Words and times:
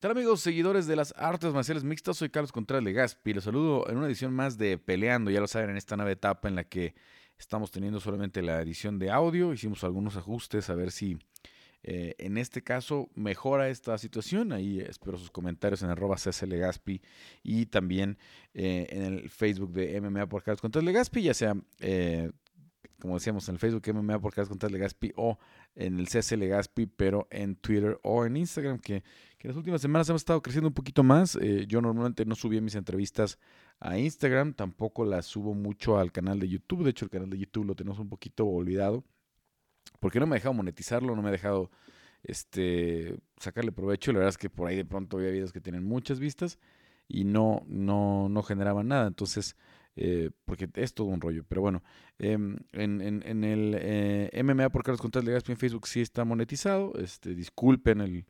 tal 0.00 0.12
amigos, 0.12 0.40
seguidores 0.40 0.86
de 0.86 0.96
las 0.96 1.12
artes 1.14 1.52
marciales 1.52 1.84
mixtas? 1.84 2.16
Soy 2.16 2.30
Carlos 2.30 2.52
Contreras 2.52 2.82
Legaspi. 2.82 3.34
Los 3.34 3.44
saludo 3.44 3.86
en 3.90 3.98
una 3.98 4.06
edición 4.06 4.32
más 4.32 4.56
de 4.56 4.78
Peleando, 4.78 5.30
ya 5.30 5.40
lo 5.40 5.46
saben, 5.46 5.68
en 5.68 5.76
esta 5.76 5.94
nueva 5.94 6.10
etapa 6.10 6.48
en 6.48 6.54
la 6.54 6.64
que 6.64 6.94
estamos 7.36 7.70
teniendo 7.70 8.00
solamente 8.00 8.40
la 8.40 8.62
edición 8.62 8.98
de 8.98 9.10
audio. 9.10 9.52
Hicimos 9.52 9.84
algunos 9.84 10.16
ajustes 10.16 10.70
a 10.70 10.74
ver 10.74 10.90
si 10.90 11.18
eh, 11.82 12.14
en 12.16 12.38
este 12.38 12.62
caso 12.62 13.10
mejora 13.14 13.68
esta 13.68 13.98
situación. 13.98 14.52
Ahí 14.52 14.80
espero 14.80 15.18
sus 15.18 15.30
comentarios 15.30 15.82
en 15.82 15.90
arroba 15.90 16.16
Legaspi 16.46 17.02
y 17.42 17.66
también 17.66 18.16
eh, 18.54 18.86
en 18.88 19.02
el 19.02 19.28
Facebook 19.28 19.72
de 19.72 20.00
MMA 20.00 20.30
por 20.30 20.42
Carlos 20.42 20.62
Contreras 20.62 20.86
Legaspi, 20.86 21.24
ya 21.24 21.34
sea 21.34 21.54
eh, 21.78 22.30
como 23.00 23.14
decíamos, 23.14 23.48
en 23.48 23.54
el 23.54 23.58
Facebook 23.58 23.82
MMA 23.92 24.20
por 24.20 24.32
Carlos 24.32 24.48
Contreras 24.48 24.72
Legaspi 24.72 25.12
o 25.16 25.38
en 25.74 25.98
el 25.98 26.06
CS 26.06 26.32
Legaspi, 26.32 26.86
pero 26.86 27.26
en 27.30 27.56
Twitter 27.56 27.98
o 28.02 28.24
en 28.24 28.36
Instagram, 28.36 28.78
que, 28.78 29.02
que 29.38 29.48
en 29.48 29.50
las 29.50 29.56
últimas 29.56 29.80
semanas 29.80 30.08
hemos 30.08 30.22
estado 30.22 30.40
creciendo 30.42 30.68
un 30.68 30.74
poquito 30.74 31.02
más. 31.02 31.36
Eh, 31.36 31.66
yo 31.66 31.80
normalmente 31.80 32.24
no 32.24 32.34
subía 32.34 32.60
mis 32.60 32.74
entrevistas 32.76 33.38
a 33.80 33.98
Instagram, 33.98 34.54
tampoco 34.54 35.04
las 35.04 35.26
subo 35.26 35.54
mucho 35.54 35.98
al 35.98 36.12
canal 36.12 36.38
de 36.38 36.48
YouTube. 36.48 36.84
De 36.84 36.90
hecho, 36.90 37.06
el 37.06 37.10
canal 37.10 37.30
de 37.30 37.38
YouTube 37.38 37.64
lo 37.64 37.74
tenemos 37.74 37.98
un 37.98 38.08
poquito 38.08 38.46
olvidado, 38.46 39.04
porque 39.98 40.20
no 40.20 40.26
me 40.26 40.36
ha 40.36 40.38
dejado 40.38 40.54
monetizarlo, 40.54 41.16
no 41.16 41.22
me 41.22 41.30
ha 41.30 41.32
dejado 41.32 41.70
este, 42.22 43.18
sacarle 43.36 43.72
provecho. 43.72 44.12
La 44.12 44.18
verdad 44.18 44.30
es 44.30 44.38
que 44.38 44.50
por 44.50 44.68
ahí 44.68 44.76
de 44.76 44.84
pronto 44.84 45.16
había 45.16 45.30
videos 45.30 45.52
que 45.52 45.60
tienen 45.60 45.84
muchas 45.84 46.20
vistas 46.20 46.58
y 47.08 47.24
no, 47.24 47.62
no, 47.66 48.28
no 48.28 48.42
generaban 48.42 48.88
nada. 48.88 49.06
Entonces, 49.06 49.56
eh, 49.96 50.30
porque 50.44 50.68
es 50.74 50.94
todo 50.94 51.08
un 51.08 51.20
rollo. 51.20 51.44
Pero 51.48 51.60
bueno, 51.62 51.82
em, 52.18 52.56
en, 52.72 53.00
en, 53.02 53.44
el 53.44 53.76
eh, 53.78 54.42
MMA 54.42 54.70
por 54.70 54.82
Carlos 54.82 55.00
Contreras 55.00 55.26
Legaspi 55.26 55.52
en 55.52 55.58
Facebook 55.58 55.86
sí 55.86 56.00
está 56.00 56.24
monetizado. 56.24 56.92
Este, 56.98 57.34
disculpen 57.34 58.24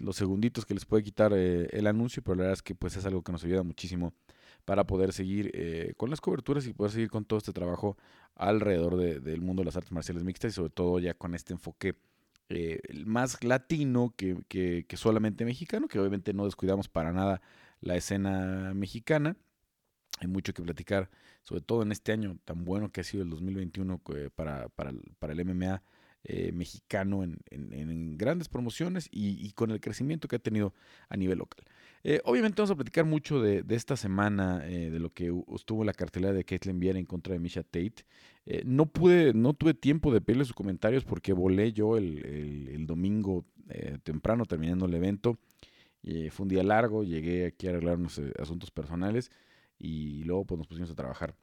los 0.00 0.16
segunditos 0.16 0.66
que 0.66 0.74
les 0.74 0.84
puede 0.84 1.02
quitar 1.02 1.32
eh, 1.34 1.68
el 1.72 1.86
anuncio, 1.86 2.22
pero 2.22 2.34
la 2.34 2.42
verdad 2.42 2.54
es 2.54 2.62
que 2.62 2.74
pues 2.74 2.96
es 2.96 3.06
algo 3.06 3.22
que 3.22 3.32
nos 3.32 3.44
ayuda 3.44 3.62
muchísimo 3.62 4.12
para 4.64 4.86
poder 4.86 5.12
seguir 5.12 5.50
con 5.96 6.08
las 6.10 6.20
coberturas 6.20 6.66
y 6.66 6.72
poder 6.72 6.92
seguir 6.92 7.10
con 7.10 7.24
todo 7.24 7.38
este 7.38 7.52
trabajo 7.52 7.96
alrededor 8.36 8.96
del 8.96 9.40
mundo 9.40 9.62
de 9.62 9.66
las 9.66 9.76
artes 9.76 9.90
marciales 9.90 10.22
mixtas 10.22 10.52
y 10.52 10.54
sobre 10.54 10.70
todo 10.70 11.00
ya 11.00 11.14
con 11.14 11.34
este 11.34 11.52
enfoque 11.52 11.96
más 13.04 13.42
latino 13.42 14.14
que, 14.16 14.36
que 14.46 14.96
solamente 14.96 15.44
mexicano, 15.44 15.88
que 15.88 15.98
obviamente 15.98 16.32
no 16.32 16.44
descuidamos 16.44 16.88
para 16.88 17.12
nada 17.12 17.42
la 17.80 17.96
escena 17.96 18.72
mexicana. 18.74 19.36
Hay 20.20 20.28
mucho 20.28 20.52
que 20.54 20.62
platicar, 20.62 21.10
sobre 21.42 21.62
todo 21.62 21.82
en 21.82 21.92
este 21.92 22.12
año 22.12 22.38
tan 22.44 22.64
bueno 22.64 22.92
que 22.92 23.00
ha 23.00 23.04
sido 23.04 23.24
el 23.24 23.30
2021 23.30 24.00
eh, 24.14 24.30
para, 24.34 24.68
para, 24.68 24.92
para 25.18 25.32
el 25.32 25.44
MMA 25.44 25.82
eh, 26.24 26.52
mexicano 26.52 27.24
en, 27.24 28.16
grandes 28.16 28.48
promociones 28.48 29.08
y, 29.10 29.50
con 29.52 29.72
el 29.72 29.80
crecimiento 29.80 30.28
que 30.28 30.36
ha 30.36 30.38
tenido 30.38 30.74
a 31.08 31.16
nivel 31.16 31.38
local. 31.38 31.64
Eh, 32.04 32.20
obviamente 32.24 32.62
vamos 32.62 32.70
a 32.70 32.76
platicar 32.76 33.04
mucho 33.04 33.40
de, 33.40 33.64
esta 33.70 33.96
semana, 33.96 34.60
de 34.60 35.00
lo 35.00 35.12
que 35.12 35.32
estuvo 35.56 35.82
la 35.82 35.92
cartelera 35.92 36.32
de 36.32 36.44
Caitlyn 36.44 36.78
Viera 36.78 37.00
en 37.00 37.06
contra 37.06 37.32
de 37.32 37.40
Misha 37.40 37.64
Tate. 37.64 38.04
no 38.64 38.86
pude, 38.86 39.34
no 39.34 39.54
tuve 39.54 39.74
tiempo 39.74 40.12
de 40.12 40.20
pedirle 40.20 40.44
sus 40.44 40.54
comentarios 40.54 41.04
porque 41.04 41.32
volé 41.32 41.72
yo 41.72 41.96
el, 41.96 42.24
el 42.70 42.86
domingo 42.86 43.44
temprano 44.04 44.44
terminando 44.44 44.86
el 44.86 44.94
evento. 44.94 45.38
fue 46.30 46.44
un 46.44 46.48
día 46.48 46.62
largo, 46.62 47.02
llegué 47.02 47.46
aquí 47.46 47.66
a 47.66 47.70
arreglar 47.70 47.98
unos 47.98 48.20
asuntos 48.38 48.70
personales 48.70 49.32
y 49.82 50.22
luego 50.22 50.44
pues 50.44 50.58
nos 50.58 50.68
pusimos 50.68 50.90
a 50.92 50.94
trabajar 50.94 51.34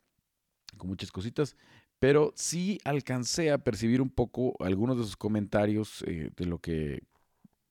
con 0.77 0.89
muchas 0.89 1.11
cositas, 1.11 1.57
pero 1.99 2.31
sí 2.35 2.79
alcancé 2.85 3.51
a 3.51 3.57
percibir 3.57 4.01
un 4.01 4.09
poco 4.09 4.55
algunos 4.63 4.97
de 4.97 5.03
sus 5.03 5.17
comentarios 5.17 6.03
eh, 6.07 6.31
de 6.35 6.45
lo 6.45 6.59
que 6.59 7.03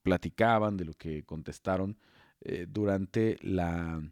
platicaban, 0.03 0.77
de 0.77 0.85
lo 0.85 0.93
que 0.93 1.25
contestaron 1.25 1.97
eh, 2.43 2.67
durante 2.69 3.39
la, 3.41 4.03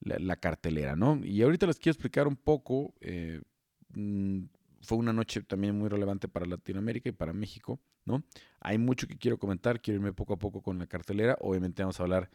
la, 0.00 0.36
cartelera, 0.36 0.96
¿no? 0.96 1.20
Y 1.22 1.42
ahorita 1.42 1.66
les 1.66 1.78
quiero 1.78 1.92
explicar 1.92 2.26
un 2.26 2.36
poco, 2.36 2.94
eh, 3.00 3.42
mm, 3.90 4.44
fue 4.80 4.96
una 4.96 5.12
noche 5.12 5.42
también 5.42 5.78
muy 5.78 5.90
relevante 5.90 6.26
para 6.26 6.46
Latinoamérica 6.46 7.10
y 7.10 7.12
para 7.12 7.34
México, 7.34 7.80
¿no? 8.06 8.24
Hay 8.60 8.78
mucho 8.78 9.06
que 9.06 9.18
quiero 9.18 9.38
comentar, 9.38 9.82
quiero 9.82 9.98
irme 10.00 10.14
poco 10.14 10.32
a 10.32 10.38
poco 10.38 10.62
con 10.62 10.78
la 10.78 10.86
cartelera, 10.86 11.36
obviamente 11.40 11.82
vamos 11.82 12.00
a 12.00 12.04
hablar 12.04 12.30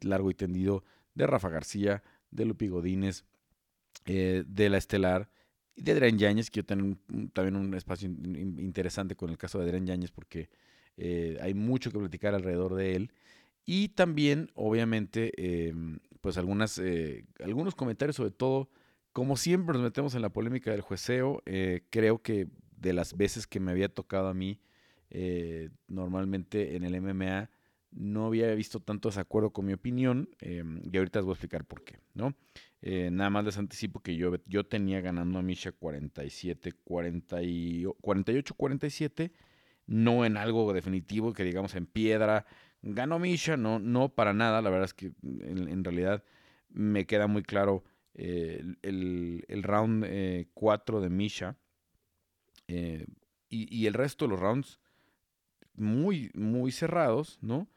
largo 0.00 0.28
y 0.28 0.34
tendido 0.34 0.82
de 1.14 1.24
Rafa 1.24 1.48
García, 1.48 2.02
de 2.32 2.44
Lupi 2.44 2.66
Godínez, 2.66 3.24
eh, 4.06 4.42
de 4.46 4.68
la 4.68 4.78
Estelar 4.78 5.30
y 5.76 5.82
de 5.82 5.92
Adrián 5.92 6.18
Yáñez, 6.18 6.50
que 6.50 6.60
yo 6.60 6.64
tengo 6.64 6.96
también 7.32 7.56
un 7.56 7.72
espacio 7.74 8.08
interesante 8.08 9.14
con 9.14 9.30
el 9.30 9.38
caso 9.38 9.58
de 9.58 9.66
Adrián 9.66 9.86
Yáñez 9.86 10.10
porque 10.10 10.50
eh, 10.96 11.38
hay 11.40 11.54
mucho 11.54 11.92
que 11.92 11.98
platicar 11.98 12.34
alrededor 12.34 12.74
de 12.74 12.96
él. 12.96 13.12
Y 13.64 13.90
también, 13.90 14.50
obviamente, 14.54 15.32
em, 15.68 16.00
pues 16.20 16.36
algunas, 16.36 16.78
eh, 16.78 17.24
algunos 17.44 17.76
comentarios, 17.76 18.16
sobre 18.16 18.32
todo, 18.32 18.68
como 19.12 19.36
siempre 19.36 19.74
nos 19.74 19.82
metemos 19.82 20.14
en 20.14 20.22
la 20.22 20.30
polémica 20.30 20.72
del 20.72 20.80
jueceo, 20.80 21.42
creo 21.90 22.22
que 22.22 22.48
de 22.76 22.92
las 22.92 23.16
veces 23.16 23.46
que 23.46 23.60
me 23.60 23.70
había 23.70 23.88
tocado 23.88 24.28
a 24.28 24.34
mí, 24.34 24.58
normalmente 25.86 26.76
en 26.76 26.84
el 26.84 26.94
MMA, 26.94 27.50
no 27.92 28.26
había 28.26 28.54
visto 28.54 28.80
tanto 28.80 29.08
desacuerdo 29.08 29.50
con 29.50 29.66
mi 29.66 29.72
opinión 29.72 30.28
em, 30.40 30.80
y 30.90 30.96
ahorita 30.96 31.18
les 31.20 31.24
voy 31.24 31.32
a 31.32 31.34
explicar 31.34 31.64
por 31.64 31.84
qué, 31.84 31.98
¿no? 32.14 32.34
Eh, 32.80 33.10
nada 33.12 33.30
más 33.30 33.44
les 33.44 33.58
anticipo 33.58 34.00
que 34.00 34.16
yo, 34.16 34.34
yo 34.46 34.64
tenía 34.64 35.00
ganando 35.00 35.38
a 35.38 35.42
Misha 35.42 35.72
47, 35.72 36.72
48, 36.84 38.54
47, 38.54 39.32
no 39.86 40.24
en 40.24 40.36
algo 40.36 40.72
definitivo 40.72 41.32
que 41.32 41.44
digamos 41.44 41.74
en 41.74 41.86
piedra, 41.86 42.46
ganó 42.82 43.18
Misha, 43.18 43.56
no, 43.56 43.78
no 43.78 44.08
para 44.08 44.32
nada, 44.32 44.62
la 44.62 44.70
verdad 44.70 44.86
es 44.86 44.94
que 44.94 45.12
en, 45.22 45.84
realidad 45.84 46.24
me 46.70 47.06
queda 47.06 47.26
muy 47.26 47.42
claro 47.42 47.84
eh, 48.14 48.64
el, 48.82 49.44
el, 49.48 49.62
round 49.62 50.06
4 50.54 50.98
eh, 50.98 51.02
de 51.02 51.10
Misha 51.10 51.56
y, 52.66 53.04
y 53.48 53.86
el 53.86 53.94
resto 53.94 54.24
de 54.24 54.30
los 54.30 54.40
rounds 54.40 54.80
muy, 55.74 56.30
muy 56.34 56.72
cerrados, 56.72 57.38
¿no? 57.42 57.68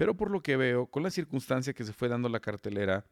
Pero 0.00 0.16
por 0.16 0.30
lo 0.30 0.42
que 0.42 0.56
veo, 0.56 0.86
con 0.86 1.02
la 1.02 1.10
circunstancia 1.10 1.74
que 1.74 1.84
se 1.84 1.92
fue 1.92 2.08
dando 2.08 2.30
la 2.30 2.40
cartelera, 2.40 3.04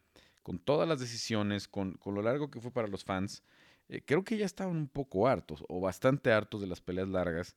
con 0.43 0.59
todas 0.59 0.89
las 0.89 0.99
decisiones, 0.99 1.69
con, 1.69 2.01
lo 2.03 2.23
largo 2.23 2.51
que 2.51 2.63
fue 2.63 2.71
para 2.71 2.89
los 2.89 3.05
fans, 3.05 3.43
eh, 3.91 4.01
creo 4.03 4.25
que 4.25 4.39
ya 4.39 4.47
estaban 4.47 4.75
un 4.75 4.89
poco 4.89 5.29
hartos 5.29 5.63
o 5.69 5.83
bastante 5.83 6.33
hartos 6.33 6.63
de 6.63 6.67
las 6.67 6.81
peleas 6.81 7.11
largas 7.11 7.57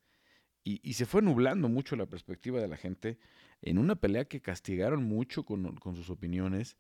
y, 0.66 0.80
se 0.96 1.06
fue 1.06 1.22
nublando 1.22 1.70
mucho 1.70 1.96
la 1.96 2.08
perspectiva 2.08 2.60
de 2.60 2.68
la 2.68 2.76
gente 2.76 3.20
en 3.62 3.78
una 3.78 3.96
pelea 3.96 4.26
que 4.26 4.42
castigaron 4.42 5.06
mucho 5.06 5.46
con, 5.46 5.80
sus 5.96 6.10
opiniones, 6.10 6.76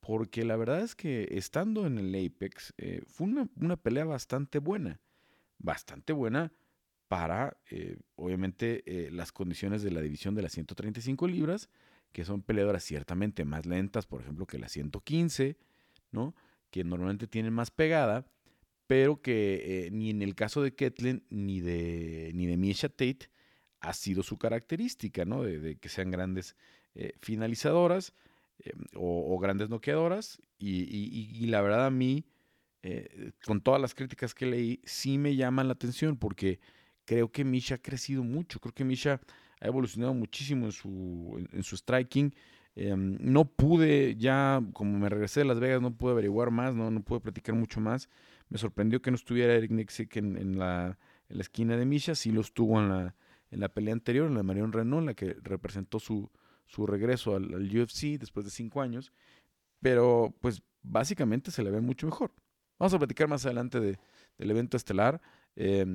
porque 0.00 0.44
la 0.44 0.56
verdad 0.56 0.80
es 0.80 0.96
que 0.96 1.28
estando 1.30 1.86
en 1.86 1.98
el 1.98 2.26
Apex 2.26 2.74
eh, 2.78 3.04
fue 3.06 3.28
una, 3.28 3.76
pelea 3.76 4.06
bastante 4.06 4.58
buena, 4.58 5.00
bastante 5.58 6.12
buena 6.12 6.52
para, 7.06 7.56
eh, 7.70 7.96
obviamente, 8.16 8.82
las 9.12 9.30
condiciones 9.30 9.84
de 9.84 9.92
la 9.92 10.00
división 10.00 10.34
de 10.34 10.42
las 10.42 10.50
135 10.50 11.28
libras 11.28 11.70
que 12.12 12.24
son 12.24 12.42
peleadoras 12.42 12.84
ciertamente 12.84 13.44
más 13.44 13.66
lentas, 13.66 14.06
por 14.06 14.20
ejemplo, 14.20 14.46
que 14.46 14.58
la 14.58 14.68
115, 14.68 15.56
¿no? 16.10 16.34
Que 16.70 16.84
normalmente 16.84 17.26
tienen 17.26 17.52
más 17.52 17.70
pegada, 17.70 18.26
pero 18.86 19.22
que 19.22 19.86
eh, 19.86 19.90
ni 19.90 20.10
en 20.10 20.22
el 20.22 20.34
caso 20.34 20.62
de 20.62 20.74
Ketlin 20.74 21.24
ni 21.30 21.60
de, 21.60 22.30
ni 22.34 22.46
de 22.46 22.56
Misha 22.56 22.88
Tate 22.88 23.30
ha 23.80 23.94
sido 23.94 24.22
su 24.22 24.38
característica, 24.38 25.24
¿no? 25.24 25.42
De, 25.42 25.76
que 25.78 25.88
sean 25.88 26.10
grandes 26.10 26.56
eh, 26.94 27.14
finalizadoras 27.20 28.14
eh, 28.58 28.72
o, 28.94 29.38
grandes 29.38 29.70
noqueadoras. 29.70 30.40
Y, 30.58 31.46
la 31.46 31.60
verdad 31.62 31.86
a 31.86 31.90
mí, 31.90 32.24
con 33.44 33.60
todas 33.60 33.80
las 33.80 33.94
críticas 33.94 34.34
que 34.34 34.46
leí, 34.46 34.80
sí 34.84 35.18
me 35.18 35.34
llaman 35.34 35.66
la 35.66 35.72
atención 35.72 36.16
porque 36.16 36.60
creo 37.04 37.32
que 37.32 37.44
Misha 37.44 37.76
ha 37.76 37.82
crecido 37.82 38.22
mucho. 38.22 38.60
Creo 38.60 38.72
que 38.72 38.84
Misha 38.84 39.20
ha 39.62 39.68
evolucionado 39.68 40.12
muchísimo 40.12 40.66
en 40.66 40.72
su, 40.72 41.48
en, 41.52 41.62
su 41.62 41.76
striking. 41.76 42.34
Em, 42.74 43.16
no 43.20 43.44
pude 43.44 44.16
ya, 44.16 44.60
como 44.72 44.98
me 44.98 45.08
regresé 45.08 45.40
de 45.40 45.46
Las 45.46 45.60
Vegas, 45.60 45.80
no 45.80 45.96
pude 45.96 46.12
averiguar 46.12 46.50
más, 46.50 46.74
no, 46.74 46.90
no 46.90 47.02
pude 47.02 47.20
platicar 47.20 47.54
mucho 47.54 47.80
más. 47.80 48.08
Me 48.48 48.58
sorprendió 48.58 49.00
que 49.00 49.10
no 49.10 49.14
estuviera 49.14 49.54
Eric 49.54 49.70
Nixick 49.70 50.16
en, 50.16 50.36
en, 50.36 50.58
la, 50.58 50.98
en 51.28 51.36
la 51.36 51.42
esquina 51.42 51.76
de 51.76 51.86
Misha, 51.86 52.16
sí 52.16 52.32
lo 52.32 52.40
estuvo 52.40 52.80
en 52.80 52.88
la, 52.88 53.14
en 53.50 53.60
la 53.60 53.68
pelea 53.68 53.94
anterior, 53.94 54.26
en 54.26 54.34
la 54.34 54.42
Marion 54.42 54.72
Renault, 54.72 55.02
en 55.02 55.06
la 55.06 55.14
que 55.14 55.36
representó 55.42 56.00
su, 56.00 56.28
su 56.66 56.84
regreso 56.86 57.36
al, 57.36 57.54
UFC 57.54 58.18
después 58.18 58.44
de 58.44 58.50
cinco 58.50 58.82
años. 58.82 59.12
Pero 59.80 60.34
pues 60.40 60.62
básicamente 60.82 61.52
se 61.52 61.62
le 61.62 61.70
ve 61.70 61.80
mucho 61.80 62.06
mejor. 62.06 62.32
Vamos 62.80 62.94
a 62.94 62.98
platicar 62.98 63.28
más 63.28 63.46
adelante 63.46 63.78
de, 63.78 63.98
del 64.38 64.50
evento 64.50 64.76
estelar. 64.76 65.20
Eh, 65.54 65.86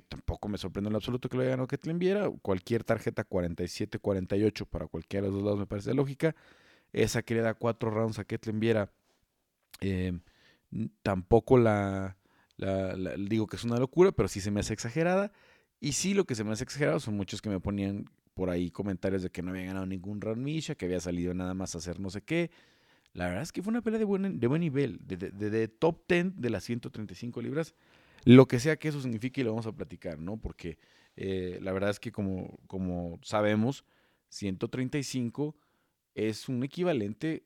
tampoco 0.00 0.48
me 0.48 0.58
sorprende 0.58 0.90
en 0.90 0.96
absoluto 0.96 1.28
que 1.28 1.36
lo 1.36 1.42
haya 1.42 1.50
ganado 1.50 1.66
Ketlin 1.66 1.98
Viera. 1.98 2.30
Cualquier 2.42 2.84
tarjeta 2.84 3.28
47-48 3.28 4.66
para 4.66 4.86
cualquiera 4.86 5.26
de 5.26 5.32
los 5.32 5.36
dos 5.36 5.44
lados 5.44 5.58
me 5.60 5.66
parece 5.66 5.94
lógica. 5.94 6.34
Esa 6.92 7.22
que 7.22 7.34
le 7.34 7.40
da 7.40 7.54
cuatro 7.54 7.90
rounds 7.90 8.18
a 8.18 8.24
Ketlin 8.24 8.60
Viera, 8.60 8.92
eh, 9.80 10.18
tampoco 11.02 11.58
la, 11.58 12.16
digo 13.18 13.46
que 13.46 13.56
es 13.56 13.64
una 13.64 13.78
locura, 13.78 14.12
pero 14.12 14.28
sí 14.28 14.40
se 14.40 14.50
me 14.50 14.60
hace 14.60 14.72
exagerada. 14.72 15.32
Y 15.80 15.92
sí, 15.92 16.14
lo 16.14 16.24
que 16.24 16.34
se 16.34 16.44
me 16.44 16.52
hace 16.52 16.64
exagerado 16.64 17.00
son 17.00 17.16
muchos 17.16 17.42
que 17.42 17.50
me 17.50 17.60
ponían 17.60 18.06
por 18.34 18.50
ahí 18.50 18.70
comentarios 18.70 19.22
de 19.22 19.30
que 19.30 19.42
no 19.42 19.50
había 19.50 19.64
ganado 19.64 19.86
ningún 19.86 20.20
round 20.20 20.42
Misha, 20.42 20.74
que 20.74 20.86
había 20.86 21.00
salido 21.00 21.34
nada 21.34 21.54
más 21.54 21.74
a 21.74 21.78
hacer 21.78 22.00
no 22.00 22.10
sé 22.10 22.22
qué. 22.22 22.50
La 23.12 23.26
verdad 23.26 23.42
es 23.42 23.52
que 23.52 23.62
fue 23.62 23.70
una 23.70 23.80
pelea 23.80 23.98
de 23.98 24.04
buen, 24.04 24.40
de 24.40 24.46
buen 24.48 24.60
nivel, 24.60 24.98
de, 25.02 25.16
de, 25.16 25.68
top 25.68 26.02
10 26.08 26.40
de 26.40 26.50
las 26.50 26.64
135 26.64 27.40
libras. 27.42 27.74
Lo 28.24 28.46
que 28.46 28.58
sea 28.58 28.76
que 28.76 28.88
eso 28.88 29.00
signifique 29.00 29.40
y 29.40 29.44
lo 29.44 29.50
vamos 29.50 29.66
a 29.66 29.72
platicar, 29.72 30.18
¿no? 30.18 30.38
Porque 30.38 30.78
eh, 31.16 31.58
la 31.62 31.72
verdad 31.72 31.90
es 31.90 32.00
que 32.00 32.12
como, 32.12 32.58
como 32.66 33.18
sabemos, 33.22 33.84
135 34.30 35.56
es 36.14 36.48
un 36.48 36.64
equivalente 36.64 37.44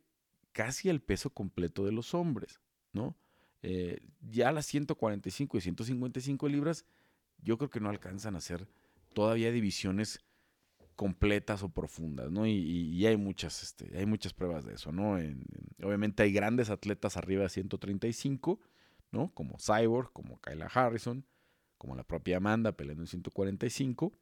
casi 0.52 0.88
al 0.88 1.00
peso 1.00 1.30
completo 1.30 1.84
de 1.84 1.92
los 1.92 2.14
hombres, 2.14 2.60
¿no? 2.92 3.16
Eh, 3.62 4.00
ya 4.20 4.52
las 4.52 4.66
145 4.66 5.58
y 5.58 5.60
155 5.60 6.48
libras, 6.48 6.84
yo 7.42 7.58
creo 7.58 7.70
que 7.70 7.80
no 7.80 7.90
alcanzan 7.90 8.36
a 8.36 8.40
ser 8.40 8.68
todavía 9.14 9.50
divisiones 9.50 10.20
completas 10.94 11.62
o 11.62 11.68
profundas, 11.68 12.30
¿no? 12.30 12.46
Y, 12.46 13.06
hay 13.06 13.16
muchas, 13.16 13.62
este, 13.62 13.96
hay 13.96 14.06
muchas 14.06 14.32
pruebas 14.34 14.64
de 14.64 14.74
eso, 14.74 14.90
¿no? 14.90 15.16
obviamente 15.80 16.24
hay 16.24 16.32
grandes 16.32 16.70
atletas 16.70 17.16
arriba 17.16 17.44
de 17.44 17.48
135, 17.48 18.60
¿no? 19.10 19.32
Como 19.34 19.56
Cyborg, 19.58 20.12
como 20.12 20.40
Kyla 20.40 20.66
Harrison, 20.66 21.24
como 21.76 21.94
la 21.94 22.04
propia 22.04 22.38
Amanda 22.38 22.72
peleando 22.72 23.02
en 23.02 23.06
145, 23.06 24.12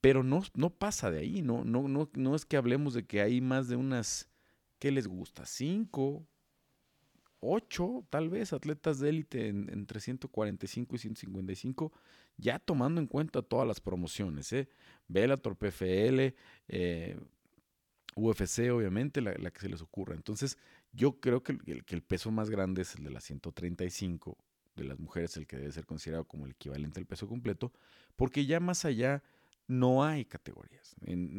pero 0.00 0.22
no, 0.22 0.42
no 0.54 0.70
pasa 0.70 1.10
de 1.10 1.20
ahí, 1.20 1.42
¿no? 1.42 1.64
No, 1.64 1.88
no, 1.88 2.10
no 2.14 2.34
es 2.34 2.44
que 2.44 2.56
hablemos 2.56 2.94
de 2.94 3.06
que 3.06 3.20
hay 3.20 3.40
más 3.40 3.68
de 3.68 3.76
unas, 3.76 4.28
¿qué 4.78 4.90
les 4.90 5.06
gusta? 5.06 5.46
¿Cinco? 5.46 6.26
¿Ocho? 7.40 8.04
Tal 8.10 8.28
vez 8.30 8.52
atletas 8.52 8.98
de 8.98 9.10
élite 9.10 9.48
en, 9.48 9.70
entre 9.72 10.00
145 10.00 10.96
y 10.96 10.98
155 10.98 11.92
ya 12.36 12.58
tomando 12.58 13.00
en 13.00 13.06
cuenta 13.06 13.42
todas 13.42 13.66
las 13.66 13.80
promociones, 13.80 14.52
¿eh? 14.52 14.68
Bellator, 15.08 15.56
PFL, 15.56 16.34
eh, 16.68 17.16
UFC, 18.16 18.70
obviamente, 18.70 19.20
la, 19.20 19.34
que 19.50 19.60
se 19.60 19.68
les 19.68 19.82
ocurra. 19.82 20.14
Entonces, 20.14 20.58
yo 20.94 21.20
creo 21.20 21.42
que 21.42 21.58
el, 21.66 22.02
peso 22.02 22.30
más 22.30 22.50
grande 22.50 22.82
es 22.82 22.94
el 22.94 23.04
de 23.04 23.10
las 23.10 23.24
135 23.24 24.36
de 24.76 24.84
las 24.84 24.98
mujeres, 24.98 25.36
el 25.36 25.46
que 25.46 25.56
debe 25.56 25.72
ser 25.72 25.86
considerado 25.86 26.24
como 26.24 26.46
el 26.46 26.52
equivalente 26.52 27.00
al 27.00 27.06
peso 27.06 27.28
completo, 27.28 27.72
porque 28.16 28.46
ya 28.46 28.60
más 28.60 28.84
allá 28.84 29.22
no 29.66 30.04
hay 30.04 30.24
categorías. 30.24 30.94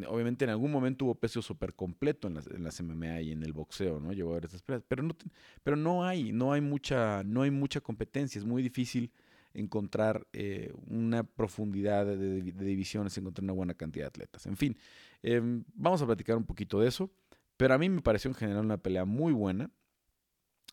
obviamente 0.07 0.45
en 0.45 0.51
algún 0.51 0.71
momento 0.71 1.05
hubo 1.05 1.15
peso 1.15 1.41
súper 1.41 1.73
completo 1.75 2.27
en 2.27 2.35
las, 2.35 2.47
en 2.47 2.63
las, 2.63 2.81
MMA 2.81 3.21
y 3.21 3.31
en 3.31 3.43
el 3.43 3.53
boxeo, 3.53 3.99
¿no? 3.99 4.13
Llevó 4.13 4.31
a 4.31 4.35
ver 4.35 4.45
esas 4.45 4.63
peleas, 4.63 4.83
pero 4.87 5.03
no, 5.03 5.15
pero 5.63 5.75
no 5.75 6.05
hay, 6.05 6.31
no 6.31 6.51
hay 6.51 6.61
mucha, 6.61 7.23
no 7.23 7.43
hay 7.43 7.51
mucha 7.51 7.81
competencia, 7.81 8.39
es 8.39 8.45
muy 8.45 8.63
difícil 8.63 9.11
encontrar 9.55 10.27
eh, 10.33 10.73
una 10.87 11.23
profundidad 11.23 12.05
de, 12.05 12.41
divisiones, 12.41 13.17
encontrar 13.17 13.43
una 13.43 13.53
buena 13.53 13.73
cantidad 13.73 14.05
de 14.05 14.07
atletas. 14.07 14.45
En 14.45 14.57
fin, 14.57 14.77
em, 15.23 15.63
vamos 15.73 16.01
a 16.01 16.05
platicar 16.05 16.35
un 16.35 16.45
poquito 16.45 16.79
de 16.79 16.87
eso, 16.87 17.09
pero 17.57 17.73
a 17.73 17.77
mí 17.77 17.89
me 17.89 18.01
pareció 18.01 18.29
en 18.29 18.35
general 18.35 18.65
una 18.65 18.77
pelea 18.77 19.05
muy 19.05 19.33
buena, 19.33 19.71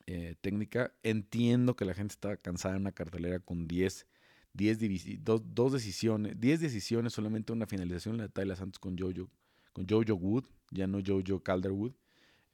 eh, 0.07 0.35
técnica. 0.41 0.93
Entiendo 1.03 1.77
que 1.77 1.85
la 1.85 1.95
gente 1.95 2.13
estaba 2.13 2.37
cansada 2.37 2.75
en 2.75 2.83
una 2.83 2.93
cartelera 2.93 3.39
con 3.39 3.69
10, 3.69 4.07
10 4.55 5.25
dos, 5.25 5.43
dos, 5.45 5.73
decisiones, 5.73 6.39
10 6.41 6.61
decisiones, 6.61 7.13
solamente 7.13 7.53
una 7.53 7.67
finalización, 7.67 8.17
la 8.17 8.25
de 8.25 8.29
Tyler 8.29 8.57
Santos 8.57 8.79
con 8.79 8.99
Jojo, 8.99 9.31
con 9.73 9.87
Jojo 9.89 10.15
Wood, 10.15 10.45
ya 10.71 10.87
no 10.87 10.99
Jojo 11.05 11.43
Calderwood, 11.43 11.93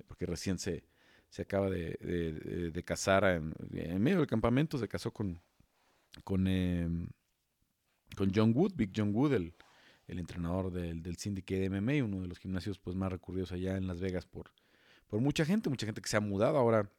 porque 0.07 0.27
recién 0.27 0.59
se, 0.59 0.85
se 1.31 1.43
acaba 1.43 1.71
de, 1.71 2.71
de, 2.73 2.85
casar 2.85 3.25
en, 3.25 3.55
en, 3.73 4.03
medio 4.03 4.19
del 4.19 4.27
campamento, 4.27 4.79
se 4.79 4.89
casó 4.89 5.11
con, 5.11 5.41
con, 6.25 6.47
em, 6.47 7.09
con 8.15 8.31
John 8.35 8.53
Wood, 8.55 8.75
Big 8.77 8.93
John 8.95 9.15
Wood, 9.15 9.33
el, 9.33 9.55
el 10.08 10.19
entrenador 10.19 10.72
del, 10.72 11.02
del 11.02 11.16
Syndicate 11.16 11.69
MMA, 11.69 12.02
uno 12.02 12.22
de 12.22 12.28
los 12.28 12.38
gimnasios 12.38 12.78
pues, 12.78 12.96
más 12.96 13.12
recurridos 13.12 13.52
allá 13.52 13.76
en 13.76 13.87
Las 13.87 14.00
Vegas 14.00 14.26
por, 14.26 14.50
por 15.06 15.20
mucha 15.20 15.44
gente, 15.44 15.69
mucha 15.69 15.87
gente 15.87 16.00
que 16.00 16.08
se 16.08 16.16
ha 16.16 16.20
mudado 16.20 16.56
ahora 16.56 16.90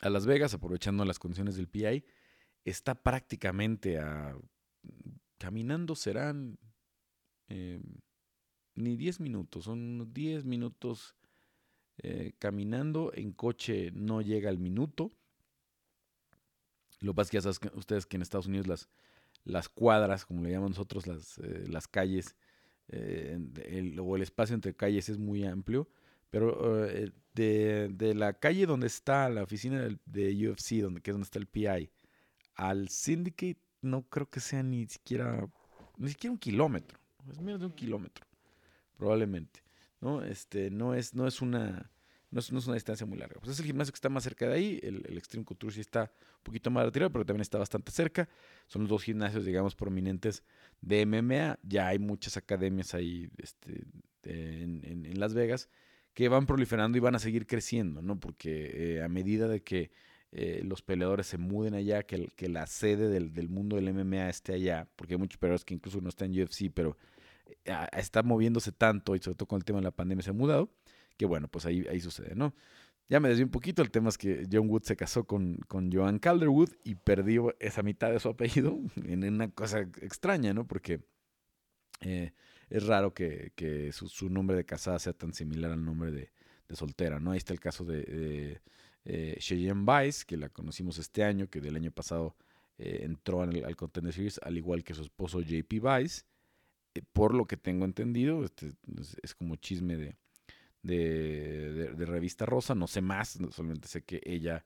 a 0.00 0.10
Las 0.10 0.26
Vegas 0.26 0.52
aprovechando 0.52 1.04
las 1.04 1.20
condiciones 1.20 1.56
del 1.56 1.68
PI. 1.68 2.04
Está 2.64 2.94
prácticamente 2.94 3.98
a... 3.98 4.36
Caminando 5.38 5.94
serán 5.94 6.58
em, 7.48 7.82
ni 8.74 8.96
10 8.96 9.20
minutos, 9.20 9.64
son 9.64 10.12
10 10.12 10.44
minutos 10.44 11.16
eh, 11.98 12.32
caminando, 12.38 13.12
en 13.14 13.32
coche 13.32 13.90
no 13.92 14.22
llega 14.22 14.50
el 14.50 14.58
minuto. 14.58 15.10
Lo 17.00 17.12
que 17.12 17.16
pasa 17.16 17.26
es 17.26 17.30
que 17.30 17.36
ya 17.36 17.52
saben 17.52 17.78
ustedes 17.78 18.06
que 18.06 18.16
en 18.16 18.22
Estados 18.22 18.46
Unidos 18.46 18.66
las, 18.66 18.88
las 19.44 19.68
cuadras, 19.68 20.24
como 20.24 20.42
le 20.42 20.50
llamamos 20.50 20.72
nosotros, 20.72 21.06
las, 21.06 21.38
eh, 21.38 21.64
las 21.68 21.86
calles, 21.86 22.36
eh, 22.88 23.38
el, 23.66 23.98
o 24.00 24.16
el 24.16 24.22
espacio 24.22 24.54
entre 24.54 24.74
calles 24.74 25.08
es 25.08 25.18
muy 25.18 25.44
amplio, 25.44 25.88
pero 26.30 26.86
eh, 26.86 27.12
de, 27.34 27.88
de, 27.92 28.14
la 28.14 28.34
calle 28.34 28.66
donde 28.66 28.86
está 28.86 29.28
la 29.28 29.42
oficina 29.42 29.88
de 30.04 30.48
UFC, 30.48 30.80
donde, 30.80 31.00
que 31.00 31.10
es 31.10 31.14
donde 31.14 31.24
está 31.24 31.38
el 31.38 31.46
PI, 31.46 31.90
al 32.56 32.88
Syndicate 32.88 33.60
no 33.82 34.08
creo 34.08 34.28
que 34.28 34.40
sea 34.40 34.62
ni 34.62 34.86
siquiera, 34.86 35.46
ni 35.96 36.08
siquiera 36.08 36.32
un 36.32 36.38
kilómetro, 36.38 36.98
es 37.30 37.40
menos 37.40 37.60
de 37.60 37.66
un 37.66 37.72
kilómetro, 37.72 38.26
probablemente, 38.96 39.62
¿no? 40.00 40.22
Este, 40.22 40.70
no 40.70 40.94
es, 40.94 41.14
no 41.14 41.26
es 41.26 41.42
una 41.42 41.90
no 42.34 42.40
es, 42.40 42.66
una 42.66 42.74
distancia 42.74 43.06
muy 43.06 43.16
larga. 43.16 43.36
Pues 43.40 43.52
es 43.52 43.60
el 43.60 43.66
gimnasio 43.66 43.92
que 43.92 43.96
está 43.96 44.08
más 44.08 44.24
cerca 44.24 44.48
de 44.48 44.54
ahí, 44.54 44.80
el, 44.82 45.16
Extreme 45.16 45.44
Couture 45.44 45.72
sí 45.72 45.80
está 45.80 46.10
un 46.38 46.42
poquito 46.42 46.70
más 46.70 46.84
retirado, 46.84 47.12
pero 47.12 47.24
también 47.24 47.42
está 47.42 47.58
bastante 47.58 47.92
cerca. 47.92 48.28
Son 48.66 48.82
los 48.82 48.88
dos 48.88 49.04
gimnasios, 49.04 49.44
digamos, 49.44 49.76
prominentes 49.76 50.42
de 50.80 51.06
MMA. 51.06 51.60
Ya 51.62 51.86
hay 51.86 52.00
muchas 52.00 52.36
academias 52.36 52.94
ahí 52.94 53.30
este, 53.38 53.84
en, 54.24 55.18
Las 55.18 55.32
Vegas 55.32 55.68
que 56.12 56.28
van 56.28 56.46
proliferando 56.46 56.98
y 56.98 57.00
van 57.00 57.14
a 57.14 57.20
seguir 57.20 57.46
creciendo, 57.46 58.02
¿no? 58.02 58.18
Porque 58.18 58.96
eh, 58.96 59.02
a 59.02 59.08
medida 59.08 59.46
de 59.46 59.62
que 59.62 59.92
eh, 60.32 60.62
los 60.64 60.82
peleadores 60.82 61.26
se 61.26 61.38
muden 61.38 61.74
allá, 61.74 62.02
que, 62.02 62.28
que 62.34 62.48
la 62.48 62.66
sede 62.66 63.08
del, 63.08 63.32
del, 63.32 63.48
mundo 63.48 63.76
del 63.76 63.92
MMA 63.94 64.28
esté 64.28 64.54
allá, 64.54 64.88
porque 64.96 65.14
hay 65.14 65.18
muchos 65.18 65.38
peleadores 65.38 65.64
que 65.64 65.74
incluso 65.74 66.00
no 66.00 66.08
están 66.08 66.34
en 66.34 66.42
UFC, 66.42 66.70
pero 66.74 66.96
eh, 67.64 67.72
está 67.92 68.22
moviéndose 68.22 68.72
tanto 68.72 69.14
y 69.14 69.20
sobre 69.20 69.36
todo 69.36 69.46
con 69.46 69.58
el 69.58 69.64
tema 69.64 69.78
de 69.78 69.84
la 69.84 69.90
pandemia 69.92 70.22
se 70.22 70.30
ha 70.30 70.32
mudado 70.32 70.70
que 71.16 71.26
bueno, 71.26 71.48
pues 71.48 71.66
ahí, 71.66 71.86
ahí 71.90 72.00
sucede, 72.00 72.34
¿no? 72.34 72.54
Ya 73.08 73.20
me 73.20 73.28
desvié 73.28 73.44
un 73.44 73.50
poquito, 73.50 73.82
el 73.82 73.90
tema 73.90 74.08
es 74.08 74.16
que 74.16 74.46
John 74.50 74.68
Wood 74.68 74.84
se 74.84 74.96
casó 74.96 75.24
con, 75.24 75.58
con 75.68 75.92
Joan 75.92 76.18
Calderwood 76.18 76.70
y 76.84 76.94
perdió 76.94 77.54
esa 77.60 77.82
mitad 77.82 78.10
de 78.10 78.18
su 78.18 78.28
apellido 78.28 78.78
en 79.04 79.24
una 79.24 79.50
cosa 79.50 79.80
extraña, 79.80 80.54
¿no? 80.54 80.66
Porque 80.66 81.00
eh, 82.00 82.32
es 82.70 82.86
raro 82.86 83.12
que, 83.12 83.52
que 83.56 83.92
su, 83.92 84.28
nombre 84.30 84.56
de 84.56 84.64
casada 84.64 84.98
sea 84.98 85.12
tan 85.12 85.34
similar 85.34 85.70
al 85.72 85.84
nombre 85.84 86.12
de, 86.12 86.32
de 86.68 86.76
soltera, 86.76 87.20
¿no? 87.20 87.32
Ahí 87.32 87.38
está 87.38 87.52
el 87.52 87.60
caso 87.60 87.84
de, 87.84 88.60
eh, 89.04 89.36
Cheyenne 89.38 89.84
Vice, 89.84 90.24
que 90.26 90.36
la 90.36 90.48
conocimos 90.48 90.98
este 90.98 91.24
año, 91.24 91.48
que 91.48 91.60
del 91.60 91.76
año 91.76 91.90
pasado 91.92 92.36
eh, 92.78 93.00
entró 93.02 93.42
al 93.42 93.76
Contender 93.76 94.14
Series, 94.14 94.40
al 94.42 94.56
igual 94.56 94.82
que 94.82 94.94
su 94.94 95.02
esposo 95.02 95.40
JP 95.40 95.70
Vice. 95.72 96.22
Eh, 96.94 97.02
por 97.12 97.34
lo 97.34 97.46
que 97.46 97.56
tengo 97.56 97.84
entendido, 97.84 98.44
este, 98.44 98.72
es 99.22 99.34
como 99.34 99.56
chisme 99.56 99.96
de, 99.96 100.16
de, 100.84 102.04
revista 102.06 102.46
rosa, 102.46 102.74
no 102.74 102.86
sé 102.86 103.00
más, 103.00 103.38
solamente 103.50 103.88
sé 103.88 104.02
que 104.02 104.20
ella 104.24 104.64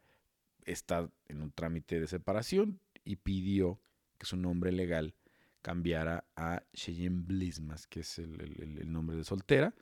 está 0.65 1.11
en 1.29 1.41
un 1.41 1.53
trámite 1.53 2.01
de 2.01 2.07
separación 2.07 2.81
y 3.05 3.17
pidió 3.17 3.81
que 4.19 4.27
su 4.27 4.37
nombre 4.37 4.73
legal 4.73 5.15
cambiara 5.63 6.25
a 6.37 6.63
Cheyenne 6.75 7.23
Blismas, 7.25 7.87
que 7.87 8.01
es 8.01 8.19
el, 8.19 8.91
nombre 8.91 9.17
de 9.17 9.25
soltera. 9.25 9.75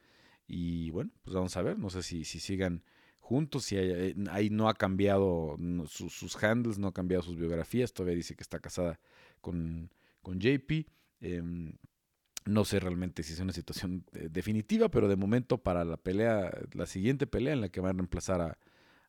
Y 0.47 0.91
bueno, 0.91 1.11
pues 1.23 1.35
vamos 1.35 1.57
a 1.57 1.63
ver, 1.63 1.79
no 1.79 1.91
sé 1.91 2.03
si, 2.03 2.25
si 2.25 2.39
sigan 2.39 2.85
juntos, 3.19 3.65
si 3.65 3.77
eh, 3.77 4.15
ahí 4.31 4.51
no 4.51 4.69
ha 4.69 4.75
cambiado 4.75 5.57
sus, 5.89 6.43
handles, 6.43 6.79
no 6.79 6.89
ha 6.89 6.95
cambiado 6.95 7.23
sus 7.23 7.37
biografías, 7.37 7.93
todavía 7.93 8.17
dice 8.17 8.37
que 8.37 8.43
está 8.43 8.61
casada 8.61 9.01
con, 9.41 9.91
con 10.23 10.39
JP. 10.39 10.87
Em, 11.21 11.73
no 12.47 12.65
sé 12.65 12.81
realmente 12.81 13.23
si 13.23 13.33
es 13.33 13.41
una 13.41 13.53
situación 13.53 14.05
eh, 14.15 14.29
definitiva, 14.31 14.89
pero 14.89 15.09
de 15.09 15.17
momento 15.17 15.59
para 15.59 15.85
la 15.85 15.97
pelea, 15.97 16.51
la 16.73 16.87
siguiente 16.87 17.27
pelea 17.27 17.53
en 17.53 17.61
la 17.61 17.69
que 17.69 17.81
van 17.81 17.97
a 17.97 17.99
reemplazar 17.99 18.41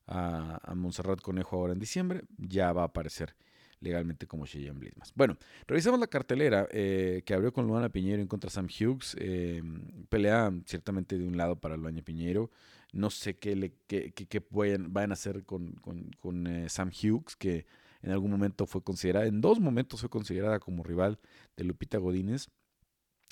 a, 0.06 0.60
a, 0.62 0.74
Montserrat 0.74 1.20
Conejo 1.20 1.56
ahora 1.56 1.72
en 1.72 1.78
diciembre, 1.78 2.22
ya 2.36 2.72
va 2.72 2.82
a 2.82 2.86
aparecer 2.86 3.36
legalmente 3.80 4.26
como 4.26 4.46
Cheyenne 4.46 4.78
Blismas. 4.78 5.12
Bueno, 5.14 5.36
revisamos 5.68 6.00
la 6.00 6.08
cartelera 6.08 6.66
eh, 6.72 7.22
que 7.24 7.32
abrió 7.32 7.52
con 7.52 7.66
Luana 7.66 7.90
Piñero 7.90 8.20
en 8.20 8.26
contra 8.26 8.50
Sam 8.50 8.66
Hughes. 8.66 9.16
Eh, 9.20 9.62
pelea 10.08 10.52
ciertamente 10.64 11.16
de 11.16 11.24
un 11.24 11.36
lado 11.36 11.60
para 11.60 11.76
Luana 11.76 12.02
Piñero. 12.02 12.50
No 12.92 13.10
sé 13.10 13.38
qué, 13.38 13.54
le, 13.54 13.74
qué, 13.86 14.12
qué, 14.12 14.42
vayan, 14.50 15.10
a 15.10 15.12
hacer 15.12 15.44
con, 15.44 15.72
con, 15.74 16.10
con 16.18 16.48
Sam 16.68 16.90
Hughes, 16.90 17.36
que 17.36 17.66
en 18.02 18.10
algún 18.10 18.30
momento 18.30 18.66
fue 18.66 18.82
considerada, 18.82 19.26
en 19.26 19.40
dos 19.40 19.60
momentos 19.60 20.00
fue 20.00 20.08
considerada 20.08 20.58
como 20.58 20.82
rival 20.82 21.18
de 21.56 21.64
Lupita 21.64 21.98
Godínez. 21.98 22.48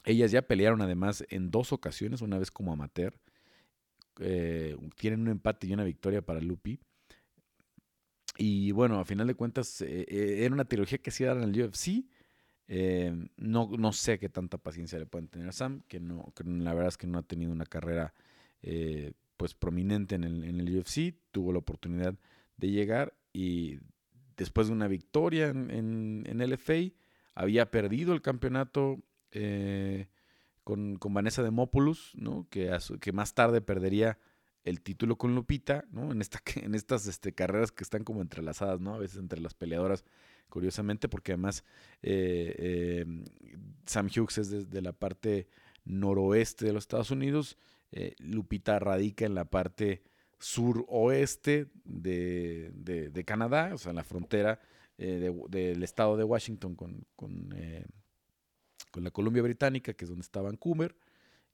Ellas 0.06 0.30
ya 0.30 0.42
pelearon 0.42 0.80
además 0.80 1.26
en 1.30 1.50
dos 1.50 1.72
ocasiones, 1.72 2.22
una 2.22 2.38
vez 2.38 2.50
como 2.50 2.72
amateur. 2.72 3.12
Eh, 4.20 4.76
tienen 4.96 5.20
un 5.20 5.28
empate 5.28 5.66
y 5.66 5.72
una 5.75 5.82
victoria 5.84 6.22
para 6.22 6.40
Lupi. 6.40 6.78
Y 8.38 8.70
bueno, 8.70 9.00
a 9.00 9.04
final 9.04 9.26
de 9.26 9.34
cuentas, 9.34 9.80
eh, 9.80 10.06
eh, 10.08 10.44
era 10.44 10.54
una 10.54 10.64
trilogía 10.64 10.98
que 10.98 11.12
iba 11.18 11.32
en 11.32 11.42
el 11.42 11.60
UFC. 11.60 12.04
no, 13.36 13.70
no 13.76 13.92
sé 13.92 14.18
qué 14.20 14.28
tanta 14.28 14.58
paciencia 14.58 14.98
le 14.98 15.06
pueden 15.06 15.26
tener 15.28 15.48
a 15.48 15.52
Sam, 15.52 15.82
que, 15.88 15.98
no, 15.98 16.32
la 16.44 16.72
verdad 16.72 16.88
es 16.88 16.96
que 16.96 17.08
no 17.08 17.18
ha 17.18 17.22
tenido 17.22 17.52
una 17.52 17.66
carrera 17.66 18.14
pues 19.36 19.54
prominente 19.54 20.14
en 20.14 20.25
el, 20.25 20.44
en 20.44 20.78
UFC, 20.78 21.14
tuvo 21.30 21.52
la 21.52 21.58
oportunidad 21.58 22.14
de 22.56 22.70
llegar 22.70 23.14
y 23.32 23.78
después 24.36 24.68
de 24.68 24.72
una 24.72 24.88
victoria 24.88 25.48
en, 25.48 26.25
en, 26.26 26.50
LFA, 26.50 26.92
había 27.34 27.70
perdido 27.70 28.14
el 28.14 28.22
campeonato 28.22 28.98
eh, 29.33 30.09
con, 30.64 30.97
con, 30.97 31.14
Vanessa 31.14 31.42
Demopoulos, 31.42 32.12
¿no? 32.16 32.47
que, 32.50 32.76
que 33.00 33.12
más 33.12 33.35
tarde 33.35 33.61
perdería 33.61 34.18
el 34.66 34.80
título 34.83 35.16
con 35.16 35.35
Lupita, 35.35 35.85
¿no? 35.92 36.11
En, 36.11 36.21
esta, 36.21 36.42
en 36.56 36.75
estas 36.75 37.06
este, 37.06 37.33
carreras 37.33 37.71
que 37.73 37.85
están 37.85 38.04
como 38.04 38.21
entrelazadas, 38.21 38.80
¿no? 38.80 38.95
A 38.95 38.99
veces 38.99 39.18
entre 39.18 39.40
las 39.40 39.54
peleadoras, 39.54 40.04
curiosamente, 40.49 41.09
porque 41.09 41.33
además 41.33 41.64
eh, 42.02 43.02
em, 43.02 43.25
Sam 43.87 44.09
Hughes 44.14 44.38
es 44.38 44.50
desde 44.50 44.83
la 44.83 44.92
parte 44.92 45.49
noroeste 45.85 46.66
de 46.66 46.73
los 46.73 46.83
Estados 46.83 47.12
Unidos, 47.12 47.56
eh, 47.92 48.16
Lupita 48.18 48.78
radica 48.80 49.25
en 49.25 49.37
la 49.37 49.45
parte 49.45 50.02
suroeste 50.38 51.68
de, 51.85 52.73
de, 52.75 53.25
Canadá, 53.25 53.71
o 53.73 53.78
sea, 53.78 53.90
en 53.90 53.97
la 53.97 54.04
frontera 54.04 54.61
eh, 54.99 55.33
del 55.49 55.83
estado 55.85 56.16
de 56.16 56.25
Washington 56.25 56.75
con, 56.75 57.06
con, 57.14 57.54
con, 58.90 59.04
la 59.04 59.10
Columbia 59.10 59.42
Británica, 59.42 59.94
que 59.94 60.04
es 60.04 60.08
donde 60.08 60.22
está 60.22 60.40
Vancouver. 60.40 60.96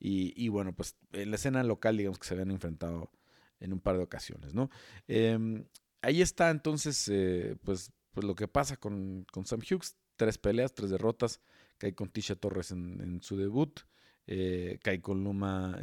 Y, 0.05 0.49
bueno, 0.49 0.75
pues 0.75 0.97
en 1.13 1.31
la 1.31 1.37
escena 1.37 1.63
local, 1.63 1.97
digamos 1.97 2.19
que 2.19 2.27
se 2.27 2.35
habían 2.35 2.51
enfrentado 2.51 3.13
en 3.61 3.73
un 3.73 3.79
par 3.79 3.97
de 3.97 4.03
ocasiones, 4.03 4.53
¿no? 4.53 4.69
Em, 5.07 5.65
ahí 6.01 6.23
está 6.23 6.51
entonces, 6.51 7.09
eh, 7.09 7.57
pues, 7.63 7.93
pues 8.11 8.27
lo 8.27 8.35
que 8.35 8.49
pasa 8.49 8.77
con, 8.77 9.25
con, 9.31 9.47
Sam 9.47 9.61
Hughes, 9.61 9.97
tres 10.17 10.39
peleas, 10.39 10.75
tres 10.75 10.91
derrotas, 10.91 11.41
cae 11.79 11.95
con 11.95 12.09
Tisha 12.09 12.35
Torres 12.35 12.73
en, 12.73 13.21
su 13.23 13.37
debut, 13.37 13.79
cae 14.27 15.01
con 15.01 15.23
Luma 15.23 15.79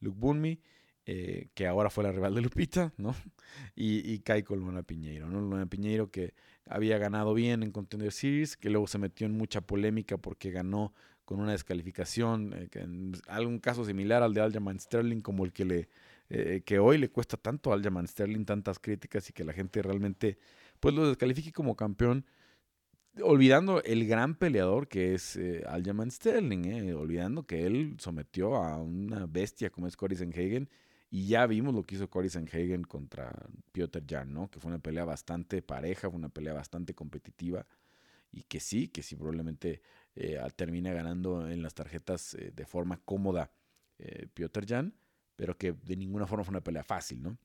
Luke 0.00 0.18
Bunmi, 0.18 0.60
eh, 1.08 1.50
que 1.54 1.68
ahora 1.68 1.88
fue 1.88 2.02
la 2.02 2.10
rival 2.10 2.34
de 2.34 2.40
Lupita, 2.40 2.92
¿no? 2.96 3.14
Y, 3.76 4.12
y 4.12 4.18
cae 4.20 4.42
con 4.42 4.58
Luna 4.58 4.82
Piñeiro, 4.82 5.28
¿no? 5.28 5.40
Luna 5.40 5.66
Piñeiro 5.66 6.10
que 6.10 6.34
había 6.66 6.98
ganado 6.98 7.34
bien 7.34 7.62
en 7.62 7.70
Contender 7.70 8.12
Series, 8.12 8.56
que 8.56 8.70
luego 8.70 8.86
se 8.86 8.98
metió 8.98 9.26
en 9.26 9.36
mucha 9.36 9.60
polémica 9.60 10.16
porque 10.16 10.50
ganó 10.50 10.92
con 11.24 11.40
una 11.40 11.52
descalificación, 11.52 12.52
eh, 12.54 12.68
en 12.74 13.12
algún 13.28 13.58
caso 13.58 13.84
similar 13.84 14.22
al 14.22 14.34
de 14.34 14.40
Aljamain 14.40 14.78
Sterling, 14.78 15.20
como 15.20 15.44
el 15.44 15.52
que 15.52 15.64
le 15.64 15.88
eh, 16.28 16.62
que 16.64 16.80
hoy 16.80 16.98
le 16.98 17.08
cuesta 17.08 17.36
tanto 17.36 17.70
a 17.70 17.74
Aljamain 17.74 18.08
Sterling 18.08 18.44
tantas 18.44 18.80
críticas 18.80 19.30
y 19.30 19.32
que 19.32 19.44
la 19.44 19.52
gente 19.52 19.80
realmente 19.80 20.38
pues 20.80 20.92
lo 20.92 21.06
descalifique 21.06 21.52
como 21.52 21.76
campeón 21.76 22.26
olvidando 23.22 23.80
el 23.84 24.06
gran 24.08 24.34
peleador 24.34 24.88
que 24.88 25.14
es 25.14 25.38
Aljamain 25.66 26.10
Sterling, 26.10 26.92
olvidando 26.94 27.46
que 27.46 27.64
él 27.64 27.94
sometió 27.98 28.56
a 28.56 28.82
una 28.82 29.26
bestia 29.26 29.70
como 29.70 29.86
es 29.86 29.96
Cory 29.96 30.16
Sanhagen 30.16 30.68
y 31.10 31.28
ya 31.28 31.46
vimos 31.46 31.74
lo 31.74 31.84
que 31.84 31.94
hizo 31.94 32.10
Cory 32.10 32.28
Sanhagen 32.28 32.84
contra 32.84 33.32
Piotr 33.72 34.02
Jan, 34.08 34.32
¿no? 34.32 34.50
Que 34.50 34.60
fue 34.60 34.70
una 34.70 34.80
pelea 34.80 35.04
bastante 35.04 35.62
pareja, 35.62 36.08
fue 36.10 36.18
una 36.18 36.28
pelea 36.28 36.52
bastante 36.52 36.94
competitiva. 36.94 37.66
Y 38.32 38.42
que 38.42 38.60
sí, 38.60 38.88
que 38.88 39.02
sí 39.02 39.16
probablemente 39.16 39.82
eh, 40.14 40.38
termina 40.56 40.92
ganando 40.92 41.48
en 41.48 41.62
las 41.62 41.74
tarjetas 41.74 42.34
eh, 42.34 42.52
de 42.54 42.66
forma 42.66 43.00
cómoda 43.04 43.50
eh, 43.98 44.26
Piotr 44.34 44.66
Jan, 44.66 44.94
pero 45.36 45.56
que 45.56 45.72
de 45.72 45.96
ninguna 45.96 46.26
forma 46.26 46.44
fue 46.44 46.52
una 46.52 46.64
pelea 46.64 46.82
fácil, 46.82 47.22
¿no? 47.22 47.38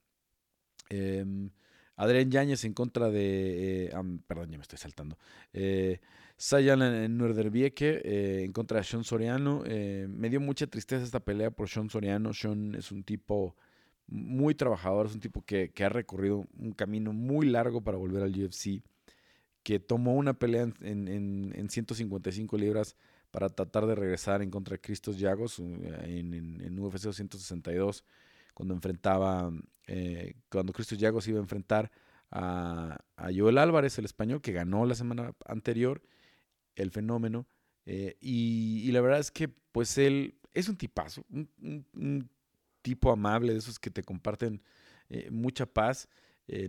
Em, 0.90 1.50
Adrián 1.96 2.32
Yáñez 2.32 2.66
en 2.66 2.74
contra 2.74 3.10
de. 3.10 3.86
Eh, 3.86 3.92
perdón, 4.28 4.52
ya 4.52 4.58
me 4.58 4.64
estoy 4.64 4.80
saltando. 4.80 5.18
Eh, 5.54 6.00
Sayan 6.42 6.80
Nuerderbieke 7.20 8.02
eh, 8.04 8.44
en 8.44 8.52
contra 8.52 8.80
de 8.80 8.84
Sean 8.84 9.04
Soriano. 9.04 9.62
Eh, 9.64 10.08
me 10.10 10.28
dio 10.28 10.42
mucha 10.42 10.66
tristeza 10.66 11.04
esta 11.04 11.20
pelea 11.20 11.52
por 11.52 11.70
Sean 11.70 11.92
Soriano. 11.92 12.34
Sean 12.34 12.74
es 12.74 12.92
un 12.92 13.04
tipo 13.04 13.56
muy 14.08 14.56
trabajador, 14.56 15.06
es 15.06 15.14
un 15.14 15.20
tipo 15.20 15.44
que, 15.46 15.72
ha 15.86 15.90
recorrido 15.90 16.48
un 16.58 16.72
camino 16.72 17.14
muy 17.14 17.46
largo 17.46 17.82
para 17.82 18.00
volver 18.00 18.24
al 18.24 18.32
UFC. 18.32 18.82
Que 19.62 19.80
tomó 19.80 20.16
una 20.16 20.34
pelea 20.34 20.64
en, 20.82 21.08
en, 21.54 21.70
155 21.70 22.58
libras 22.58 22.96
para 23.30 23.50
tratar 23.50 23.86
de 23.86 23.94
regresar 23.94 24.42
en 24.42 24.50
contra 24.50 24.74
de 24.74 24.82
Cristos 24.82 25.20
Yagos 25.20 25.60
en, 25.60 26.34
en, 26.34 26.80
UFC 26.80 27.04
262 27.04 28.04
cuando 28.56 28.74
enfrentaba, 28.74 29.54
eh, 29.86 30.34
cuando 30.50 30.74
Cristo 30.74 30.96
Yagos 30.96 31.28
iba 31.28 31.38
a 31.38 31.44
enfrentar 31.44 31.92
a, 32.32 33.00
Joel 33.32 33.60
Álvarez, 33.60 34.00
el 34.00 34.06
español, 34.06 34.42
que 34.42 34.54
ganó 34.54 34.88
la 34.88 34.96
semana 34.96 35.34
anterior, 35.46 36.02
el 36.76 36.92
fenómeno. 36.92 37.48
Eh, 37.86 38.18
y, 38.22 38.92
la 38.92 39.02
verdad 39.02 39.20
es 39.20 39.32
que, 39.32 39.48
pues 39.48 39.98
él 39.98 40.36
es 40.54 40.70
un 40.70 40.78
tipazo, 40.78 41.26
un, 41.30 42.30
tipo 42.82 43.12
amable, 43.12 43.54
de 43.54 43.60
esos 43.60 43.80
que 43.80 43.92
te 43.92 44.04
comparten 44.04 44.62
eh, 45.10 45.30
mucha 45.32 45.66
paz. 45.66 46.10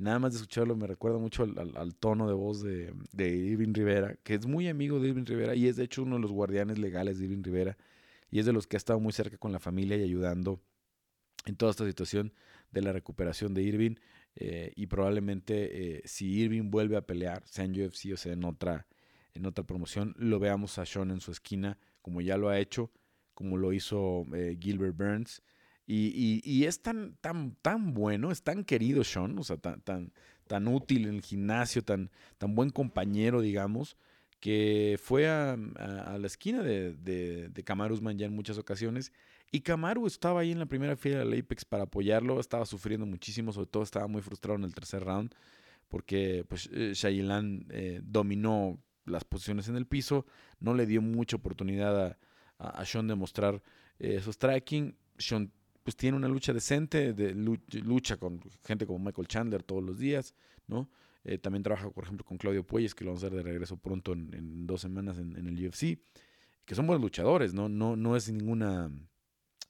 nada 0.00 0.18
más 0.18 0.32
de 0.32 0.36
escucharlo 0.36 0.76
me 0.76 0.86
recuerda 0.86 1.18
mucho 1.18 1.42
al, 1.42 1.94
tono 1.96 2.28
de 2.28 2.34
voz 2.34 2.62
de, 2.62 2.94
Irving 3.18 3.72
Rivera, 3.74 4.16
que 4.22 4.34
es 4.34 4.46
muy 4.46 4.68
amigo 4.68 5.00
de 5.00 5.08
Irving 5.08 5.24
Rivera 5.24 5.54
y 5.54 5.66
es 5.66 5.76
de 5.76 5.84
hecho 5.84 6.02
uno 6.02 6.16
de 6.16 6.22
los 6.22 6.30
guardianes 6.30 6.78
legales 6.78 7.18
de 7.18 7.24
Irving 7.24 7.42
Rivera 7.42 7.76
y 8.30 8.38
es 8.38 8.46
de 8.46 8.52
los 8.52 8.66
que 8.66 8.76
ha 8.76 8.78
estado 8.78 9.00
muy 9.00 9.12
cerca 9.12 9.36
con 9.38 9.52
la 9.52 9.58
familia 9.58 9.96
y 9.96 10.02
ayudando 10.02 10.60
en 11.44 11.56
toda 11.56 11.70
esta 11.70 11.86
situación 11.86 12.32
de 12.70 12.82
la 12.82 12.92
recuperación 12.92 13.54
de 13.54 13.62
Irving. 13.62 13.94
Eh, 14.34 14.72
y 14.76 14.86
probablemente 14.86 15.98
eh, 15.98 16.02
si 16.06 16.40
Irving 16.40 16.70
vuelve 16.70 16.96
a 16.96 17.02
pelear, 17.02 17.46
sea 17.46 17.66
en 17.66 17.72
UFC 17.72 18.14
o 18.14 18.16
sea 18.16 18.32
en 18.32 18.44
otra, 18.44 18.86
en 19.34 19.46
otra 19.46 19.64
promoción, 19.64 20.14
lo 20.18 20.38
veamos 20.38 20.78
a 20.78 20.86
Sean 20.86 21.10
en 21.10 21.20
su 21.20 21.30
esquina, 21.30 21.78
como 22.00 22.20
ya 22.20 22.36
lo 22.36 22.48
ha 22.48 22.58
hecho, 22.58 22.90
como 23.34 23.56
lo 23.56 23.72
hizo 23.72 24.26
eh, 24.34 24.56
Gilbert 24.60 24.96
Burns. 24.96 25.42
Y, 25.84 26.40
y, 26.44 26.64
es 26.64 26.80
tan, 26.80 27.16
tan, 27.20 27.56
tan 27.60 27.92
bueno, 27.92 28.30
es 28.30 28.42
tan 28.42 28.64
querido 28.64 29.02
Sean, 29.04 29.38
o 29.38 29.42
sea, 29.42 29.56
tan, 29.56 29.80
tan, 29.80 30.12
tan 30.46 30.68
útil 30.68 31.06
en 31.06 31.16
el 31.16 31.22
gimnasio, 31.22 31.82
tan, 31.82 32.10
tan 32.38 32.54
buen 32.54 32.70
compañero, 32.70 33.40
digamos, 33.40 33.96
que 34.38 34.98
fue 35.02 35.28
a, 35.28 35.56
la 35.56 36.26
esquina 36.26 36.62
de, 36.62 36.94
de, 36.94 37.48
de 37.48 37.64
ya 38.16 38.26
en 38.26 38.34
muchas 38.34 38.58
ocasiones 38.58 39.12
y 39.54 39.60
Kamaru 39.60 40.06
estaba 40.06 40.40
ahí 40.40 40.50
en 40.50 40.58
la 40.58 40.66
primera 40.66 40.96
fila 40.96 41.18
del 41.18 41.38
Apex 41.38 41.66
para 41.66 41.84
apoyarlo, 41.84 42.40
estaba 42.40 42.64
sufriendo 42.64 43.04
muchísimo, 43.04 43.52
sobre 43.52 43.66
todo 43.66 43.82
estaba 43.82 44.06
muy 44.06 44.22
frustrado 44.22 44.58
en 44.58 44.64
el 44.64 44.74
tercer 44.74 45.04
round, 45.04 45.34
porque 45.88 46.42
pues 46.48 46.70
eh, 46.72 46.94
eh, 47.70 48.00
dominó 48.02 48.82
las 49.04 49.24
posiciones 49.24 49.68
en 49.68 49.76
el 49.76 49.86
piso, 49.86 50.26
no 50.60 50.74
le 50.74 50.86
dio 50.86 51.02
mucha 51.02 51.36
oportunidad 51.36 52.16
a, 52.58 52.84
Sean 52.84 53.08
de 53.08 53.14
mostrar 53.14 53.60
eh, 53.98 54.20
su 54.20 54.32
striking. 54.32 54.96
Sean 55.18 55.52
pues 55.82 55.96
tiene 55.96 56.16
una 56.16 56.28
lucha 56.28 56.52
decente, 56.52 57.12
de 57.12 57.34
lucha 57.34 58.16
con 58.16 58.40
gente 58.64 58.86
como 58.86 59.00
Michael 59.00 59.26
Chandler 59.26 59.64
todos 59.64 59.82
los 59.82 59.98
días, 59.98 60.32
¿no? 60.68 60.88
Eh, 61.24 61.38
también 61.38 61.64
trabaja, 61.64 61.90
por 61.90 62.04
ejemplo, 62.04 62.24
con 62.24 62.38
Claudio 62.38 62.64
Puelles, 62.64 62.94
que 62.94 63.04
lo 63.04 63.10
vamos 63.10 63.24
a 63.24 63.28
ver 63.28 63.38
de 63.38 63.42
regreso 63.42 63.76
pronto 63.76 64.12
en, 64.12 64.66
dos 64.66 64.80
semanas 64.80 65.18
en, 65.18 65.36
en, 65.36 65.48
el 65.48 65.66
UFC, 65.66 65.98
que 66.64 66.74
son 66.76 66.86
buenos 66.86 67.02
luchadores, 67.02 67.52
¿no? 67.52 67.68
No, 67.68 67.96
no 67.96 68.14
es 68.14 68.30
ninguna 68.30 68.92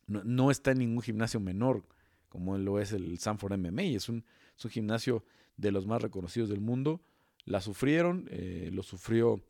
no, 0.07 0.51
está 0.51 0.73
en 0.73 0.79
ningún 0.79 1.03
gimnasio 1.03 1.41
menor 1.41 1.85
como 2.29 2.57
lo 2.57 2.81
es 2.81 2.93
el 2.93 3.19
Sanford 3.19 3.57
MMA. 3.59 3.83
Es 3.83 4.09
un 4.09 4.25
gimnasio 4.71 5.25
de 5.57 5.71
los 5.71 5.87
más 5.87 6.01
reconocidos 6.03 6.49
del 6.49 6.61
mundo. 6.61 7.03
La 7.45 7.61
sufrieron, 7.61 8.29
eh, 8.31 8.71
lo 8.73 8.83
sufrió 8.83 9.43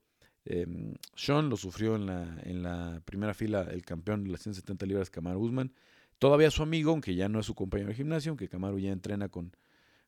eh, 0.45 0.67
Sean, 1.15 1.49
lo 1.49 1.57
sufrió 1.57 1.95
en 1.97 2.07
la, 2.07 2.41
en 2.43 2.63
la 2.63 3.01
primera 3.05 3.35
fila 3.35 3.63
el 3.71 3.85
campeón 3.85 4.25
de 4.25 4.31
las 4.31 4.43
170 4.43 4.87
libras, 4.87 5.11
Kamaru 5.11 5.41
Usman. 5.41 5.73
Todavía 6.19 6.51
su 6.51 6.63
amigo, 6.63 6.93
aunque 6.93 7.15
ya 7.15 7.29
no 7.29 7.41
es 7.41 7.47
su 7.47 7.55
compañero 7.55 7.89
de 7.89 7.95
gimnasio, 7.95 8.31
aunque 8.31 8.49
Kamaru 8.49 8.79
ya 8.79 8.93
entrena 8.93 9.29
con, 9.29 9.57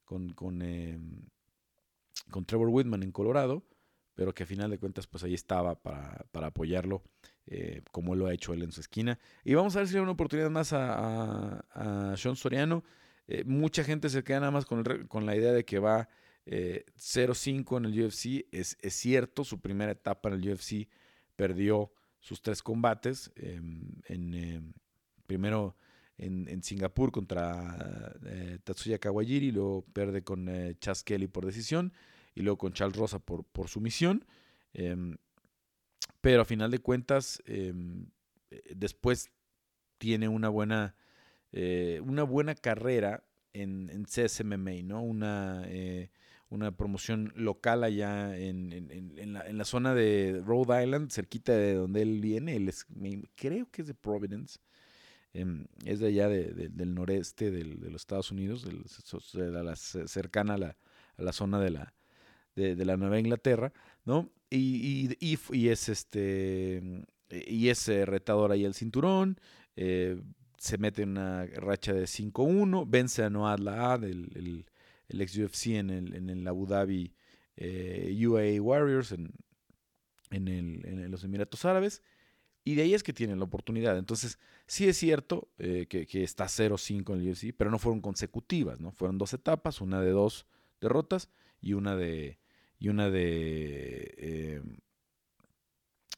con, 0.05 0.31
con, 0.31 0.63
em, 0.63 1.23
con 2.31 2.45
Trevor 2.45 2.69
Whitman 2.69 3.03
en 3.03 3.13
Colorado, 3.13 3.65
pero 4.15 4.33
que 4.33 4.45
a 4.45 4.47
final 4.47 4.71
de 4.71 4.79
cuentas 4.79 5.07
pues 5.07 5.25
ahí 5.25 5.35
estaba 5.35 5.75
para, 5.83 6.25
para 6.31 6.49
apoyarlo 6.49 7.03
eh, 7.47 7.83
como 7.91 8.15
lo 8.15 8.27
ha 8.27 8.33
hecho 8.33 8.55
él 8.55 8.63
en 8.63 8.73
su 8.73 8.81
esquina. 8.81 9.19
Y 9.45 9.55
vamos 9.55 9.77
a 9.77 9.81
ver 9.81 9.89
si 9.89 9.97
hay 9.97 10.03
una 10.03 10.13
oportunidad 10.13 10.51
más 10.51 10.73
a, 10.73 11.61
a, 11.71 12.17
Sean 12.17 12.37
Soriano. 12.37 12.85
Eh, 13.27 13.45
mucha 13.45 13.85
gente 13.85 14.09
se 14.09 14.23
queda 14.23 14.41
nada 14.41 14.53
más 14.53 14.67
con, 14.67 14.85
con 15.09 15.27
la 15.27 15.37
idea 15.37 15.53
de 15.53 15.65
que 15.65 15.79
va 15.79 16.09
0-5 16.47 17.75
eh, 17.75 17.77
en 17.77 17.85
el 17.85 18.05
UFC. 18.05 18.47
Es, 18.53 18.77
es, 18.81 18.95
cierto, 18.95 19.45
su 19.45 19.61
primera 19.61 19.93
etapa 19.93 20.29
en 20.29 20.35
el 20.35 20.53
UFC 20.53 20.89
perdió 21.37 21.93
sus 22.21 22.43
tres 22.43 22.63
combates. 22.63 23.33
Em, 23.37 23.83
em, 24.07 24.73
primero 25.27 25.77
en, 26.19 26.63
Singapur 26.63 27.11
contra 27.11 28.15
Tatsuya 28.63 28.99
Kawajiri, 28.99 29.51
luego 29.51 29.85
pierde 29.93 30.23
con 30.23 30.49
Chas 30.79 31.03
Kelly 31.03 31.27
por 31.27 31.45
decisión 31.45 31.93
y 32.35 32.43
luego 32.43 32.59
con 32.59 32.73
Charles 32.73 32.97
Rosa 32.97 33.19
por, 33.19 33.45
por 33.45 33.69
sumisión. 33.69 34.25
Em, 34.73 35.17
pero 36.21 36.43
a 36.43 36.45
final 36.45 36.71
de 36.71 36.79
cuentas, 36.79 37.43
eh, 37.47 37.73
después 38.75 39.31
tiene 39.99 40.29
una 40.29 40.49
buena, 40.49 40.97
eh, 41.53 42.01
una 42.05 42.23
buena 42.23 42.55
carrera 42.55 43.25
en, 43.53 43.91
en 43.91 44.05
CSMMA, 44.05 44.83
¿no? 44.85 45.03
Una, 45.03 45.65
eh, 45.67 46.11
una 46.55 46.77
promoción 46.77 47.33
local 47.37 47.85
allá 47.85 48.37
en, 48.37 48.73
en, 48.73 49.33
la, 49.33 49.47
en, 49.47 49.59
la, 49.59 49.65
zona 49.65 49.95
de 49.95 50.43
Rhode 50.45 50.83
Island, 50.83 51.11
cerquita 51.11 51.53
de 51.53 51.75
donde 51.75 52.03
él 52.03 52.21
viene. 52.21 52.57
Él 52.57 52.69
es, 52.69 52.87
creo 53.35 53.69
que 53.71 53.83
es 53.83 53.89
de 53.89 53.95
Providence. 53.95 54.59
Em, 55.35 55.67
es 55.85 55.99
de 55.99 56.07
allá 56.07 56.29
del 56.29 56.95
noreste 56.95 57.51
de 57.51 57.65
los 57.65 58.03
Estados 58.03 58.31
Unidos, 58.31 58.65
cercana 60.07 60.55
a 60.55 60.59
la, 60.59 60.77
la, 61.17 61.33
zona 61.33 61.59
de 61.59 61.71
la, 61.71 61.93
de, 62.55 62.85
la 62.85 62.97
Nueva 62.97 63.19
Inglaterra, 63.19 63.73
¿no? 64.05 64.31
Y, 64.49 65.11
y, 65.19 65.69
es 65.69 65.89
este 65.89 67.05
y 67.31 67.69
es 67.69 67.89
eh, 67.89 68.07
retador 68.07 68.53
ahí 68.53 68.65
el 68.65 68.75
cinturón, 68.75 69.41
eh, 69.75 70.23
se 70.57 70.79
mete 70.79 71.03
en 71.03 71.11
una 71.11 71.47
racha 71.47 71.93
de 71.93 72.05
5-1, 72.05 72.85
vence 72.87 73.25
a 73.25 73.31
Noad 73.31 73.59
Laad, 73.59 74.05
el, 74.05 74.67
ex 75.09 75.37
UFC 75.37 75.67
en 75.69 75.91
el, 75.91 76.15
en 76.15 76.31
el 76.31 76.47
Abu 76.47 76.67
Dhabi 76.67 77.15
eh, 77.57 78.27
UAA 78.27 78.61
Warriors 78.61 79.13
en, 79.13 79.33
en, 80.31 80.49
el, 80.49 80.85
en 80.85 81.11
los 81.11 81.25
Emiratos 81.25 81.65
Árabes, 81.65 82.03
y 82.65 82.75
de 82.75 82.83
ahí 82.83 82.95
es 82.95 83.03
que 83.03 83.13
tienen 83.13 83.39
la 83.39 83.45
oportunidad. 83.45 83.99
Entonces, 83.99 84.39
sí 84.67 84.89
es 84.89 84.97
cierto 84.97 85.49
eh, 85.59 85.87
que, 85.87 86.23
está 86.23 86.47
0-5 86.47 87.15
en 87.15 87.21
el 87.21 87.31
UFC, 87.31 87.55
pero 87.57 87.71
no 87.71 87.79
fueron 87.79 88.01
consecutivas, 88.01 88.81
¿no? 88.81 88.91
Fueron 88.91 89.19
dos 89.19 89.35
etapas, 89.35 89.83
una 89.83 90.01
de 90.01 90.11
dos 90.11 90.47
derrotas 90.81 91.29
y 91.61 91.75
una 91.75 91.95
de. 91.95 92.39
y 92.79 92.89
una 92.89 93.11
de. 93.11 94.15
Eh, 94.17 94.63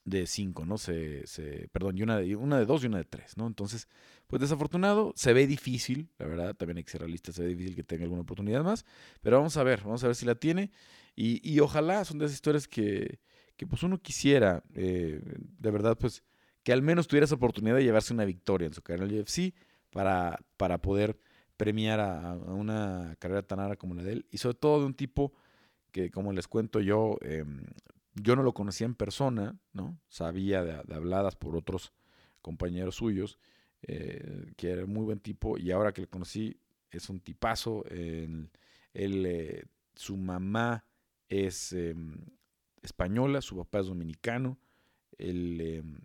de 0.04 0.26
cinco, 0.28 0.64
¿no? 0.64 0.78
Se, 0.78 1.26
se, 1.26 1.68
perdón, 1.72 1.98
y 1.98 2.02
una 2.02 2.18
de, 2.18 2.36
una 2.36 2.60
de 2.60 2.64
dos 2.64 2.84
y 2.84 2.86
una 2.86 2.98
de 2.98 3.04
tres, 3.04 3.36
¿no? 3.36 3.48
Entonces, 3.48 3.88
pues 4.26 4.40
desafortunado, 4.40 5.12
se 5.16 5.32
ve 5.32 5.46
difícil, 5.46 6.10
la 6.18 6.26
verdad, 6.26 6.54
también 6.54 6.78
hay 6.78 6.84
que 6.84 6.90
ser 6.90 7.00
realista, 7.00 7.32
se 7.32 7.42
ve 7.42 7.48
difícil 7.48 7.76
que 7.76 7.84
tenga 7.84 8.04
alguna 8.04 8.22
oportunidad 8.22 8.64
más, 8.64 8.84
pero 9.20 9.36
vamos 9.38 9.56
a 9.56 9.62
ver, 9.62 9.82
vamos 9.82 10.02
a 10.04 10.08
ver 10.08 10.16
si 10.16 10.26
la 10.26 10.34
tiene, 10.34 10.70
y, 11.14 11.40
y 11.48 11.60
ojalá 11.60 12.04
son 12.04 12.18
de 12.18 12.26
esas 12.26 12.34
historias 12.34 12.66
que, 12.66 13.20
que 13.56 13.66
pues 13.66 13.82
uno 13.82 13.98
quisiera, 13.98 14.62
eh, 14.74 15.20
de 15.36 15.70
verdad, 15.70 15.96
pues 15.98 16.22
que 16.62 16.72
al 16.72 16.82
menos 16.82 17.06
tuviera 17.06 17.24
esa 17.24 17.36
oportunidad 17.36 17.76
de 17.76 17.84
llevarse 17.84 18.12
una 18.12 18.24
victoria 18.24 18.66
en 18.66 18.74
su 18.74 18.82
carrera 18.82 19.04
en 19.04 19.14
el 19.14 19.20
UFC 19.20 19.54
para, 19.90 20.40
para 20.56 20.78
poder 20.78 21.18
premiar 21.56 22.00
a, 22.00 22.34
una 22.34 23.16
carrera 23.18 23.42
tan 23.42 23.58
rara 23.58 23.76
como 23.76 23.94
la 23.94 24.02
de 24.02 24.12
él. 24.12 24.26
Y 24.30 24.38
sobre 24.38 24.56
todo 24.56 24.80
de 24.80 24.86
un 24.86 24.94
tipo 24.94 25.32
que, 25.92 26.10
como 26.10 26.32
les 26.32 26.48
cuento 26.48 26.80
yo, 26.80 27.18
em, 27.22 27.64
yo 28.14 28.36
no 28.36 28.42
lo 28.42 28.52
conocía 28.52 28.84
en 28.84 28.94
persona, 28.94 29.56
¿no? 29.72 29.98
Sabía 30.08 30.64
de, 30.64 30.94
habladas 30.94 31.36
por 31.36 31.56
otros 31.56 31.92
compañeros 32.42 32.96
suyos, 32.96 33.38
eh, 33.88 34.52
que 34.56 34.70
era 34.70 34.84
muy 34.84 35.04
buen 35.04 35.20
tipo, 35.20 35.56
y 35.56 35.70
ahora 35.70 35.92
que 35.92 36.00
le 36.00 36.08
conocí, 36.08 36.58
es 36.90 37.08
un 37.08 37.20
tipazo. 37.20 37.84
él, 37.88 38.50
eh, 38.92 39.64
su 39.94 40.16
mamá 40.16 40.84
es 41.28 41.72
em, 41.72 42.16
española, 42.82 43.40
su 43.40 43.56
papá 43.56 43.80
es 43.80 43.86
dominicano. 43.86 44.58
Él 45.18 45.60
em, 45.60 45.98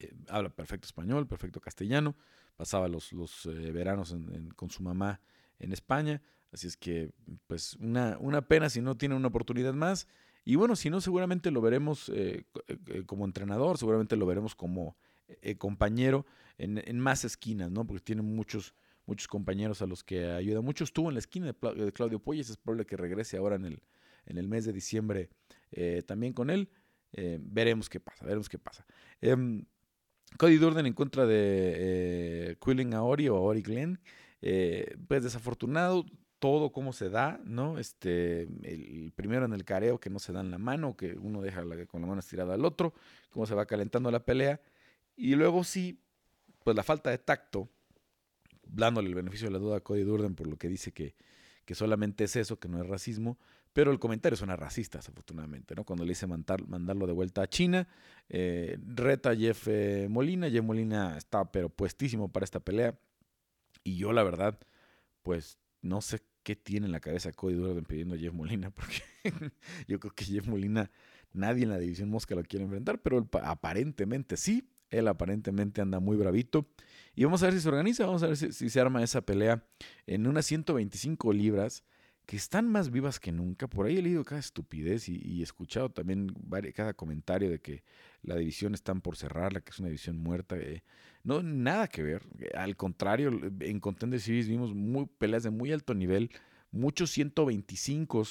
eh, 0.00 0.12
habla 0.28 0.50
perfecto 0.50 0.84
español, 0.84 1.26
perfecto 1.26 1.62
castellano, 1.62 2.14
pasaba 2.58 2.88
los, 2.88 3.10
los 3.14 3.48
veranos 3.72 4.14
con 4.54 4.68
su 4.68 4.82
mamá 4.82 5.22
en 5.58 5.72
España, 5.72 6.20
así 6.52 6.66
es 6.66 6.76
que 6.76 7.10
pues 7.46 7.74
una, 7.76 8.18
una, 8.20 8.42
pena 8.42 8.68
si 8.68 8.82
no 8.82 8.98
tiene 8.98 9.14
una 9.14 9.28
oportunidad 9.28 9.72
más. 9.72 10.08
Y 10.44 10.56
bueno, 10.56 10.76
si 10.76 10.90
no, 10.90 11.00
seguramente 11.00 11.50
lo 11.50 11.62
veremos 11.62 12.12
como 13.06 13.24
entrenador, 13.24 13.78
seguramente 13.78 14.14
lo 14.16 14.26
veremos 14.26 14.54
como 14.54 14.96
compañero 15.58 16.26
en, 16.58 16.98
más 17.00 17.24
esquinas, 17.24 17.70
¿no? 17.70 17.86
Porque 17.86 18.02
tiene 18.02 18.22
muchos, 18.22 18.74
muchos 19.06 19.28
compañeros 19.28 19.82
a 19.82 19.86
los 19.86 20.02
que 20.02 20.26
ayuda. 20.26 20.60
Mucho 20.60 20.84
estuvo 20.84 21.08
en 21.08 21.14
la 21.14 21.20
esquina 21.20 21.46
de, 21.46 21.92
Claudio 21.92 22.18
Puelles, 22.18 22.50
es 22.50 22.56
probable 22.56 22.86
que 22.86 22.96
regrese 22.96 23.36
ahora 23.36 23.56
en 23.56 23.66
el, 23.66 23.82
en 24.26 24.38
el 24.38 24.48
mes 24.48 24.64
de 24.64 24.72
diciembre 24.72 25.30
también 26.06 26.32
con 26.32 26.50
él. 26.50 26.68
veremos 27.12 27.88
qué 27.88 28.00
pasa, 28.00 28.24
veremos 28.24 28.48
qué 28.48 28.58
pasa. 28.58 28.86
Em, 29.20 29.64
Cody 30.38 30.56
Durden 30.56 30.86
en 30.86 30.92
contra 30.92 31.26
de 31.26 31.74
eh, 31.76 32.56
Quilling 32.62 32.94
Aori 32.94 33.28
o 33.28 33.36
Aori 33.36 33.62
Glenn. 33.62 33.98
Eh, 34.42 34.96
pues 35.08 35.22
desafortunado 35.22 36.04
todo 36.38 36.70
cómo 36.70 36.92
se 36.92 37.08
da, 37.08 37.40
¿no? 37.44 37.78
Este, 37.78 38.42
el 38.62 39.12
primero 39.16 39.46
en 39.46 39.54
el 39.54 39.64
careo 39.64 39.98
que 39.98 40.10
no 40.10 40.18
se 40.18 40.32
da 40.32 40.40
en 40.40 40.50
la 40.50 40.58
mano, 40.58 40.96
que 40.96 41.14
uno 41.14 41.40
deja 41.40 41.62
con 41.86 42.02
la 42.02 42.06
mano 42.06 42.20
estirada 42.20 42.54
al 42.54 42.64
otro, 42.64 42.92
cómo 43.30 43.46
se 43.46 43.54
va 43.54 43.66
calentando 43.66 44.10
la 44.10 44.24
pelea. 44.24 44.60
Y 45.16 45.34
luego 45.34 45.64
sí, 45.64 46.02
pues 46.66 46.74
la 46.74 46.82
falta 46.82 47.10
de 47.10 47.18
tacto, 47.18 47.70
dándole 48.66 49.08
el 49.08 49.14
beneficio 49.14 49.46
de 49.46 49.52
la 49.52 49.60
duda 49.60 49.76
a 49.76 49.80
Cody 49.82 50.02
Durden 50.02 50.34
por 50.34 50.48
lo 50.48 50.56
que 50.56 50.68
dice 50.68 50.90
que, 50.90 51.14
que 51.64 51.76
solamente 51.76 52.24
es 52.24 52.34
eso, 52.34 52.58
que 52.58 52.66
no 52.66 52.82
es 52.82 52.88
racismo, 52.88 53.38
pero 53.72 53.92
el 53.92 54.00
comentario 54.00 54.36
suena 54.36 54.56
racista, 54.56 54.98
afortunadamente, 54.98 55.76
¿no? 55.76 55.84
Cuando 55.84 56.04
le 56.04 56.08
dice 56.08 56.26
mandar, 56.26 56.66
mandarlo 56.66 57.06
de 57.06 57.12
vuelta 57.12 57.42
a 57.42 57.46
China, 57.46 57.86
eh, 58.28 58.78
reta 58.84 59.30
a 59.30 59.36
Jeff 59.36 59.68
eh, 59.68 60.08
Molina, 60.10 60.50
Jeff 60.50 60.64
Molina 60.64 61.16
está 61.16 61.52
pero 61.52 61.68
puestísimo 61.68 62.32
para 62.32 62.42
esta 62.42 62.58
pelea, 62.58 62.98
y 63.84 63.96
yo 63.96 64.12
la 64.12 64.24
verdad, 64.24 64.58
pues 65.22 65.60
no 65.82 66.00
sé 66.00 66.20
qué 66.42 66.56
tiene 66.56 66.86
en 66.86 66.92
la 66.92 66.98
cabeza 66.98 67.30
Cody 67.30 67.54
Durden 67.54 67.84
pidiendo 67.84 68.16
a 68.16 68.18
Jeff 68.18 68.34
Molina, 68.34 68.70
porque 68.74 69.02
yo 69.86 70.00
creo 70.00 70.12
que 70.12 70.24
Jeff 70.24 70.48
Molina, 70.48 70.90
nadie 71.32 71.62
en 71.62 71.70
la 71.70 71.78
división 71.78 72.08
Mosca 72.08 72.34
lo 72.34 72.42
quiere 72.42 72.64
enfrentar, 72.64 73.00
pero 73.02 73.24
aparentemente 73.40 74.36
sí, 74.36 74.68
él 74.90 75.08
aparentemente 75.08 75.80
anda 75.80 76.00
muy 76.00 76.16
bravito. 76.16 76.66
Y 77.14 77.24
vamos 77.24 77.42
a 77.42 77.46
ver 77.46 77.54
si 77.54 77.60
se 77.60 77.68
organiza, 77.68 78.06
vamos 78.06 78.22
a 78.22 78.28
ver 78.28 78.36
si, 78.36 78.52
se 78.52 78.80
arma 78.80 79.02
esa 79.02 79.22
pelea 79.22 79.64
en 80.06 80.26
unas 80.26 80.46
125 80.46 81.32
libras 81.32 81.84
que 82.26 82.36
están 82.36 82.68
más 82.68 82.90
vivas 82.90 83.20
que 83.20 83.32
nunca. 83.32 83.68
Por 83.68 83.86
ahí 83.86 83.98
he 83.98 84.02
leído 84.02 84.24
cada 84.24 84.40
estupidez 84.40 85.08
y, 85.08 85.40
he 85.40 85.42
escuchado 85.42 85.90
también 85.90 86.34
cada 86.74 86.92
comentario 86.92 87.48
de 87.48 87.60
que 87.60 87.84
la 88.22 88.36
división 88.36 88.74
están 88.74 89.00
por 89.00 89.16
cerrarla, 89.16 89.60
que 89.60 89.70
es 89.70 89.78
una 89.78 89.88
división 89.88 90.18
muerta. 90.18 90.56
Eh, 90.56 90.82
no, 91.22 91.42
nada 91.42 91.88
que 91.88 92.02
ver. 92.02 92.22
Al 92.54 92.76
contrario, 92.76 93.40
en 93.60 93.80
Contender 93.80 94.20
Series 94.20 94.48
vimos 94.48 94.74
muy, 94.74 95.06
peleas 95.06 95.44
de 95.44 95.50
muy 95.50 95.72
alto 95.72 95.94
nivel, 95.94 96.30
muchos 96.70 97.10
125 97.10 98.24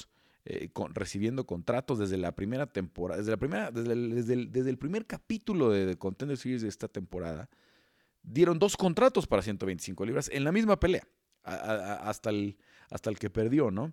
eh, 0.46 0.70
recibiendo 0.94 1.44
contratos 1.44 1.98
desde 1.98 2.16
la 2.16 2.32
primera 2.34 2.66
temporada, 2.66 3.18
desde 3.18 3.32
la 3.32 3.36
primera, 3.36 3.70
desde 3.70 3.92
el, 3.92 4.50
desde 4.52 4.70
el, 4.70 4.78
primer 4.78 5.06
capítulo 5.06 5.70
de, 5.70 5.96
Contender 5.98 6.36
Series 6.36 6.62
de 6.62 6.68
esta 6.68 6.88
temporada, 6.88 7.50
dieron 8.22 8.58
dos 8.58 8.76
contratos 8.76 9.26
para 9.26 9.42
125 9.42 10.04
libras 10.06 10.30
en 10.32 10.44
la 10.44 10.52
misma 10.52 10.78
pelea, 10.80 11.06
hasta 11.42 12.30
el 12.30 12.56
hasta 12.90 13.10
el 13.10 13.18
que 13.18 13.30
perdió, 13.30 13.70
¿no? 13.70 13.92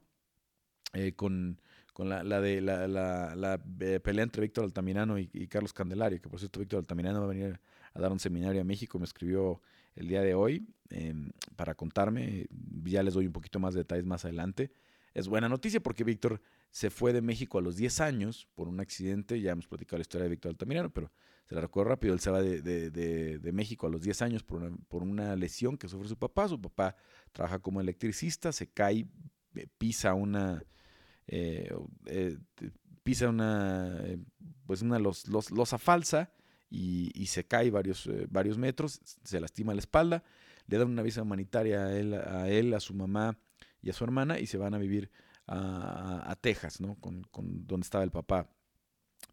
Eh, 0.93 1.13
con, 1.13 1.59
la, 1.97 2.41
de 2.41 2.61
la, 2.61 3.59
eh, 3.79 3.99
pelea 3.99 4.23
entre 4.23 4.41
Víctor 4.41 4.63
Altamirano 4.63 5.17
y, 5.17 5.47
Carlos 5.47 5.73
Candelario, 5.73 6.21
que 6.21 6.29
por 6.29 6.39
cierto 6.39 6.59
Víctor 6.59 6.79
Altamirano 6.79 7.19
va 7.19 7.25
a 7.25 7.29
venir 7.29 7.59
a 7.93 7.99
dar 7.99 8.11
un 8.11 8.19
seminario 8.19 8.61
a 8.61 8.63
México, 8.63 8.99
me 8.99 9.05
escribió 9.05 9.61
el 9.95 10.07
día 10.07 10.21
de 10.21 10.33
hoy 10.33 10.67
em, 10.89 11.31
para 11.55 11.75
contarme, 11.75 12.47
ya 12.83 13.03
les 13.03 13.13
doy 13.13 13.27
un 13.27 13.33
poquito 13.33 13.59
más 13.59 13.73
de 13.73 13.81
detalles 13.81 14.05
más 14.05 14.25
adelante. 14.25 14.71
Es 15.13 15.27
buena 15.27 15.47
noticia 15.47 15.79
porque 15.79 16.03
Víctor 16.03 16.41
se 16.71 16.89
fue 16.89 17.13
de 17.13 17.21
México 17.21 17.59
a 17.59 17.61
los 17.61 17.75
10 17.75 18.01
años 18.01 18.47
por 18.55 18.67
un 18.67 18.79
accidente, 18.79 19.39
ya 19.39 19.51
hemos 19.51 19.67
platicado 19.67 19.97
la 19.97 20.01
historia 20.01 20.23
de 20.23 20.29
Víctor 20.29 20.49
Altamirano, 20.49 20.89
pero 20.89 21.11
se 21.45 21.53
la 21.53 21.61
recuerdo 21.61 21.89
rápido, 21.89 22.15
él 22.15 22.19
se 22.19 22.31
va 22.31 22.41
de, 22.41 23.51
México 23.53 23.85
a 23.85 23.91
los 23.91 24.01
10 24.01 24.21
años 24.23 24.43
por 24.43 24.63
una, 24.63 24.75
por 24.87 25.03
una 25.03 25.35
lesión 25.35 25.77
que 25.77 25.87
sufre 25.87 26.07
su 26.07 26.17
papá, 26.17 26.47
su 26.47 26.59
papá 26.59 26.95
trabaja 27.31 27.59
como 27.59 27.79
electricista, 27.79 28.51
se 28.51 28.71
cae, 28.71 29.05
eh, 29.55 29.67
pisa 29.77 30.15
una, 30.15 30.63
eh, 31.27 31.71
eh, 32.07 32.39
pisa 33.03 33.29
una, 33.29 34.01
pues 34.65 34.81
una 34.81 34.97
los, 34.97 35.27
los, 35.27 35.51
losa 35.51 35.77
falsa 35.77 36.33
y, 36.71 37.27
se 37.27 37.45
cae 37.45 37.69
varios, 37.69 38.09
varios 38.29 38.57
metros, 38.57 38.99
se 39.23 39.39
lastima 39.39 39.75
la 39.75 39.79
espalda, 39.79 40.23
le 40.65 40.79
dan 40.79 40.87
una 40.87 41.03
visa 41.03 41.21
humanitaria 41.21 41.85
a 41.85 41.95
él, 41.95 42.13
a 42.15 42.49
él, 42.49 42.73
a 42.73 42.79
su 42.79 42.95
mamá 42.95 43.37
y 43.83 43.89
a 43.89 43.93
su 43.93 44.03
hermana 44.03 44.39
y 44.39 44.47
se 44.47 44.57
van 44.57 44.73
a 44.73 44.79
vivir 44.79 45.11
a, 45.45 46.35
Texas, 46.41 46.79
¿no? 46.79 46.95
Con, 46.95 47.23
con, 47.23 47.67
donde 47.67 47.83
estaba 47.83 48.03
el 48.03 48.11
papá. 48.11 48.49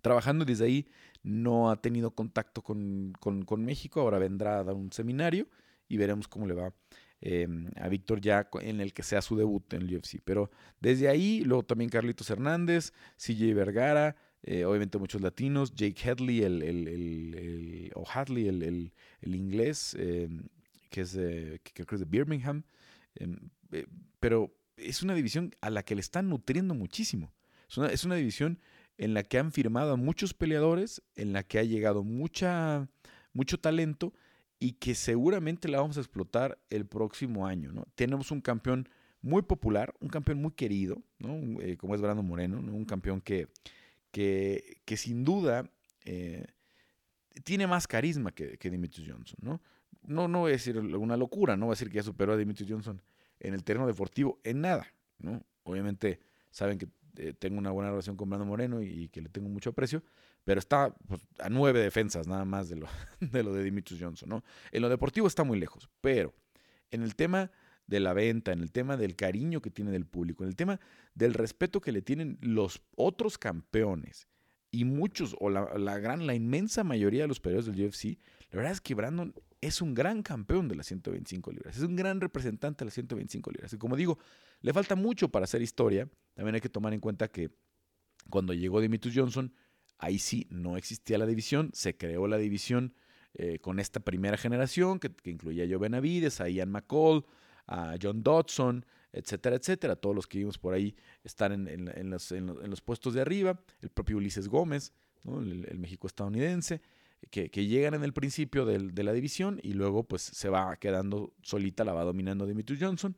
Trabajando 0.03 0.45
desde 0.45 0.65
ahí, 0.65 0.89
no 1.23 1.71
ha 1.71 1.81
tenido 1.81 2.11
contacto 2.13 2.63
con, 2.63 3.13
con, 3.19 3.65
México, 3.65 4.01
ahora 4.01 4.19
vendrá 4.19 4.59
a 4.59 4.65
dar 4.65 4.75
un 4.75 4.93
seminario 4.93 5.49
y 5.89 5.97
veremos 5.97 6.29
cómo 6.29 6.47
le 6.47 6.55
va 6.55 6.73
em, 7.21 7.71
a 7.77 7.89
Víctor 7.89 8.21
ya 8.21 8.49
en 8.61 8.81
el 8.81 8.93
que 8.93 9.03
sea 9.03 9.23
su 9.23 9.37
debut 9.37 9.73
en 9.73 9.83
el 9.83 9.97
UFC. 9.97 10.21
Pero 10.25 10.51
desde 10.81 11.09
ahí, 11.09 11.43
luego 11.45 11.65
también 11.65 11.91
Carlitos 11.91 12.31
Hernández, 12.31 12.93
CJ 13.17 13.55
Vergara, 13.55 14.17
eh, 14.43 14.65
obviamente 14.65 14.99
muchos 14.99 15.21
latinos, 15.21 15.75
Jake 15.75 16.09
Hadley, 16.09 16.43
el, 16.43 16.63
el, 16.63 16.89
el, 16.89 17.93
o 17.95 18.05
Hadley, 18.09 18.49
el, 18.49 18.93
inglés, 19.23 19.95
em, 19.99 20.49
que 20.89 21.03
es 21.03 21.13
de, 21.13 21.61
que 21.63 21.73
creo 21.73 21.87
que 21.87 21.95
es 21.97 22.01
de 22.01 22.07
Birmingham. 22.07 22.65
Em, 23.15 23.51
eh, 23.73 23.87
pero 24.19 24.55
es 24.77 25.03
una 25.03 25.15
división 25.15 25.55
a 25.61 25.71
la 25.71 25.83
que 25.83 25.95
le 25.95 26.01
están 26.01 26.29
nutriendo 26.29 26.75
muchísimo. 26.75 27.33
Es 27.69 27.77
una, 27.79 27.89
es 27.89 28.05
una 28.05 28.15
división 28.17 28.59
en 28.99 29.15
la 29.15 29.23
que 29.23 29.39
han 29.39 29.53
firmado 29.53 29.93
a 29.93 29.97
muchos 29.97 30.35
peleadores, 30.35 31.03
en 31.15 31.33
la 31.33 31.43
que 31.43 31.59
ha 31.59 31.63
llegado 31.63 32.05
mucha, 32.05 32.89
mucho 33.33 33.59
talento 33.59 34.13
y 34.59 34.73
que 34.73 34.95
seguramente 34.95 35.69
la 35.69 35.81
vamos 35.81 35.97
a 35.97 36.01
explotar 36.01 36.59
el 36.69 36.87
próximo 36.87 37.47
año. 37.47 37.73
¿no? 37.73 37.87
Tenemos 37.95 38.31
un 38.31 38.43
campeón 38.43 38.89
muy 39.23 39.43
popular, 39.43 39.95
un 40.01 40.09
campeón 40.09 40.41
muy 40.41 40.53
querido, 40.53 41.03
¿no? 41.19 41.61
Eh, 41.61 41.77
como 41.77 41.95
es 41.95 42.01
Brandon 42.01 42.27
Moreno, 42.27 42.59
un 42.59 42.85
campeón 42.85 43.21
que, 43.21 43.49
que, 44.11 44.81
que 44.85 44.97
sin 44.97 45.25
duda 45.25 45.71
eh, 46.05 46.47
tiene 47.45 47.67
más 47.67 47.87
carisma 47.87 48.33
que, 48.33 48.59
que 48.59 48.71
Johnson. 48.71 49.39
¿no? 49.43 49.63
No, 50.03 50.29
no 50.29 50.41
voy 50.41 50.51
a 50.51 50.53
decir 50.53 50.79
una 50.79 51.17
locura, 51.17 51.57
no 51.57 51.67
voy 51.67 51.73
a 51.73 51.77
decir 51.77 51.89
que 51.89 51.97
ya 51.97 52.03
superó 52.03 52.33
a 52.33 52.37
Dimitri 52.37 52.67
Johnson 52.69 53.01
en 53.39 53.55
el 53.55 53.65
terreno 53.65 53.87
deportivo, 53.87 54.41
en 54.45 54.61
nada. 54.61 54.87
¿no? 55.19 55.43
Obviamente 55.65 56.21
saben 56.51 56.79
que 56.79 56.89
eh, 57.17 57.35
tengo 57.39 57.59
una 57.59 57.71
buena 57.71 57.91
relación 57.91 58.17
con 58.17 58.29
Brandon 58.29 58.49
Moreno 58.49 58.83
y, 58.83 59.09
que 59.09 59.21
le 59.21 59.29
tengo 59.29 59.49
mucho 59.49 59.71
aprecio, 59.71 60.03
pero 60.45 60.59
está 60.59 60.95
pues, 61.07 61.21
a 61.39 61.49
nueve 61.49 61.81
defensas 61.81 62.27
nada 62.27 62.45
más 62.45 62.69
de 62.69 62.77
lo 62.77 62.89
de, 63.21 63.43
lo 63.43 63.53
Johnson. 63.99 64.29
¿no? 64.29 64.45
En 64.73 64.83
lo 64.83 64.89
deportivo 64.89 65.27
está 65.27 65.45
muy 65.45 65.59
lejos, 65.59 65.89
pero 66.01 66.35
en 66.91 67.03
el 67.03 67.15
tema 67.15 67.51
de 67.87 68.01
la 68.01 68.13
venta, 68.13 68.53
en 68.53 68.61
el 68.61 68.71
tema 68.71 68.97
del 68.97 69.17
cariño 69.17 69.61
que 69.61 69.71
tiene 69.71 69.91
del 69.91 70.07
público, 70.07 70.45
en 70.45 70.49
el 70.49 70.57
tema 70.57 70.79
del 71.15 71.35
respeto 71.35 71.81
que 71.81 71.93
le 71.93 72.03
tienen 72.03 72.39
los 72.41 72.83
otros 72.95 73.37
campeones 73.37 74.29
y 74.71 74.85
muchos, 74.85 75.37
o 75.41 75.51
la, 75.51 75.99
gran, 75.99 76.27
la 76.27 76.35
inmensa 76.35 76.85
mayoría 76.85 77.23
de 77.23 77.29
los 77.29 77.41
peleadores 77.41 77.75
del 77.75 77.87
UFC, 77.87 78.19
la 78.51 78.57
verdad 78.59 78.73
es 78.73 78.81
que 78.81 78.95
Brandon 78.95 79.35
es 79.61 79.83
un 79.83 79.95
gran 79.95 80.23
campeón 80.23 80.69
de 80.69 80.77
las 80.77 80.87
125 80.87 81.53
libras, 81.53 81.77
es 81.77 81.83
un 81.83 81.97
gran 81.97 82.21
representante 82.21 82.81
de 82.81 82.87
las 82.87 82.95
125 82.95 83.51
libras. 83.51 83.73
Y 83.73 83.79
como 83.79 83.97
digo, 83.97 84.19
le 84.63 84.73
falta 84.73 84.97
mucho 84.97 85.29
para 85.29 85.45
hacer 85.45 85.63
historia. 85.63 86.09
También 86.35 86.55
hay 86.55 86.61
que 86.61 86.69
tomar 86.69 86.95
en 86.95 87.01
cuenta 87.01 87.29
que 87.29 87.51
cuando 88.29 88.55
llegó 88.55 88.81
Dimitri 88.81 89.13
Johnson, 89.15 89.53
ahí 89.99 90.19
sí 90.19 90.47
no 90.51 90.77
existía 90.77 91.19
la 91.19 91.27
división, 91.27 91.71
se 91.75 91.97
creó 91.97 92.27
la 92.27 92.39
división 92.39 92.95
eh, 93.35 93.59
con 93.61 93.79
esta 93.79 94.01
primera 94.01 94.37
generación 94.37 94.99
que, 94.99 95.13
incluía 95.31 95.65
a 95.65 95.69
Joe 95.69 95.79
Benavides, 95.79 96.41
a 96.41 96.49
Ian 96.49 96.71
McCall, 96.71 97.25
a 97.67 97.97
John 98.01 98.23
Dodson, 98.23 98.85
etcétera, 99.13 99.57
etcétera. 99.57 99.97
Todos 99.97 100.17
los 100.17 100.27
que 100.27 100.39
vimos 100.39 100.59
por 100.59 100.75
ahí 100.75 100.97
están 101.23 101.69
en, 101.69 102.11
los, 102.11 102.81
puestos 102.81 103.15
de 103.15 103.21
arriba. 103.21 103.61
El 103.81 103.91
propio 103.91 104.17
Ulises 104.17 104.49
Gómez, 104.49 104.93
el, 105.25 105.79
México 105.79 106.07
estadounidense, 106.07 106.81
que, 107.31 107.49
llegan 107.67 107.95
en 107.95 108.03
el 108.03 108.13
principio 108.13 108.65
de 108.65 109.03
la 109.03 109.13
división 109.13 109.61
y 109.63 109.75
luego 109.75 110.05
pues 110.05 110.23
se 110.23 110.49
va 110.49 110.77
quedando 110.77 111.35
solita, 111.43 111.85
la 111.85 111.93
va 111.93 112.05
dominando 112.05 112.47
Dimitri 112.47 112.79
Johnson 112.81 113.17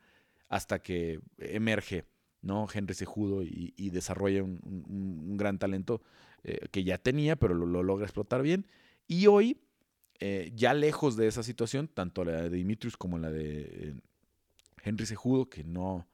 hasta 0.48 0.80
que 0.80 1.20
emerge 1.38 2.04
¿no? 2.42 2.66
Henry 2.72 2.94
Sejudo 2.94 3.42
y, 3.42 3.90
desarrolla 3.90 4.42
un, 4.42 5.36
gran 5.36 5.58
talento 5.58 6.02
eh, 6.42 6.66
que 6.70 6.84
ya 6.84 6.98
tenía, 6.98 7.36
pero 7.36 7.54
lo, 7.54 7.82
logra 7.82 8.04
explotar 8.04 8.42
bien. 8.42 8.66
Y 9.06 9.28
hoy, 9.28 9.60
eh, 10.18 10.52
ya 10.54 10.74
lejos 10.74 11.16
de 11.16 11.28
esa 11.28 11.42
situación, 11.42 11.88
tanto 11.88 12.24
la 12.24 12.42
de 12.42 12.50
Dimitrius 12.50 12.96
como 12.96 13.18
la 13.18 13.30
de 13.30 13.94
Henry 14.82 15.06
Sejudo, 15.06 15.48
que 15.48 15.64
no, 15.64 16.06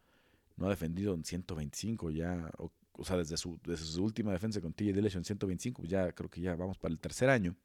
no 0.56 0.66
ha 0.66 0.70
defendido 0.70 1.14
en 1.14 1.24
125 1.24 2.10
ya, 2.10 2.50
o, 2.58 3.04
sea, 3.04 3.16
desde 3.16 3.36
su, 3.36 3.58
desde 3.64 3.84
su 3.86 4.04
última 4.04 4.32
defensa 4.32 4.60
con 4.60 4.72
TJ 4.74 4.92
Dillashaw 4.92 5.20
en 5.20 5.24
125, 5.24 5.84
ya 5.84 6.12
creo 6.12 6.28
que 6.28 6.42
ya 6.42 6.54
vamos 6.54 6.78
para 6.78 6.92
el 6.92 7.00
tercer 7.00 7.30
año. 7.30 7.56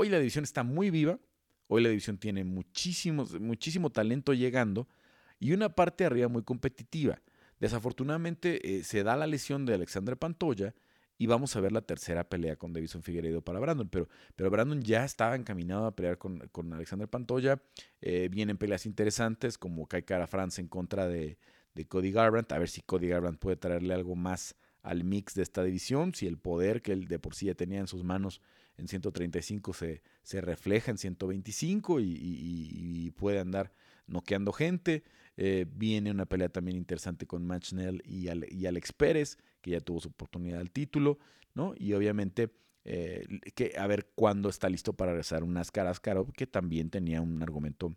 Hoy 0.00 0.10
la 0.10 0.18
división 0.20 0.44
está 0.44 0.62
muy 0.62 0.90
viva, 0.90 1.18
hoy 1.66 1.82
la 1.82 1.88
división 1.88 2.18
tiene 2.18 2.44
muchísimo 2.44 3.90
talento 3.90 4.32
llegando 4.32 4.86
y 5.40 5.50
una 5.50 5.74
parte 5.74 6.04
arriba 6.04 6.28
muy 6.28 6.44
competitiva. 6.44 7.20
Desafortunadamente 7.58 8.78
eh, 8.78 8.84
se 8.84 9.02
da 9.02 9.16
la 9.16 9.26
lesión 9.26 9.66
de 9.66 9.74
Alexander 9.74 10.16
Pantoya 10.16 10.72
y 11.18 11.26
vamos 11.26 11.56
a 11.56 11.60
ver 11.60 11.72
la 11.72 11.80
tercera 11.80 12.28
pelea 12.28 12.54
con 12.54 12.72
Davison 12.72 13.02
Figueiredo 13.02 13.42
para 13.42 13.58
Brandon. 13.58 13.88
Pero, 13.88 14.08
pero 14.36 14.50
Brandon 14.50 14.80
ya 14.82 15.04
estaba 15.04 15.34
encaminado 15.34 15.86
a 15.86 15.96
pelear 15.96 16.16
con, 16.16 16.48
Alexander 16.72 17.08
Pantoya. 17.08 17.60
Eh, 18.00 18.28
vienen 18.30 18.56
peleas 18.56 18.86
interesantes 18.86 19.58
como 19.58 19.88
Kai 19.88 20.04
Cara 20.04 20.28
France 20.28 20.60
en 20.60 20.68
contra 20.68 21.08
de, 21.08 21.38
Cody 21.88 22.12
Garbrandt. 22.12 22.52
A 22.52 22.60
ver 22.60 22.68
si 22.68 22.82
Cody 22.82 23.08
Garbrandt 23.08 23.40
puede 23.40 23.56
traerle 23.56 23.94
algo 23.94 24.14
más 24.14 24.54
al 24.88 25.04
mix 25.04 25.34
de 25.34 25.42
esta 25.42 25.62
división. 25.62 26.14
Si 26.14 26.26
el 26.26 26.38
poder 26.38 26.82
que 26.82 26.92
él 26.92 27.08
de 27.08 27.18
por 27.18 27.34
sí 27.34 27.46
ya 27.46 27.54
tenía 27.54 27.80
en 27.80 27.86
sus 27.86 28.04
manos 28.04 28.40
en 28.78 28.88
135 28.88 29.72
se, 29.74 30.02
se 30.22 30.40
refleja 30.40 30.90
en 30.90 30.98
125 30.98 32.00
y, 32.00 33.12
puede 33.16 33.40
andar 33.40 33.72
noqueando 34.06 34.52
gente. 34.52 35.02
Eh, 35.36 35.66
viene 35.68 36.10
una 36.10 36.26
pelea 36.26 36.48
también 36.48 36.76
interesante 36.76 37.26
con 37.26 37.46
Matt 37.46 37.64
Schnell 37.64 38.02
y, 38.04 38.28
y 38.54 38.66
Alex 38.66 38.92
Pérez 38.92 39.38
que 39.60 39.72
ya 39.72 39.80
tuvo 39.80 40.00
su 40.00 40.08
oportunidad 40.08 40.60
al 40.60 40.70
título, 40.70 41.18
¿no? 41.54 41.74
Y 41.76 41.92
obviamente 41.92 42.50
eh, 42.84 43.26
que 43.54 43.74
a 43.76 43.86
ver 43.86 44.10
cuándo 44.14 44.48
está 44.48 44.68
listo 44.68 44.92
para 44.92 45.12
regresar 45.12 45.42
un 45.42 45.54
Nascar 45.54 45.86
Askarov, 45.86 46.32
que 46.32 46.46
también 46.46 46.90
tenía 46.90 47.20
un 47.20 47.42
argumento 47.42 47.94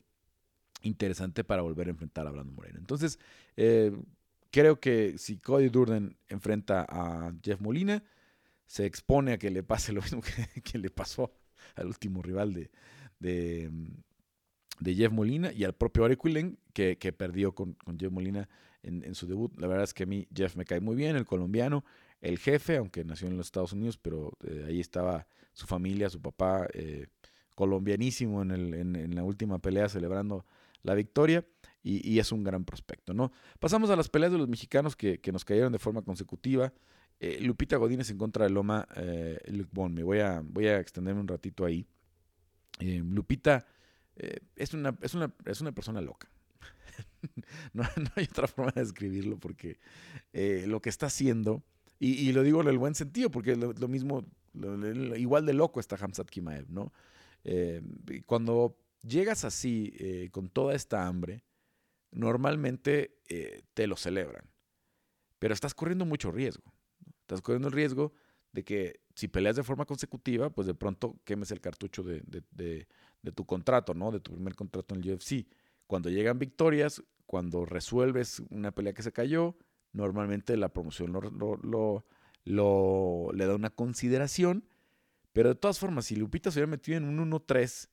interesante 0.81 1.43
para 1.43 1.61
volver 1.61 1.87
a 1.87 1.91
enfrentar 1.91 2.27
a 2.27 2.31
Brandon 2.31 2.55
Moreno. 2.55 2.79
Entonces, 2.79 3.19
eh, 3.55 3.95
creo 4.51 4.79
que 4.79 5.17
si 5.17 5.37
Cody 5.37 5.69
Durden 5.69 6.17
enfrenta 6.29 6.85
a 6.87 7.33
Jeff 7.43 7.59
Molina, 7.61 8.03
se 8.67 8.85
expone 8.85 9.33
a 9.33 9.37
que 9.37 9.49
le 9.49 9.63
pase 9.63 9.91
lo 9.93 10.01
mismo 10.01 10.21
que, 10.63 10.77
le 10.77 10.89
pasó 10.89 11.33
al 11.75 11.87
último 11.87 12.21
rival 12.21 12.53
de, 12.53 12.69
de, 13.19 14.95
Jeff 14.95 15.11
Molina 15.11 15.51
y 15.51 15.63
al 15.63 15.73
propio 15.73 16.05
Arequilen, 16.05 16.57
que, 16.73 16.97
que 16.97 17.13
perdió 17.13 17.53
con, 17.53 17.73
con 17.73 17.99
Jeff 17.99 18.11
Molina 18.11 18.47
en, 18.83 19.15
su 19.15 19.27
debut. 19.27 19.55
La 19.59 19.67
verdad 19.67 19.83
es 19.83 19.93
que 19.93 20.03
a 20.03 20.05
mí 20.05 20.27
Jeff 20.33 20.55
me 20.55 20.65
cae 20.65 20.79
muy 20.79 20.95
bien, 20.95 21.15
el 21.15 21.25
colombiano, 21.25 21.85
el 22.19 22.39
jefe, 22.39 22.77
aunque 22.77 23.03
nació 23.03 23.27
en 23.27 23.37
los 23.37 23.47
Estados 23.47 23.73
Unidos, 23.73 23.97
pero 23.97 24.31
eh, 24.43 24.65
ahí 24.67 24.79
estaba 24.79 25.27
su 25.53 25.67
familia, 25.67 26.09
su 26.09 26.21
papá, 26.21 26.67
eh, 26.73 27.07
colombianísimo 27.55 28.41
en, 28.41 28.51
el, 28.51 28.73
en, 28.73 29.15
la 29.15 29.23
última 29.23 29.59
pelea 29.59 29.89
celebrando 29.89 30.45
la 30.83 30.95
victoria. 30.95 31.45
Y, 31.83 32.19
es 32.19 32.31
un 32.31 32.43
gran 32.43 32.63
prospecto, 32.63 33.11
¿no? 33.11 33.31
Pasamos 33.59 33.89
a 33.89 33.95
las 33.95 34.07
peleas 34.07 34.31
de 34.31 34.37
los 34.37 34.47
mexicanos 34.47 34.95
que, 34.95 35.19
nos 35.33 35.43
cayeron 35.43 35.73
de 35.73 35.79
forma 35.79 36.03
consecutiva. 36.03 36.71
Eh, 37.19 37.39
Lupita 37.41 37.77
Godínez 37.77 38.11
en 38.11 38.19
contra 38.19 38.45
de 38.45 38.51
Loma 38.51 38.87
Luke 39.47 39.69
Bon. 39.71 39.91
Me 39.91 40.03
voy 40.03 40.19
a, 40.19 40.43
voy 40.45 40.67
a 40.67 40.79
extenderme 40.79 41.21
un 41.21 41.27
ratito 41.27 41.65
ahí. 41.65 41.87
Lupita 42.79 43.65
es, 44.55 44.75
una, 44.75 44.95
es, 45.01 45.15
una, 45.15 45.33
es 45.45 45.59
una 45.61 45.71
persona 45.71 46.01
loca. 46.01 46.29
no, 47.73 47.83
hay 48.15 48.25
otra 48.25 48.47
forma 48.47 48.71
de 48.71 48.81
describirlo 48.81 49.37
porque 49.37 49.79
eh, 50.33 50.65
lo 50.67 50.81
que 50.81 50.89
está 50.89 51.07
haciendo, 51.07 51.63
y, 51.99 52.31
lo 52.31 52.41
digo 52.41 52.61
en 52.61 52.67
el 52.67 52.79
buen 52.79 52.95
sentido, 52.95 53.29
porque 53.29 53.55
lo, 53.55 53.87
mismo, 53.87 54.25
igual 55.17 55.45
de 55.45 55.53
loco 55.53 55.79
está 55.79 55.97
Hamzat 55.97 56.27
Kimaev, 56.27 56.67
¿no? 56.71 56.91
Eh, 57.43 57.83
cuando 58.25 58.75
llegas 59.03 59.45
así, 59.45 59.93
eh, 59.99 60.29
con 60.31 60.49
toda 60.49 60.75
esta 60.75 61.07
hambre, 61.07 61.43
normalmente 62.11 63.19
te 63.73 63.87
lo 63.87 63.95
celebran, 63.95 64.43
pero 65.39 65.53
estás 65.53 65.73
corriendo 65.73 66.05
mucho 66.05 66.29
riesgo. 66.29 66.73
Estás 67.21 67.41
corriendo 67.41 67.69
el 67.69 67.73
riesgo 67.73 68.11
de 68.51 68.65
que 68.65 68.99
si 69.15 69.27
peleas 69.27 69.55
de 69.55 69.63
forma 69.63 69.85
consecutiva, 69.85 70.49
pues 70.49 70.67
de 70.67 70.73
pronto 70.73 71.19
quemes 71.23 71.51
el 71.51 71.61
cartucho 71.61 72.03
de, 72.03 72.87
tu 73.33 73.45
contrato, 73.45 73.93
¿no? 73.93 74.11
De 74.11 74.19
tu 74.19 74.33
primer 74.33 74.55
contrato 74.55 74.95
en 74.95 75.03
el 75.03 75.13
UFC. 75.13 75.47
Cuando 75.87 76.09
llegan 76.09 76.39
victorias, 76.39 77.03
cuando 77.25 77.65
resuelves 77.65 78.41
una 78.49 78.71
pelea 78.71 78.93
que 78.93 79.03
se 79.03 79.11
cayó, 79.11 79.55
normalmente 79.93 80.57
la 80.57 80.69
promoción 80.69 81.13
lo, 81.13 82.05
le 83.33 83.45
da 83.45 83.55
una 83.55 83.69
consideración. 83.69 84.67
Pero 85.33 85.49
de 85.49 85.55
todas 85.55 85.79
formas, 85.79 86.05
si 86.05 86.15
Lupita 86.15 86.51
se 86.51 86.59
hubiera 86.59 86.71
metido 86.71 86.97
en 86.97 87.05
un 87.05 87.31
1-3, 87.31 87.89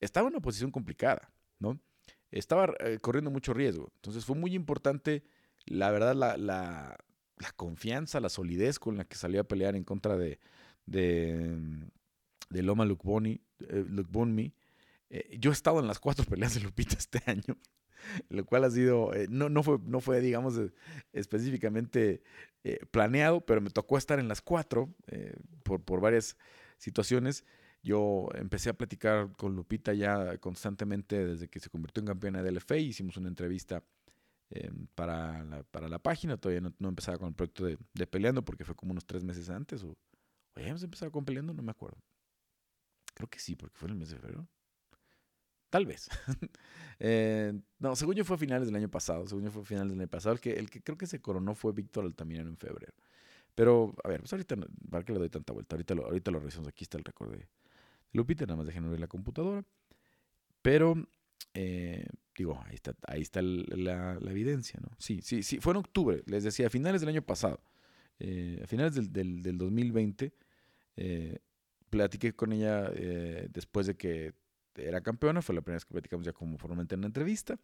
estaba 0.00 0.28
en 0.28 0.34
una 0.34 0.42
posición 0.42 0.70
complicada, 0.70 1.32
¿no? 1.58 1.80
Estaba 2.30 2.74
eh, 2.80 2.98
corriendo 3.00 3.30
mucho 3.30 3.54
riesgo. 3.54 3.90
Entonces 3.96 4.24
fue 4.24 4.36
muy 4.36 4.54
importante, 4.54 5.24
la 5.64 5.90
verdad, 5.90 6.14
la, 6.14 6.96
confianza, 7.56 8.20
la 8.20 8.28
solidez 8.28 8.78
con 8.78 8.96
la 8.96 9.04
que 9.04 9.16
salió 9.16 9.40
a 9.40 9.44
pelear 9.44 9.76
en 9.76 9.84
contra 9.84 10.16
de, 10.16 10.40
de, 10.86 11.58
de 12.50 12.62
Loma 12.62 12.84
Lukboni, 12.84 13.40
eh, 13.60 13.84
eh, 15.10 15.36
yo 15.38 15.50
he 15.50 15.52
estado 15.52 15.80
en 15.80 15.86
las 15.86 16.00
cuatro 16.00 16.24
peleas 16.24 16.54
de 16.54 16.60
Lupita 16.60 16.96
este 16.98 17.20
año, 17.30 17.56
lo 18.28 18.44
cual 18.44 18.64
ha 18.64 18.70
sido, 18.70 19.14
eh, 19.14 19.26
no, 19.30 19.48
no, 19.48 19.62
fue, 19.62 19.78
no 19.84 20.00
fue, 20.00 20.20
digamos, 20.20 20.58
eh, 20.58 20.72
específicamente 21.12 22.22
planeado, 22.90 23.46
pero 23.46 23.60
me 23.60 23.70
tocó 23.70 23.96
estar 23.96 24.18
en 24.18 24.26
las 24.26 24.42
cuatro 24.42 24.92
por, 25.62 25.84
por 25.84 26.00
varias 26.00 26.36
situaciones. 26.78 27.44
Yo 27.86 28.28
empecé 28.34 28.68
a 28.68 28.72
platicar 28.74 29.30
con 29.36 29.54
Lupita 29.54 29.94
ya 29.94 30.38
constantemente 30.38 31.24
desde 31.24 31.46
que 31.46 31.60
se 31.60 31.70
convirtió 31.70 32.00
en 32.00 32.08
campeona 32.08 32.42
del 32.42 32.56
LFA. 32.56 32.78
Hicimos 32.78 33.16
una 33.16 33.28
entrevista 33.28 33.80
para, 34.96 35.44
la, 35.44 35.62
para 35.62 35.88
la 35.88 36.00
página. 36.00 36.36
Todavía 36.36 36.68
no, 36.80 36.88
empezaba 36.88 37.16
con 37.16 37.28
el 37.28 37.34
proyecto 37.34 37.64
de, 37.64 38.06
Peleando 38.08 38.44
porque 38.44 38.64
fue 38.64 38.74
como 38.74 38.90
unos 38.90 39.06
tres 39.06 39.22
meses 39.22 39.50
antes. 39.50 39.84
O, 39.84 39.90
o 39.90 40.60
ya 40.60 40.70
empezado 40.70 41.12
con 41.12 41.24
Peleando, 41.24 41.54
no 41.54 41.62
me 41.62 41.70
acuerdo. 41.70 41.98
Creo 43.14 43.28
que 43.28 43.38
sí, 43.38 43.54
porque 43.54 43.76
fue 43.76 43.86
en 43.86 43.92
el 43.92 43.98
mes 44.00 44.10
de 44.10 44.16
febrero. 44.16 44.48
Tal 45.70 45.86
vez. 45.86 46.08
Eh, 46.98 47.52
no, 47.78 47.94
según 47.94 48.14
yo 48.14 48.24
fue 48.24 48.36
a 48.36 48.38
finales 48.38 48.66
del 48.68 48.74
año 48.74 48.88
pasado. 48.90 49.28
Según 49.28 49.44
yo 49.44 49.50
fue 49.50 49.60
a 49.60 49.64
finales 49.66 49.90
del 49.90 50.00
año 50.00 50.08
pasado. 50.08 50.34
El 50.34 50.40
que, 50.40 50.54
el 50.54 50.70
que 50.70 50.82
creo 50.82 50.96
que 50.96 51.06
se 51.06 51.20
coronó 51.20 51.54
fue 51.54 51.72
Víctor 51.72 52.06
Altamirano 52.06 52.48
en 52.48 52.56
febrero. 52.56 52.94
Pero, 53.54 53.94
a 54.02 54.08
ver, 54.08 54.20
pues 54.20 54.32
ahorita, 54.32 54.56
¿para 54.90 55.04
qué 55.04 55.12
le 55.12 55.18
doy 55.18 55.28
tanta 55.28 55.52
vuelta? 55.52 55.76
Ahorita 55.76 55.94
lo, 55.94 56.06
ahorita 56.06 56.30
lo 56.30 56.40
revisamos. 56.40 56.68
Aquí 56.68 56.84
está 56.84 56.96
el 56.96 57.04
récord 57.04 57.32
de 57.32 57.46
Lupita. 58.12 58.46
Nada 58.46 58.56
más 58.56 58.66
dejen 58.66 58.84
abrir 58.84 59.00
la 59.00 59.08
computadora. 59.08 59.64
Pero 60.62 60.96
eh, 61.58 62.06
digo, 62.36 62.62
ahí 62.66 62.74
está, 62.74 62.94
ahí 63.06 63.22
está 63.22 63.40
la, 63.40 64.18
evidencia, 64.26 64.78
¿no? 64.82 64.90
Sí, 64.98 65.20
sí, 65.22 65.42
sí, 65.42 65.58
fue 65.58 65.72
en 65.72 65.78
octubre, 65.78 66.22
les 66.26 66.44
decía, 66.44 66.66
a 66.66 66.70
finales 66.70 67.00
del 67.00 67.08
año 67.08 67.22
pasado, 67.22 67.60
eh, 68.18 68.60
a 68.62 68.66
finales 68.66 68.94
del, 68.94 69.42
del, 69.42 69.56
2020, 69.56 70.34
eh, 70.96 71.38
platiqué 71.88 72.34
con 72.34 72.52
ella 72.52 72.90
después 73.48 73.86
de 73.86 73.96
que 73.96 74.34
era 74.74 75.00
campeona, 75.00 75.40
fue 75.40 75.54
la 75.54 75.62
primera 75.62 75.76
vez 75.76 75.86
que 75.86 75.92
platicamos 75.92 76.26
ya 76.26 76.34
como 76.34 76.58
formalmente 76.58 76.94
en 76.94 77.00
una 77.00 77.06
entrevista, 77.06 77.58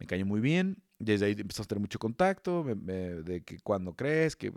me 0.00 0.06
cayó 0.06 0.26
muy 0.26 0.40
bien, 0.40 0.82
desde 0.98 1.26
ahí 1.26 1.32
empezamos 1.38 1.66
a 1.66 1.68
tener 1.68 1.80
mucho 1.80 2.00
contacto, 2.00 2.64
de 2.64 3.42
que 3.46 3.60
cuando 3.60 3.94
crees, 3.94 4.34
que, 4.34 4.50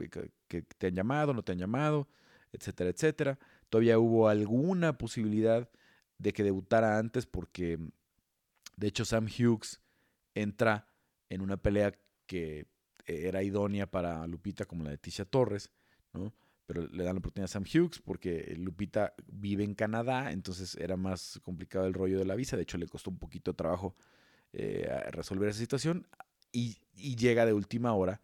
que, 0.48 0.62
te 0.64 0.88
han 0.88 0.96
llamado, 0.96 1.32
no 1.34 1.44
te 1.44 1.52
han 1.52 1.60
llamado, 1.60 2.08
etcétera, 2.52 2.90
etcétera. 2.90 3.38
Todavía 3.74 3.98
hubo 3.98 4.30
alguna 4.30 5.00
posibilidad 5.00 5.68
de 6.20 6.32
que 6.32 6.44
debutara 6.44 7.00
antes 7.00 7.26
porque 7.26 7.80
de 8.76 8.88
hecho, 8.88 9.06
Sam 9.06 9.28
Hughes 9.28 9.82
entra 10.34 10.88
en 11.30 11.42
una 11.42 11.58
pelea 11.58 11.94
que 12.26 12.68
era 13.06 13.44
idónea 13.44 13.90
para 13.90 14.26
Lupita 14.28 14.66
como 14.66 14.84
la 14.84 14.92
de 14.92 14.98
Tisha 14.98 15.26
Torres, 15.26 15.70
¿no? 16.14 16.34
Pero 16.66 16.88
le 16.88 17.04
dan 17.04 17.16
la 17.16 17.20
oportunidad 17.20 17.46
a 17.46 17.54
Sam 17.54 17.64
Hughes 17.64 18.00
porque 18.00 18.56
Lupita 18.58 19.14
vive 19.28 19.64
en 19.64 19.76
Canadá, 19.76 20.32
entonces 20.32 20.76
era 20.76 20.96
más 20.96 21.40
complicado 21.44 21.86
el 21.86 21.94
rollo 21.94 22.18
de 22.18 22.26
la 22.26 22.36
visa. 22.36 22.56
De 22.56 22.64
hecho, 22.64 22.78
le 22.78 22.88
costó 22.88 23.10
un 23.10 23.20
poquito 23.20 23.52
de 23.52 23.58
trabajo 23.58 23.96
eh, 24.54 24.88
resolver 25.12 25.50
esa 25.50 25.60
situación 25.60 26.08
y, 26.52 26.78
llega 26.96 27.46
de 27.46 27.54
última 27.54 27.94
hora 27.94 28.22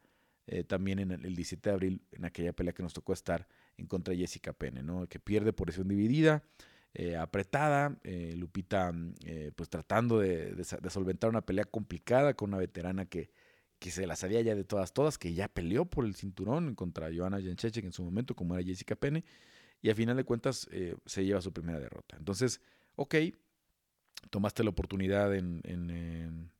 eh, 0.48 0.64
también 0.64 1.00
en 1.00 1.12
el 1.12 1.36
17 1.36 1.70
de 1.70 1.74
abril 1.74 2.02
en 2.12 2.24
aquella 2.24 2.54
pelea 2.54 2.74
que 2.74 2.84
nos 2.84 2.94
tocó 2.94 3.14
estar 3.14 3.48
en 3.80 3.88
contra 3.88 4.14
de 4.14 4.20
Jessica 4.20 4.54
Penne, 4.54 4.84
¿no? 4.84 5.08
Que 5.08 5.20
pierde 5.20 5.54
por 5.54 5.68
decisión 5.68 5.88
dividida. 5.88 6.44
Eh, 6.96 7.16
apretada, 7.16 8.00
eh, 8.04 8.34
Lupita 8.36 8.92
eh, 9.24 9.52
pues 9.56 9.70
tratando 9.70 10.20
de, 10.20 10.64
solventar 10.90 11.30
una 11.30 11.46
pelea 11.46 11.66
complicada 11.66 12.34
con 12.34 12.50
una 12.50 12.58
veterana 12.58 13.06
que, 13.06 13.30
que 13.78 13.92
se 13.92 14.08
la 14.08 14.16
sabía 14.16 14.42
ya 14.42 14.56
de 14.56 14.64
todas, 14.64 14.92
todas, 14.92 15.20
que 15.20 15.34
ya 15.34 15.48
peleó 15.48 15.86
por 15.86 16.06
el 16.06 16.16
cinturón 16.16 16.74
contra 16.74 17.14
Joanna 17.16 17.40
Jędrzejczyk 17.40 17.86
en 17.86 17.94
su 17.94 18.04
momento, 18.04 18.36
como 18.36 18.56
era 18.56 18.64
Jessica 18.66 18.96
Penne, 18.96 19.24
y 19.82 19.92
a 19.92 19.96
final 19.96 20.18
de 20.18 20.24
cuentas 20.24 20.68
se 21.06 21.26
lleva 21.26 21.42
su 21.42 21.54
primera 21.54 21.80
derrota. 21.80 22.18
Entonces, 22.18 22.60
ok, 22.96 23.16
tomaste 24.30 24.64
la 24.64 24.72
oportunidad 24.72 25.34
en, 25.36 25.62
en, 25.64 26.52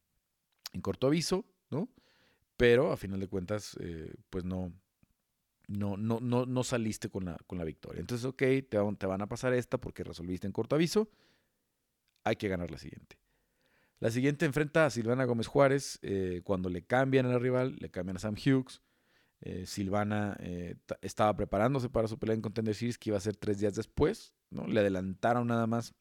en 0.72 0.82
corto 0.82 1.08
aviso, 1.08 1.44
¿no? 1.70 1.90
Pero 2.56 2.92
a 2.92 2.98
final 2.98 3.20
de 3.20 3.28
cuentas, 3.28 3.78
pues 4.30 4.46
no, 4.46 4.72
no, 5.70 5.98
no, 5.98 6.20
no, 6.20 6.48
no 6.48 6.64
saliste 6.64 7.10
con 7.10 7.26
la, 7.26 7.38
con 7.46 7.60
la 7.60 7.64
victoria. 7.64 8.00
Entonces, 8.02 8.26
ok, 8.26 8.38
te, 8.38 8.78
te 8.98 9.06
van 9.06 9.22
a 9.22 9.28
pasar 9.28 9.54
esta 9.54 9.78
porque 9.78 10.04
resolviste 10.04 10.48
en 10.48 10.52
corto 10.52 10.76
aviso. 10.76 11.10
Hay 12.24 12.38
que 12.38 12.48
ganar 12.48 12.72
la 12.72 12.80
siguiente. 12.80 13.20
La 14.00 14.10
siguiente 14.10 14.46
enfrenta 14.46 14.88
a 14.88 14.90
Silvana 14.90 15.26
Gómez 15.26 15.46
Juárez. 15.46 16.00
Eh, 16.02 16.42
cuando 16.44 16.70
le 16.70 16.82
cambian 16.82 17.28
a 17.28 17.30
la 17.30 17.40
rival, 17.40 17.76
le 17.80 17.92
cambian 17.92 18.18
a 18.18 18.20
Sam 18.20 18.34
Hughes. 18.34 18.82
Eh, 19.42 19.68
Silvana 19.68 20.36
eh, 20.40 20.76
estaba 21.02 21.36
preparándose 21.36 21.88
para 21.88 22.08
su 22.08 22.18
pelea 22.18 22.36
en 22.36 22.42
Contender 22.42 22.74
Series, 22.74 22.98
que 22.98 23.12
iba 23.12 23.18
a 23.18 23.22
ser 23.22 23.38
tres 23.38 23.60
días 23.60 23.76
después. 23.76 24.34
¿no? 24.50 24.66
Le 24.66 24.80
adelantaron 24.80 25.48
nada 25.48 25.68
más 25.68 25.94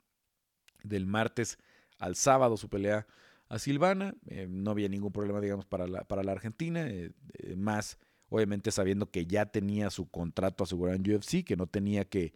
del 0.83 1.07
martes 1.07 1.59
al 1.99 2.17
sábado 2.17 2.57
su 2.57 2.71
pelea 2.71 3.07
a 3.51 3.59
Silvana. 3.59 4.15
no 4.49 4.71
había 4.71 4.89
ningún 4.89 5.13
problema, 5.13 5.43
digamos, 5.43 5.67
para 5.67 5.87
la, 5.87 6.05
para 6.05 6.23
la 6.23 6.33
Argentina. 6.33 6.89
más 7.57 7.99
obviamente 8.29 8.71
sabiendo 8.71 9.11
que 9.11 9.27
ya 9.27 9.47
tenía 9.47 9.91
su 9.91 10.09
contrato 10.09 10.65
asegurado 10.65 10.97
en 10.97 11.15
UFC, 11.15 11.45
que 11.45 11.57
no 11.57 11.67
tenía 11.67 12.05
que, 12.05 12.35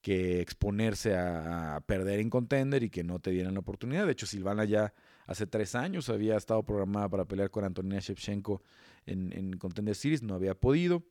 que 0.00 0.40
exponerse 0.40 1.16
a, 1.16 1.82
perder 1.86 2.20
en 2.20 2.30
contender 2.30 2.82
y 2.82 2.90
que 2.90 3.04
no 3.04 3.18
te 3.18 3.30
dieran 3.30 3.54
la 3.54 3.60
oportunidad. 3.60 4.06
De 4.06 4.12
hecho, 4.12 4.26
Silvana 4.26 4.64
ya 4.64 4.94
hace 5.26 5.46
tres 5.46 5.74
años 5.74 6.08
había 6.08 6.36
estado 6.36 6.62
programada 6.62 7.08
para 7.08 7.24
pelear 7.24 7.50
con 7.50 7.64
Antonina 7.64 7.98
Shevchenko 8.00 8.62
en, 9.06 9.32
en 9.32 9.56
Contender 9.58 9.94
Series, 9.94 10.22
no 10.22 10.34
había 10.34 10.54
podido. 10.54 11.04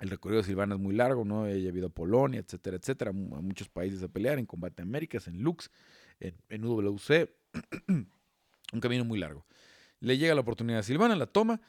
El 0.00 0.10
recorrido 0.10 0.42
de 0.42 0.48
Silvana 0.48 0.74
es 0.74 0.80
muy 0.80 0.94
largo, 0.94 1.24
¿no? 1.24 1.46
Ella 1.46 1.70
ha 1.70 1.76
ido 1.76 1.86
a 1.86 1.90
Polonia, 1.90 2.40
etcétera, 2.40 2.76
etcétera, 2.76 3.10
a 3.10 3.12
muchos 3.12 3.68
países 3.68 4.02
a 4.02 4.08
pelear, 4.08 4.38
en 4.38 4.46
Combate 4.46 4.82
Américas, 4.82 5.28
en 5.28 5.40
Lux, 5.40 5.70
en, 6.18 6.34
en 6.48 6.64
UWC. 6.64 7.30
Un 8.72 8.80
camino 8.80 9.04
muy 9.04 9.20
largo. 9.20 9.46
Le 10.00 10.18
llega 10.18 10.34
la 10.34 10.40
oportunidad 10.40 10.80
a 10.80 10.82
Silvana, 10.82 11.14
la 11.14 11.26
toma, 11.26 11.60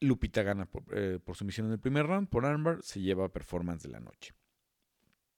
Lupita 0.00 0.42
gana 0.42 0.68
eh, 0.92 1.18
por, 1.24 1.36
su 1.36 1.44
misión 1.44 1.66
en 1.66 1.72
el 1.72 1.80
primer 1.80 2.06
round, 2.06 2.28
por 2.28 2.46
armbar, 2.46 2.82
se 2.82 3.00
lleva 3.00 3.32
performance 3.32 3.82
de 3.82 3.88
la 3.88 4.00
noche. 4.00 4.34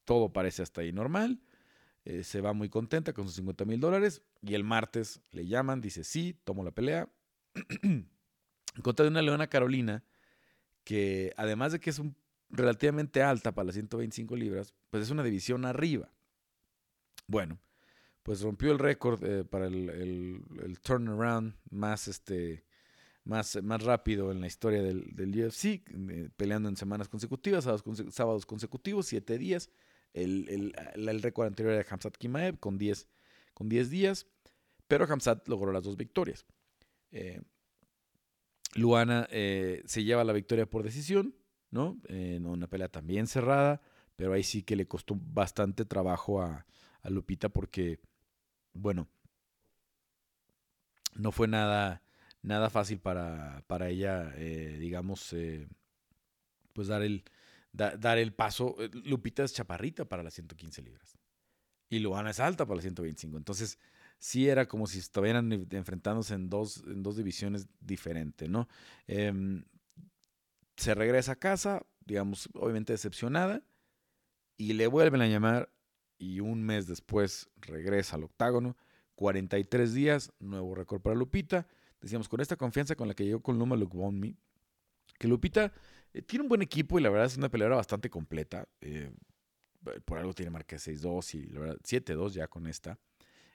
Todo 0.04 0.32
parece 0.32 0.62
hasta 0.62 0.82
ahí 0.82 0.92
normal. 0.92 1.40
Eh, 2.04 2.24
se 2.24 2.40
va 2.40 2.52
muy 2.52 2.68
contenta 2.68 3.12
con 3.12 3.26
sus 3.26 3.34
50 3.36 3.64
mil 3.64 3.80
dólares. 3.80 4.22
Y 4.42 4.54
el 4.54 4.64
martes 4.64 5.22
le 5.30 5.46
llaman, 5.46 5.80
dice 5.80 6.04
sí, 6.04 6.38
tomo 6.44 6.64
la 6.64 6.72
pelea. 6.72 7.08
en 7.82 8.10
contra 8.82 9.04
de 9.04 9.10
una 9.10 9.22
Leona 9.22 9.48
Carolina, 9.48 10.04
que 10.84 11.32
además 11.36 11.72
de 11.72 11.80
que 11.80 11.90
es 11.90 11.98
un, 11.98 12.16
relativamente 12.50 13.22
alta 13.22 13.54
para 13.54 13.66
las 13.66 13.74
125 13.74 14.36
libras, 14.36 14.74
pues 14.90 15.04
es 15.04 15.10
una 15.10 15.22
división 15.22 15.64
arriba. 15.64 16.12
Bueno, 17.26 17.60
pues 18.22 18.42
rompió 18.42 18.72
el 18.72 18.78
récord 18.78 19.24
eh, 19.24 19.44
para 19.44 19.66
el, 19.66 19.88
el, 19.88 20.80
turnaround 20.80 21.54
más 21.70 22.08
este 22.08 22.64
más, 23.24 23.62
más 23.62 23.82
rápido 23.82 24.32
en 24.32 24.40
la 24.40 24.46
historia 24.46 24.82
del, 24.82 25.12
UFC, 25.16 25.64
eh, 25.64 26.30
peleando 26.36 26.68
en 26.68 26.76
semanas 26.76 27.08
consecutivas, 27.08 27.64
sábados, 28.10 28.46
consecutivos, 28.46 29.06
siete 29.06 29.38
días. 29.38 29.70
El, 30.12 30.48
el, 30.48 31.08
el 31.08 31.22
récord 31.22 31.46
anterior 31.46 31.74
era 31.74 31.86
Hamzat 31.88 32.16
Kimaev 32.16 32.58
con 32.58 32.78
10 32.78 33.08
con 33.54 33.68
días, 33.68 34.26
pero 34.88 35.04
Hamzat 35.04 35.46
logró 35.48 35.70
las 35.72 35.84
dos 35.84 35.96
victorias. 35.96 36.46
Eh, 37.12 37.42
Luana 38.74 39.28
eh, 39.30 39.82
se 39.86 40.04
lleva 40.04 40.24
la 40.24 40.32
victoria 40.32 40.68
por 40.68 40.82
decisión, 40.82 41.34
¿no? 41.70 42.00
En 42.08 42.46
una 42.46 42.68
pelea 42.68 42.88
también 42.88 43.26
cerrada, 43.26 43.82
pero 44.16 44.32
ahí 44.32 44.42
sí 44.42 44.62
que 44.62 44.76
le 44.76 44.88
costó 44.88 45.16
bastante 45.16 45.84
trabajo 45.84 46.40
a, 46.40 46.66
a 47.02 47.10
Lupita 47.10 47.48
porque, 47.48 48.00
bueno, 48.72 49.08
no 51.14 51.32
fue 51.32 51.48
nada 51.48 52.02
nada 52.42 52.70
fácil 52.70 53.00
para, 53.00 53.62
para 53.66 53.88
ella, 53.88 54.32
eh, 54.36 54.76
digamos, 54.78 55.32
eh, 55.32 55.68
pues 56.72 56.88
dar 56.88 57.02
el, 57.02 57.24
dar 57.72 58.18
el 58.18 58.32
paso. 58.32 58.76
Eh, 58.78 58.90
Lupita 59.04 59.44
es 59.44 59.54
chaparrita 59.54 60.04
para 60.04 60.22
las 60.22 60.34
115 60.34 60.82
libras 60.82 61.18
y 61.88 61.98
Luana 61.98 62.30
es 62.30 62.40
alta 62.40 62.64
para 62.66 62.76
las 62.76 62.84
125. 62.84 63.36
Entonces, 63.36 63.78
sí 64.18 64.48
era 64.48 64.66
como 64.66 64.86
si 64.86 64.98
estuvieran 64.98 65.52
enfrentándose 65.70 66.34
en 66.34 66.48
dos, 66.48 66.82
en 66.86 67.02
dos 67.02 67.16
divisiones 67.16 67.66
diferentes, 67.80 68.48
¿no? 68.48 68.68
Em, 69.06 69.64
se 70.76 70.94
regresa 70.94 71.32
a 71.32 71.36
casa, 71.36 71.84
digamos, 72.06 72.48
obviamente 72.54 72.92
decepcionada, 72.92 73.62
y 74.56 74.74
le 74.74 74.86
vuelven 74.86 75.20
a 75.22 75.26
llamar 75.26 75.72
y 76.18 76.40
un 76.40 76.62
mes 76.62 76.86
después 76.86 77.50
regresa 77.56 78.16
al 78.16 78.24
octágono. 78.24 78.76
43 79.16 79.92
días, 79.92 80.32
nuevo 80.38 80.74
récord 80.74 81.02
para 81.02 81.16
Lupita 81.16 81.66
decíamos, 82.00 82.28
con 82.28 82.40
esta 82.40 82.56
confianza 82.56 82.96
con 82.96 83.08
la 83.08 83.14
que 83.14 83.24
llegó 83.24 83.40
con 83.40 83.58
Luma 83.58 83.76
Luke 83.76 83.96
Me, 84.12 84.34
que 85.18 85.28
Lupita 85.28 85.72
eh, 86.12 86.22
tiene 86.22 86.44
un 86.44 86.48
buen 86.48 86.62
equipo 86.62 86.98
y 86.98 87.02
la 87.02 87.10
verdad 87.10 87.26
es 87.26 87.36
una 87.36 87.50
peleadora 87.50 87.76
bastante 87.76 88.10
completa. 88.10 88.66
Eh, 88.80 89.10
por 90.04 90.18
algo 90.18 90.34
tiene 90.34 90.50
marca 90.50 90.76
6-2 90.76 91.34
y 91.34 91.46
la 91.46 91.60
verdad 91.60 91.78
7-2 91.82 92.32
ya 92.32 92.48
con 92.48 92.66
esta. 92.66 92.98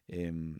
Em, 0.07 0.57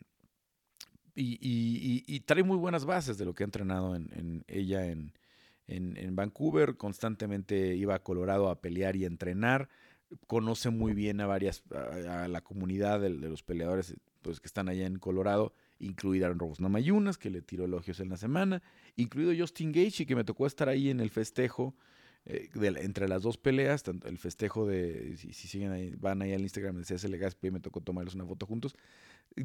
y, 1.15 2.19
trae 2.21 2.43
muy 2.43 2.58
buenas 2.58 2.86
bases 2.86 3.17
de 3.17 3.26
lo 3.26 3.34
que 3.34 3.43
ha 3.43 3.45
entrenado 3.45 3.95
en, 3.95 4.43
ella 4.48 4.86
en, 4.88 6.15
Vancouver. 6.15 6.76
Constantemente 6.76 7.76
iba 7.76 7.95
a 7.95 8.04
Colorado 8.04 8.50
a 8.50 8.60
pelear 8.62 8.95
y 8.95 9.06
entrenar. 9.06 9.69
Conoce 10.28 10.69
muy 10.69 10.93
bien 10.93 11.21
a 11.21 11.26
varias, 11.26 11.63
a, 11.71 12.28
la 12.28 12.41
comunidad 12.41 13.00
de, 13.00 13.10
de, 13.10 13.30
los 13.30 13.43
peleadores 13.43 13.95
pues, 14.21 14.39
que 14.39 14.48
están 14.48 14.69
allá 14.69 14.86
en 14.86 15.00
Colorado 15.00 15.54
incluida 15.79 16.29
Rosna 16.29 16.69
Mayunas, 16.69 17.17
que 17.17 17.29
le 17.29 17.41
tiró 17.41 17.65
elogios 17.65 17.99
en 17.99 18.09
la 18.09 18.17
semana, 18.17 18.61
incluido 18.95 19.33
Justin 19.38 19.71
Gaethje, 19.71 20.05
que 20.05 20.15
me 20.15 20.23
tocó 20.23 20.47
estar 20.47 20.69
ahí 20.69 20.89
en 20.89 20.99
el 20.99 21.09
festejo 21.09 21.75
eh, 22.27 22.49
entre 22.55 23.07
las 23.07 23.21
dos 23.21 23.38
peleas, 23.38 23.83
tanto 23.83 24.07
el 24.07 24.17
festejo 24.17 24.65
de, 24.65 25.15
si, 25.17 25.31
siguen 25.33 25.71
ahí, 25.71 25.93
van 25.95 26.23
ahí 26.23 26.33
al 26.33 26.41
Instagram 26.41 26.81
de 26.81 26.83
CSL 26.83 27.15
Gaspi, 27.17 27.51
me 27.51 27.59
tocó 27.59 27.81
tomarles 27.81 28.15
una 28.15 28.25
foto 28.25 28.47
juntos. 28.47 28.75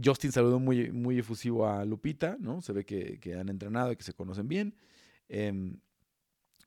Justin 0.03 0.33
saludó 0.33 0.59
muy, 0.59 0.91
muy 0.91 1.19
efusivo 1.19 1.69
a 1.69 1.85
Lupita, 1.85 2.39
¿no? 2.41 2.63
Se 2.63 2.73
ve 2.73 2.87
que, 2.87 3.35
han 3.39 3.51
entrenado 3.51 3.93
y 3.93 3.97
que 3.97 4.03
se 4.03 4.15
conocen 4.15 4.49
bien. 4.49 4.75
Em, 5.29 5.79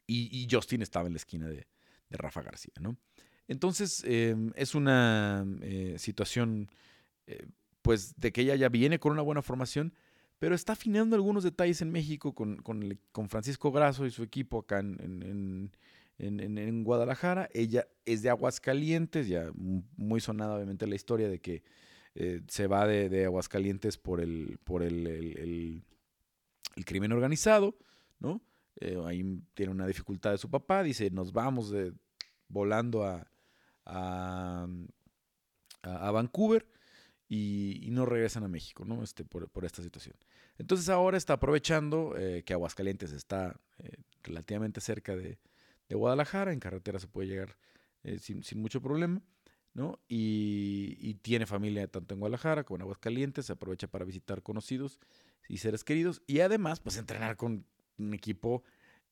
y, 0.06 0.48
Justin 0.52 0.84
estaba 0.84 1.08
en 1.08 1.14
la 1.14 1.18
esquina 1.18 1.48
de, 1.48 1.66
Rafa 2.12 2.44
García, 2.44 2.74
¿no? 2.80 2.96
Entonces, 3.48 4.04
em, 4.06 4.52
es 4.56 4.76
una 4.76 5.44
eh, 5.62 5.96
situación 5.98 6.70
eh, 7.26 7.48
pues 7.84 8.16
de 8.18 8.32
que 8.32 8.42
ella 8.42 8.56
ya 8.56 8.70
viene 8.70 8.98
con 8.98 9.12
una 9.12 9.22
buena 9.22 9.44
formación, 9.44 9.94
pero 10.40 10.56
está 10.56 10.74
afinando 10.74 11.16
algunos 11.16 11.44
detalles 11.44 11.82
en 11.82 11.92
México 11.92 12.34
con, 12.34 12.58
con, 12.58 13.30
Francisco 13.30 13.72
Grasso 13.72 14.06
y 14.06 14.12
su 14.12 14.24
equipo 14.24 14.60
acá 14.60 14.80
en, 14.80 15.72
en, 16.18 16.84
Guadalajara. 16.84 17.50
Ella 17.54 17.88
es 18.06 18.24
de 18.24 18.30
Aguascalientes, 18.30 19.28
ya 19.28 19.52
muy 19.54 20.20
sonada 20.20 20.56
obviamente 20.56 20.88
la 20.88 20.96
historia 20.96 21.30
de 21.30 21.40
que 21.40 21.64
eh, 22.16 22.42
se 22.48 22.68
va 22.68 22.88
de, 22.88 23.26
Aguascalientes 23.26 23.98
por 23.98 24.22
el, 24.22 24.58
por 24.64 24.82
el, 24.82 25.08
el, 25.08 25.84
crimen 26.86 27.12
organizado, 27.12 27.78
¿no? 28.20 28.42
Eh, 28.80 29.00
ahí 29.06 29.42
tiene 29.54 29.72
una 29.72 29.86
dificultad 29.86 30.32
de 30.32 30.38
su 30.38 30.50
papá, 30.50 30.84
dice, 30.84 31.12
nos 31.12 31.32
vamos 31.32 31.70
de, 31.70 31.94
volando 32.48 33.06
a, 33.06 33.28
a, 33.86 34.68
Vancouver 36.12 36.66
y, 37.36 37.90
no 37.92 38.06
regresan 38.06 38.44
a 38.44 38.48
México, 38.48 38.86
¿no? 38.86 39.04
Este, 39.04 39.24
por, 39.24 39.50
por 39.50 39.66
esta 39.66 39.82
situación. 39.82 40.16
Entonces 40.58 40.90
ahora 40.90 41.18
está 41.18 41.34
aprovechando 41.34 42.16
eh, 42.18 42.44
que 42.44 42.54
Aguascalientes 42.54 43.12
está 43.12 43.60
relativamente 44.24 44.82
cerca 44.82 45.16
de, 45.16 45.40
de, 45.90 45.96
Guadalajara, 45.96 46.54
en 46.54 46.60
carretera 46.60 47.00
se 47.00 47.08
puede 47.08 47.28
llegar 47.28 47.58
sin, 48.20 48.44
sin 48.44 48.62
mucho 48.62 48.82
problema 48.82 49.22
¿no? 49.74 50.00
Y, 50.08 51.16
tiene 51.22 51.46
familia 51.46 51.88
tanto 51.88 52.14
en 52.14 52.20
Guadalajara 52.20 52.64
como 52.64 52.78
en 52.78 52.82
Aguascalientes, 52.84 53.46
se 53.46 53.54
aprovecha 53.54 53.88
para 53.88 54.06
visitar 54.06 54.44
conocidos 54.44 55.00
y 55.48 55.58
seres 55.58 55.84
queridos 55.84 56.22
y 56.28 56.40
además 56.40 56.80
pues 56.80 56.98
entrenar 56.98 57.38
con 57.38 57.66
un 57.98 58.14
equipo 58.14 58.64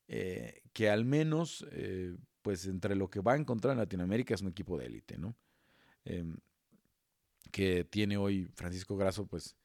eh, 0.07 0.61
que 0.73 0.89
al 0.89 1.05
menos 1.05 1.65
eh, 1.71 2.15
pues 2.41 2.65
entre 2.65 2.95
lo 2.95 3.09
que 3.09 3.21
va 3.21 3.33
a 3.33 3.37
encontrar 3.37 3.73
en 3.73 3.79
Latinoamérica 3.79 4.33
es 4.33 4.41
un 4.41 4.49
equipo 4.49 4.77
de 4.77 4.85
élite, 4.85 5.17
¿no? 5.17 5.35
Que 7.51 7.83
tiene 7.83 8.17
hoy 8.17 8.47
Francisco 8.55 8.97
Grasso 8.97 9.27
pues 9.27 9.55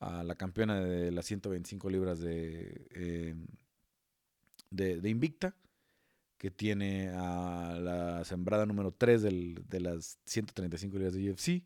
a 0.00 0.24
la 0.24 0.34
campeona 0.34 0.80
de 0.80 1.12
las 1.12 1.26
125 1.26 1.88
libras 1.90 2.20
de, 2.20 2.86
em, 2.90 3.46
de, 4.70 5.00
de 5.00 5.10
Invicta, 5.10 5.54
que 6.42 6.50
tiene 6.50 7.10
a 7.10 7.78
la 7.78 8.24
sembrada 8.24 8.66
número 8.66 8.90
3 8.90 9.22
de 9.22 9.80
las 9.80 10.18
135 10.24 10.96
libras 10.98 11.14
de 11.14 11.30
UFC, 11.30 11.64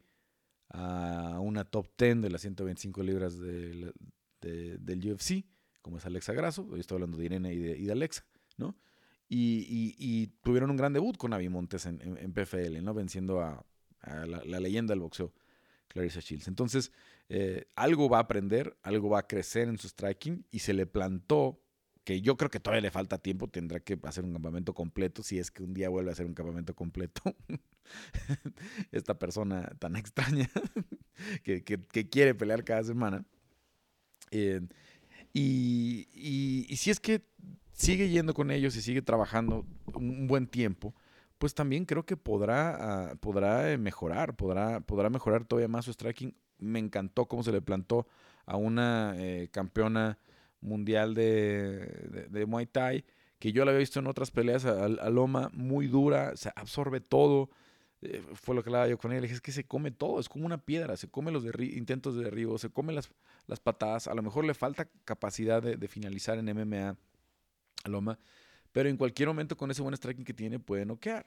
a 0.69 1.40
una 1.40 1.64
top 1.64 1.88
10 1.99 2.21
de 2.21 2.31
las 2.31 2.42
125 2.42 3.03
libras 3.03 3.38
del 3.38 3.95
UFC, 4.42 5.47
como 5.81 5.97
es 5.97 6.05
Alexa 6.05 6.33
Grasso, 6.35 6.66
hoy 6.71 6.81
estoy 6.81 6.97
hablando 6.97 7.16
de 7.16 7.25
Irene 7.25 7.55
y 7.55 7.59
de, 7.59 7.90
Alexa, 7.92 8.27
¿no? 8.59 8.77
Y, 9.29 10.27
tuvieron 10.42 10.71
un 10.71 10.77
gran 10.77 10.92
debut 10.92 11.16
con 11.16 11.33
Avi 11.33 11.49
Montes 11.49 11.87
en, 11.87 12.33
PFL, 12.33 12.83
¿no? 12.83 12.92
Venciendo 12.92 13.40
a, 13.40 13.64
la, 14.03 14.61
leyenda 14.61 14.92
del 14.92 15.01
boxeo, 15.01 15.33
Clarissa 15.97 16.21
Shields. 16.21 16.47
Entonces, 16.47 16.93
eh, 17.31 17.65
algo 17.75 18.11
va 18.11 18.19
a 18.19 18.21
aprender, 18.21 18.77
algo 18.83 19.09
va 19.09 19.21
a 19.21 19.27
crecer 19.27 19.69
en 19.69 19.79
su 19.79 19.89
striking 19.89 20.45
y 20.51 20.59
se 20.59 20.75
le 20.75 20.87
plantó 20.87 21.59
que 22.05 22.21
yo 22.21 22.37
creo 22.37 22.51
que 22.51 22.61
todavía 22.61 22.83
le 22.83 22.91
falta 22.91 23.19
tiempo, 23.19 23.49
tendrá 23.49 23.81
que 23.81 23.99
hacer 24.05 24.25
un 24.25 24.35
campamento 24.35 24.75
completo, 24.75 25.23
si 25.23 25.39
es 25.39 25.51
que 25.51 25.65
un 25.65 25.73
día 25.73 25.89
vuelve 25.89 26.11
a 26.11 26.13
hacer 26.13 26.27
un 26.27 26.35
campamento 26.35 26.75
completo. 26.75 27.23
Esta 28.93 29.19
persona 29.19 29.73
tan 29.79 29.97
extraña 29.97 30.49
que, 31.43 32.09
quiere 32.11 32.35
pelear 32.35 32.63
cada 32.63 32.85
semana. 32.85 33.25
Eh, 34.31 34.61
y, 35.33 36.77
si 36.77 36.91
es 36.91 37.01
que 37.01 37.23
sigue 37.73 38.09
yendo 38.11 38.35
con 38.35 38.51
ellos 38.51 38.77
y 38.77 38.83
sigue 38.83 39.03
trabajando 39.03 39.67
un 39.95 40.27
buen 40.27 40.47
tiempo, 40.47 40.95
pues 41.38 41.55
también 41.55 41.85
creo 41.85 42.05
que 42.05 42.16
podrá, 42.16 43.11
ah, 43.11 43.14
podrá 43.20 43.72
eh, 43.72 43.79
mejorar, 43.79 44.37
podrá, 44.37 44.81
podrá 44.81 45.11
mejorar 45.11 45.44
todavía 45.44 45.68
más 45.68 45.85
su 45.85 45.92
striking. 45.92 46.35
Me 46.59 46.79
encantó 46.79 47.27
cómo 47.27 47.42
se 47.42 47.53
le 47.53 47.61
plantó 47.61 48.07
a 48.46 48.57
una 48.57 49.14
eh, 49.18 49.49
campeona 49.51 50.18
mundial 50.61 51.14
de, 51.14 52.44
Muay 52.46 52.66
Thai, 52.66 53.05
que 53.38 53.53
yo 53.53 53.64
la 53.64 53.70
había 53.70 53.81
visto 53.81 54.01
en 54.01 54.07
otras 54.07 54.31
peleas 54.31 54.64
a, 54.64 55.11
Loma, 55.11 55.51
muy 55.53 55.87
dura, 55.87 56.37
se 56.37 56.51
absorbe 56.57 57.01
todo. 57.01 57.51
Eh, 58.03 58.22
fue 58.35 58.55
lo 58.55 58.62
que 58.62 58.70
hablaba 58.70 58.88
yo 58.88 58.99
con 58.99 59.12
él. 59.12 59.18
Le 59.18 59.22
dije, 59.22 59.35
es 59.35 59.40
que 59.40 59.53
se 59.53 59.64
come 59.64 59.90
todo, 59.90 60.20
es 60.20 60.29
como 60.29 60.46
una 60.46 60.59
piedra, 60.59 60.96
se 60.96 61.09
come 61.09 61.31
los 61.33 61.44
intentos 61.44 62.16
de 62.16 62.25
derribo, 62.25 62.59
se 62.59 62.70
come 62.70 62.92
las, 62.92 63.11
las 63.46 63.61
patadas. 63.61 64.07
A 64.07 64.14
lo 64.14 64.22
mejor 64.22 64.44
le 64.44 64.55
falta 64.55 64.88
capacidad 65.05 65.62
de, 65.62 65.88
finalizar 65.88 66.38
en 66.38 66.46
MMA 66.46 66.96
a 67.85 67.88
Loma, 67.88 68.18
pero 68.77 68.91
en 68.91 68.99
cualquier 68.99 69.29
momento 69.29 69.57
con 69.57 69.71
ese 69.71 69.81
buen 69.81 69.97
striking 69.97 70.27
que 70.27 70.35
tiene 70.35 70.59
puede 70.59 70.85
noquear. 70.85 71.25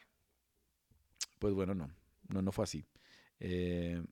Pues 1.39 1.51
bueno, 1.55 1.73
no, 1.73 1.89
no, 2.27 2.43
no 2.43 2.51
fue 2.51 2.63
así. 2.63 2.85
Eh, 3.39 4.03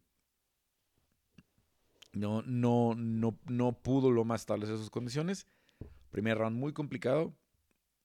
no, 2.14 2.42
no, 2.42 2.96
no, 2.96 3.38
no 3.46 3.74
pudo 3.74 4.10
Loma 4.10 4.36
establecer 4.36 4.76
sus 4.78 4.90
condiciones. 4.90 5.46
Primer 6.10 6.40
round 6.40 6.58
muy 6.58 6.74
complicado, 6.74 7.32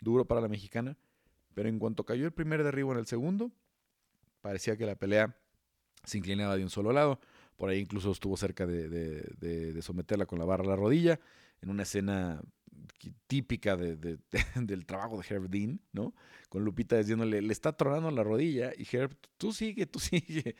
duro 0.02 0.26
para 0.26 0.42
la 0.42 0.48
mexicana. 0.48 0.98
Pero 1.54 1.70
en 1.70 1.78
cuanto 1.78 2.04
cayó 2.04 2.26
el 2.26 2.32
primer 2.32 2.62
derribo 2.62 2.92
en 2.92 2.98
el 2.98 3.06
segundo, 3.06 3.50
parecía 4.42 4.76
que 4.76 4.84
la 4.84 4.96
pelea 4.96 5.34
se 6.04 6.18
inclinaba 6.18 6.58
de 6.58 6.62
un 6.62 6.68
solo 6.68 6.92
lado. 6.92 7.20
Por 7.56 7.70
ahí 7.70 7.78
incluso 7.78 8.10
estuvo 8.12 8.36
cerca 8.36 8.66
de, 8.66 9.78
someterla 9.80 10.26
con 10.26 10.38
la 10.38 10.44
barra 10.44 10.64
a 10.64 10.68
la 10.68 10.76
rodilla, 10.76 11.18
en 11.62 11.70
una 11.70 11.84
escena 11.84 12.42
típica 13.26 13.76
del 13.76 14.86
trabajo 14.86 15.20
de 15.20 15.26
Herb 15.28 15.48
Dean, 15.48 15.80
¿no? 15.92 16.14
Con 16.48 16.64
Lupita 16.64 16.96
diciéndole, 16.98 17.40
le 17.40 17.52
está 17.52 17.76
tronando 17.76 18.10
la 18.10 18.22
rodilla 18.22 18.72
y 18.76 18.86
Herb, 18.94 19.16
tú 19.38 19.52
sigue, 19.52 19.86
tú 19.86 19.98
sigue, 20.00 20.56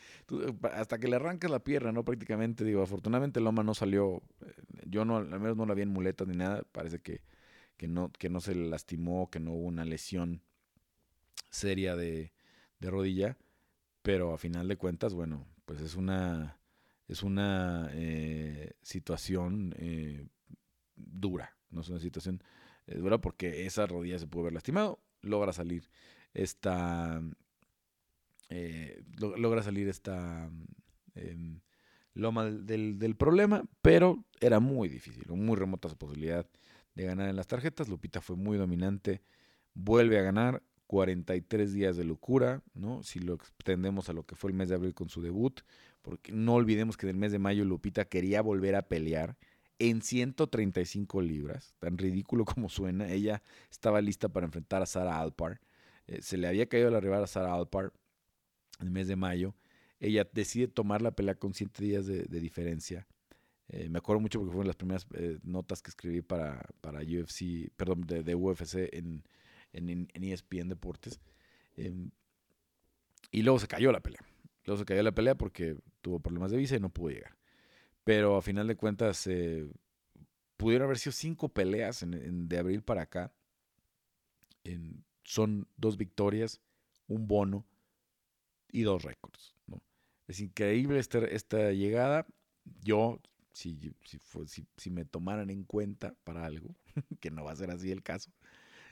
hasta 0.73 0.99
que 0.99 1.09
le 1.09 1.17
arrancas 1.17 1.51
la 1.51 1.63
pierna, 1.63 1.93
¿no? 1.93 2.05
Prácticamente, 2.05 2.65
digo, 2.65 2.83
afortunadamente 2.83 3.41
Loma 3.41 3.63
no 3.63 3.75
salió, 3.75 4.23
eh, 4.41 4.53
yo 4.87 5.05
no, 5.05 5.19
al 5.19 5.29
menos 5.29 5.57
no 5.57 5.67
la 5.67 5.75
vi 5.75 5.83
en 5.83 5.91
muletas 5.91 6.27
ni 6.29 6.37
nada, 6.37 6.63
parece 6.73 7.01
que, 7.01 7.23
que, 7.77 7.89
no, 7.89 8.11
que 8.13 8.29
no 8.29 8.41
se 8.41 8.55
lastimó, 8.55 9.31
que 9.31 9.41
no 9.41 9.53
hubo 9.53 9.67
una 9.67 9.85
lesión 9.85 10.43
seria 11.51 11.97
de, 11.97 12.33
rodilla, 12.81 13.37
pero 14.03 14.33
a 14.35 14.39
final 14.39 14.67
de 14.67 14.77
cuentas, 14.77 15.15
bueno, 15.15 15.47
pues 15.65 15.81
es 15.81 15.95
una, 15.95 16.59
es 17.07 17.23
una 17.23 17.89
eh, 17.93 18.73
situación 18.83 19.73
eh, 19.79 20.27
dura, 20.97 21.57
no 21.73 21.81
es 21.81 21.89
una 21.89 21.99
situación 21.99 22.43
eh, 22.87 22.99
dura 22.99 23.19
porque 23.19 23.67
esa 23.67 23.87
rodilla 23.87 24.19
se 24.19 24.27
pudo 24.27 24.43
haber 24.43 24.55
lastimado. 24.55 25.01
Logra 25.23 25.53
salir 25.53 25.89
esta. 26.35 27.23
Eh, 28.49 29.03
logra 29.19 29.63
salir 29.63 29.89
esta. 29.89 30.51
Em, 31.15 31.61
loma 32.15 32.51
del, 32.51 33.17
problema, 33.17 33.65
pero 33.81 34.25
era 34.41 34.61
muy 34.61 34.89
difícil, 34.89 35.25
muy 35.29 35.57
remota 35.57 35.89
su 35.89 35.97
posibilidad 35.97 36.47
de 36.95 37.05
ganar 37.05 37.29
en 37.29 37.37
las 37.37 37.47
tarjetas. 37.47 37.89
Lupita 37.89 38.21
fue 38.21 38.37
muy 38.37 38.59
dominante, 38.59 39.23
vuelve 39.75 40.19
a 40.19 40.23
ganar. 40.23 40.63
43 40.89 41.73
días 41.73 41.97
de 41.97 42.05
locura, 42.05 42.63
¿no? 42.75 43.03
Si 43.03 43.19
lo 43.19 43.33
extendemos 43.33 44.11
a 44.11 44.13
lo 44.13 44.27
que 44.27 44.35
fue 44.35 44.51
el 44.51 44.57
mes 44.59 44.69
de 44.69 44.75
abril 44.75 44.93
con 44.93 45.09
su 45.09 45.23
debut, 45.23 45.63
porque 46.03 46.33
no 46.33 46.53
olvidemos 46.53 46.99
que 46.99 47.07
en 47.07 47.11
el 47.11 47.17
mes 47.17 47.33
de 47.33 47.39
mayo 47.39 47.65
Lupita 47.65 48.05
quería 48.05 48.43
volver 48.43 48.75
a 48.75 48.83
pelear 48.83 49.39
en 49.91 50.01
135 50.01 51.21
libras, 51.23 51.75
tan 51.81 51.99
ridículo 51.99 52.45
como 52.45 52.69
suena. 52.69 53.11
Ella 53.11 53.43
estaba 53.71 54.01
lista 54.01 54.29
para 54.29 54.47
enfrentar 54.47 54.83
a 54.83 54.87
Sara 54.87 55.21
Alpar. 55.21 55.61
Eh, 56.07 56.23
se 56.23 56.37
le 56.37 56.47
había 56.47 56.69
caído 56.69 56.91
la 56.91 57.01
rival 57.01 57.25
a 57.25 57.27
Sara 57.27 57.55
Alpar 57.55 57.93
en 58.81 58.87
el 58.87 58.93
mes 58.93 59.09
de 59.09 59.17
mayo. 59.17 59.55
Ella 59.99 60.29
decide 60.33 60.69
tomar 60.69 61.03
la 61.03 61.13
pelea 61.13 61.35
con 61.35 61.55
7 61.55 61.83
días 61.83 62.07
de, 62.07 62.25
diferencia. 62.41 63.07
Eh, 63.69 63.89
me 63.89 63.99
acuerdo 63.99 64.21
mucho 64.21 64.39
porque 64.39 64.53
fueron 64.53 64.67
las 64.67 64.77
primeras 64.77 65.07
eh, 65.15 65.39
notas 65.43 65.83
que 65.83 65.91
escribí 65.91 66.23
para, 66.23 66.65
para 66.81 67.01
UFC, 67.01 67.71
perdón, 67.77 68.03
de, 68.03 68.35
UFC 68.35 68.89
en, 68.93 69.25
en, 69.73 70.09
en, 70.13 70.25
ESPN 70.25 70.69
Deportes. 70.69 71.21
Em, 71.77 72.11
y 73.31 73.43
luego 73.43 73.59
se 73.59 73.69
cayó 73.69 73.93
la 73.93 74.01
pelea. 74.01 74.25
Luego 74.65 74.79
se 74.79 74.85
cayó 74.85 75.03
la 75.03 75.13
pelea 75.13 75.37
porque 75.37 75.77
tuvo 76.01 76.21
problemas 76.21 76.51
de 76.51 76.59
visa 76.59 76.77
y 76.77 76.81
no 76.81 76.91
pudo 76.91 77.11
llegar. 77.11 77.37
Pero 78.05 78.37
a 78.37 78.43
final 78.43 78.67
de 78.67 78.77
cuentas, 78.77 79.27
eh, 79.27 79.69
haber 80.81 80.99
sido 80.99 81.13
cinco 81.13 81.49
peleas 81.49 82.05
de 82.07 82.59
abril 82.59 82.83
para 82.83 83.03
acá. 83.03 83.33
son 85.25 85.67
dos 85.77 85.97
victorias, 85.97 86.61
un 87.09 87.27
bono 87.27 87.67
y 88.71 88.83
dos 88.83 89.03
récords. 89.03 89.55
Es 90.29 90.41
increíble 90.41 90.99
esta, 90.99 91.19
esta 91.19 91.73
llegada. 91.73 92.27
Yo, 92.83 93.21
si, 93.53 93.79
si, 94.05 94.67
si, 94.77 94.91
me 94.91 95.05
tomaran 95.05 95.51
en 95.51 95.65
cuenta 95.65 96.15
para 96.25 96.47
algo, 96.47 96.75
que 97.21 97.31
no 97.31 97.45
va 97.45 97.53
a 97.53 97.57
ser 97.57 97.71
así 97.71 97.91
el 97.91 98.03
caso, 98.03 98.31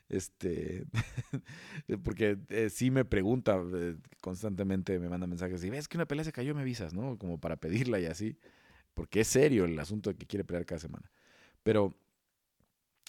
este, 0.09 0.87
porque 2.05 2.37
eh, 2.49 2.68
sí 2.68 2.91
me 2.91 3.05
pregunta 3.05 3.62
eh, 3.74 3.97
constantemente, 4.20 4.99
me 4.99 5.09
manda 5.09 5.28
mensajes, 5.28 5.61
si 5.61 5.70
ves 5.70 5.87
que 5.87 5.97
una 5.97 6.07
pelea 6.07 6.24
se 6.24 6.32
cayó, 6.32 6.55
me 6.55 6.62
avisas, 6.62 6.93
¿no? 6.93 7.16
Como 7.16 7.39
para 7.39 7.57
pedirla 7.57 8.01
y 8.01 8.07
así 8.07 8.37
porque 8.95 9.20
es 9.20 9.28
serio 9.28 9.64
el 9.64 9.78
asunto 9.78 10.11
de 10.11 10.16
que 10.16 10.26
quiere 10.26 10.45
pelear 10.45 10.66
cada 10.66 10.80
semana. 10.80 11.11
Pero 11.62 11.95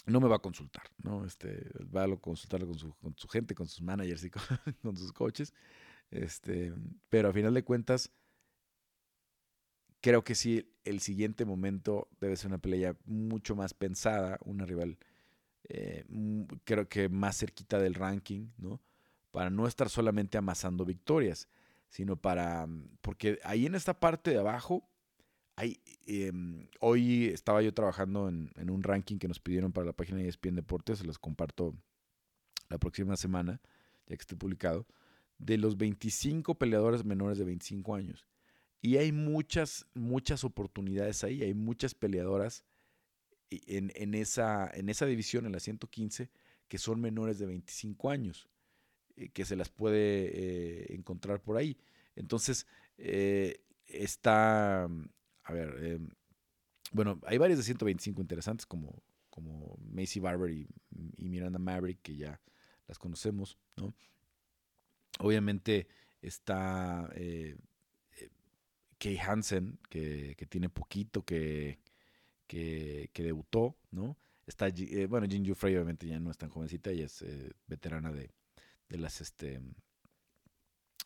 no 0.06 0.20
me 0.20 0.28
va 0.28 0.36
a 0.36 0.40
consultar, 0.40 0.84
¿no? 1.02 1.24
Este, 1.24 1.70
va 1.94 2.04
a 2.04 2.16
consultarlo 2.16 2.66
con 2.66 2.78
su, 2.78 2.94
con 2.94 3.16
su 3.16 3.28
gente, 3.28 3.54
con 3.54 3.68
sus 3.68 3.82
managers 3.82 4.24
y 4.24 4.30
con, 4.82 4.96
sus 4.96 5.12
coaches. 5.12 5.52
Este, 6.10 6.72
pero 7.08 7.28
a 7.28 7.32
final 7.32 7.54
de 7.54 7.64
cuentas, 7.64 8.10
creo 10.00 10.24
que 10.24 10.34
sí, 10.34 10.68
el 10.84 11.00
siguiente 11.00 11.44
momento 11.44 12.08
debe 12.20 12.36
ser 12.36 12.48
una 12.48 12.58
pelea 12.58 12.96
mucho 13.04 13.54
más 13.54 13.74
pensada, 13.74 14.38
una 14.44 14.66
rival, 14.66 14.98
eh, 15.68 16.04
creo 16.64 16.88
que 16.88 17.08
más 17.08 17.38
cerquita 17.38 17.78
del 17.78 17.94
ranking, 17.94 18.48
¿no? 18.58 18.80
Para 19.30 19.48
no 19.48 19.66
estar 19.66 19.88
solamente 19.88 20.36
amasando 20.36 20.84
victorias, 20.84 21.48
sino 21.88 22.16
para, 22.16 22.66
porque 23.00 23.38
ahí 23.44 23.66
en 23.66 23.74
esta 23.74 23.98
parte 23.98 24.32
de 24.32 24.38
abajo 24.38 24.88
hay, 25.56 25.80
em, 26.06 26.68
hoy 26.80 27.26
estaba 27.26 27.62
yo 27.62 27.72
trabajando 27.74 28.28
en, 28.28 28.50
en, 28.56 28.70
un 28.70 28.82
ranking 28.82 29.18
que 29.18 29.28
nos 29.28 29.40
pidieron 29.40 29.72
para 29.72 29.86
la 29.86 29.92
página 29.92 30.18
de 30.18 30.28
ESPN 30.28 30.56
Deportes, 30.56 30.98
se 30.98 31.04
los 31.04 31.18
comparto 31.18 31.74
la 32.68 32.78
próxima 32.78 33.16
semana, 33.16 33.60
ya 34.06 34.16
que 34.16 34.22
esté 34.22 34.36
publicado, 34.36 34.86
de 35.38 35.58
los 35.58 35.76
25 35.76 36.54
peleadores 36.56 37.04
menores 37.04 37.38
de 37.38 37.44
25 37.44 37.94
años. 37.94 38.26
Y 38.80 38.96
hay 38.96 39.12
muchas, 39.12 39.86
muchas 39.94 40.42
oportunidades 40.44 41.22
ahí, 41.22 41.42
hay 41.42 41.54
muchas 41.54 41.94
peleadoras 41.94 42.64
en, 43.50 43.92
en, 43.94 44.14
esa, 44.14 44.70
en 44.74 44.88
esa 44.88 45.06
división, 45.06 45.46
en 45.46 45.52
la 45.52 45.60
115, 45.60 46.30
que 46.68 46.78
son 46.78 47.00
menores 47.00 47.38
de 47.38 47.46
25 47.46 48.10
años, 48.10 48.48
eh, 49.16 49.28
que 49.28 49.44
se 49.44 49.56
las 49.56 49.68
puede 49.68 50.30
eh, 50.32 50.94
encontrar 50.94 51.40
por 51.40 51.56
ahí. 51.56 51.76
Entonces, 52.16 52.66
eh, 52.98 53.60
está, 53.86 54.88
a 55.44 55.52
ver, 55.52 56.00
bueno, 56.92 57.18
hay 57.24 57.38
varias 57.38 57.58
de 57.58 57.64
125 57.64 58.20
interesantes, 58.20 58.66
como, 58.66 59.02
como 59.30 59.78
Macy 59.90 60.20
Barber 60.20 60.50
y, 60.50 60.68
Miranda 61.16 61.58
Maverick, 61.58 62.02
que 62.02 62.16
ya 62.16 62.40
las 62.86 62.98
conocemos, 62.98 63.58
¿no? 63.76 63.94
Obviamente 65.18 65.86
está 66.20 67.08
eh, 67.14 67.56
eh, 68.18 68.28
Kay 68.98 69.16
Hansen, 69.16 69.78
que, 69.88 70.36
tiene 70.50 70.68
poquito 70.68 71.24
que, 71.24 71.78
que, 72.46 73.10
debutó, 73.14 73.76
¿no? 73.90 74.18
Está, 74.46 74.68
eh, 74.68 75.06
bueno, 75.06 75.26
Jin 75.26 75.54
Frey 75.54 75.74
obviamente 75.76 76.06
ya 76.06 76.20
no 76.20 76.30
es 76.30 76.36
tan 76.36 76.50
jovencita, 76.50 76.90
ella 76.90 77.06
es 77.06 77.24
veterana 77.66 78.12
de, 78.12 78.30
de, 78.90 78.98
las, 78.98 79.22
este, 79.22 79.62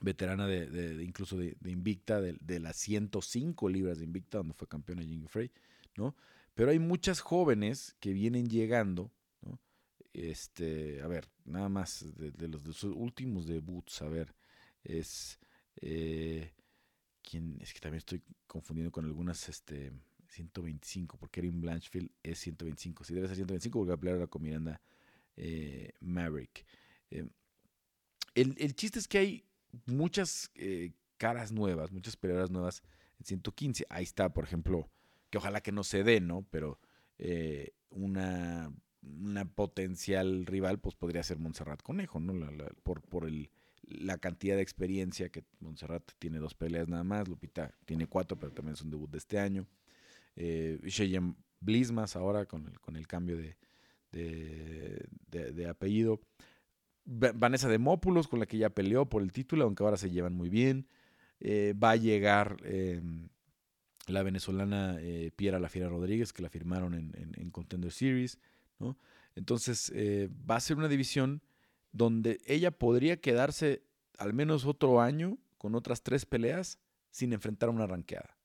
veterana 0.00 0.46
de, 0.46 1.02
incluso 1.02 1.36
de, 1.36 1.56
Invicta, 1.64 2.20
de, 2.20 2.60
las 2.60 2.76
105 2.76 3.68
libras 3.68 3.98
de 3.98 4.04
Invicta, 4.04 4.38
donde 4.38 4.54
fue 4.54 4.68
campeona 4.68 5.02
Jin 5.02 5.28
Frey, 5.28 5.50
¿no? 5.96 6.14
Pero 6.54 6.70
hay 6.70 6.78
muchas 6.78 7.20
jóvenes 7.20 7.96
que 8.00 8.12
vienen 8.12 8.48
llegando, 8.48 9.10
¿no? 9.42 9.58
Este, 10.12 11.02
a 11.02 11.06
ver, 11.06 11.28
nada 11.44 11.68
más 11.68 12.04
de, 12.16 12.48
los, 12.48 12.64
de 12.64 12.72
sus 12.72 12.94
últimos 12.94 13.46
debuts, 13.46 14.02
a 14.02 14.08
ver, 14.08 14.34
es 14.82 15.38
eh, 15.80 16.52
quien 17.22 17.58
es 17.60 17.74
que 17.74 17.80
también 17.80 17.98
estoy 17.98 18.22
confundiendo 18.46 18.90
con 18.90 19.04
algunas 19.04 19.48
este 19.48 19.92
125 20.28 21.18
porque 21.18 21.40
Erin 21.40 21.60
Blanchfield 21.60 22.10
es 22.22 22.38
125 22.38 23.04
si 23.04 23.14
debe 23.14 23.26
ser 23.26 23.36
125 23.36 23.78
porque 23.78 24.06
va 24.06 24.10
a 24.10 24.14
ahora 24.14 24.26
con 24.26 24.42
Miranda 24.42 24.80
eh, 25.36 25.92
Maverick 26.00 26.64
eh, 27.10 27.28
el, 28.34 28.54
el, 28.58 28.74
chiste 28.74 28.98
es 28.98 29.08
que 29.08 29.18
hay 29.18 29.44
muchas 29.86 30.50
caras 31.18 31.52
nuevas 31.52 31.92
muchas 31.92 32.16
peleadoras 32.16 32.50
nuevas 32.50 32.82
en 33.18 33.26
115 33.26 33.86
ahí 33.90 34.04
está 34.04 34.32
por 34.32 34.44
ejemplo 34.44 34.88
que 35.30 35.38
ojalá 35.38 35.60
que 35.60 35.72
no 35.72 35.84
se 35.84 36.02
dé 36.02 36.20
no 36.20 36.46
pero 36.50 36.78
una 37.90 38.70
una 39.02 39.44
potencial 39.44 40.46
rival, 40.46 40.78
pues 40.78 40.94
podría 40.94 41.22
ser 41.22 41.38
Montserrat 41.38 41.82
Conejo, 41.82 42.20
¿no? 42.20 42.34
por, 42.82 43.02
por 43.02 43.26
el, 43.26 43.50
la 43.82 44.18
cantidad 44.18 44.56
de 44.56 44.62
experiencia 44.62 45.28
que 45.28 45.44
Montserrat 45.60 46.02
tiene 46.18 46.38
dos 46.38 46.54
peleas 46.54 46.88
nada 46.88 47.04
más, 47.04 47.28
Lupita 47.28 47.74
tiene 47.84 48.06
cuatro, 48.06 48.38
pero 48.38 48.52
también 48.52 48.74
es 48.74 48.82
un 48.82 48.90
debut 48.90 49.10
de 49.10 49.18
este 49.18 49.38
año. 49.38 49.66
Eh, 50.34 50.78
Blismas 51.58 52.16
ahora 52.16 52.44
con 52.44 52.66
el, 52.66 52.78
con 52.80 52.96
el 52.96 53.06
cambio 53.06 53.38
de, 53.38 53.56
de, 54.12 55.68
apellido. 55.68 56.20
Vanessa 57.06 57.68
Demópulos, 57.68 58.28
con 58.28 58.40
la 58.40 58.46
que 58.46 58.58
ya 58.58 58.70
peleó 58.70 59.06
por 59.06 59.22
el 59.22 59.32
título, 59.32 59.64
aunque 59.64 59.84
ahora 59.84 59.96
se 59.96 60.10
llevan 60.10 60.34
muy 60.34 60.48
bien. 60.48 60.88
Eh, 61.40 61.74
va 61.82 61.92
a 61.92 61.96
llegar 61.96 62.56
em, 62.64 63.28
la 64.06 64.22
venezolana 64.22 64.96
eh, 65.00 65.30
Piera 65.34 65.58
La 65.58 65.68
Fiera 65.68 65.88
Rodríguez, 65.88 66.32
que 66.32 66.42
la 66.42 66.48
firmaron 66.48 66.94
en, 66.94 67.14
en 67.14 67.50
Contender 67.50 67.92
Series. 67.92 68.38
Entonces 69.34 69.92
eh, 69.94 70.28
va 70.48 70.56
a 70.56 70.60
ser 70.60 70.76
una 70.76 70.88
división 70.88 71.42
donde 71.92 72.40
ella 72.46 72.70
podría 72.70 73.20
quedarse 73.20 73.82
al 74.18 74.32
menos 74.32 74.64
otro 74.64 75.00
año 75.00 75.38
con 75.58 75.74
otras 75.74 76.02
tres 76.02 76.26
peleas 76.26 76.78
sin 77.10 77.32
enfrentar 77.32 77.68
una 77.68 77.86
ranqueada. 77.86 78.36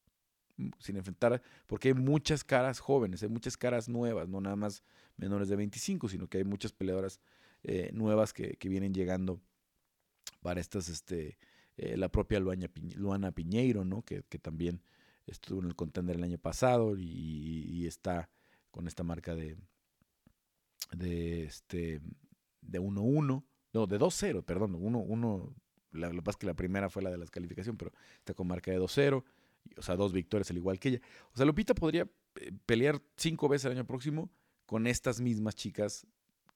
Mm, 0.57 0.69
sin 0.79 0.97
enfrentar, 0.97 1.41
porque 1.67 1.89
hay 1.89 1.93
muchas 1.93 2.43
caras 2.43 2.79
jóvenes, 2.79 3.23
hay 3.23 3.29
muchas 3.29 3.57
caras 3.57 3.89
nuevas, 3.89 4.27
no 4.27 4.41
nada 4.41 4.55
más 4.55 4.83
menores 5.17 5.49
de 5.49 5.55
25, 5.55 6.09
sino 6.09 6.27
que 6.27 6.39
hay 6.39 6.43
muchas 6.43 6.71
peleadoras 6.71 7.19
eh, 7.63 7.91
nuevas 7.93 8.33
que, 8.33 8.57
vienen 8.63 8.93
llegando 8.93 9.41
para 10.41 10.59
estas, 10.59 10.89
este, 10.89 11.37
eh, 11.77 11.97
la 11.97 12.09
propia 12.09 12.39
Luana, 12.39 13.31
Piñeiro, 13.31 13.85
¿no? 13.85 14.03
Que, 14.03 14.21
también 14.21 14.81
estuvo 15.27 15.61
en 15.61 15.67
el 15.67 15.75
contender 15.75 16.15
el 16.17 16.23
año 16.23 16.37
pasado 16.37 16.97
y 16.97 17.85
está 17.85 18.29
con 18.71 18.87
esta 18.87 19.03
marca 19.03 19.35
de, 19.35 19.57
de 20.91 21.43
este 21.43 22.01
de 22.61 22.79
1-1, 22.79 23.43
no, 23.73 23.87
de 23.87 23.99
2-0, 23.99 24.43
perdón, 24.43 24.73
1-1, 24.73 25.53
la, 25.91 26.09
lo 26.09 26.15
que 26.15 26.21
pasa 26.21 26.35
es 26.35 26.37
que 26.37 26.45
la 26.47 26.53
primera 26.53 26.89
fue 26.89 27.01
la 27.01 27.09
de 27.09 27.17
la 27.17 27.23
descalificación, 27.23 27.77
pero 27.77 27.91
está 28.17 28.33
con 28.33 28.47
marca 28.47 28.71
de 28.71 28.79
2-0, 28.79 29.23
o 29.77 29.81
sea, 29.81 29.95
dos 29.95 30.13
victorias 30.13 30.49
al 30.51 30.57
igual 30.57 30.79
que 30.79 30.89
ella. 30.89 31.01
O 31.33 31.37
sea, 31.37 31.45
Lupita 31.45 31.73
podría 31.73 32.07
eh, 32.35 32.51
pelear 32.65 33.01
cinco 33.17 33.49
veces 33.49 33.65
el 33.65 33.77
año 33.77 33.85
próximo 33.85 34.29
con 34.65 34.87
estas 34.87 35.19
mismas 35.21 35.55
chicas 35.55 36.05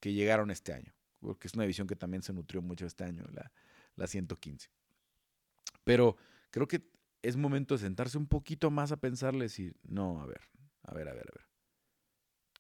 que 0.06 0.14
llegaron 0.14 0.52
este 0.52 0.72
año, 0.72 0.94
porque 1.20 1.48
es 1.48 1.56
una 1.56 1.64
división 1.64 1.88
que 1.88 1.96
también 1.96 2.22
se 2.22 2.32
nutrió 2.32 2.62
mucho 2.62 2.86
este 2.86 3.06
año, 3.06 3.26
la, 3.34 3.52
la 3.96 4.06
115. 4.06 4.70
Pero 5.84 6.16
creo 6.52 6.68
que 6.68 6.88
es 7.24 7.36
momento 7.38 7.74
de 7.74 7.80
sentarse 7.80 8.16
un 8.20 8.28
poquito 8.28 8.70
más 8.70 8.92
a 8.92 8.98
pensarle 8.98 9.40
y 9.40 9.48
decir, 9.48 9.76
no, 9.82 10.22
a 10.22 10.28
ver, 10.28 10.42
a 10.84 10.94
ver, 10.94 11.08
a 11.08 11.14
ver, 11.16 11.28
a 11.28 11.34
ver. 11.36 11.48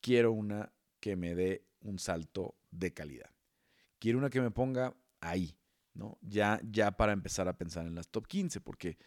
Quiero 0.02 0.32
una 0.32 0.74
que 1.00 1.16
me 1.16 1.36
dé 1.36 1.68
un 1.82 2.00
salto 2.00 2.56
de 2.72 2.96
calidad. 2.96 3.30
Quiero 4.00 4.18
una 4.18 4.32
que 4.32 4.42
me 4.42 4.50
ponga 4.50 4.96
ahí, 5.22 5.56
¿no? 5.94 6.18
Ya, 6.24 6.60
ya 6.64 6.98
para 6.98 7.14
empezar 7.14 7.48
a 7.48 7.60
pensar 7.60 7.86
en 7.86 7.94
las 7.94 8.10
top 8.10 8.26
15, 8.26 8.60
porque 8.60 8.98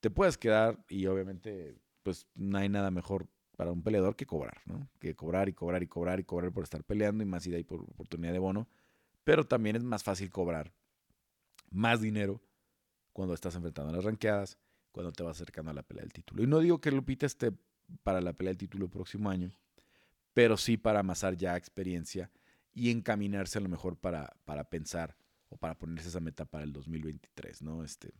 te 0.00 0.10
puedes 0.10 0.36
quedar 0.36 0.84
y 0.88 1.06
obviamente 1.06 1.78
pues 2.02 2.26
no 2.34 2.58
hay 2.58 2.68
nada 2.68 2.90
mejor 2.90 3.28
para 3.56 3.72
un 3.72 3.82
peleador 3.82 4.16
que 4.16 4.26
cobrar, 4.26 4.60
¿no? 4.66 4.88
Que 4.98 5.14
cobrar 5.14 5.48
y 5.48 5.52
cobrar 5.52 5.82
y 5.82 5.86
cobrar 5.86 6.20
y 6.20 6.24
cobrar 6.24 6.52
por 6.52 6.64
estar 6.64 6.84
peleando 6.84 7.22
y 7.22 7.26
más 7.26 7.44
si 7.44 7.54
hay 7.54 7.64
por 7.64 7.82
oportunidad 7.82 8.32
de 8.32 8.38
bono, 8.38 8.68
pero 9.24 9.46
también 9.46 9.76
es 9.76 9.82
más 9.82 10.02
fácil 10.02 10.30
cobrar 10.30 10.72
más 11.70 12.00
dinero 12.00 12.40
cuando 13.12 13.34
estás 13.34 13.54
enfrentando 13.54 13.92
a 13.92 13.96
las 13.96 14.04
ranqueadas, 14.04 14.58
cuando 14.92 15.12
te 15.12 15.22
vas 15.22 15.36
acercando 15.36 15.70
a 15.70 15.74
la 15.74 15.82
pelea 15.82 16.02
del 16.02 16.12
título. 16.12 16.42
Y 16.42 16.46
no 16.46 16.60
digo 16.60 16.80
que 16.80 16.90
Lupita 16.90 17.26
esté 17.26 17.52
para 18.02 18.20
la 18.20 18.32
pelea 18.32 18.50
del 18.50 18.58
título 18.58 18.84
el 18.84 18.90
próximo 18.90 19.30
año, 19.30 19.52
pero 20.32 20.56
sí 20.56 20.76
para 20.76 21.00
amasar 21.00 21.36
ya 21.36 21.56
experiencia 21.56 22.30
y 22.72 22.90
encaminarse 22.90 23.58
a 23.58 23.60
lo 23.62 23.68
mejor 23.68 23.96
para, 23.96 24.36
para 24.44 24.64
pensar 24.64 25.16
o 25.48 25.56
para 25.56 25.78
ponerse 25.78 26.08
esa 26.08 26.20
meta 26.20 26.44
para 26.44 26.64
el 26.64 26.72
2023, 26.72 27.62
¿no? 27.62 27.84
Este, 27.84 28.12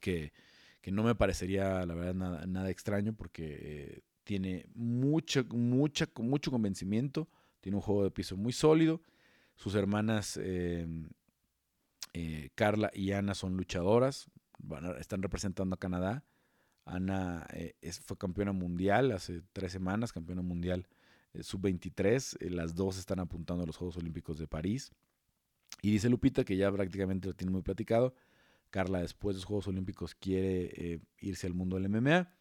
que, 0.00 0.32
que 0.80 0.92
no 0.92 1.02
me 1.02 1.14
parecería, 1.14 1.84
la 1.86 1.94
verdad, 1.94 2.14
nada, 2.14 2.46
nada 2.46 2.70
extraño 2.70 3.14
porque 3.14 3.56
eh, 3.60 4.02
tiene 4.26 4.66
mucho, 4.74 5.44
mucha, 5.50 6.08
mucho 6.16 6.50
convencimiento, 6.50 7.28
tiene 7.60 7.76
un 7.76 7.82
juego 7.82 8.02
de 8.02 8.10
piso 8.10 8.36
muy 8.36 8.52
sólido, 8.52 9.00
sus 9.54 9.76
hermanas 9.76 10.36
em, 10.36 11.08
eh, 12.12 12.50
Carla 12.56 12.90
y 12.92 13.12
Ana 13.12 13.36
son 13.36 13.56
luchadoras, 13.56 14.28
están 14.98 15.22
representando 15.22 15.76
a 15.76 15.78
Canadá. 15.78 16.24
Ana 16.84 17.46
eh, 17.52 17.74
fue 18.04 18.18
campeona 18.18 18.52
mundial 18.52 19.12
hace 19.12 19.42
tres 19.52 19.70
semanas, 19.70 20.12
campeona 20.12 20.42
mundial 20.42 20.88
eh, 21.34 21.44
sub-23. 21.44 22.36
Eh, 22.40 22.50
las 22.50 22.74
dos 22.74 22.98
están 22.98 23.20
apuntando 23.20 23.62
a 23.62 23.66
los 23.66 23.76
Juegos 23.76 23.96
Olímpicos 23.96 24.38
de 24.38 24.48
París. 24.48 24.90
Y 25.82 25.92
dice 25.92 26.08
Lupita 26.08 26.44
que 26.44 26.56
ya 26.56 26.72
prácticamente 26.72 27.28
lo 27.28 27.34
tiene 27.34 27.52
muy 27.52 27.62
platicado. 27.62 28.12
Carla 28.70 29.00
después 29.00 29.36
de 29.36 29.38
los 29.38 29.44
Juegos 29.44 29.68
Olímpicos 29.68 30.16
quiere 30.16 31.00
irse 31.20 31.46
al 31.46 31.54
mundo 31.54 31.76
del 31.76 31.88
MMA. 31.88 32.35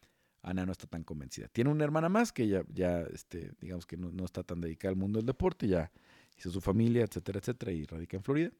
Ana 0.46 0.66
no 0.66 0.72
está 0.72 0.88
tan 0.88 1.04
convencida. 1.04 1.48
Tiene 1.48 1.70
una 1.70 1.84
hermana 1.84 2.10
más 2.10 2.32
que 2.32 2.48
ya, 2.48 2.64
ya 2.74 3.02
este, 3.02 3.52
digamos 3.60 3.86
que 3.86 3.98
no, 3.98 4.26
está 4.26 4.44
tan 4.44 4.62
dedicada 4.62 4.92
al 4.92 4.98
mundo 4.98 5.20
del 5.20 5.26
deporte, 5.26 5.68
ya 5.68 5.92
hizo 6.38 6.52
su 6.52 6.62
familia, 6.62 7.04
etcétera, 7.04 7.40
etcétera, 7.40 7.72
y 7.72 7.86
radica 7.86 8.18
en 8.18 8.24
Florida. 8.24 8.52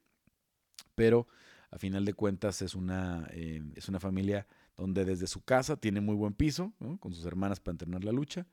Pero 0.96 1.28
a 1.70 1.78
final 1.78 2.06
de 2.06 2.14
cuentas 2.14 2.62
es 2.62 2.76
una, 2.76 3.28
es 3.32 3.88
una 3.88 4.00
familia 4.00 4.48
donde 4.76 5.06
desde 5.06 5.28
su 5.28 5.44
casa 5.44 5.78
tiene 5.78 6.02
muy 6.02 6.16
buen 6.16 6.34
piso, 6.34 6.74
con 7.00 7.14
sus 7.14 7.26
hermanas 7.26 7.60
para 7.60 7.74
entrenar 7.74 8.04
la 8.04 8.12
lucha 8.12 8.48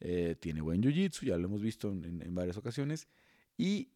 eh, 0.00 0.36
tiene 0.38 0.60
buen 0.60 0.82
jiu-jitsu, 0.82 1.26
ya 1.26 1.38
lo 1.38 1.46
hemos 1.46 1.62
visto 1.62 1.90
en, 1.90 2.34
varias 2.34 2.56
ocasiones, 2.56 3.08
y 3.56 3.90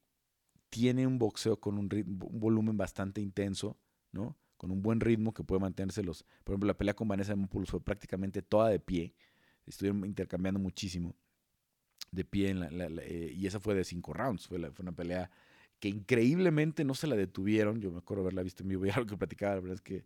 tiene 0.70 1.06
un 1.06 1.18
boxeo 1.18 1.60
con 1.60 1.76
un, 1.76 1.88
volumen 2.06 2.76
bastante 2.76 3.20
intenso, 3.20 3.76
¿no? 4.12 4.36
Con 4.58 4.70
un 4.70 4.82
buen 4.82 5.00
ritmo 5.00 5.32
que 5.32 5.42
puede 5.42 5.60
mantenerse 5.60 6.02
los... 6.02 6.24
Por 6.44 6.52
ejemplo, 6.52 6.66
la 6.66 6.76
pelea 6.76 6.94
con 6.94 7.08
Vanessa 7.08 7.34
Mopoulos 7.34 7.70
fue 7.70 7.80
prácticamente 7.80 8.42
toda 8.42 8.68
de 8.68 8.78
pie, 8.78 9.14
estuvieron 9.66 10.04
intercambiando 10.04 10.60
muchísimo 10.60 11.14
de 12.10 12.24
pie, 12.24 12.54
la, 12.54 12.86
eh, 13.02 13.32
y 13.34 13.46
esa 13.46 13.60
fue 13.60 13.74
de 13.74 13.84
cinco 13.84 14.12
rounds, 14.12 14.46
fue, 14.46 14.58
una 14.78 14.92
pelea 14.92 15.30
que 15.78 15.88
increíblemente 15.88 16.84
no 16.84 16.94
se 16.94 17.06
la 17.06 17.16
detuvieron, 17.16 17.80
yo 17.80 17.90
me 17.90 17.98
acuerdo 17.98 18.22
haberla 18.22 18.42
visto 18.42 18.62
en 18.62 18.70
vivo 18.70 18.86
y 18.86 18.90
algo 18.90 19.06
que 19.06 19.16
platicaba, 19.16 19.54
la 19.54 19.60
verdad 19.60 19.76
es 19.76 19.82
que, 19.82 20.04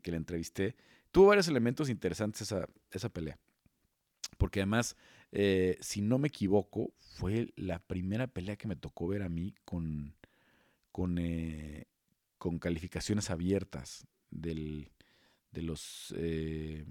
que, 0.00 0.10
le 0.10 0.16
entrevisté, 0.16 0.76
tuvo 1.12 1.28
varios 1.28 1.48
elementos 1.48 1.88
interesantes 1.88 2.42
esa, 2.42 2.68
esa 2.90 3.08
pelea. 3.08 3.38
Porque 4.38 4.60
además, 4.60 4.96
eh, 5.32 5.76
si 5.80 6.00
no 6.00 6.18
me 6.18 6.28
equivoco, 6.28 6.92
fue 6.98 7.52
la 7.56 7.78
primera 7.78 8.26
pelea 8.26 8.56
que 8.56 8.66
me 8.66 8.76
tocó 8.76 9.06
ver 9.06 9.22
a 9.22 9.28
mí 9.28 9.54
con, 9.64 10.14
con, 10.90 11.18
eh, 11.18 11.86
con 12.44 12.58
calificaciones 12.58 13.30
abiertas 13.30 14.06
del, 14.30 14.90
de, 15.50 15.62
los, 15.62 16.12
eh, 16.14 16.84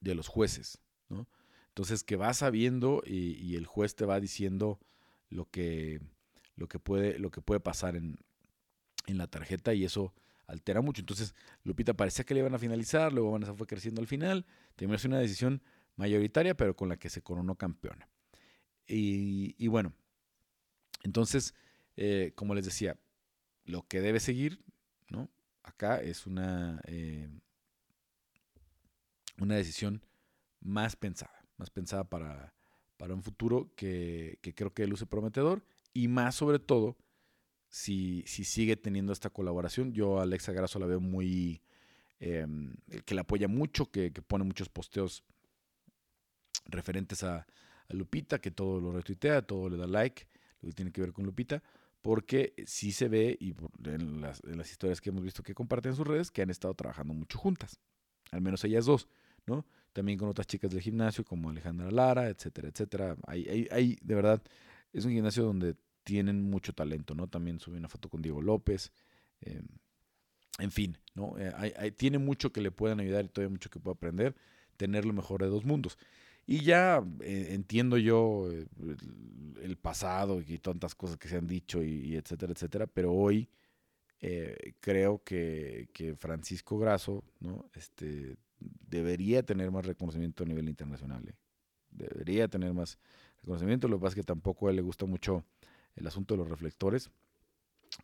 de 0.00 0.14
los 0.14 0.28
jueces. 0.28 0.78
Entonces, 1.68 2.04
que 2.04 2.16
vas 2.16 2.36
sabiendo 2.36 3.02
y, 3.06 3.42
y, 3.42 3.56
el 3.56 3.64
juez 3.64 3.96
te 3.96 4.04
va 4.04 4.20
diciendo 4.20 4.78
lo 5.30 5.46
que, 5.46 6.02
lo 6.54 6.68
que, 6.68 6.78
puede, 6.78 7.18
lo 7.18 7.30
que 7.30 7.40
puede 7.40 7.60
pasar 7.60 7.96
en, 7.96 8.18
en 9.06 9.16
la 9.16 9.26
tarjeta 9.26 9.72
y 9.72 9.84
eso 9.86 10.12
altera 10.48 10.82
mucho. 10.82 11.00
Entonces, 11.00 11.34
Lupita 11.64 11.94
parecía 11.94 12.26
que 12.26 12.34
le 12.34 12.40
iban 12.40 12.54
a 12.54 12.58
finalizar, 12.58 13.10
luego 13.10 13.30
Vanessa 13.30 13.54
fue 13.54 13.66
creciendo 13.66 14.02
al 14.02 14.06
final. 14.06 14.44
Terminó 14.76 14.98
una 15.06 15.18
decisión 15.18 15.62
mayoritaria, 15.96 16.54
pero 16.54 16.76
con 16.76 16.90
la 16.90 16.98
que 16.98 17.08
se 17.08 17.22
coronó 17.22 17.54
campeona. 17.54 18.06
Y, 18.86 19.66
bueno, 19.68 19.94
entonces, 21.04 21.54
eh, 21.96 22.32
como 22.34 22.54
les 22.54 22.66
decía, 22.66 22.98
lo 23.68 23.86
que 23.86 24.00
debe 24.00 24.18
seguir, 24.18 24.60
¿no? 25.08 25.30
Acá 25.62 26.00
es 26.00 26.26
una, 26.26 26.80
eh, 26.86 27.28
una 29.38 29.56
decisión 29.56 30.02
más 30.60 30.96
pensada, 30.96 31.44
más 31.58 31.70
pensada 31.70 32.04
para, 32.04 32.54
para 32.96 33.14
un 33.14 33.22
futuro 33.22 33.70
que, 33.76 34.38
que 34.40 34.54
creo 34.54 34.72
que 34.72 34.86
luce 34.86 35.06
prometedor 35.06 35.62
y 35.92 36.08
más 36.08 36.34
sobre 36.34 36.58
todo 36.58 36.96
si, 37.68 38.24
si 38.26 38.44
sigue 38.44 38.76
teniendo 38.76 39.12
esta 39.12 39.30
colaboración. 39.30 39.92
Yo 39.92 40.18
a 40.18 40.22
Alexa 40.22 40.52
Grasso 40.52 40.78
la 40.78 40.86
veo 40.86 41.00
muy... 41.00 41.62
Em, 42.20 42.74
que 43.04 43.14
la 43.14 43.20
apoya 43.20 43.46
mucho, 43.46 43.90
que, 43.90 44.10
pone 44.10 44.44
muchos 44.44 44.68
posteos 44.68 45.22
referentes 46.66 47.22
a, 47.22 47.46
Lupita, 47.90 48.38
que 48.38 48.50
todo 48.50 48.80
lo 48.82 48.92
retuitea, 48.92 49.40
todo 49.40 49.70
le 49.70 49.78
da 49.78 49.86
like, 49.86 50.28
lo 50.60 50.68
que 50.68 50.74
tiene 50.74 50.92
que 50.92 51.00
ver 51.00 51.14
con 51.14 51.24
Lupita, 51.24 51.62
porque 52.02 52.54
sí 52.66 52.92
se 52.92 53.08
ve, 53.08 53.36
y 53.40 53.54
en 53.84 54.20
las, 54.20 54.42
en 54.44 54.58
las 54.58 54.70
historias 54.70 55.00
que 55.00 55.10
hemos 55.10 55.24
visto 55.24 55.42
que 55.42 55.54
comparten 55.54 55.90
en 55.90 55.96
sus 55.96 56.06
redes, 56.06 56.30
que 56.30 56.42
han 56.42 56.50
estado 56.50 56.74
trabajando 56.74 57.14
mucho 57.14 57.38
juntas, 57.38 57.80
al 58.30 58.40
menos 58.40 58.64
ellas 58.64 58.86
dos, 58.86 59.08
¿no? 59.46 59.66
También 59.92 60.18
con 60.18 60.28
otras 60.28 60.46
chicas 60.46 60.70
del 60.70 60.80
gimnasio 60.80 61.24
como 61.24 61.50
Alejandra 61.50 61.90
Lara, 61.90 62.28
etcétera, 62.28 62.68
etcétera. 62.68 63.16
Hay, 63.26 63.48
hay, 63.48 63.68
hay 63.70 63.98
de 64.02 64.14
verdad, 64.14 64.42
es 64.92 65.04
un 65.04 65.12
gimnasio 65.12 65.44
donde 65.44 65.74
tienen 66.04 66.42
mucho 66.42 66.72
talento, 66.72 67.14
¿no? 67.14 67.26
También 67.26 67.58
subí 67.58 67.78
una 67.78 67.88
foto 67.88 68.08
con 68.08 68.22
Diego 68.22 68.40
López. 68.40 68.92
Eh, 69.40 69.62
en 70.58 70.70
fin, 70.70 70.98
¿no? 71.14 71.34
Eh, 71.38 71.92
tiene 71.96 72.18
mucho 72.18 72.52
que 72.52 72.60
le 72.60 72.70
puedan 72.70 73.00
ayudar 73.00 73.24
y 73.24 73.28
todavía 73.28 73.52
mucho 73.52 73.70
que 73.70 73.78
puede 73.78 73.94
aprender, 73.94 74.34
tener 74.76 75.04
lo 75.04 75.12
mejor 75.12 75.42
de 75.42 75.48
dos 75.48 75.64
mundos. 75.64 75.98
Y 76.48 76.62
ya 76.62 77.04
eh, 77.20 77.48
entiendo 77.50 77.98
yo 77.98 78.50
el, 78.50 79.76
pasado 79.76 80.40
y 80.40 80.58
tantas 80.58 80.94
cosas 80.94 81.16
que 81.16 81.28
se 81.28 81.36
han 81.36 81.46
dicho 81.46 81.82
y, 81.82 82.16
etcétera, 82.16 82.52
etcétera, 82.52 82.86
pero 82.88 83.12
hoy 83.12 83.48
creo 84.80 85.22
que, 85.22 85.88
que, 85.92 86.16
Francisco 86.16 86.78
Grasso, 86.78 87.22
¿no? 87.38 87.70
Este, 87.74 88.36
debería 88.58 89.44
tener 89.44 89.70
más 89.70 89.86
reconocimiento 89.86 90.42
a 90.42 90.46
nivel 90.46 90.68
internacional. 90.68 91.32
Debería 91.90 92.48
tener 92.48 92.72
más 92.72 92.98
reconocimiento. 93.42 93.86
Lo 93.86 93.98
que 93.98 94.02
pasa 94.02 94.12
es 94.12 94.16
que 94.16 94.24
tampoco 94.24 94.66
a 94.66 94.70
él 94.70 94.76
le 94.76 94.82
gusta 94.82 95.06
mucho 95.06 95.44
el 95.94 96.06
asunto 96.06 96.34
de 96.34 96.38
los 96.38 96.48
reflectores, 96.48 97.10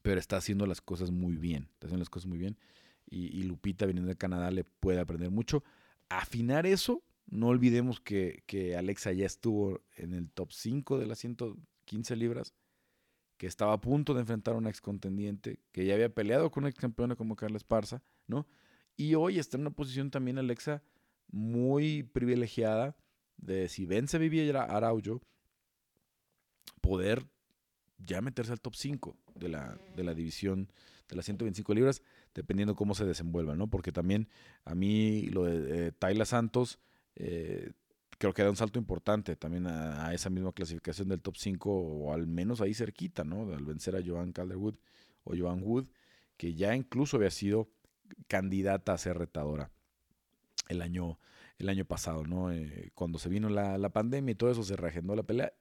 pero 0.02 0.20
está 0.20 0.36
haciendo 0.36 0.66
las 0.66 0.80
cosas 0.80 1.10
muy 1.10 1.36
bien, 1.36 1.68
está 1.72 1.86
haciendo 1.86 2.02
las 2.02 2.10
cosas 2.10 2.28
muy 2.28 2.38
bien 2.38 2.56
y, 3.06 3.42
Lupita 3.44 3.86
viniendo 3.86 4.08
de 4.08 4.16
Canadá 4.16 4.50
le 4.50 4.64
puede 4.64 5.00
aprender 5.00 5.30
mucho. 5.30 5.62
Afinar 6.08 6.66
eso, 6.66 7.02
no 7.26 7.48
olvidemos 7.48 8.00
que, 8.00 8.42
Alexa 8.76 9.12
ya 9.12 9.26
estuvo 9.26 9.80
en 9.96 10.12
el 10.12 10.30
top 10.30 10.52
5 10.52 10.98
de 10.98 11.06
las 11.06 11.18
115 11.18 12.16
libras, 12.16 12.54
que 13.36 13.46
estaba 13.46 13.72
a 13.72 13.80
punto 13.80 14.14
de 14.14 14.20
enfrentar 14.20 14.54
a 14.54 14.58
una 14.58 14.70
ex 14.70 14.80
contendiente, 14.80 15.58
que 15.72 15.84
ya 15.84 15.94
había 15.94 16.14
peleado 16.14 16.50
con 16.50 16.62
una 16.62 16.70
ex 16.70 16.78
campeona 16.78 17.16
como 17.16 17.36
Carla 17.36 17.56
Esparza, 17.56 18.02
¿no? 18.26 18.46
Y 18.96 19.14
hoy 19.16 19.38
está 19.38 19.56
en 19.56 19.62
una 19.62 19.70
posición 19.70 20.10
también 20.10 20.38
Alexa 20.38 20.82
muy 21.30 22.04
privilegiada 22.04 22.96
de 23.36 23.68
si 23.68 23.86
vence 23.86 24.16
a 24.16 24.20
Vivi 24.20 24.48
Araujo, 24.50 25.20
poder 26.80 27.26
ya 27.98 28.20
meterse 28.20 28.52
al 28.52 28.60
top 28.60 28.74
5 28.76 29.16
de 29.34 29.48
la, 29.48 29.78
de 29.96 30.04
la 30.04 30.14
división 30.14 30.70
de 31.08 31.16
las 31.16 31.24
125 31.24 31.74
libras, 31.74 32.02
dependiendo 32.34 32.76
cómo 32.76 32.94
se 32.94 33.04
desenvuelva, 33.04 33.56
¿no? 33.56 33.68
Porque 33.68 33.92
también 33.92 34.28
a 34.64 34.74
mí 34.74 35.22
lo 35.26 35.44
de 35.44 35.92
Tayla 35.92 36.24
Santos, 36.24 36.78
eh, 37.16 37.72
creo 38.18 38.32
que 38.32 38.42
da 38.42 38.50
un 38.50 38.56
salto 38.56 38.78
importante 38.78 39.36
también 39.36 39.66
a, 39.66 40.12
esa 40.14 40.30
misma 40.30 40.52
clasificación 40.52 41.08
del 41.08 41.20
top 41.20 41.36
5, 41.36 41.70
o 41.70 42.12
al 42.12 42.26
menos 42.26 42.60
ahí 42.60 42.74
cerquita, 42.74 43.24
¿no? 43.24 43.52
Al 43.52 43.64
vencer 43.64 43.96
a 43.96 44.02
Joan 44.04 44.32
Calderwood 44.32 44.76
o 45.24 45.34
Joan 45.36 45.62
Wood, 45.62 45.86
que 46.36 46.54
ya 46.54 46.74
incluso 46.74 47.16
había 47.16 47.30
sido 47.30 47.70
candidata 48.28 48.92
a 48.92 48.98
ser 48.98 49.18
retadora 49.18 49.70
el 50.68 50.82
año, 50.82 51.18
el 51.58 51.68
año 51.68 51.84
pasado, 51.84 52.24
¿no? 52.24 52.52
Eh, 52.52 52.90
cuando 52.94 53.18
se 53.18 53.28
vino 53.28 53.48
la, 53.48 53.78
la 53.78 53.90
pandemia 53.90 54.32
y 54.32 54.36
todo 54.36 54.50
eso, 54.50 54.62
se 54.62 54.76
reagendó 54.76 55.14
la 55.16 55.22
pelea 55.22 55.52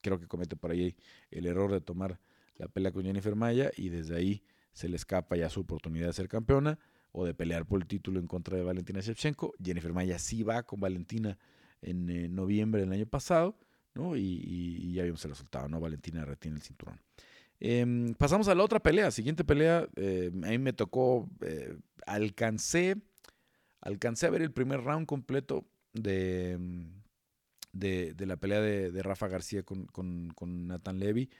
creo 0.00 0.18
que 0.18 0.26
comete 0.26 0.56
por 0.56 0.70
ahí 0.70 0.96
el 1.30 1.46
error 1.46 1.72
de 1.72 1.80
tomar 1.80 2.20
la 2.56 2.68
pelea 2.68 2.92
con 2.92 3.04
Jennifer 3.04 3.34
Maya 3.34 3.70
y 3.76 3.88
desde 3.88 4.16
ahí 4.16 4.42
se 4.72 4.88
le 4.88 4.96
escapa 4.96 5.36
ya 5.36 5.50
su 5.50 5.60
oportunidad 5.60 6.06
de 6.06 6.12
ser 6.12 6.28
campeona 6.28 6.78
o 7.12 7.24
de 7.24 7.34
pelear 7.34 7.66
por 7.66 7.80
el 7.80 7.86
título 7.86 8.20
en 8.20 8.26
contra 8.26 8.56
de 8.56 8.62
Valentina 8.62 9.00
Shevchenko. 9.00 9.54
Jennifer 9.62 9.92
Maya 9.92 10.18
sí 10.18 10.42
va 10.42 10.62
con 10.62 10.80
Valentina 10.80 11.38
en 11.82 12.10
eh, 12.10 12.28
noviembre 12.28 12.82
del 12.82 12.92
año 12.92 13.06
pasado, 13.06 13.56
¿no? 13.94 14.16
Y, 14.16 14.92
ya 14.92 15.04
vimos 15.04 15.24
el 15.24 15.30
resultado, 15.30 15.68
¿no? 15.68 15.80
Valentina 15.80 16.24
retiene 16.24 16.56
el 16.56 16.62
cinturón. 16.62 17.00
Em, 17.60 18.14
pasamos 18.14 18.48
a 18.48 18.54
la 18.54 18.62
otra 18.62 18.80
pelea. 18.80 19.10
Siguiente 19.10 19.44
pelea, 19.44 19.88
eh, 19.96 20.30
a 20.44 20.48
mí 20.48 20.58
me 20.58 20.72
tocó, 20.72 21.28
eh, 21.40 21.76
alcancé, 22.06 22.96
alcancé 23.80 24.26
a 24.26 24.30
ver 24.30 24.42
el 24.42 24.52
primer 24.52 24.82
round 24.82 25.06
completo 25.06 25.64
de, 25.92 26.58
de, 27.72 28.26
la 28.26 28.36
pelea 28.36 28.60
de, 28.60 29.02
Rafa 29.02 29.28
García 29.28 29.62
con, 29.62 29.86
con, 29.86 30.66
Nathan 30.66 30.98
Levy. 30.98 31.30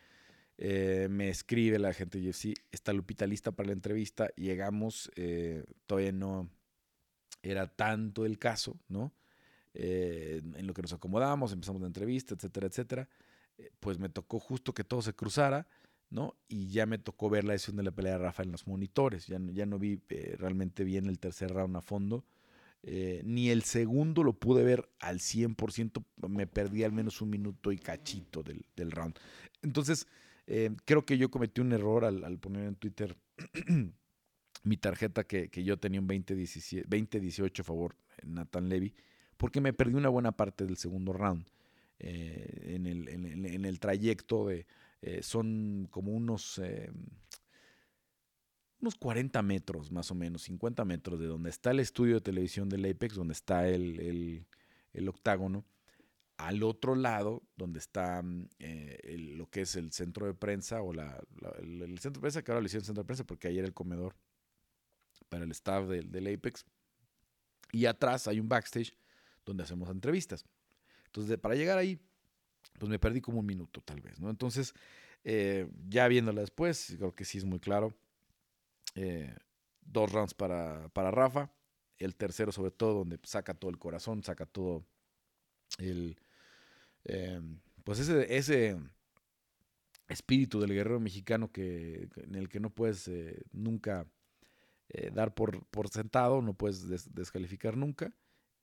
Eh, 0.60 1.06
me 1.08 1.28
escribe 1.28 1.78
la 1.78 1.92
gente 1.92 2.18
de 2.18 2.28
UFC, 2.28 2.52
está 2.72 2.92
Lupita 2.92 3.26
lista 3.26 3.52
para 3.52 3.68
la 3.68 3.72
entrevista. 3.72 4.28
Llegamos, 4.36 5.10
eh, 5.14 5.64
todavía 5.86 6.12
no 6.12 6.50
era 7.42 7.68
tanto 7.68 8.26
el 8.26 8.38
caso, 8.38 8.76
¿no? 8.88 9.14
Eh, 9.74 10.42
en 10.56 10.66
lo 10.66 10.74
que 10.74 10.82
nos 10.82 10.92
acomodamos, 10.92 11.52
empezamos 11.52 11.80
la 11.80 11.86
entrevista, 11.86 12.34
etcétera, 12.34 12.66
etcétera. 12.66 13.08
pues 13.80 13.98
me 13.98 14.08
tocó 14.08 14.38
justo 14.38 14.72
que 14.72 14.84
todo 14.84 15.02
se 15.02 15.14
cruzara, 15.14 15.68
¿no? 16.10 16.36
Y 16.48 16.68
ya 16.68 16.86
me 16.86 16.98
tocó 16.98 17.28
ver 17.30 17.44
la 17.44 17.52
decisión 17.54 17.76
de 17.76 17.82
la 17.84 17.90
pelea 17.92 18.12
de 18.12 18.18
Rafa 18.18 18.42
en 18.42 18.52
los 18.52 18.66
monitores. 18.66 19.26
Ya, 19.26 19.38
ya 19.52 19.66
no 19.66 19.78
vi 19.78 20.00
realmente 20.38 20.84
bien 20.84 21.06
el 21.06 21.18
tercer 21.18 21.50
round 21.52 21.76
a 21.76 21.80
fondo. 21.80 22.24
Ni 22.82 23.50
el 23.50 23.62
segundo 23.64 24.22
lo 24.22 24.34
pude 24.34 24.62
ver 24.62 24.88
al 25.00 25.18
100%, 25.18 26.04
me 26.28 26.46
perdí 26.46 26.84
al 26.84 26.92
menos 26.92 27.20
un 27.20 27.30
minuto 27.30 27.72
y 27.72 27.78
cachito 27.78 28.44
del, 28.44 28.90
round. 28.92 29.18
Entonces, 29.62 30.06
eh, 30.48 30.70
creo 30.84 31.04
que 31.04 31.18
yo 31.18 31.30
cometí 31.30 31.60
un 31.60 31.72
error 31.72 32.04
al, 32.04 32.38
poner 32.38 32.64
en 32.64 32.74
Twitter 32.74 33.16
mi 34.64 34.76
tarjeta 34.76 35.24
que, 35.24 35.50
yo 35.62 35.78
tenía 35.78 36.00
un 36.00 36.08
20-18 36.08 37.60
a 37.60 37.64
favor, 37.64 37.96
Nathan 38.24 38.68
Levy, 38.68 38.94
porque 39.36 39.60
me 39.60 39.72
perdí 39.72 39.94
una 39.94 40.08
buena 40.08 40.32
parte 40.32 40.64
del 40.64 40.76
segundo 40.76 41.12
round. 41.12 41.46
Eh, 42.00 42.74
en, 42.74 42.86
el, 42.86 43.08
en, 43.08 43.64
el, 43.64 43.80
trayecto 43.80 44.46
de, 44.46 44.66
son 45.22 45.88
como 45.90 46.12
unos 46.12 46.60
unos 48.80 48.94
40 48.94 49.42
metros 49.42 49.90
más 49.90 50.10
o 50.10 50.14
menos, 50.14 50.42
50 50.42 50.84
metros 50.84 51.18
de 51.18 51.26
donde 51.26 51.50
está 51.50 51.70
el 51.70 51.80
estudio 51.80 52.14
de 52.14 52.20
televisión 52.20 52.68
del 52.68 52.84
Apex, 52.84 53.14
donde 53.14 53.32
está 53.32 53.68
el, 53.68 54.44
octágono, 55.08 55.64
al 56.38 56.62
otro 56.62 56.94
lado, 56.94 57.42
donde 57.56 57.78
está 57.80 58.22
mm, 58.22 58.48
eh, 58.60 59.16
lo 59.36 59.50
que 59.50 59.62
es 59.62 59.76
el 59.76 59.92
centro 59.92 60.26
de 60.26 60.34
prensa 60.34 60.82
o 60.82 60.92
la, 60.92 61.20
el, 61.58 61.98
centro 61.98 62.20
de 62.20 62.22
prensa, 62.22 62.42
que 62.42 62.52
ahora 62.52 62.62
le 62.62 62.66
hicieron 62.66 62.86
centro 62.86 63.02
de 63.02 63.06
prensa 63.06 63.24
porque 63.24 63.48
ayer 63.48 63.64
el 63.64 63.74
comedor 63.74 64.16
para 65.28 65.44
el 65.44 65.50
staff 65.50 65.86
del, 65.88 66.34
Apex. 66.34 66.64
Y 67.72 67.86
atrás 67.86 68.28
hay 68.28 68.40
un 68.40 68.48
backstage 68.48 68.96
donde 69.44 69.64
hacemos 69.64 69.90
entrevistas. 69.90 70.46
Entonces, 71.06 71.38
para 71.38 71.54
llegar 71.54 71.76
ahí, 71.76 72.00
pues 72.78 72.88
me 72.88 72.98
perdí 72.98 73.20
como 73.20 73.40
un 73.40 73.46
minuto 73.46 73.82
tal 73.82 74.00
vez, 74.00 74.20
¿no? 74.20 74.30
Entonces, 74.30 74.72
eh, 75.24 75.68
ya 75.88 76.06
viéndola 76.08 76.40
después, 76.40 76.94
creo 76.96 77.14
que 77.14 77.24
sí 77.24 77.38
es 77.38 77.44
muy 77.44 77.60
claro 77.60 77.94
eh, 78.94 79.34
dos 79.80 80.12
rounds 80.12 80.34
para, 80.34 80.88
para 80.90 81.10
Rafa. 81.10 81.50
El 81.98 82.14
tercero, 82.14 82.52
sobre 82.52 82.70
todo, 82.70 82.94
donde 82.94 83.18
saca 83.24 83.54
todo 83.54 83.70
el 83.70 83.78
corazón, 83.78 84.22
saca 84.22 84.46
todo 84.46 84.86
el. 85.78 86.16
Em, 87.04 87.60
pues 87.84 87.98
ese, 88.00 88.36
ese 88.36 88.76
espíritu 90.08 90.60
del 90.60 90.72
guerrero 90.72 91.00
mexicano 91.00 91.52
que, 91.52 92.08
en 92.16 92.34
el 92.34 92.48
que 92.48 92.60
no 92.60 92.70
puedes 92.70 93.08
eh, 93.08 93.42
nunca 93.52 94.06
eh, 94.88 95.10
dar 95.12 95.34
por, 95.34 95.66
por 95.66 95.88
sentado, 95.88 96.40
no 96.42 96.54
puedes 96.54 97.14
descalificar 97.14 97.76
nunca. 97.76 98.12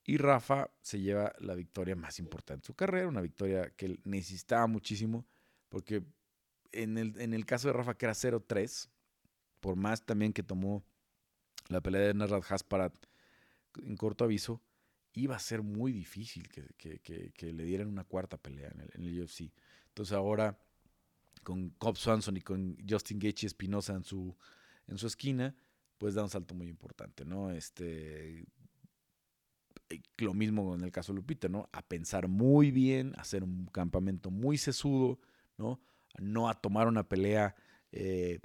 Y 0.04 0.18
Rafa 0.18 0.70
se 0.82 1.00
lleva 1.00 1.34
la 1.40 1.56
victoria 1.56 1.96
más 1.96 2.20
importante 2.20 2.62
de 2.62 2.68
su 2.68 2.76
carrera, 2.76 3.08
una 3.08 3.22
victoria 3.22 3.72
que 3.76 3.88
él 3.88 4.02
necesitaba 4.04 4.68
muchísimo, 4.68 5.26
porque 5.70 6.04
en 6.72 6.98
el, 6.98 7.20
en 7.20 7.34
el 7.34 7.46
caso 7.46 7.68
de 7.68 7.74
Rafa, 7.74 7.98
que 7.98 8.06
era 8.06 8.14
0-3, 8.14 8.90
por 9.60 9.76
más 9.76 10.06
también 10.06 10.34
que 10.34 10.44
tomó 10.44 10.84
la 11.70 11.82
pelea 11.82 12.02
de 12.02 12.14
Narad 12.14 12.44
Hasparat 12.48 12.94
en 13.84 13.98
corto 13.98 14.24
aviso, 14.24 14.62
iba 15.16 15.36
a 15.36 15.40
ser 15.40 15.62
muy 15.62 15.92
difícil 15.92 16.48
que, 16.50 17.54
le 17.54 17.64
dieran 17.64 17.88
una 17.88 18.04
cuarta 18.04 18.38
pelea 18.38 18.70
en 18.70 19.06
el, 19.06 19.22
UFC. 19.22 19.52
Entonces 19.88 20.14
ahora, 20.14 20.58
con 21.44 21.70
Cobb 21.72 21.98
Swanson 21.98 22.38
y 22.38 22.42
con 22.42 22.78
Justin 22.88 23.20
Gaethje 23.20 23.48
Espinosa 23.48 23.94
en 23.94 24.04
su, 24.04 24.36
en 24.88 24.98
su 24.98 25.08
esquina, 25.08 25.56
pues 25.98 26.16
da 26.16 26.24
un 26.24 26.30
salto 26.30 26.54
muy 26.54 26.68
importante, 26.68 27.24
¿no? 27.24 27.52
Este, 27.52 28.46
lo 30.18 30.34
mismo 30.34 30.76
en 30.76 30.82
el 30.82 30.92
caso 30.92 31.14
de 31.14 31.18
Lupita, 31.18 31.48
¿no? 31.48 31.70
A 31.72 31.82
pensar 31.82 32.28
muy 32.28 32.72
bien, 32.72 33.14
a 33.18 33.22
hacer 33.22 33.44
un 33.44 33.68
campamento 33.68 34.32
muy 34.32 34.58
sesudo, 34.58 35.20
¿no? 35.58 35.80
no 36.20 36.50
a 36.50 36.54
tomar 36.54 36.88
una 36.88 37.08
pelea 37.08 37.56
eh, 37.92 38.40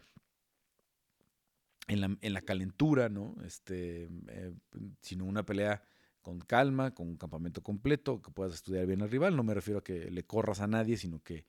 en, 1.88 2.00
la, 2.00 2.16
en, 2.20 2.32
la, 2.32 2.42
calentura, 2.42 3.08
¿no? 3.08 3.34
Este, 3.44 4.08
eh, 4.28 4.52
sino 5.00 5.24
una 5.24 5.44
pelea 5.44 5.82
con 6.22 6.40
calma, 6.40 6.94
con 6.94 7.08
un 7.08 7.16
campamento 7.16 7.62
completo, 7.62 8.20
que 8.20 8.30
puedas 8.30 8.54
estudiar 8.54 8.86
bien 8.86 9.02
al 9.02 9.10
rival. 9.10 9.36
No 9.36 9.42
me 9.42 9.54
refiero 9.54 9.80
a 9.80 9.84
que 9.84 10.10
le 10.10 10.24
corras 10.24 10.60
a 10.60 10.66
nadie, 10.66 10.96
sino 10.96 11.22
que 11.22 11.44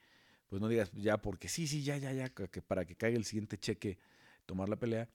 pues 0.48 0.62
no 0.62 0.68
digas 0.68 0.92
ya 0.92 1.22
porque 1.22 1.48
sí, 1.48 1.68
sí, 1.68 1.84
ya, 1.84 1.98
ya, 1.98 2.12
ya, 2.12 2.30
que 2.30 2.62
para 2.62 2.86
que 2.86 2.96
caiga 2.96 3.18
el 3.18 3.24
siguiente 3.24 3.58
cheque 3.58 3.98
tomar 4.46 4.68
la 4.68 4.76
pelea, 4.76 5.10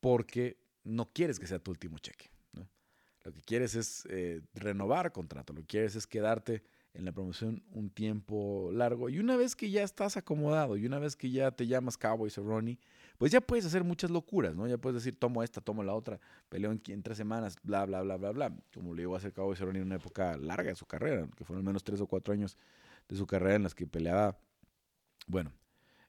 porque 0.00 0.58
no 0.82 1.12
quieres 1.12 1.38
que 1.38 1.46
sea 1.46 1.58
tu 1.58 1.70
último 1.70 1.98
cheque. 1.98 2.30
¿no? 2.52 2.68
Lo 3.22 3.32
que 3.32 3.40
quieres 3.42 3.74
es 3.74 4.06
eh, 4.10 4.42
renovar 4.54 5.12
contrato, 5.12 5.52
lo 5.52 5.60
que 5.60 5.66
quieres 5.66 5.94
es 5.94 6.06
quedarte 6.06 6.64
en 6.94 7.04
la 7.04 7.12
promoción 7.12 7.62
un 7.72 7.90
tiempo 7.90 8.70
largo. 8.72 9.08
Y 9.08 9.18
una 9.18 9.36
vez 9.36 9.54
que 9.54 9.70
ya 9.70 9.82
estás 9.82 10.16
acomodado 10.16 10.76
y 10.76 10.86
una 10.86 10.98
vez 10.98 11.16
que 11.16 11.30
ya 11.30 11.50
te 11.50 11.66
llamas 11.66 11.96
Cowboys 11.96 12.36
o 12.38 12.42
Ronnie, 12.42 12.78
pues 13.18 13.32
ya 13.32 13.40
puedes 13.40 13.64
hacer 13.66 13.84
muchas 13.84 14.10
locuras, 14.10 14.56
¿no? 14.56 14.66
Ya 14.66 14.78
puedes 14.78 15.02
decir, 15.02 15.18
tomo 15.18 15.42
esta, 15.42 15.60
tomo 15.60 15.82
la 15.82 15.94
otra, 15.94 16.20
peleo 16.48 16.72
en, 16.72 17.02
tres 17.02 17.18
semanas, 17.18 17.56
bla, 17.62 17.84
bla, 17.86 18.02
bla, 18.02 18.16
bla, 18.16 18.32
bla. 18.32 18.56
Como 18.74 18.94
le 18.94 19.02
iba 19.02 19.14
a 19.14 19.18
hacer 19.18 19.32
Cowboys 19.32 19.60
Ronnie 19.60 19.80
en 19.80 19.86
una 19.86 19.96
época 19.96 20.36
larga 20.36 20.70
de 20.70 20.76
su 20.76 20.86
carrera, 20.86 21.28
que 21.36 21.44
fueron 21.44 21.60
al 21.60 21.66
menos 21.66 21.84
tres 21.84 22.00
o 22.00 22.06
cuatro 22.06 22.34
años 22.34 22.56
de 23.08 23.16
su 23.16 23.26
carrera 23.26 23.56
en 23.56 23.62
las 23.62 23.74
que 23.74 23.86
peleaba, 23.86 24.38
bueno, 25.26 25.52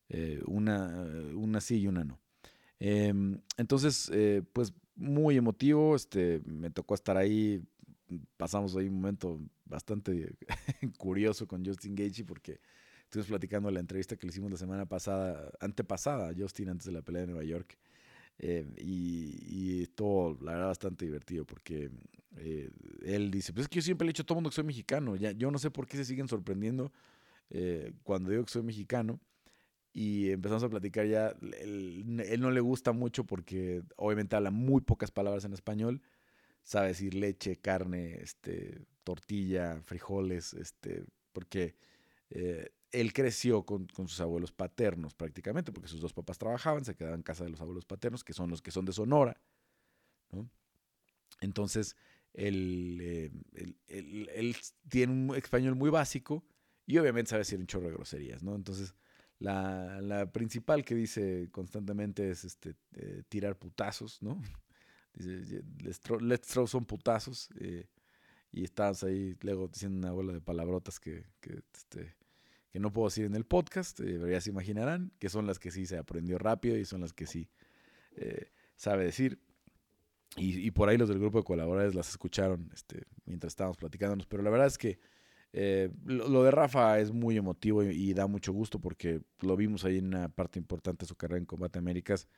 eh, 0.09 0.41
una, 0.45 1.05
una 1.35 1.61
sí 1.61 1.81
y 1.81 1.87
una 1.87 2.03
no. 2.03 2.19
Em, 2.79 3.39
entonces, 3.57 4.09
eh, 4.13 4.41
pues 4.53 4.73
muy 4.95 5.37
emotivo, 5.37 5.95
este, 5.95 6.41
me 6.45 6.69
tocó 6.69 6.95
estar 6.95 7.17
ahí, 7.17 7.63
pasamos 8.37 8.75
ahí 8.75 8.87
un 8.87 8.95
momento 8.95 9.39
bastante 9.71 10.35
curioso 10.97 11.47
con 11.47 11.65
Justin 11.65 11.95
Gaethje 11.95 12.23
porque 12.25 12.59
estuvimos 13.05 13.29
platicando 13.29 13.71
la 13.71 13.79
entrevista 13.79 14.15
que 14.15 14.27
le 14.27 14.31
hicimos 14.31 14.51
la 14.51 14.57
semana 14.57 14.85
pasada, 14.85 15.51
antepasada 15.59 16.29
a 16.29 16.33
Justin 16.35 16.69
antes 16.69 16.85
de 16.85 16.91
la 16.91 17.01
pelea 17.01 17.21
de 17.21 17.27
Nueva 17.27 17.43
York. 17.43 17.77
Eh, 18.37 18.65
y, 18.77 19.87
todo, 19.87 20.37
la 20.41 20.53
verdad, 20.53 20.67
bastante 20.67 21.05
divertido 21.05 21.45
porque 21.45 21.91
eh, 22.37 22.69
él 23.03 23.29
dice, 23.29 23.53
pues 23.53 23.65
es 23.65 23.69
que 23.69 23.75
yo 23.75 23.81
siempre 23.81 24.05
le 24.05 24.09
he 24.09 24.13
dicho 24.13 24.23
a 24.23 24.25
todo 24.25 24.35
mundo 24.35 24.49
que 24.49 24.55
soy 24.55 24.63
mexicano, 24.63 25.15
yo 25.15 25.51
no 25.51 25.59
sé 25.59 25.69
por 25.69 25.87
qué 25.87 25.97
se 25.97 26.05
siguen 26.05 26.27
sorprendiendo 26.27 26.91
eh, 27.49 27.91
cuando 28.03 28.29
digo 28.29 28.43
que 28.45 28.51
soy 28.51 28.63
mexicano. 28.63 29.19
Y 29.93 30.29
empezamos 30.31 30.63
a 30.63 30.69
platicar 30.69 31.05
ya, 31.05 31.35
él, 31.59 32.17
él, 32.25 32.39
no 32.39 32.49
le 32.49 32.61
gusta 32.61 32.93
mucho 32.93 33.25
porque 33.25 33.83
obviamente 33.97 34.37
habla 34.37 34.49
muy 34.49 34.81
pocas 34.81 35.11
palabras 35.11 35.43
en 35.43 35.51
español, 35.51 36.01
sabe 36.63 36.89
decir 36.89 37.13
leche, 37.13 37.57
carne, 37.57 38.21
este, 38.21 38.85
tortilla, 39.03 39.81
frijoles, 39.83 40.53
este, 40.53 41.05
porque 41.31 41.75
eh, 42.29 42.69
él 42.91 43.13
creció 43.13 43.63
con, 43.63 43.87
sus 43.89 44.19
abuelos 44.19 44.51
paternos 44.51 45.13
prácticamente, 45.13 45.71
porque 45.71 45.87
sus 45.87 46.01
dos 46.01 46.13
papás 46.13 46.37
trabajaban, 46.37 46.85
se 46.85 46.95
quedaban 46.95 47.19
en 47.19 47.23
casa 47.23 47.43
de 47.43 47.49
los 47.49 47.61
abuelos 47.61 47.85
paternos, 47.85 48.23
que 48.23 48.33
son 48.33 48.49
los 48.49 48.61
que 48.61 48.71
son 48.71 48.85
de 48.85 48.93
Sonora. 48.93 49.39
Entonces, 51.41 51.95
él, 52.33 53.31
eh, 53.87 54.53
tiene 54.89 55.13
un 55.13 55.35
español 55.35 55.75
muy 55.75 55.89
básico 55.89 56.43
y 56.85 56.97
obviamente 56.97 57.29
sabe 57.29 57.41
decir 57.41 57.59
un 57.59 57.67
chorro 57.67 57.87
de 57.87 57.93
groserías, 57.93 58.43
¿no? 58.43 58.55
Entonces, 58.55 58.93
la, 59.39 60.29
principal 60.31 60.85
que 60.85 60.95
dice 60.95 61.49
constantemente 61.51 62.29
es 62.29 62.45
este, 62.45 62.75
eh, 62.93 63.23
tirar 63.27 63.57
putazos, 63.57 64.21
¿no? 64.21 64.41
Dice, 65.13 65.61
let's 66.21 66.47
throw, 66.47 66.67
some 66.67 66.85
putazos. 66.85 67.49
Eh, 67.59 67.85
y 68.51 68.63
estás 68.63 69.03
ahí 69.03 69.35
luego 69.41 69.67
diciendo 69.67 69.97
una 69.97 70.11
bola 70.11 70.33
de 70.33 70.41
palabrotas 70.41 70.99
que, 70.99 71.25
que, 71.39 71.61
este, 71.73 72.15
que 72.71 72.79
no 72.79 72.91
puedo 72.91 73.07
decir 73.07 73.25
en 73.25 73.35
el 73.35 73.45
podcast, 73.45 73.99
eh, 74.01 74.19
ya 74.29 74.41
se 74.41 74.49
imaginarán, 74.49 75.11
que 75.19 75.29
son 75.29 75.47
las 75.47 75.59
que 75.59 75.71
sí 75.71 75.85
se 75.85 75.97
aprendió 75.97 76.37
rápido 76.37 76.77
y 76.77 76.85
son 76.85 77.01
las 77.01 77.13
que 77.13 77.25
sí 77.25 77.49
eh, 78.15 78.51
sabe 78.75 79.05
decir. 79.05 79.39
Y, 80.37 80.65
y, 80.65 80.71
por 80.71 80.87
ahí 80.87 80.97
los 80.97 81.09
del 81.09 81.19
grupo 81.19 81.39
de 81.39 81.43
colaboradores 81.43 81.93
las 81.93 82.09
escucharon 82.09 82.69
este, 82.73 83.03
mientras 83.25 83.51
estábamos 83.51 83.77
platicándonos, 83.77 84.27
pero 84.27 84.41
la 84.43 84.49
verdad 84.49 84.67
es 84.67 84.77
que 84.77 84.97
eh, 85.51 85.89
lo, 86.05 86.43
de 86.43 86.51
Rafa 86.51 86.99
es 86.99 87.11
muy 87.11 87.35
emotivo 87.35 87.83
y, 87.83 87.89
y, 87.89 88.13
da 88.13 88.27
mucho 88.27 88.53
gusto 88.53 88.79
porque 88.79 89.21
lo 89.41 89.57
vimos 89.57 89.83
ahí 89.83 89.97
en 89.97 90.07
una 90.07 90.29
parte 90.29 90.57
importante 90.57 91.03
de 91.03 91.09
su 91.09 91.15
carrera 91.15 91.39
en 91.39 91.45
Combate 91.45 91.79
Américas 91.79 92.29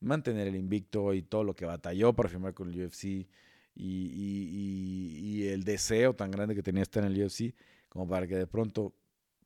mantener 0.00 0.48
el 0.48 0.56
invicto 0.56 1.14
y 1.14 1.22
todo 1.22 1.44
lo 1.44 1.54
que 1.54 1.64
batalló 1.64 2.12
para 2.12 2.28
firmar 2.28 2.54
con 2.54 2.72
el 2.72 2.86
UFC 2.86 3.28
y, 3.76 5.46
el 5.46 5.64
deseo 5.64 6.14
tan 6.14 6.30
grande 6.30 6.54
que 6.54 6.62
tenía 6.62 6.82
estar 6.82 7.04
en 7.04 7.12
el 7.12 7.24
UFC 7.24 7.54
como 7.88 8.08
para 8.08 8.26
que 8.26 8.36
de 8.36 8.46
pronto, 8.46 8.94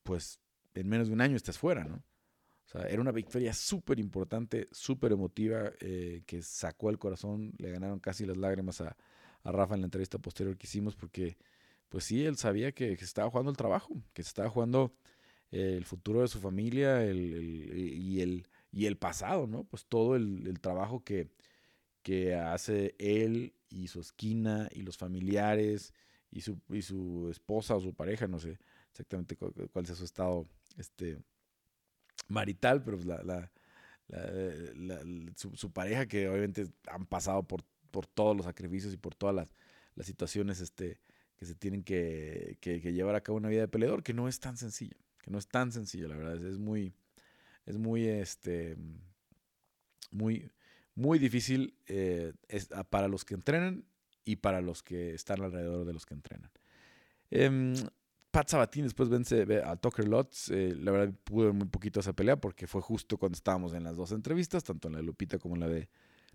pues 0.03 0.41
en 0.75 0.89
menos 0.89 1.09
de 1.09 1.15
un 1.15 1.21
año 1.21 1.37
estés 1.37 1.59
fuera, 1.59 1.85
¿no? 1.85 1.97
O 1.97 2.69
sea, 2.71 2.83
era 2.89 3.01
una 3.01 3.13
victoria 3.13 3.53
súper 3.53 3.99
importante, 3.99 4.69
súper 4.73 5.13
emotiva, 5.13 5.73
eh, 5.81 6.23
que 6.27 6.43
sacó 6.43 6.91
el 6.91 6.99
corazón, 6.99 7.53
le 7.59 7.71
ganaron 7.71 7.99
casi 8.01 8.25
las 8.25 8.37
lágrimas 8.37 8.81
a, 8.81 8.97
a, 9.43 9.53
Rafa 9.53 9.75
en 9.75 9.83
la 9.83 9.87
entrevista 9.87 10.19
posterior 10.19 10.57
que 10.57 10.67
hicimos, 10.67 10.97
porque 10.97 11.37
pues 11.89 12.05
sí, 12.05 12.25
él 12.25 12.37
sabía 12.37 12.73
que, 12.73 12.97
se 12.97 13.05
estaba 13.05 13.31
jugando 13.31 13.51
el 13.51 13.57
trabajo, 13.57 13.95
que 14.15 14.23
se 14.23 14.29
estaba 14.29 14.49
jugando 14.49 14.95
el 15.51 15.85
futuro 15.85 16.23
de 16.23 16.29
su 16.29 16.41
familia 16.41 17.05
el, 17.05 17.73
y 17.77 18.21
el 18.21 18.47
y 18.73 18.87
el 18.87 18.97
pasado, 18.97 19.47
¿no? 19.47 19.65
Pues 19.65 19.87
todo 19.87 20.17
el, 20.17 20.61
trabajo 20.61 21.03
que, 21.05 21.29
que 22.03 22.35
hace 22.35 22.95
él 22.99 23.55
y 23.71 23.89
su 23.89 24.01
esquina 24.01 24.69
y 24.73 24.83
los 24.83 24.97
familiares 24.97 25.95
y 26.31 26.43
su, 26.43 26.61
y 26.69 26.83
su 26.83 27.29
esposa 27.31 27.77
o 27.77 27.81
su 27.81 27.95
pareja, 27.95 28.27
no 28.29 28.39
sé 28.39 28.59
exactamente 28.91 29.37
cuál, 29.37 29.87
sea 29.87 29.95
su 29.95 30.05
estado 30.05 30.47
este, 30.77 31.19
marital, 32.29 32.83
pero 32.83 32.97
pues 32.97 33.07
la, 33.07 33.23
la, 33.23 33.51
su, 35.37 35.73
pareja 35.73 36.07
que 36.07 36.29
obviamente 36.29 36.67
han 36.87 37.07
pasado 37.07 37.43
por, 37.45 37.65
por 37.91 38.07
todos 38.07 38.37
los 38.37 38.47
sacrificios 38.47 38.93
y 38.93 38.97
por 38.97 39.15
todas 39.15 39.35
las, 39.35 39.55
las 39.95 40.07
situaciones 40.07 40.61
este, 40.61 41.01
que 41.37 41.47
se 41.47 41.55
tienen 41.55 41.83
que, 41.83 42.59
que, 42.61 42.81
llevar 42.93 43.15
a 43.15 43.23
cabo 43.23 43.39
una 43.39 43.49
vida 43.49 43.63
de 43.63 43.69
peleador, 43.69 44.03
que 44.03 44.15
no 44.15 44.29
es 44.29 44.41
tan 44.41 44.57
sencillo, 44.57 44.97
que 45.19 45.31
no 45.31 45.39
es 45.39 45.49
tan 45.49 45.73
sencillo, 45.73 46.09
la 46.09 46.17
verdad, 46.17 46.45
es 46.45 46.59
muy, 46.59 46.93
es 47.67 47.79
muy, 47.79 48.07
este, 48.07 48.77
muy, 50.11 50.51
muy 50.95 51.19
difícil 51.19 51.75
eh, 51.87 52.33
ah, 52.73 52.85
para 52.85 53.09
los 53.09 53.25
que 53.25 53.35
entrenan 53.35 53.85
y 54.25 54.37
para 54.37 54.61
los 54.61 54.83
que 54.83 55.15
están 55.15 55.43
alrededor 55.43 55.85
de 55.85 55.93
los 55.93 56.07
que 56.07 56.15
entrenan. 56.15 56.51
Eh, 57.31 57.75
Pat 58.31 58.49
Sabatini 58.49 58.85
después 58.85 59.09
vence 59.09 59.45
a 59.65 59.77
Tucker 59.77 60.07
Lutz. 60.07 60.51
Eh, 60.51 60.75
la 60.77 60.93
verdad 60.93 61.13
pude 61.25 61.47
ver 61.47 61.55
muy 61.55 61.67
poquito 61.67 62.01
esa 62.01 62.13
pelea 62.13 62.37
porque 62.37 62.67
fue 62.67 62.81
justo 62.81 63.19
cuando 63.19 63.35
estábamos 63.35 63.75
en 63.75 63.83
las 63.83 63.97
dos 63.97 64.13
entrevistas, 64.13 64.63
tanto 64.63 64.89
en 64.89 64.93
la 64.93 65.01
de 65.01 65.05
Lupita 65.05 65.39
como 65.39 65.57
en 65.57 65.61
la 65.61 65.69
de 65.69 65.89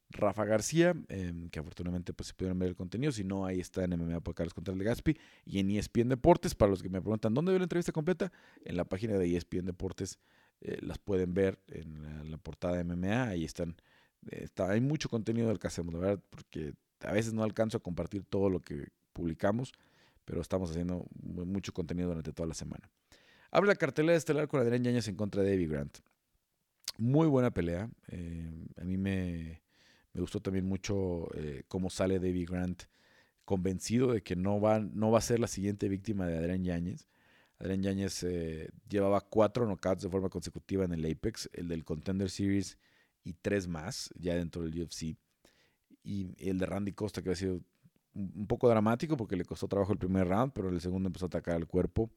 Rafa 0.09 0.45
García, 0.45 0.93
em, 1.07 1.49
que 1.49 1.59
afortunadamente 1.59 2.13
pues, 2.13 2.27
se 2.27 2.33
pudieron 2.33 2.59
ver 2.59 2.69
el 2.69 2.75
contenido. 2.75 3.11
Si 3.13 3.23
no, 3.23 3.45
ahí 3.45 3.59
está 3.61 3.85
en 3.85 3.93
MMA 3.93 4.19
por 4.19 4.35
Carlos 4.35 4.53
Contreras 4.53 4.77
de 4.77 4.85
Gaspi 4.85 5.17
y 5.45 5.59
en 5.59 5.71
ESPN 5.71 6.09
Deportes. 6.09 6.53
Para 6.53 6.69
los 6.69 6.83
que 6.83 6.89
me 6.89 7.01
preguntan 7.01 7.33
dónde 7.33 7.51
veo 7.51 7.59
la 7.59 7.65
entrevista 7.65 7.93
completa, 7.93 8.31
en 8.65 8.75
la 8.75 8.83
página 8.85 9.17
de 9.17 9.35
ESPN 9.35 9.65
Deportes 9.65 10.19
eh, 10.61 10.79
las 10.81 10.99
pueden 10.99 11.33
ver 11.33 11.59
en 11.67 12.29
la, 12.29 12.37
portada 12.37 12.83
MMA, 12.83 13.29
ahí 13.29 13.45
están, 13.45 13.75
está, 14.29 14.71
hay 14.71 14.81
mucho 14.81 15.09
contenido 15.09 15.47
del 15.49 15.59
que 15.59 15.67
hacemos, 15.67 15.93
la 15.93 15.99
verdad, 15.99 16.23
porque 16.29 16.73
a 17.01 17.11
veces 17.11 17.33
no 17.33 17.43
alcanzo 17.43 17.77
a 17.77 17.83
compartir 17.83 18.23
todo 18.23 18.49
lo 18.49 18.59
que 18.59 18.87
publicamos, 19.13 19.73
pero 20.25 20.41
estamos 20.41 20.71
haciendo 20.71 21.05
mucho 21.21 21.73
contenido 21.73 22.09
durante 22.09 22.33
toda 22.33 22.47
la 22.47 22.55
semana. 22.55 22.89
Abre 23.51 23.67
la 23.67 23.75
cartelera 23.75 24.17
estelar 24.17 24.47
con 24.47 24.59
Adrián 24.59 24.83
Yañez 24.83 25.07
en 25.07 25.15
contra 25.15 25.41
de 25.43 25.51
David 25.51 25.71
Grant. 25.71 25.97
Muy 26.97 27.27
buena 27.27 27.51
pelea. 27.51 27.89
Eh, 28.07 28.67
a 28.77 28.83
mí 28.83 28.97
me, 28.97 29.61
me, 30.13 30.21
gustó 30.21 30.41
también 30.41 30.65
mucho 30.65 31.27
cómo 31.67 31.89
sale 31.89 32.19
David 32.19 32.49
Grant 32.49 32.83
convencido 33.45 34.11
de 34.11 34.21
que 34.21 34.35
no 34.35 34.59
va, 34.59 34.79
no 34.79 35.11
va 35.11 35.19
a 35.19 35.21
ser 35.21 35.39
la 35.39 35.47
siguiente 35.47 35.87
víctima 35.87 36.27
de 36.27 36.37
Adrián 36.37 36.63
Yañez. 36.63 37.07
Adrián 37.59 37.83
Yáñez 37.83 38.23
eh, 38.23 38.69
llevaba 38.89 39.21
cuatro 39.21 39.65
knockouts 39.65 40.03
de 40.03 40.09
forma 40.09 40.29
consecutiva 40.29 40.83
en 40.83 40.91
el 40.91 41.09
Apex, 41.09 41.49
el 41.53 41.69
del 41.69 41.85
Contender 41.85 42.29
Series 42.29 42.77
y 43.25 43.33
tres 43.33 43.67
más 43.67 44.09
ya 44.17 44.35
dentro 44.35 44.63
del 44.63 44.81
UFC. 44.81 45.17
y 46.03 46.27
el 46.49 46.59
de 46.59 46.65
Randy 46.65 46.93
Costa 46.93 47.21
que 47.21 47.29
había 47.29 47.37
sido 47.37 47.61
un 48.15 48.47
poco 48.47 48.69
dramático 48.69 49.17
porque 49.17 49.35
le 49.35 49.45
costó 49.45 49.67
trabajo 49.67 49.91
el 49.91 49.99
primer 49.99 50.27
round, 50.27 50.53
pero 50.53 50.69
el 50.69 50.79
segundo 50.79 51.07
empezó 51.07 51.25
a 51.25 51.27
atacar 51.27 51.57
el 51.57 51.67
cuerpo. 51.67 52.09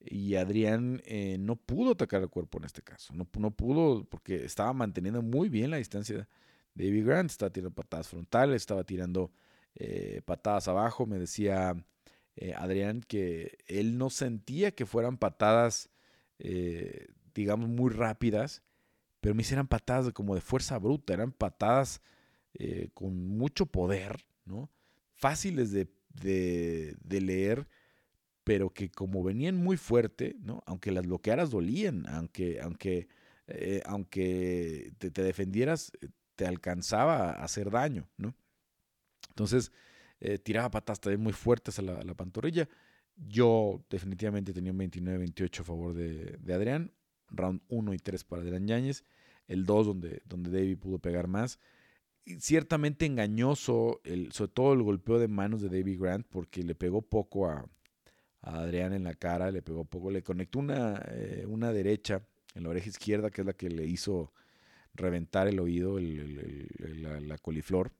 Y 0.00 0.34
Adrián 0.36 1.02
eh, 1.06 1.36
no 1.38 1.56
pudo 1.56 1.92
atacar 1.92 2.22
el 2.22 2.28
cuerpo 2.28 2.58
en 2.58 2.64
este 2.64 2.82
caso. 2.82 3.14
No, 3.14 3.28
no 3.38 3.50
pudo 3.50 4.04
porque 4.04 4.44
estaba 4.44 4.72
manteniendo 4.72 5.22
muy 5.22 5.48
bien 5.48 5.70
la 5.70 5.76
distancia. 5.76 6.28
David 6.74 7.06
Grant 7.06 7.30
estaba 7.30 7.50
tirando 7.50 7.74
patadas 7.74 8.08
frontales, 8.08 8.56
estaba 8.56 8.84
tirando 8.84 9.32
eh, 9.74 10.22
patadas 10.24 10.68
abajo. 10.68 11.06
Me 11.06 11.18
decía 11.18 11.74
eh, 12.36 12.54
Adrián 12.56 13.02
que 13.02 13.58
él 13.66 13.98
no 13.98 14.10
sentía 14.10 14.72
que 14.72 14.86
fueran 14.86 15.18
patadas, 15.18 15.90
digamos, 17.34 17.68
muy 17.68 17.90
rápidas, 17.90 18.62
pero 19.24 19.34
me 19.34 19.40
hicieran 19.40 19.66
patadas 19.66 20.12
como 20.12 20.34
de 20.34 20.42
fuerza 20.42 20.76
bruta, 20.78 21.14
eran 21.14 21.32
patadas 21.32 22.02
con 22.92 23.26
mucho 23.26 23.64
poder, 23.64 24.24
¿no? 24.44 24.70
fáciles 25.14 25.70
de, 25.72 25.88
de, 26.12 27.20
leer, 27.20 27.66
pero 28.44 28.70
que 28.74 28.90
como 28.90 29.22
venían 29.22 29.56
muy 29.56 29.76
fuerte, 29.76 30.36
¿no? 30.40 30.62
aunque 30.66 30.92
las 30.92 31.06
bloquearas 31.06 31.50
dolían, 31.50 32.06
aunque, 32.08 32.60
aunque, 32.60 33.08
eh, 33.46 33.82
aunque 33.86 34.92
te, 34.98 35.10
defendieras, 35.10 35.92
eh, 36.00 36.08
te 36.36 36.46
alcanzaba 36.46 37.30
a 37.30 37.44
hacer 37.44 37.70
daño. 37.70 38.08
¿no? 38.16 38.34
Entonces, 39.30 39.72
eh, 40.20 40.38
tiraba 40.38 40.70
patas 40.70 41.00
también 41.00 41.22
muy 41.22 41.32
fuertes 41.32 41.78
a 41.78 41.82
la, 41.82 42.14
pantorrilla. 42.14 42.68
Yo 43.16 43.84
definitivamente 43.88 44.52
tenía 44.52 44.72
un 44.72 44.78
29-28 44.78 45.60
a 45.60 45.64
favor 45.64 45.94
de, 45.94 46.36
de, 46.38 46.54
Adrián. 46.54 46.92
Round 47.36 47.62
1 47.68 47.94
y 47.94 47.98
3 47.98 48.24
para 48.24 48.42
Adrián 48.42 48.66
Yáñez. 48.66 49.04
El 49.46 49.66
2 49.66 49.86
donde, 49.86 50.22
donde 50.26 50.76
pudo 50.76 50.98
pegar 50.98 51.28
más 51.28 51.58
ciertamente 52.38 53.06
engañoso, 53.06 54.00
el, 54.04 54.32
sobre 54.32 54.52
todo 54.52 54.72
el 54.72 54.82
golpeo 54.82 55.18
de 55.18 55.28
manos 55.28 55.60
de 55.60 55.68
David 55.68 56.00
Grant, 56.00 56.26
porque 56.28 56.62
le 56.62 56.74
pegó 56.74 57.02
poco 57.02 57.48
a, 57.48 57.66
Adrián 58.40 58.92
en 58.92 59.04
la 59.04 59.14
cara, 59.14 59.50
le 59.50 59.62
pegó 59.62 59.86
poco, 59.86 60.10
le 60.10 60.22
conectó 60.22 60.58
una, 60.58 61.02
eh, 61.08 61.46
una 61.48 61.72
derecha 61.72 62.26
en 62.54 62.64
la 62.64 62.68
oreja 62.68 62.90
izquierda, 62.90 63.30
que 63.30 63.40
es 63.40 63.46
la 63.46 63.54
que 63.54 63.70
le 63.70 63.86
hizo 63.86 64.34
reventar 64.92 65.48
el 65.48 65.58
oído, 65.60 65.98
la, 65.98 67.38
coliflor. 67.38 67.90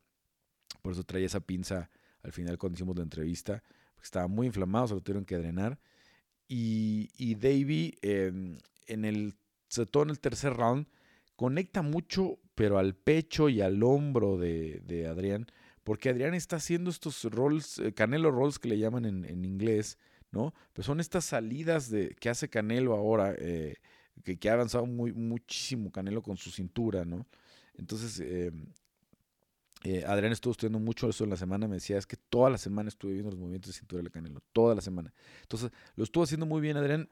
Por 0.82 0.92
eso 0.92 1.02
traía 1.02 1.26
esa 1.26 1.40
pinza 1.40 1.88
al 2.22 2.32
final 2.32 2.58
cuando 2.58 2.76
hicimos 2.76 2.94
la 2.96 3.04
entrevista, 3.04 3.62
estaba 4.02 4.28
muy 4.28 4.46
inflamado, 4.46 4.88
se 4.88 4.94
lo 4.94 5.00
tuvieron 5.00 5.24
que 5.24 5.38
drenar. 5.38 5.78
Y, 6.46 7.10
y 7.16 7.36
Davey, 7.36 7.96
em, 8.02 8.58
en 8.86 9.04
el, 9.04 9.34
sobre 9.68 9.90
en 10.02 10.10
el 10.10 10.20
tercer 10.20 10.54
round, 10.54 10.86
conecta 11.36 11.82
mucho, 11.82 12.38
pero 12.54 12.78
al 12.78 12.94
pecho 12.94 13.48
y 13.48 13.60
al 13.60 13.82
hombro 13.82 14.38
de, 14.38 15.06
Adrián, 15.08 15.46
porque 15.82 16.08
Adrián 16.08 16.34
está 16.34 16.56
haciendo 16.56 16.90
estos 16.90 17.24
rolls, 17.24 17.78
eh, 17.78 17.92
Canelo 17.92 18.30
rolls 18.30 18.58
que 18.58 18.68
le 18.68 18.78
llaman 18.78 19.04
en, 19.04 19.44
inglés, 19.44 19.98
¿no? 20.30 20.54
Pues 20.72 20.86
son 20.86 21.00
estas 21.00 21.24
salidas 21.24 21.90
de, 21.90 22.14
que 22.18 22.30
hace 22.30 22.48
Canelo 22.48 22.94
ahora, 22.94 23.34
eh, 23.38 23.76
que, 24.22 24.38
que, 24.38 24.48
ha 24.48 24.54
avanzado 24.54 24.86
muy, 24.86 25.12
muchísimo 25.12 25.90
Canelo 25.90 26.22
con 26.22 26.36
su 26.36 26.50
cintura, 26.50 27.04
¿no? 27.04 27.26
Entonces, 27.76 28.20
em, 28.20 28.66
eh, 29.86 30.02
Adrián 30.06 30.32
estuvo 30.32 30.52
estudiando 30.52 30.78
mucho 30.78 31.10
eso 31.10 31.24
en 31.24 31.30
la 31.30 31.36
semana, 31.36 31.68
me 31.68 31.74
decía, 31.74 31.98
es 31.98 32.06
que 32.06 32.16
toda 32.16 32.48
la 32.48 32.56
semana 32.56 32.88
estuve 32.88 33.12
viendo 33.12 33.30
los 33.30 33.38
movimientos 33.38 33.70
de 33.70 33.78
cintura 33.78 34.02
de 34.02 34.08
Canelo, 34.08 34.40
toda 34.54 34.74
la 34.74 34.80
semana. 34.80 35.12
Entonces, 35.42 35.72
lo 35.94 36.04
estuvo 36.04 36.24
haciendo 36.24 36.46
muy 36.46 36.62
bien 36.62 36.78
Adrián, 36.78 37.10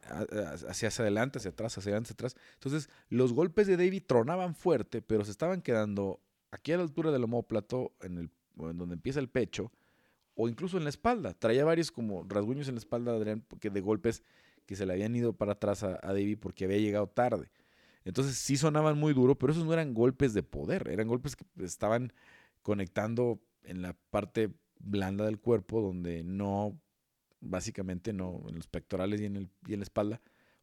hacia, 0.66 0.88
hacia 0.88 1.02
adelante, 1.02 1.36
hacia 1.38 1.50
atrás, 1.50 1.76
hacia 1.76 1.90
adelante, 1.90 2.06
hacia 2.06 2.14
atrás. 2.14 2.36
Entonces, 2.54 2.88
los 3.10 3.34
golpes 3.34 3.66
de 3.66 3.76
David 3.76 4.04
tronaban 4.06 4.54
fuerte, 4.54 5.02
pero 5.02 5.22
se 5.22 5.32
estaban 5.32 5.60
quedando 5.60 6.22
aquí 6.50 6.72
a 6.72 6.78
la 6.78 6.84
altura 6.84 7.10
del 7.10 7.24
homóplato, 7.24 7.92
en, 8.00 8.16
el, 8.16 8.30
en 8.56 8.78
donde 8.78 8.94
empieza 8.94 9.20
el 9.20 9.28
pecho, 9.28 9.70
o 10.34 10.48
incluso 10.48 10.78
en 10.78 10.84
la 10.84 10.90
espalda. 10.90 11.34
Traía 11.34 11.66
varios 11.66 11.92
como 11.92 12.24
rasguños 12.24 12.68
en 12.68 12.76
la 12.76 12.78
espalda 12.78 13.12
de 13.12 13.18
Adrián, 13.18 13.44
porque 13.46 13.68
de 13.68 13.82
golpes 13.82 14.22
que 14.64 14.76
se 14.76 14.86
le 14.86 14.94
habían 14.94 15.14
ido 15.14 15.34
para 15.34 15.52
atrás 15.52 15.82
a, 15.82 16.00
a 16.02 16.08
David 16.14 16.38
porque 16.40 16.64
había 16.64 16.78
llegado 16.78 17.06
tarde. 17.06 17.50
Entonces 18.04 18.36
sí 18.36 18.56
sonaban 18.56 18.98
muy 18.98 19.12
duro, 19.12 19.36
pero 19.36 19.52
esos 19.52 19.64
no 19.64 19.72
eran 19.72 19.94
golpes 19.94 20.34
de 20.34 20.42
poder, 20.42 20.88
eran 20.88 21.06
golpes 21.06 21.36
que 21.36 21.44
estaban 21.62 22.12
conectando 22.62 23.42
en 23.64 23.82
la 23.82 23.96
parte 24.10 24.52
blanda 24.78 25.24
del 25.24 25.40
cuerpo 25.40 25.80
donde 25.80 26.22
no, 26.24 26.80
básicamente 27.40 28.12
no, 28.12 28.42
en 28.48 28.56
los 28.56 28.66
pectorales 28.66 29.20
y 29.20 29.26
en, 29.26 29.36
el, 29.36 29.50
y 29.66 29.74
en 29.74 29.80
la 29.80 29.84
espalda, 29.84 30.20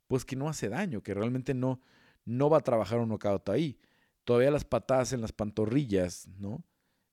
pues 0.08 0.26
que 0.26 0.36
no 0.36 0.50
hace 0.50 0.70
daño, 0.70 1.04
que 1.04 1.14
realmente 1.14 1.54
no, 1.54 1.82
no 2.26 2.50
va 2.50 2.58
a 2.58 2.64
trabajar 2.64 3.00
un 3.00 3.10
knockout 3.10 3.50
ahí. 3.50 3.80
Todavía 4.24 4.52
las 4.52 4.66
patadas 4.66 5.14
en 5.14 5.22
las 5.22 5.32
pantorrillas, 5.32 6.28
¿no? 6.38 6.64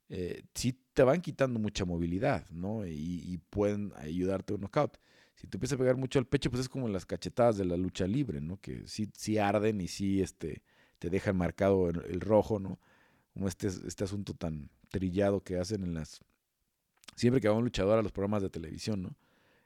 Eh, 0.09 0.45
sí 0.55 0.79
te 0.93 1.03
van 1.03 1.21
quitando 1.21 1.59
mucha 1.59 1.85
movilidad, 1.85 2.49
¿no? 2.51 2.87
Y, 2.87 3.41
pueden 3.51 3.93
ayudarte 3.97 4.53
a 4.53 4.57
un 4.57 4.63
knockout. 4.63 4.99
Si 5.35 5.47
te 5.47 5.57
empieza 5.57 5.75
a 5.75 5.79
pegar 5.79 5.97
mucho 5.97 6.19
al 6.19 6.27
pecho, 6.27 6.51
pues 6.51 6.63
es 6.63 6.69
como 6.69 6.89
las 6.89 7.05
cachetadas 7.07 7.59
de 7.59 7.65
la 7.65 7.77
lucha 7.77 8.07
libre, 8.07 8.41
¿no? 8.41 8.61
Que 8.61 8.87
sí, 8.87 9.11
sí 9.15 9.39
arden 9.39 9.81
y 9.81 9.89
sí 9.89 10.23
este, 10.23 10.63
te 10.99 11.11
dejan 11.11 11.37
marcado 11.37 11.91
el 11.91 12.21
rojo, 12.21 12.59
¿no? 12.59 12.79
Como 13.37 13.49
este, 13.49 13.67
este 13.67 14.05
asunto 14.05 14.33
tan 14.33 14.71
trillado 14.89 15.43
que 15.43 15.59
hacen 15.59 15.85
en 15.85 15.93
las... 15.93 16.21
Siempre 17.17 17.39
que 17.39 17.49
va 17.49 17.55
un 17.55 17.65
luchador 17.65 17.99
a 17.99 18.03
los 18.03 18.11
programas 18.11 18.43
de 18.43 18.49
televisión, 18.49 19.03
¿no? 19.03 19.15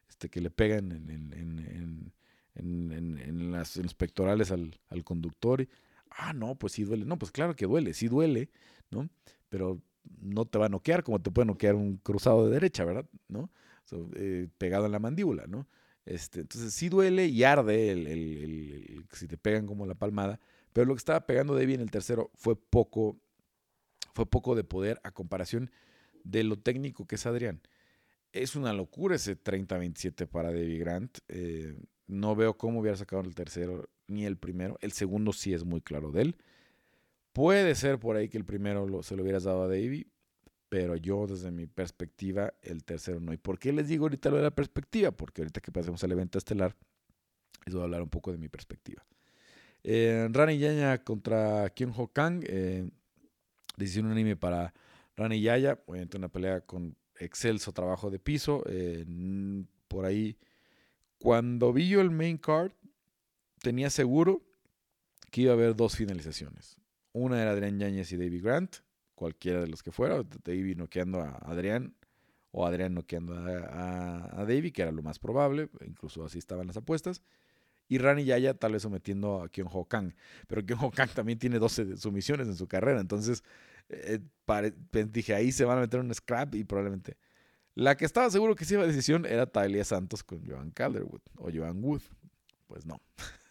Este, 0.08 0.28
que 0.28 0.40
le 0.40 0.50
pegan 0.50 0.90
en, 0.90 1.08
en, 1.08 2.12
en, 2.56 3.18
en 3.18 3.52
las, 3.52 3.76
los 3.76 3.94
pectorales 3.94 4.50
al, 4.50 4.76
al 4.88 5.04
conductor. 5.04 5.68
Ah, 6.10 6.32
no, 6.32 6.56
pues 6.56 6.72
sí 6.72 6.82
duele. 6.82 7.04
No, 7.04 7.16
pues 7.16 7.30
claro 7.30 7.54
que 7.54 7.66
duele, 7.66 7.94
sí 7.94 8.08
duele, 8.08 8.50
¿no? 8.90 9.08
Pero 9.48 9.80
no 10.20 10.46
te 10.46 10.58
va 10.58 10.66
a 10.66 10.68
noquear 10.68 11.04
como 11.04 11.20
te 11.20 11.30
puede 11.30 11.46
noquear 11.46 11.76
un 11.76 11.98
cruzado 11.98 12.46
de 12.46 12.54
derecha, 12.54 12.84
¿verdad? 12.84 13.06
¿No? 13.28 13.50
Eh, 14.16 14.48
pegado 14.58 14.86
en 14.86 14.92
la 14.92 14.98
mandíbula, 14.98 15.46
¿no? 15.46 15.68
Este, 16.06 16.40
entonces 16.40 16.74
sí 16.74 16.88
duele 16.88 17.26
y 17.28 17.44
arde 17.44 17.92
el, 17.92 18.06
el, 18.08 19.06
si 19.12 19.28
te 19.28 19.36
pegan 19.36 19.66
como 19.66 19.86
la 19.86 19.94
palmada, 19.94 20.40
pero 20.72 20.86
lo 20.86 20.94
que 20.94 20.98
estaba 20.98 21.24
pegando 21.24 21.54
Debbie 21.54 21.76
en 21.76 21.82
el 21.82 21.90
tercero 21.92 22.32
fue 22.34 22.56
poco 22.56 23.16
fue 24.14 24.26
poco 24.26 24.54
de 24.54 24.64
poder 24.64 25.00
a 25.04 25.10
comparación 25.12 25.70
de 26.24 26.44
lo 26.44 26.58
técnico 26.58 27.06
que 27.06 27.16
es 27.16 27.26
Adrián. 27.26 27.60
Es 28.32 28.56
una 28.56 28.72
locura 28.72 29.16
ese 29.16 29.36
30-27 29.36 30.26
para 30.26 30.50
David 30.50 30.80
Grant. 30.80 31.18
Eh, 31.28 31.76
no 32.06 32.36
veo 32.36 32.56
cómo 32.56 32.80
hubiera 32.80 32.96
sacado 32.96 33.22
el 33.22 33.34
tercero 33.34 33.88
ni 34.06 34.24
el 34.24 34.36
primero. 34.36 34.78
El 34.80 34.92
segundo 34.92 35.32
sí 35.32 35.52
es 35.52 35.64
muy 35.64 35.80
claro 35.80 36.12
de 36.12 36.22
él. 36.22 36.36
Puede 37.32 37.74
ser 37.74 37.98
por 37.98 38.16
ahí 38.16 38.28
que 38.28 38.38
el 38.38 38.44
primero 38.44 39.02
se 39.02 39.16
lo 39.16 39.22
hubieras 39.22 39.44
dado 39.44 39.62
a 39.62 39.68
David, 39.68 40.06
pero 40.68 40.96
yo 40.96 41.26
desde 41.26 41.50
mi 41.50 41.66
perspectiva 41.66 42.52
el 42.62 42.84
tercero 42.84 43.20
no. 43.20 43.32
¿Y 43.32 43.36
por 43.36 43.58
qué 43.58 43.72
les 43.72 43.88
digo 43.88 44.04
ahorita 44.04 44.30
lo 44.30 44.36
de 44.36 44.42
la 44.42 44.54
perspectiva? 44.54 45.12
Porque 45.12 45.42
ahorita 45.42 45.60
que 45.60 45.72
pasemos 45.72 46.02
al 46.02 46.12
evento 46.12 46.38
estelar, 46.38 46.76
les 47.64 47.74
voy 47.74 47.82
a 47.82 47.84
hablar 47.84 48.02
un 48.02 48.08
poco 48.08 48.32
de 48.32 48.38
mi 48.38 48.48
perspectiva. 48.48 49.04
Eh, 49.82 50.28
Rani 50.30 50.58
Yaña 50.58 50.98
contra 50.98 51.70
Kyung 51.70 51.94
Ho 51.96 52.08
Kang. 52.08 52.44
Eh, 52.46 52.88
decisión 53.80 54.06
unánime 54.06 54.36
para 54.36 54.72
Rani 55.16 55.40
Yaya, 55.40 55.78
obviamente 55.86 56.16
una 56.16 56.28
pelea 56.28 56.60
con 56.60 56.96
excelso 57.18 57.72
trabajo 57.72 58.10
de 58.10 58.18
piso. 58.18 58.62
Eh, 58.66 59.04
por 59.88 60.04
ahí, 60.04 60.36
cuando 61.18 61.72
vi 61.72 61.88
yo 61.88 62.00
el 62.00 62.10
main 62.10 62.38
card, 62.38 62.72
tenía 63.60 63.90
seguro 63.90 64.42
que 65.30 65.42
iba 65.42 65.52
a 65.52 65.54
haber 65.54 65.76
dos 65.76 65.96
finalizaciones. 65.96 66.76
Una 67.12 67.40
era 67.40 67.50
Adrián 67.50 67.78
Yáñez 67.78 68.12
y 68.12 68.16
David 68.16 68.42
Grant, 68.42 68.76
cualquiera 69.14 69.60
de 69.60 69.66
los 69.66 69.82
que 69.82 69.92
fuera, 69.92 70.22
David 70.44 70.76
noqueando 70.76 71.20
a 71.20 71.36
Adrián 71.42 71.94
o 72.52 72.66
Adrián 72.66 72.94
noqueando 72.94 73.34
a, 73.34 74.40
a, 74.40 74.44
David, 74.44 74.72
que 74.72 74.82
era 74.82 74.90
lo 74.90 75.02
más 75.02 75.18
probable, 75.18 75.68
incluso 75.86 76.24
así 76.24 76.38
estaban 76.38 76.66
las 76.66 76.76
apuestas. 76.76 77.22
Y 77.88 77.98
Rani 77.98 78.24
Yaya 78.24 78.54
tal 78.54 78.72
vez 78.72 78.82
sometiendo 78.82 79.42
a 79.42 79.48
Kyung 79.48 79.68
Ho 79.72 79.84
Kang. 79.84 80.14
Pero 80.46 80.64
Kyung 80.64 80.84
Ho 80.84 80.90
Kang 80.90 81.10
también 81.10 81.38
tiene 81.38 81.58
12 81.58 81.96
sumisiones 81.96 82.46
en 82.46 82.54
su 82.54 82.68
carrera. 82.68 83.00
Entonces 83.00 83.42
eh, 83.90 84.20
dije, 85.10 85.34
ahí 85.34 85.52
se 85.52 85.64
van 85.64 85.78
a 85.78 85.82
meter 85.82 86.00
un 86.00 86.14
scrap 86.14 86.54
y 86.54 86.64
probablemente. 86.64 87.16
La 87.74 87.96
que 87.96 88.04
estaba 88.04 88.30
seguro 88.30 88.56
que 88.56 88.64
se 88.64 88.74
iba 88.74 88.82
a 88.82 88.86
decisión 88.86 89.24
era 89.26 89.46
Talia 89.46 89.84
Santos 89.84 90.22
con 90.22 90.44
Joan 90.44 90.70
Calderwood 90.70 91.20
o 91.36 91.50
Joan 91.52 91.82
Wood. 91.82 92.02
Pues 92.66 92.84
no. 92.84 93.00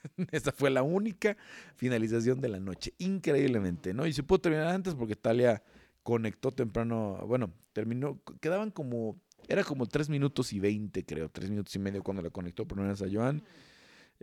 Esa 0.32 0.52
fue 0.52 0.70
la 0.70 0.84
única 0.84 1.38
finalización 1.76 2.42
de 2.42 2.50
la 2.50 2.60
noche. 2.60 2.94
Increíblemente, 2.98 3.94
¿no? 3.94 4.06
Y 4.06 4.14
se 4.14 4.24
pudo 4.24 4.40
terminar 4.40 4.68
antes 4.68 4.96
porque 4.96 5.16
Talia 5.16 5.64
conectó 6.04 6.52
temprano. 6.52 7.20
Bueno, 7.28 7.54
terminó. 7.74 8.22
Quedaban 8.42 8.72
como. 8.72 9.22
Era 9.48 9.64
como 9.64 9.88
3 9.88 10.10
minutos 10.10 10.54
y 10.54 10.60
20, 10.60 11.06
creo. 11.06 11.30
3 11.30 11.50
minutos 11.50 11.76
y 11.76 11.80
medio 11.80 12.04
cuando 12.04 12.22
la 12.22 12.30
conectó 12.30 12.68
por 12.68 12.80
una 12.80 12.90
vez 12.90 13.02
a 13.02 13.08
Joan. 13.12 13.42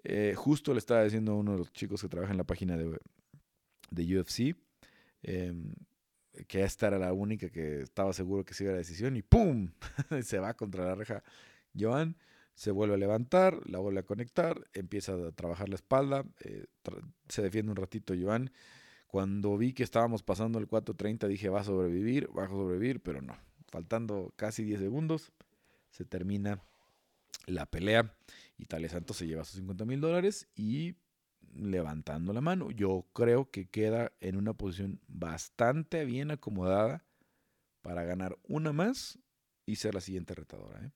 Eh, 0.05 0.35
justo 0.37 0.73
le 0.73 0.79
estaba 0.79 1.03
diciendo 1.05 1.33
a 1.33 1.37
uno 1.37 1.53
de 1.53 1.59
los 1.59 1.73
chicos 1.73 2.03
que 2.03 2.09
trabaja 2.09 2.33
en 2.33 2.39
la 2.39 2.45
página 2.45 2.77
de, 2.77 2.99
de 3.91 4.19
UFC. 4.19 4.55
Eh, 5.23 5.53
que 6.47 6.63
esta 6.63 6.89
era 6.89 6.99
la 6.99 7.13
única 7.13 7.51
que 7.51 7.83
estaba 7.83 8.13
seguro 8.13 8.45
que 8.45 8.55
se 8.55 8.65
iba 8.65 8.73
a 8.73 8.75
la 8.75 8.79
decisión 8.79 9.17
y 9.17 9.23
¡pum! 9.23 9.71
se 10.23 10.39
va 10.39 10.55
contra 10.55 10.85
la 10.85 10.95
reja. 10.95 11.23
Joan 11.79 12.17
se 12.55 12.71
vuelve 12.71 12.95
a 12.95 12.99
levantar, 12.99 13.61
la 13.69 13.79
vuelve 13.79 14.01
a 14.01 14.05
conectar, 14.05 14.59
empieza 14.73 15.13
a 15.13 15.33
trabajar 15.33 15.69
la 15.69 15.75
espalda, 15.75 16.25
eh, 16.41 16.67
se 17.29 17.43
defiende 17.43 17.71
un 17.71 17.77
ratito 17.77 18.15
Joan. 18.19 18.51
Cuando 19.07 19.57
vi 19.57 19.73
que 19.73 19.83
estábamos 19.83 20.23
pasando 20.23 20.59
el 20.59 20.69
4.30 20.69 21.29
dije 21.29 21.49
va 21.49 21.61
a 21.61 21.65
sobrevivir, 21.65 22.29
va 22.37 22.45
a 22.45 22.49
sobrevivir, 22.49 23.01
pero 23.01 23.21
no. 23.21 23.37
Faltando 23.69 24.33
casi 24.37 24.65
10 24.65 24.81
segundos, 24.81 25.33
se 25.91 26.05
termina 26.05 26.63
la 27.47 27.67
pelea. 27.67 28.15
Italia 28.59 28.89
Santos 28.89 29.19
se 29.19 29.27
lleva 29.27 29.45
sus 29.45 29.57
50 29.57 29.85
mil 29.85 30.01
dólares 30.01 30.49
y 30.55 30.97
levantando 31.59 32.33
la 32.33 32.41
mano, 32.41 32.71
yo 32.71 33.07
creo 33.13 33.51
que 33.51 33.69
queda 33.69 34.13
en 34.21 34.37
una 34.37 34.55
posición 34.55 35.01
bastante 35.09 36.05
bien 36.05 36.31
acomodada 36.31 37.05
para 37.83 38.05
ganar 38.05 38.39
una 38.45 38.73
más 38.73 39.19
y 39.65 39.77
ser 39.77 39.95
la 39.95 40.01
siguiente 40.01 40.35
retadora. 40.35 40.85
¿eh? 40.85 40.93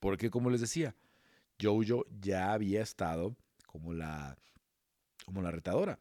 Porque 0.00 0.30
como 0.30 0.50
les 0.50 0.60
decía, 0.60 0.94
Jojo 1.60 2.04
ya 2.20 2.52
había 2.52 2.82
estado 2.82 3.36
como 3.66 3.92
la, 3.92 4.38
como 5.24 5.42
la 5.42 5.50
retadora. 5.50 5.98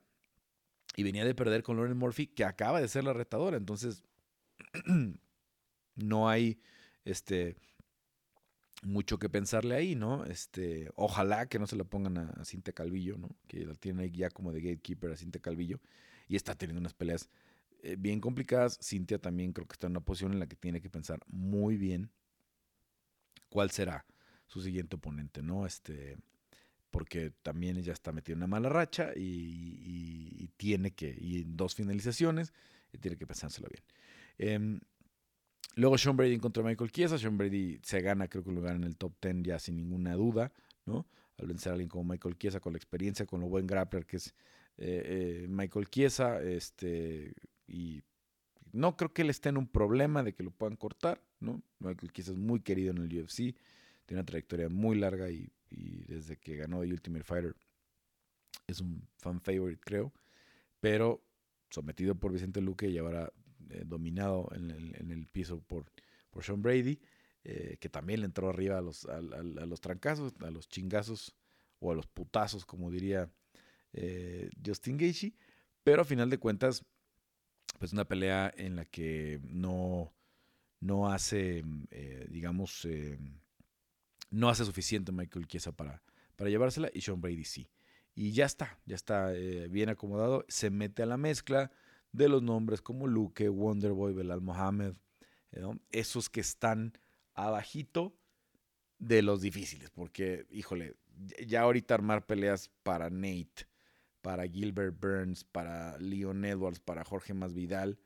Y 0.95 1.03
venía 1.03 1.25
de 1.25 1.35
perder 1.35 1.61
con 1.63 1.75
Lauren 1.75 1.97
Murphy, 1.97 2.27
que 2.27 2.45
acaba 2.45 2.79
de 2.79 2.87
ser 2.87 3.03
la 3.03 3.13
retadora. 3.13 3.57
Entonces, 3.57 4.03
no 5.95 6.29
hay 6.29 6.59
este 7.03 7.57
mucho 8.85 9.17
que 9.17 9.29
pensarle 9.29 9.75
ahí, 9.75 9.95
¿no? 9.95 10.25
Este, 10.25 10.89
ojalá 10.95 11.47
que 11.47 11.59
no 11.59 11.67
se 11.67 11.75
la 11.75 11.83
pongan 11.83 12.17
a, 12.17 12.45
Cinta 12.45 12.71
Calvillo, 12.71 13.17
¿no? 13.17 13.29
Que 13.47 13.65
la 13.65 13.73
tiene 13.73 14.03
ahí 14.03 14.11
ya 14.11 14.29
como 14.29 14.51
de 14.53 14.61
gatekeeper 14.61 15.11
a 15.11 15.17
Cinta 15.17 15.39
Calvillo 15.39 15.79
y 16.27 16.35
está 16.35 16.55
teniendo 16.55 16.79
unas 16.79 16.93
peleas 16.93 17.29
eh, 17.81 17.95
bien 17.97 18.21
complicadas. 18.21 18.79
Cintia 18.81 19.17
también 19.19 19.53
creo 19.53 19.67
que 19.67 19.73
está 19.73 19.87
en 19.87 19.93
una 19.93 20.01
posición 20.01 20.33
en 20.33 20.39
la 20.39 20.47
que 20.47 20.55
tiene 20.55 20.81
que 20.81 20.89
pensar 20.89 21.19
muy 21.27 21.77
bien 21.77 22.11
cuál 23.49 23.71
será 23.71 24.05
su 24.47 24.61
siguiente 24.61 24.97
oponente, 24.97 25.41
¿no? 25.41 25.65
Este, 25.65 26.17
porque 26.91 27.31
también 27.41 27.77
ella 27.77 27.93
está 27.93 28.11
metida 28.11 28.33
en 28.33 28.39
una 28.39 28.47
mala 28.47 28.69
racha 28.69 29.13
y, 29.15 30.49
tiene 30.57 30.91
que, 30.91 31.17
y 31.19 31.41
en 31.41 31.57
dos 31.57 31.75
finalizaciones, 31.75 32.53
y 32.93 32.97
tiene 32.97 33.17
que 33.17 33.27
pensárselo 33.27 33.67
bien. 33.67 33.83
Em, 34.37 34.79
luego 35.75 35.97
Sean 35.97 36.17
Brady 36.17 36.37
contra 36.37 36.63
Michael 36.63 36.91
Chiesa. 36.91 37.17
Sean 37.17 37.37
Brady 37.37 37.79
se 37.83 38.01
gana, 38.01 38.27
creo 38.27 38.43
que 38.43 38.49
un 38.49 38.55
lugar 38.55 38.75
en 38.75 38.83
el 38.83 38.97
top 38.97 39.13
10 39.21 39.43
ya 39.43 39.59
sin 39.59 39.75
ninguna 39.75 40.15
duda, 40.15 40.51
¿no? 40.85 41.07
Al 41.37 41.47
vencer 41.47 41.71
a 41.71 41.73
alguien 41.73 41.89
como 41.89 42.03
Michael 42.05 42.37
Chiesa, 42.37 42.59
con 42.59 42.73
la 42.73 42.77
experiencia, 42.77 43.25
con 43.25 43.41
lo 43.41 43.47
buen 43.47 43.67
grappler 43.67 44.05
que 44.05 44.17
es 44.17 44.33
eh, 44.77 45.43
eh, 45.43 45.45
Michael 45.49 45.89
Chiesa, 45.89 46.41
este, 46.41 47.33
y 47.67 48.01
no 48.71 48.95
creo 48.97 49.13
que 49.13 49.21
él 49.21 49.29
esté 49.29 49.49
en 49.49 49.57
un 49.57 49.67
problema 49.67 50.23
de 50.23 50.33
que 50.33 50.43
lo 50.43 50.51
puedan 50.51 50.75
cortar, 50.75 51.21
¿no? 51.39 51.61
Michael 51.79 52.11
Chiesa 52.11 52.31
es 52.31 52.37
muy 52.37 52.61
querido 52.61 52.91
en 52.91 52.97
el 52.99 53.21
UFC, 53.21 53.55
tiene 54.05 54.19
una 54.19 54.25
trayectoria 54.25 54.69
muy 54.69 54.97
larga 54.97 55.29
y 55.29 55.51
y 55.75 56.03
desde 56.05 56.37
que 56.37 56.55
ganó 56.55 56.81
The 56.81 56.87
Ultimate 56.87 57.23
Fighter 57.23 57.55
es 58.67 58.81
un 58.81 59.07
fan 59.17 59.41
favorite, 59.41 59.81
creo. 59.83 60.13
Pero 60.79 61.23
sometido 61.69 62.15
por 62.15 62.31
Vicente 62.31 62.61
Luque 62.61 62.89
y 62.89 62.97
ahora 62.97 63.31
eh, 63.69 63.83
dominado 63.85 64.49
en 64.53 64.71
el, 64.71 65.27
piso 65.27 65.61
por, 65.61 65.85
por 66.29 66.43
Sean 66.43 66.61
Brady, 66.61 66.99
eh, 67.43 67.77
que 67.79 67.89
también 67.89 68.19
le 68.19 68.25
entró 68.25 68.49
arriba 68.49 68.77
a 68.77 68.81
los, 68.81 69.05
a, 69.05 69.21
los 69.21 69.81
trancazos, 69.81 70.33
a 70.41 70.51
los 70.51 70.67
chingazos 70.67 71.35
o 71.79 71.91
a 71.91 71.95
los 71.95 72.07
putazos, 72.07 72.65
como 72.65 72.91
diría 72.91 73.29
eh, 73.93 74.49
Justin 74.65 74.97
Gaethje. 74.97 75.33
Pero 75.83 76.01
a 76.01 76.05
final 76.05 76.29
de 76.29 76.37
cuentas, 76.37 76.83
pues 77.79 77.93
una 77.93 78.05
pelea 78.05 78.53
en 78.55 78.75
la 78.75 78.85
que 78.85 79.39
no, 79.43 80.13
no 80.79 81.11
hace, 81.11 81.63
digamos, 82.27 82.87
no 84.31 84.49
hace 84.49 84.65
suficiente 84.65 85.11
Michael 85.11 85.47
Chiesa 85.47 85.71
para, 85.71 86.01
para 86.35 86.49
llevársela 86.49 86.89
y 86.93 87.01
Sean 87.01 87.21
Brady 87.21 87.43
sí. 87.43 87.69
Y 88.15 88.31
ya 88.31 88.45
está, 88.45 88.79
ya 88.85 88.95
está 88.95 89.29
bien 89.69 89.89
acomodado. 89.89 90.45
Se 90.47 90.71
mete 90.71 91.03
a 91.03 91.05
la 91.05 91.17
mezcla 91.17 91.71
de 92.15 92.29
los 92.29 92.41
nombres 92.41 92.81
como 92.81 93.07
Luke, 93.07 93.49
Wonderboy, 93.49 94.13
Belal 94.13 94.41
Mohamed, 94.41 94.93
esos 95.91 96.29
que 96.29 96.41
están 96.41 96.93
abajito 97.33 98.15
de 98.99 99.21
los 99.21 99.41
difíciles, 99.41 99.89
porque, 99.89 100.45
híjole, 100.49 100.95
ya 101.45 101.61
ahorita 101.61 101.93
armar 101.93 102.25
peleas 102.25 102.69
para 102.83 103.09
Nate, 103.09 103.67
para 104.21 104.47
Gilbert 104.47 104.99
Burns, 104.99 105.43
para 105.43 105.97
Leon 105.99 106.45
Edwards, 106.45 106.79
para 106.79 107.03
Jorge 107.03 107.33
Masvidal, 107.33 107.99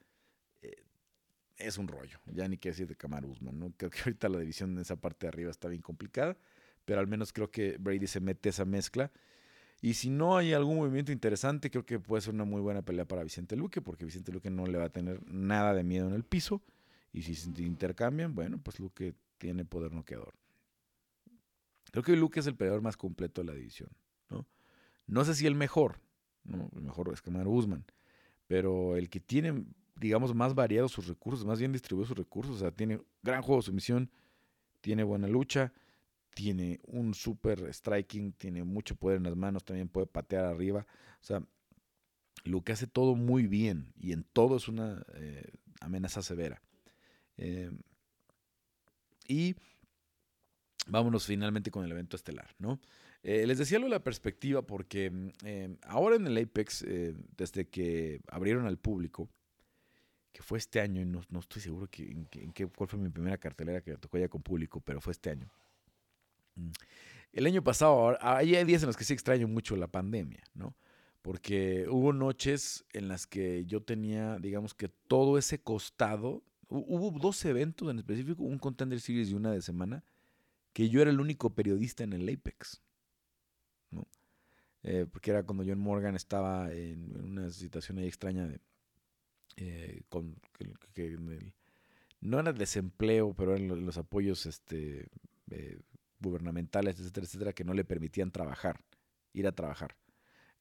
es 1.60 1.78
un 1.78 1.88
rollo. 1.88 2.20
Ya 2.26 2.48
ni 2.48 2.58
qué 2.58 2.70
decir 2.70 2.88
de 2.88 2.96
Kamar 2.96 3.26
Usman, 3.26 3.60
¿no? 3.60 3.74
Creo 3.76 3.92
que 3.92 4.00
ahorita 4.00 4.30
la 4.30 4.40
división 4.40 4.72
en 4.72 4.80
esa 4.80 4.96
parte 4.96 5.26
de 5.26 5.30
arriba 5.30 5.52
está 5.52 5.68
bien 5.68 5.82
complicada, 5.82 6.38
pero 6.86 7.02
al 7.02 7.08
menos 7.08 7.34
creo 7.34 7.52
que 7.52 7.78
Brady 7.78 8.08
se 8.08 8.22
mete 8.22 8.50
esa 8.50 8.66
mezcla. 8.66 9.12
Y 9.82 9.94
si 9.94 10.10
no 10.10 10.38
hay 10.38 10.54
algún 10.54 10.78
movimiento 10.78 11.12
interesante, 11.12 11.70
creo 11.72 11.86
que 11.86 12.00
puede 12.00 12.22
ser 12.22 12.34
una 12.34 12.44
muy 12.44 12.62
buena 12.62 12.82
pelea 12.82 13.06
para 13.06 13.24
Vicente 13.24 13.56
Luque, 13.56 13.82
porque 13.82 14.06
Vicente 14.06 14.32
Luque 14.32 14.50
no 14.50 14.66
le 14.66 14.78
va 14.78 14.86
a 14.86 14.90
tener 14.90 15.22
nada 15.32 15.74
de 15.74 15.84
miedo 15.84 16.08
en 16.08 16.14
el 16.14 16.24
piso. 16.24 16.62
Y 17.14 17.22
si 17.24 17.36
se 17.36 17.50
intercambian, 17.62 18.36
bueno, 18.36 18.60
pues 18.62 18.80
Luque 18.80 19.14
tiene 19.38 19.66
poder 19.66 19.94
noqueador. 19.94 20.34
Creo 21.92 22.04
que 22.04 22.16
Luque 22.16 22.42
es 22.42 22.48
el 22.48 22.56
peleador 22.56 22.82
más 22.82 22.98
completo 22.98 23.42
de 23.42 23.48
la 23.48 23.54
división, 23.54 23.90
¿no? 24.30 24.46
No 25.08 25.26
sé 25.26 25.34
si 25.34 25.48
el 25.48 25.56
mejor, 25.56 26.00
¿no? 26.44 26.70
El 26.76 26.82
mejor 26.82 27.12
es 27.12 27.22
Kamar 27.22 27.48
Usman, 27.48 27.84
pero 28.48 28.96
el 28.96 29.10
que 29.10 29.20
tiene 29.20 29.66
digamos, 30.00 30.34
más 30.34 30.56
variados 30.56 30.92
sus 30.92 31.08
recursos, 31.08 31.46
más 31.46 31.60
bien 31.60 31.72
distribuido 31.72 32.08
sus 32.08 32.18
recursos. 32.18 32.56
O 32.56 32.60
sea, 32.60 32.72
tiene 32.72 33.02
gran 33.22 33.42
juego 33.42 33.62
de 33.62 33.66
sumisión, 33.66 34.10
tiene 34.82 35.04
buena 35.04 35.28
lucha, 35.28 35.74
tiene 36.34 36.80
un 36.84 37.14
super 37.14 37.74
striking, 37.74 38.34
tiene 38.34 38.64
mucho 38.64 38.96
poder 38.96 39.18
en 39.18 39.24
las 39.24 39.36
manos, 39.36 39.64
también 39.64 39.90
puede 39.90 40.08
patear 40.08 40.46
arriba. 40.46 40.86
O 41.22 41.24
sea, 41.24 41.44
lo 42.44 42.62
que 42.62 42.72
hace 42.72 42.88
todo 42.88 43.16
muy 43.16 43.48
bien 43.48 43.94
y 44.00 44.14
en 44.14 44.24
todo 44.24 44.58
es 44.58 44.68
una 44.68 45.06
eh, 45.16 45.52
amenaza 45.82 46.22
severa. 46.22 46.62
Em, 47.38 47.80
y 49.28 49.56
vámonos 50.88 51.26
finalmente 51.26 51.72
con 51.72 51.86
el 51.86 51.92
evento 51.92 52.16
estelar, 52.16 52.56
¿no? 52.58 52.80
Eh, 53.22 53.46
les 53.46 53.58
decía 53.58 53.80
lo 53.80 53.86
de 53.86 53.92
la 53.92 54.04
perspectiva 54.04 54.62
porque 54.62 55.12
em, 55.44 55.78
ahora 55.84 56.16
en 56.16 56.26
el 56.26 56.38
Apex, 56.38 56.84
eh, 56.84 57.16
desde 57.36 57.68
que 57.68 58.22
abrieron 58.28 58.66
al 58.66 58.78
público, 58.78 59.30
que 60.32 60.42
fue 60.42 60.58
este 60.58 60.80
año, 60.80 61.02
y 61.02 61.06
no, 61.06 61.22
estoy 61.40 61.62
seguro 61.62 61.88
que, 61.88 62.04
en, 62.04 62.26
qué, 62.54 62.68
cuál 62.68 62.88
fue 62.88 63.00
mi 63.00 63.10
primera 63.10 63.38
cartelera 63.38 63.82
que 63.82 63.98
tocó 63.98 64.18
ya 64.18 64.30
con 64.30 64.42
público, 64.42 64.80
pero 64.80 65.02
fue 65.02 65.12
este 65.12 65.32
año. 65.32 65.52
El 67.32 67.46
año 67.46 67.64
pasado, 67.64 68.18
hay 68.22 68.64
días 68.66 68.82
en 68.82 68.88
los 68.88 68.98
que 68.98 69.04
sí 69.04 69.14
extraño 69.14 69.48
mucho 69.48 69.76
la 69.76 69.88
pandemia, 69.88 70.44
¿no? 70.54 70.76
Porque 71.22 71.86
hubo 71.90 72.14
noches 72.14 72.86
en 72.94 73.08
las 73.08 73.28
que 73.28 73.66
yo 73.66 73.82
tenía, 73.82 74.38
digamos 74.40 74.74
que 74.74 74.90
todo 74.90 75.38
ese 75.38 75.62
costado, 75.62 76.44
hubo 76.70 77.12
dos 77.20 77.44
eventos 77.46 77.90
en 77.90 78.00
específico, 78.00 78.44
un 78.44 78.58
Contender 78.58 79.00
Series 79.00 79.30
y 79.30 79.34
una 79.34 79.52
de 79.52 79.62
semana, 79.62 80.04
que 80.74 80.90
yo 80.90 81.02
era 81.02 81.12
el 81.12 81.20
único 81.20 81.54
periodista 81.54 82.04
en 82.04 82.14
el 82.14 82.30
Apex, 82.30 82.82
¿no? 83.92 84.08
Eh, 84.84 85.06
porque 85.12 85.32
era 85.32 85.44
cuando 85.44 85.64
John 85.66 85.80
Morgan 85.80 86.16
estaba 86.16 86.72
en 86.72 87.16
una 87.22 87.50
situación 87.50 87.98
ahí 87.98 88.08
extraña 88.08 88.48
de, 88.48 88.60
eh, 89.58 90.04
con 90.10 90.36
que, 90.94 91.18
no 92.22 92.40
era 92.40 92.54
desempleo, 92.54 93.34
pero 93.34 93.56
en 93.56 93.86
los, 93.86 93.98
apoyos 93.98 94.46
este, 94.46 95.08
eh, 95.52 95.80
gubernamentales, 96.20 97.00
etcétera, 97.00 97.26
etcétera, 97.26 97.54
que 97.54 97.64
no 97.64 97.74
le 97.74 97.84
permitían 97.84 98.32
trabajar, 98.32 98.82
ir 99.34 99.48
a 99.48 99.52
trabajar 99.52 99.96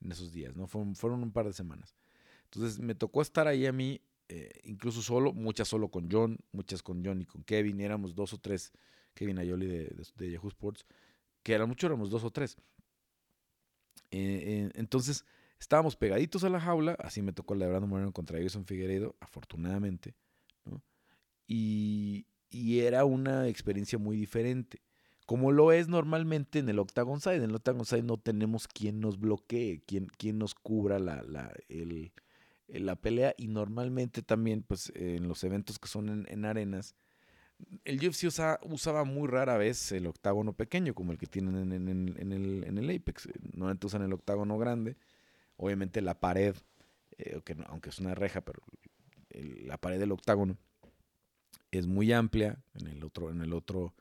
en 0.01 0.13
esos 0.13 0.33
días, 0.33 0.57
¿no? 0.57 0.67
Fueron, 0.67 0.95
fueron 0.95 1.23
un 1.23 1.33
par 1.33 1.47
de 1.47 1.53
semanas. 1.53 1.97
Entonces 2.45 2.79
me 2.79 2.95
tocó 2.95 3.23
estar 3.23 3.49
ahí 3.49 3.67
a 3.67 3.73
mí, 3.73 4.01
eh, 4.29 4.61
incluso 4.65 5.03
solo, 5.03 5.33
muchas 5.33 5.69
solo 5.69 5.91
con 5.91 6.09
John, 6.11 6.39
muchas 6.53 6.83
con 6.83 7.05
John 7.05 7.21
y 7.21 7.27
con 7.27 7.43
Kevin, 7.45 7.81
éramos 7.81 8.15
dos 8.15 8.33
o 8.33 8.39
tres, 8.39 8.73
Kevin 9.15 9.39
Ayoli 9.39 9.67
de, 9.67 9.97
de, 10.17 10.31
Yahoo 10.31 10.49
Sports, 10.49 10.87
que 11.43 11.55
eran 11.55 11.69
muchos, 11.69 11.89
éramos 11.89 12.11
dos 12.11 12.25
o 12.25 12.31
tres. 12.31 12.57
entonces, 14.11 15.25
Estábamos 15.61 15.97
pegaditos 15.97 16.45
a 16.45 16.49
la 16.49 16.61
jaula, 16.61 16.93
así 17.01 17.21
me 17.21 17.33
tocó 17.33 17.57
Brandon 17.57 17.89
Moreno 17.89 18.13
contra 18.13 18.41
Jason 18.41 18.65
Figueiredo, 18.65 19.17
afortunadamente, 19.21 20.15
¿no? 20.65 20.83
Y, 21.47 22.27
era 22.51 23.05
una 23.05 23.49
experiencia 23.49 23.99
muy 23.99 24.17
diferente. 24.17 24.81
Como 25.29 25.53
lo 25.53 25.73
es 25.73 25.89
normalmente 25.89 26.59
en 26.59 26.71
el 26.71 26.79
Octagon 26.79 27.21
Side. 27.21 27.37
En 27.37 27.43
el 27.51 27.55
Octagon 27.55 27.85
Side 27.85 28.03
no 28.03 28.17
tenemos 28.17 28.67
quien 28.67 28.99
nos 29.01 29.21
bloquee, 29.21 29.83
quien, 29.87 30.07
quien 30.07 30.39
nos 30.39 30.55
cubra 30.55 30.99
la, 30.99 31.23
la, 31.23 31.53
el, 31.69 32.13
la 32.67 32.97
pelea. 32.97 33.35
Y 33.37 33.49
normalmente 33.49 34.23
también, 34.23 34.63
pues, 34.63 34.91
en 34.95 35.29
los 35.29 35.45
eventos 35.45 35.79
que 35.79 35.87
son 35.87 36.27
en, 36.27 36.45
arenas, 36.47 36.95
el 37.85 37.99
UFC 38.09 38.25
usaba 38.63 39.05
muy 39.05 39.29
rara 39.29 39.59
vez 39.59 39.93
el 39.93 40.07
octágono 40.07 40.55
pequeño, 40.55 40.95
como 40.95 41.13
el 41.13 41.19
que 41.19 41.27
tienen 41.27 41.73
en, 41.73 41.89
en, 41.89 42.33
el, 42.33 42.65
en 42.65 42.79
el 42.79 42.97
Apex. 42.97 43.29
Normalmente 43.53 43.87
usan 43.87 44.03
el 44.03 44.15
octágono 44.15 44.57
grande 44.57 44.97
Obviamente 45.59 46.01
la 46.01 46.19
pared, 46.19 46.55
eh, 47.19 47.41
aunque 47.67 47.91
es 47.91 47.99
una 47.99 48.15
reja, 48.15 48.41
pero 48.43 48.63
la 49.31 49.77
pared 49.77 49.99
del 49.99 50.13
octágono 50.13 50.57
es 51.73 51.87
muy 51.89 52.13
amplia 52.13 52.63
en 52.75 52.87
el 52.87 53.03
otro, 53.03 53.31
en 53.31 53.43
el 53.43 53.53
otro, 53.53 53.93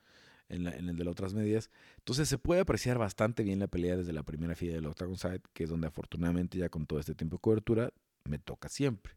en, 0.48 0.66
el 0.66 0.96
de 0.96 1.04
las 1.04 1.12
otras 1.12 1.34
medidas. 1.34 1.70
Entonces 1.98 2.28
se 2.28 2.38
puede 2.38 2.60
apreciar 2.60 2.98
bastante 2.98 3.42
bien 3.42 3.58
la 3.58 3.68
pelea 3.68 3.96
desde 3.96 4.12
la 4.12 4.22
primera 4.22 4.54
fila 4.54 4.74
del 4.74 4.86
octagon 4.86 5.16
side, 5.16 5.42
que 5.52 5.64
es 5.64 5.70
donde 5.70 5.86
afortunadamente 5.86 6.58
ya 6.58 6.68
con 6.68 6.86
todo 6.86 6.98
este 6.98 7.14
tiempo 7.14 7.36
de 7.36 7.40
cobertura 7.40 7.92
me 8.24 8.38
toca 8.38 8.68
siempre, 8.68 9.14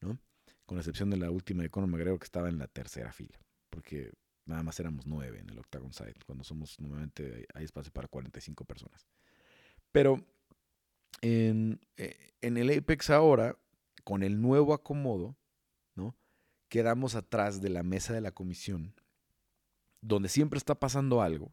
¿no? 0.00 0.18
Con 0.66 0.78
excepción 0.78 1.10
de 1.10 1.16
la 1.16 1.30
última 1.30 1.62
de 1.62 1.70
Conor 1.70 1.90
McGregor 1.90 2.18
que 2.18 2.24
estaba 2.24 2.48
en 2.48 2.58
la 2.58 2.66
tercera 2.66 3.12
fila, 3.12 3.38
porque 3.70 4.12
nada 4.46 4.62
más 4.62 4.78
éramos 4.80 5.06
nueve 5.06 5.38
en 5.40 5.50
el 5.50 5.58
Octagon 5.58 5.92
Side, 5.92 6.14
cuando 6.26 6.44
somos 6.44 6.78
nuevamente 6.80 7.46
hay 7.54 7.64
espacio 7.64 7.92
para 7.92 8.08
45 8.08 8.64
personas. 8.64 9.06
Pero 9.90 10.24
en, 11.20 11.80
eh, 11.96 12.32
en 12.40 12.56
el 12.56 12.76
Apex 12.76 13.10
ahora, 13.10 13.58
con 14.04 14.22
el 14.22 14.40
nuevo 14.40 14.74
acomodo, 14.74 15.36
¿no? 15.94 16.16
Quedamos 16.68 17.14
atrás 17.14 17.60
de 17.60 17.68
la 17.68 17.82
mesa 17.82 18.14
de 18.14 18.20
la 18.20 18.32
comisión, 18.32 18.94
donde 20.02 20.28
siempre 20.28 20.58
está 20.58 20.74
pasando 20.74 21.22
algo. 21.22 21.52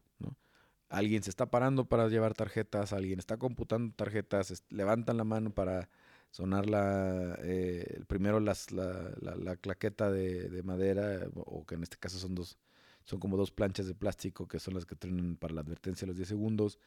Alguien 0.90 1.22
se 1.22 1.30
está 1.30 1.50
parando 1.50 1.86
para 1.86 2.08
llevar 2.08 2.34
tarjetas, 2.34 2.92
alguien 2.92 3.18
está 3.18 3.38
computando 3.38 3.94
tarjetas, 3.94 4.64
levantan 4.68 5.16
la 5.16 5.24
mano 5.24 5.50
para 5.54 5.88
sonar 6.30 6.68
la, 6.68 7.38
eh, 7.42 8.02
primero 8.08 8.40
las, 8.40 8.72
la, 8.72 9.14
la, 9.20 9.56
claqueta 9.56 10.10
de, 10.10 10.62
madera, 10.64 11.28
o 11.34 11.64
que 11.64 11.76
en 11.76 11.84
este 11.84 11.96
caso 11.96 12.18
son 12.18 12.34
dos, 12.34 12.58
son 13.04 13.20
como 13.20 13.36
dos 13.36 13.50
planchas 13.52 13.86
de 13.86 13.94
plástico 13.94 14.46
que 14.46 14.58
son 14.58 14.74
las 14.74 14.84
que 14.84 14.96
tienen 14.96 15.36
para 15.36 15.54
la 15.54 15.60
advertencia 15.60 16.06
los 16.06 16.16
10 16.16 16.28
segundos. 16.28 16.78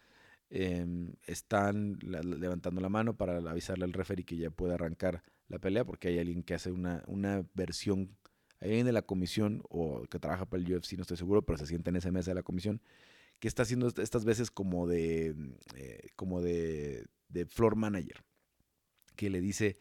Em, 0.49 1.14
están 1.26 1.97
levantando 2.01 2.80
la 2.80 2.89
mano 2.89 3.16
para 3.18 3.38
avisarle 3.38 3.86
al 3.86 3.93
referee 3.93 4.26
que 4.26 4.38
ya 4.38 4.51
puede 4.51 4.74
arrancar 4.76 5.24
la 5.47 5.59
pelea, 5.59 5.86
porque 5.86 6.09
hay 6.09 6.20
alguien 6.20 6.43
que 6.43 6.53
hace 6.53 6.72
una, 6.72 7.03
una 7.07 7.45
versión, 7.53 8.16
hay 8.64 8.70
alguien 8.70 8.86
de 8.86 8.93
la 8.93 9.01
comisión 9.01 9.61
o 9.70 10.03
que 10.03 10.20
trabaja 10.20 10.45
para 10.45 10.64
el 10.64 10.74
UFC, 10.74 10.93
no 10.93 11.01
estoy 11.01 11.18
seguro, 11.18 11.41
pero 11.41 11.57
se 11.57 11.68
siente 11.68 11.89
en 11.89 11.97
esa 11.97 12.11
mesa 12.11 12.32
de 12.32 12.36
la 12.36 12.43
comisión, 12.43 12.82
que 13.39 13.49
está 13.49 13.64
haciendo 13.64 13.88
estas 13.88 14.24
veces 14.24 14.51
como 14.51 14.88
de, 14.88 15.36
eh, 15.76 16.07
como 16.16 16.41
de, 16.41 17.05
de 17.28 17.45
floor 17.45 17.76
manager, 17.76 18.24
que 19.18 19.30
le 19.30 19.41
dice, 19.41 19.78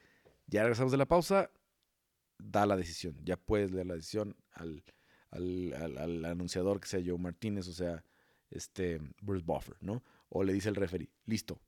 ya 0.49 0.63
regresamos 0.63 0.91
de 0.91 0.99
la 0.99 1.07
pausa, 1.07 1.53
da 2.39 2.67
la 2.67 2.77
decisión, 2.77 3.17
ya 3.25 3.37
puedes 3.37 3.71
dar 3.71 3.87
la 3.87 3.95
decisión 3.95 4.35
al, 4.51 4.83
al, 5.31 5.73
al, 5.97 6.25
anunciador 6.25 6.81
que 6.81 6.89
sea 6.89 7.01
Joe 7.07 7.19
Martínez, 7.19 7.69
o 7.69 7.73
sea, 7.73 8.05
este 8.51 9.01
Bruce 9.21 9.45
Buffer, 9.47 9.77
¿no? 9.81 10.03
O 10.29 10.43
le 10.43 10.53
dice 10.53 10.71
el 10.71 10.75
referee, 10.75 11.13
listo, 11.27 11.61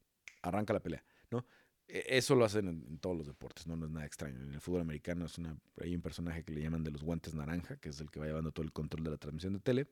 arranca 0.42 0.72
la 0.72 0.80
pelea, 0.80 1.04
¿no? 1.30 1.46
E, 1.88 2.04
eso 2.16 2.34
lo 2.34 2.44
hacen 2.44 2.68
en, 2.68 2.98
todos 2.98 3.16
los 3.16 3.26
deportes, 3.26 3.66
¿no? 3.66 3.76
no 3.76 3.86
es 3.86 3.92
nada 3.92 4.06
extraño. 4.06 4.42
En 4.42 4.52
el 4.52 4.60
fútbol 4.60 4.82
americano 4.82 5.26
es 5.26 5.38
una, 5.38 5.56
hay 5.80 5.94
un 5.94 6.02
personaje 6.02 6.44
que 6.44 6.52
le 6.52 6.62
llaman 6.62 6.84
de 6.84 6.90
los 6.90 7.02
guantes 7.02 7.34
naranja, 7.34 7.76
que 7.76 7.88
es 7.88 8.00
el 8.00 8.10
que 8.10 8.20
va 8.20 8.26
llevando 8.26 8.52
todo 8.52 8.64
el 8.64 8.72
control 8.72 9.04
de 9.04 9.10
la 9.10 9.18
transmisión 9.18 9.54
de 9.54 9.60
tele, 9.60 9.86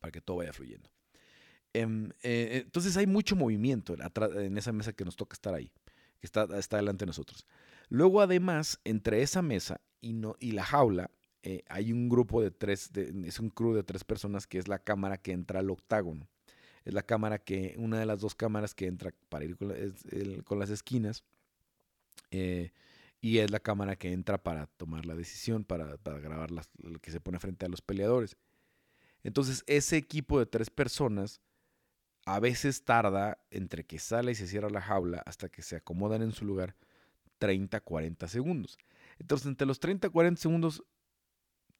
para 0.00 0.10
que 0.10 0.20
todo 0.20 0.38
vaya 0.38 0.52
fluyendo. 0.52 0.90
Em, 1.72 2.10
eh, 2.22 2.62
entonces 2.64 2.96
hay 2.96 3.06
mucho 3.06 3.34
movimiento 3.34 3.96
en 3.96 4.58
esa 4.58 4.72
mesa 4.72 4.92
que 4.92 5.04
nos 5.04 5.16
toca 5.16 5.34
estar 5.34 5.54
ahí, 5.54 5.72
que 6.20 6.26
está, 6.26 6.46
está 6.58 6.76
delante 6.76 7.04
de 7.04 7.08
nosotros. 7.08 7.46
Luego, 7.88 8.20
además, 8.20 8.80
entre 8.84 9.22
esa 9.22 9.42
mesa 9.42 9.80
y, 10.00 10.12
no, 10.12 10.36
y 10.38 10.52
la 10.52 10.64
jaula, 10.64 11.10
eh, 11.42 11.62
hay 11.68 11.92
un 11.92 12.08
grupo 12.08 12.40
de 12.40 12.50
tres, 12.50 12.90
es 12.94 13.38
un 13.38 13.50
crew 13.50 13.74
de 13.74 13.82
tres 13.82 14.04
personas 14.04 14.46
que 14.46 14.58
es 14.58 14.68
la 14.68 14.78
cámara 14.78 15.18
que 15.18 15.32
entra 15.32 15.60
al 15.60 15.70
octágono. 15.70 16.28
Es 16.84 16.94
la 16.94 17.02
cámara 17.02 17.38
que, 17.38 17.74
una 17.78 17.98
de 17.98 18.06
las 18.06 18.20
dos 18.20 18.34
cámaras 18.34 18.74
que 18.74 18.86
entra 18.86 19.12
para 19.28 19.44
ir 19.44 19.56
con, 19.56 20.58
las 20.58 20.70
esquinas. 20.70 21.24
Eh, 22.30 22.72
y 23.20 23.38
es 23.38 23.50
la 23.50 23.60
cámara 23.60 23.96
que 23.96 24.12
entra 24.12 24.42
para 24.42 24.66
tomar 24.66 25.06
la 25.06 25.14
decisión, 25.14 25.64
para, 25.64 25.96
grabar 26.04 26.50
lo 26.50 26.98
que 27.00 27.10
se 27.10 27.20
pone 27.20 27.38
frente 27.38 27.64
a 27.64 27.70
los 27.70 27.80
peleadores. 27.80 28.36
Entonces, 29.22 29.64
ese 29.66 29.96
equipo 29.96 30.38
de 30.38 30.44
tres 30.44 30.68
personas 30.68 31.40
a 32.26 32.38
veces 32.38 32.84
tarda 32.84 33.38
entre 33.50 33.84
que 33.84 33.98
sale 33.98 34.32
y 34.32 34.34
se 34.34 34.46
cierra 34.46 34.68
la 34.68 34.82
jaula 34.82 35.22
hasta 35.24 35.48
que 35.48 35.62
se 35.62 35.76
acomodan 35.76 36.20
en 36.20 36.32
su 36.32 36.44
lugar 36.44 36.76
30, 37.38 37.80
40 37.80 38.28
segundos. 38.28 38.78
Entonces, 39.18 39.46
entre 39.46 39.66
los 39.66 39.80
30, 39.80 40.10
40 40.10 40.40
segundos 40.40 40.84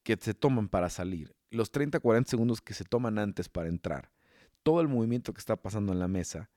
que 0.02 0.16
se 0.20 0.34
toman 0.34 0.68
para 0.68 0.90
salir, 0.90 1.34
los 1.50 1.70
30, 1.70 2.00
40 2.00 2.30
segundos 2.30 2.60
que 2.60 2.74
se 2.74 2.84
toman 2.84 3.18
antes 3.18 3.48
para 3.48 3.68
entrar, 3.68 4.10
todo 4.64 4.80
el 4.80 4.88
movimiento 4.88 5.32
que 5.32 5.38
está 5.38 5.54
pasando 5.54 5.92
en 5.92 6.00
la 6.00 6.08
mesa, 6.08 6.50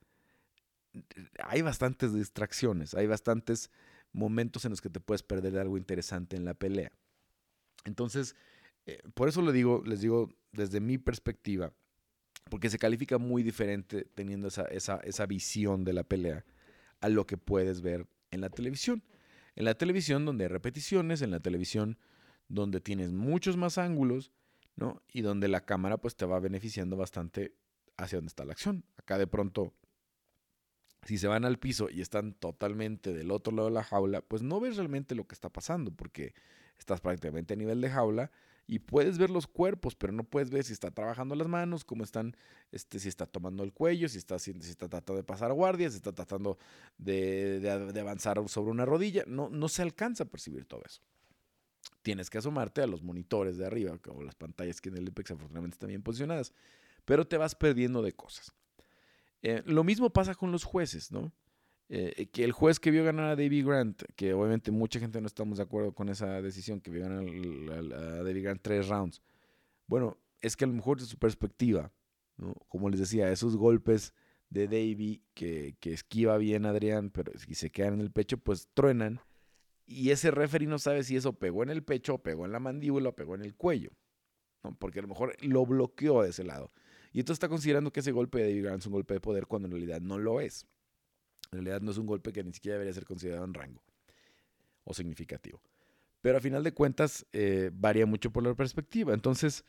hay 1.44 1.62
bastantes 1.62 2.12
distracciones, 2.12 2.94
hay 2.94 3.06
bastantes 3.06 3.70
momentos 4.12 4.64
en 4.64 4.70
los 4.70 4.80
que 4.80 4.90
te 4.90 4.98
puedes 4.98 5.22
perder 5.22 5.58
algo 5.58 5.76
interesante 5.76 6.36
en 6.36 6.44
la 6.44 6.54
pelea. 6.54 6.90
Entonces, 7.84 8.34
eh, 8.86 9.00
por 9.14 9.28
eso 9.28 9.42
le 9.42 9.52
digo, 9.52 9.82
les 9.86 10.00
digo 10.00 10.34
desde 10.52 10.80
mi 10.80 10.98
perspectiva, 10.98 11.72
porque 12.50 12.70
se 12.70 12.78
califica 12.78 13.18
muy 13.18 13.42
diferente 13.42 14.06
teniendo 14.14 14.48
esa, 14.48 14.64
esa, 14.64 15.26
visión 15.26 15.84
de 15.84 15.92
la 15.92 16.02
pelea 16.02 16.44
a 17.00 17.10
lo 17.10 17.26
que 17.26 17.36
puedes 17.36 17.82
ver 17.82 18.06
en 18.30 18.40
la 18.40 18.48
televisión. 18.48 19.04
En 19.54 19.66
la 19.66 19.74
televisión 19.74 20.24
donde 20.24 20.44
hay 20.44 20.48
repeticiones, 20.48 21.20
en 21.20 21.30
la 21.30 21.40
televisión 21.40 21.98
donde 22.48 22.80
tienes 22.80 23.12
muchos 23.12 23.58
más 23.58 23.76
ángulos, 23.76 24.32
¿no? 24.76 25.02
Y 25.12 25.20
donde 25.20 25.48
la 25.48 25.60
cámara 25.60 25.98
pues 25.98 26.16
te 26.16 26.24
va 26.24 26.40
beneficiando 26.40 26.96
bastante 26.96 27.54
hacia 27.98 28.16
donde 28.16 28.28
está 28.28 28.44
la 28.44 28.52
acción. 28.52 28.84
Acá 28.96 29.18
de 29.18 29.26
pronto, 29.26 29.74
si 31.04 31.18
se 31.18 31.26
van 31.26 31.44
al 31.44 31.58
piso 31.58 31.88
y 31.90 32.00
están 32.00 32.32
totalmente 32.32 33.12
del 33.12 33.30
otro 33.30 33.54
lado 33.54 33.68
de 33.68 33.74
la 33.74 33.84
jaula, 33.84 34.22
pues 34.22 34.42
no 34.42 34.60
ves 34.60 34.76
realmente 34.76 35.14
lo 35.14 35.26
que 35.26 35.34
está 35.34 35.50
pasando 35.50 35.90
porque 35.90 36.32
estás 36.78 37.00
prácticamente 37.00 37.54
a 37.54 37.56
nivel 37.56 37.80
de 37.80 37.90
jaula 37.90 38.30
y 38.70 38.80
puedes 38.80 39.16
ver 39.16 39.30
los 39.30 39.46
cuerpos, 39.46 39.96
pero 39.96 40.12
no 40.12 40.24
puedes 40.24 40.50
ver 40.50 40.62
si 40.62 40.74
está 40.74 40.90
trabajando 40.90 41.34
las 41.34 41.48
manos, 41.48 41.84
cómo 41.84 42.04
están, 42.04 42.36
este, 42.70 42.98
si 42.98 43.08
está 43.08 43.24
tomando 43.24 43.64
el 43.64 43.72
cuello, 43.72 44.10
si 44.10 44.18
está, 44.18 44.38
si 44.38 44.50
está 44.50 44.88
tratando 44.88 45.16
de 45.16 45.24
pasar 45.24 45.54
guardias, 45.54 45.94
si 45.94 45.96
está 45.96 46.12
tratando 46.12 46.58
de, 46.98 47.94
avanzar 47.98 48.46
sobre 48.48 48.70
una 48.70 48.84
rodilla. 48.84 49.24
No, 49.26 49.48
no 49.48 49.70
se 49.70 49.80
alcanza 49.80 50.24
a 50.24 50.26
percibir 50.26 50.66
todo 50.66 50.82
eso. 50.84 51.00
Tienes 52.02 52.28
que 52.28 52.38
asomarte 52.38 52.82
a 52.82 52.86
los 52.86 53.02
monitores 53.02 53.56
de 53.56 53.64
arriba, 53.64 53.98
o 54.08 54.22
las 54.22 54.34
pantallas 54.34 54.82
que 54.82 54.90
en 54.90 54.98
el 54.98 55.08
IPEX 55.08 55.30
afortunadamente 55.30 55.76
están 55.76 55.88
bien 55.88 56.02
posicionadas, 56.02 56.52
pero 57.08 57.26
te 57.26 57.38
vas 57.38 57.54
perdiendo 57.54 58.02
de 58.02 58.12
cosas. 58.12 58.52
Eh, 59.40 59.62
lo 59.64 59.82
mismo 59.82 60.10
pasa 60.10 60.34
con 60.34 60.52
los 60.52 60.62
jueces, 60.62 61.10
¿no? 61.10 61.32
Eh, 61.88 62.28
que 62.30 62.44
el 62.44 62.52
juez 62.52 62.78
que 62.78 62.90
vio 62.90 63.02
ganar 63.02 63.30
a 63.30 63.34
David 63.34 63.66
Grant, 63.66 64.02
que 64.14 64.34
obviamente 64.34 64.70
mucha 64.70 65.00
gente 65.00 65.18
no 65.18 65.26
estamos 65.26 65.56
de 65.56 65.64
acuerdo 65.64 65.94
con 65.94 66.10
esa 66.10 66.42
decisión, 66.42 66.82
que 66.82 66.90
vio 66.90 67.04
ganar 67.04 67.24
a, 67.24 68.22
David 68.22 68.42
Grant 68.42 68.60
tres 68.60 68.88
rounds. 68.88 69.22
Bueno, 69.86 70.18
es 70.42 70.54
que 70.54 70.64
a 70.64 70.68
lo 70.68 70.74
mejor 70.74 71.00
de 71.00 71.06
su 71.06 71.16
perspectiva, 71.18 71.90
como 72.68 72.90
les 72.90 73.00
decía, 73.00 73.32
esos 73.32 73.56
golpes 73.56 74.12
de 74.50 74.66
David 74.66 75.20
que, 75.32 75.78
esquiva 75.84 76.36
bien 76.36 76.66
Adrián, 76.66 77.08
pero 77.08 77.32
si 77.38 77.54
se 77.54 77.70
quedan 77.70 77.94
en 77.94 78.00
el 78.02 78.12
pecho, 78.12 78.36
pues 78.36 78.68
truenan. 78.74 79.18
Y 79.86 80.10
ese 80.10 80.30
referee 80.30 80.68
no 80.68 80.78
sabe 80.78 81.04
si 81.04 81.16
eso 81.16 81.38
pegó 81.38 81.62
en 81.62 81.70
el 81.70 81.82
pecho, 81.82 82.18
pegó 82.18 82.44
en 82.44 82.52
la 82.52 82.60
mandíbula, 82.60 83.08
o 83.08 83.16
pegó 83.16 83.34
en 83.34 83.40
el 83.40 83.54
cuello. 83.54 83.92
Porque 84.78 84.98
a 84.98 85.02
lo 85.02 85.08
mejor 85.08 85.34
lo 85.40 85.64
bloqueó 85.64 86.22
de 86.22 86.28
ese 86.28 86.44
lado. 86.44 86.70
Y 87.12 87.20
entonces 87.20 87.36
está 87.36 87.48
considerando 87.48 87.92
que 87.92 88.00
ese 88.00 88.12
golpe 88.12 88.38
de 88.38 88.44
David 88.44 88.64
Grant 88.64 88.80
es 88.80 88.86
un 88.86 88.92
golpe 88.92 89.14
de 89.14 89.20
poder 89.20 89.46
cuando 89.46 89.66
en 89.66 89.72
realidad 89.72 90.00
no 90.00 90.18
lo 90.18 90.40
es. 90.40 90.66
En 91.52 91.58
realidad 91.64 91.80
no 91.80 91.90
es 91.90 91.98
un 91.98 92.06
golpe 92.06 92.32
que 92.32 92.44
ni 92.44 92.52
siquiera 92.52 92.74
debería 92.74 92.92
ser 92.92 93.04
considerado 93.06 93.44
en 93.44 93.54
rango 93.54 93.82
o 94.84 94.94
significativo. 94.94 95.60
Pero 96.20 96.38
a 96.38 96.40
final 96.40 96.64
de 96.64 96.72
cuentas 96.72 97.26
eh, 97.32 97.70
varía 97.72 98.06
mucho 98.06 98.30
por 98.30 98.42
la 98.42 98.54
perspectiva. 98.54 99.14
Entonces, 99.14 99.64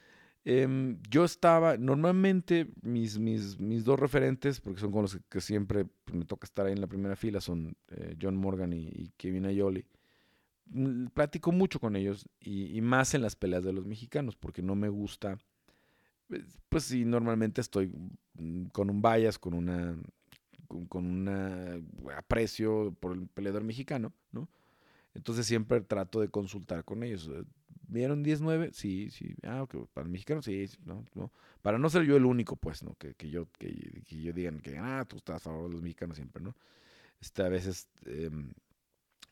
em, 0.46 1.00
yo 1.10 1.24
estaba, 1.26 1.78
normalmente 1.78 2.68
mis, 2.82 3.20
mis, 3.20 3.60
mis, 3.60 3.84
dos 3.86 4.00
referentes, 4.00 4.60
porque 4.60 4.80
son 4.80 4.92
con 4.92 5.04
los 5.04 5.20
que, 5.30 5.42
siempre 5.42 5.86
pues, 5.86 6.18
me 6.18 6.26
toca 6.26 6.46
estar 6.46 6.66
ahí 6.66 6.74
en 6.74 6.82
la 6.82 6.88
primera 6.88 7.16
fila, 7.16 7.40
son 7.42 7.76
eh, 7.90 8.16
John 8.20 8.36
Morgan 8.38 8.74
y, 8.74 9.12
Kevin 9.18 9.46
Ayoli. 9.46 9.86
Mm, 10.66 11.08
platico 11.08 11.52
mucho 11.52 11.80
con 11.80 11.96
ellos 11.96 12.26
y, 12.40 12.76
y, 12.76 12.82
más 12.82 13.14
en 13.14 13.22
las 13.22 13.36
peleas 13.36 13.64
de 13.64 13.74
los 13.74 13.86
mexicanos, 13.86 14.36
porque 14.36 14.62
no 14.62 14.76
me 14.76 14.90
gusta, 14.90 15.38
pues, 16.70 16.84
sí, 16.84 17.06
normalmente 17.06 17.62
estoy 17.62 17.92
mm, 18.36 18.66
con 18.68 18.90
un 18.90 19.02
bias, 19.02 19.40
con 19.40 19.54
una 19.54 19.96
con, 20.88 21.06
un 21.06 21.84
aprecio 22.16 22.96
por 23.00 23.14
el 23.14 23.28
peleador 23.28 23.64
mexicano, 23.64 24.14
¿no? 24.32 24.48
Entonces 25.16 25.48
siempre 25.48 25.82
trato 25.82 26.22
de 26.22 26.30
consultar 26.30 26.86
con 26.86 27.04
ellos. 27.04 27.30
¿Vieron 27.88 28.24
10-9? 28.24 28.72
Sí, 28.72 29.10
sí. 29.10 29.36
Ah, 29.44 29.64
ok. 29.64 29.88
Para 29.94 30.06
el 30.06 30.12
mexicano, 30.12 30.44
sí. 30.44 30.70
No, 30.86 31.04
no. 31.16 31.32
Para 31.64 31.80
no 31.80 31.90
ser 31.90 32.04
yo 32.04 32.16
el 32.16 32.26
único, 32.26 32.56
pues, 32.56 32.84
¿no? 32.84 32.94
Que, 32.96 33.16
que 33.16 33.30
yo, 33.32 33.48
que, 33.58 34.04
que, 34.06 34.22
yo 34.22 34.32
digan 34.32 34.60
que, 34.60 34.78
ah, 34.78 35.06
tú 35.10 35.18
estás 35.18 35.38
a 35.38 35.40
favor 35.40 35.68
de 35.68 35.74
los 35.74 35.82
mexicanos 35.82 36.18
siempre, 36.18 36.44
¿no? 36.44 36.56
Este, 37.20 37.42
a 37.42 37.50
veces 37.50 37.90
em, 38.06 38.54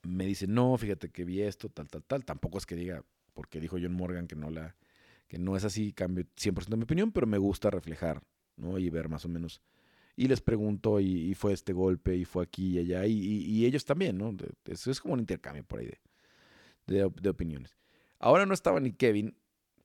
me 0.04 0.26
dicen, 0.26 0.54
no, 0.54 0.76
fíjate 0.78 1.10
que 1.10 1.24
vi 1.24 1.42
esto, 1.42 1.70
tal, 1.70 1.88
tal, 1.88 2.04
tal. 2.04 2.26
Tampoco 2.26 2.58
es 2.58 2.66
que 2.66 2.76
diga, 2.76 3.04
porque 3.34 3.60
dijo 3.60 3.78
John 3.80 3.94
Morgan 3.94 4.28
que 4.28 4.36
no 4.36 4.50
la, 4.50 4.76
que 5.28 5.38
no 5.38 5.56
es 5.56 5.64
así, 5.64 5.94
cambio 5.94 6.26
100% 6.36 6.68
de 6.68 6.78
mi 6.78 6.84
opinión, 6.84 7.12
pero 7.12 7.28
me 7.28 7.38
gusta 7.38 7.70
reflejar, 7.70 8.24
¿no? 8.56 8.78
Y 8.78 8.90
ver 8.90 9.10
más 9.10 9.26
o 9.26 9.30
menos 9.30 9.62
y 10.18 10.28
les 10.28 10.42
pregunto 10.42 11.00
y, 11.00 11.36
fue 11.36 11.54
este 11.54 11.74
golpe 11.74 12.16
y 12.16 12.26
fue 12.26 12.44
aquí 12.44 12.72
y 12.72 12.80
allá 12.80 13.06
y, 13.06 13.66
ellos 13.66 13.86
también, 13.86 14.18
¿no? 14.18 14.36
Eso 14.66 14.90
es 14.90 15.00
como 15.00 15.14
un 15.14 15.20
intercambio 15.20 15.64
por 15.64 15.80
ahí 15.80 15.92
de, 16.88 17.30
opiniones. 17.30 17.78
Ahora 18.18 18.48
no 18.48 18.56
estaba 18.56 18.80
ni 18.80 18.94
Kevin, 18.94 19.38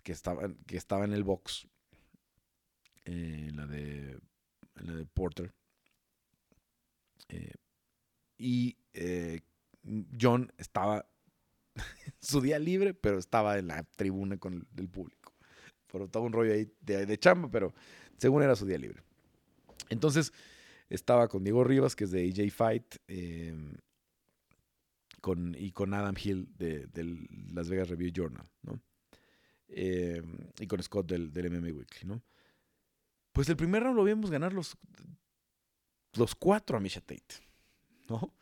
que 0.02 0.12
estaba, 0.12 0.48
que 0.66 0.78
estaba 0.78 1.04
en 1.04 1.12
el 1.12 1.22
box, 1.22 1.68
eh, 3.04 3.50
la, 3.52 3.66
de, 3.66 4.18
la 4.76 4.94
de 4.94 5.04
Porter. 5.04 5.52
Eh, 7.28 7.52
y 8.38 8.78
eh, 8.94 9.42
John 10.18 10.50
estaba 10.56 11.06
en 11.74 12.14
su 12.20 12.40
día 12.40 12.58
libre, 12.58 12.94
pero 12.94 13.18
estaba 13.18 13.58
en 13.58 13.68
la 13.68 13.82
tribuna 13.82 14.38
con 14.38 14.66
el, 14.76 14.88
público. 14.88 15.31
Pero 15.92 16.06
estaba 16.06 16.24
un 16.24 16.32
rollo 16.32 16.52
ahí 16.52 16.72
de, 16.80 17.18
chamba, 17.18 17.50
pero 17.50 17.72
según 18.16 18.42
era 18.42 18.56
su 18.56 18.66
día 18.66 18.78
libre. 18.78 19.02
Entonces, 19.90 20.32
estaba 20.88 21.28
con 21.28 21.44
Diego 21.44 21.62
Rivas, 21.62 21.94
que 21.94 22.04
es 22.04 22.10
de 22.10 22.28
AJ 22.28 22.50
Fight, 22.50 22.96
con, 25.20 25.54
y 25.56 25.70
con 25.72 25.94
Adam 25.94 26.14
Hill 26.22 26.48
de, 26.56 26.88
Las 27.52 27.68
Vegas 27.68 27.88
Review 27.88 28.10
Journal, 28.12 28.48
¿no? 28.62 28.80
Em, 29.68 30.36
y 30.58 30.66
con 30.66 30.82
Scott 30.82 31.06
del, 31.06 31.32
del 31.32 31.50
MMA 31.50 31.72
Weekly, 31.72 32.08
¿no? 32.08 32.22
Pues 33.32 33.48
el 33.48 33.56
primer 33.56 33.82
round 33.82 33.96
lo 33.96 34.04
vimos 34.04 34.30
ganar 34.30 34.52
los, 34.52 34.76
los 36.14 36.34
cuatro 36.34 36.76
a 36.76 36.80
Misha 36.80 37.00
Tate, 37.00 37.36
¿no? 38.08 38.34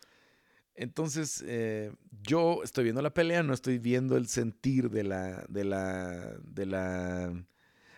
Entonces, 0.75 1.45
eh, 1.47 1.93
yo 2.23 2.63
estoy 2.63 2.85
viendo 2.85 3.03
la 3.03 3.13
pelea, 3.13 3.43
no 3.43 3.53
estoy 3.53 3.79
viendo 3.79 4.17
el 4.17 4.29
sentir 4.29 4.91
de 4.91 5.05
la, 5.05 5.45
de 5.49 5.65
la, 5.65 6.37
de 6.43 6.67
la, 6.67 7.45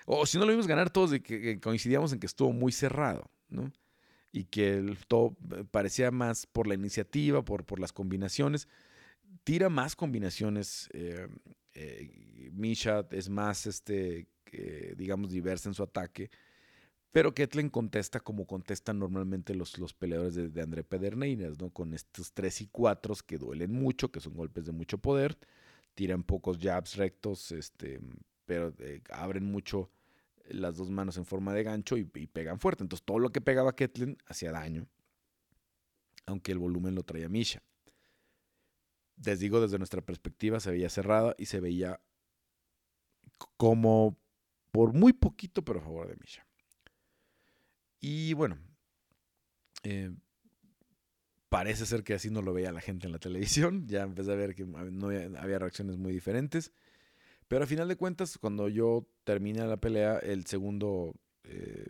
o 0.07 0.27
si 0.27 0.39
no 0.39 0.45
lo 0.47 0.51
vimos 0.51 0.66
ganar 0.66 0.91
todos, 0.91 1.11
de 1.11 1.23
que 1.23 1.61
coincidíamos 1.61 2.12
en 2.12 2.18
que 2.18 2.27
estuvo 2.27 2.53
muy 2.53 2.73
cerrado, 2.73 3.31
¿no? 3.49 3.70
y 4.33 4.45
que 4.45 4.73
el, 4.73 4.99
todo 5.07 5.37
eh, 5.55 5.64
parecía 5.70 6.11
más 6.11 6.47
por 6.47 6.66
la 6.66 6.75
iniciativa, 6.75 7.45
por, 7.45 7.64
por 7.64 7.79
las 7.79 7.93
combinaciones. 7.93 8.66
Tira 9.45 9.68
más 9.68 9.95
combinaciones. 9.95 10.89
Eh, 10.95 11.29
eh, 11.75 12.51
Misha 12.53 13.07
es 13.11 13.29
más, 13.29 13.66
este, 13.66 14.27
digamos, 14.97 15.31
diversa 15.31 15.68
en 15.68 15.75
su 15.75 15.83
ataque. 15.83 16.31
Pero 17.12 17.34
Ketlen 17.34 17.68
contesta 17.68 18.20
como 18.20 18.46
contestan 18.46 18.98
normalmente 18.98 19.54
los, 19.54 19.78
los 19.78 19.92
peleadores 19.92 20.34
de, 20.34 20.62
André 20.62 20.82
Pederneiras, 20.82 21.60
¿no? 21.60 21.68
Con 21.68 21.92
estos 21.92 22.32
tres 22.32 22.62
y 22.62 22.68
cuatro 22.68 23.14
que 23.26 23.36
duelen 23.36 23.70
mucho, 23.70 24.10
que 24.10 24.20
son 24.20 24.34
golpes 24.34 24.64
de 24.64 24.72
mucho 24.72 24.96
poder. 24.96 25.38
Tiran 25.94 26.22
pocos 26.22 26.56
jabs 26.58 26.96
rectos, 26.96 27.52
este, 27.52 28.00
pero 28.46 28.72
abren 29.10 29.44
mucho 29.44 29.90
las 30.48 30.76
dos 30.76 30.90
manos 30.90 31.18
en 31.18 31.26
forma 31.26 31.52
de 31.52 31.62
gancho 31.62 31.98
y, 31.98 32.04
pegan 32.04 32.58
fuerte. 32.58 32.82
Entonces 32.82 33.04
todo 33.04 33.18
lo 33.18 33.30
que 33.30 33.42
pegaba 33.42 33.76
Ketlin 33.76 34.16
hacía 34.26 34.50
daño, 34.50 34.86
aunque 36.24 36.52
el 36.52 36.58
volumen 36.58 36.94
lo 36.94 37.02
traía 37.02 37.28
Misha. 37.28 37.62
Les 39.22 39.38
digo, 39.38 39.60
desde 39.60 39.76
nuestra 39.76 40.00
perspectiva 40.00 40.60
se 40.60 40.70
veía 40.70 40.88
cerrada 40.88 41.34
y 41.36 41.44
se 41.44 41.60
veía 41.60 42.00
como 43.58 44.16
por 44.70 44.94
muy 44.94 45.12
poquito, 45.12 45.62
pero 45.62 45.80
a 45.80 45.82
favor 45.82 46.08
de 46.08 46.16
Misha. 46.16 46.46
Y 48.03 48.34
bueno, 48.34 48.59
eh, 49.84 50.12
parece 51.48 51.86
ser 51.86 52.03
que 52.03 52.14
así 52.14 52.30
no 52.30 52.42
lo 52.42 52.53
veía 52.53 52.72
la 52.72 52.80
gente 52.80 53.07
en 53.07 53.12
la 53.12 53.20
televisión. 53.20 53.86
Ya 53.86 54.03
empecé 54.03 54.32
a 54.32 54.34
ver 54.34 54.55
que 54.57 54.66
no 54.66 55.07
había 55.38 55.59
reacciones 55.61 55.96
muy 55.96 56.12
diferentes. 56.12 56.72
Pero 57.46 57.64
a 57.64 57.66
final 57.66 57.86
de 57.86 57.96
cuentas, 57.96 58.38
cuando 58.38 58.68
yo 58.68 59.07
termine 59.24 59.64
la 59.66 59.76
pelea, 59.76 60.18
el 60.18 60.46
segundo, 60.46 61.14
eh, 61.44 61.86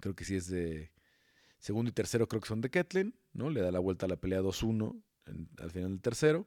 creo 0.00 0.14
que 0.14 0.24
sí 0.24 0.36
es 0.36 0.48
de, 0.48 0.92
segundo 1.58 1.88
y 1.88 1.92
tercero 1.92 2.28
creo 2.28 2.40
que 2.40 2.48
son 2.48 2.60
de 2.60 2.70
Ketlin, 2.70 3.14
¿no? 3.32 3.50
Le 3.50 3.62
da 3.62 3.72
la 3.72 3.80
vuelta 3.80 4.06
a 4.06 4.08
la 4.08 4.16
pelea 4.16 4.40
2-1 4.40 5.02
al 5.58 5.70
final 5.70 5.90
del 5.90 6.00
tercero. 6.00 6.46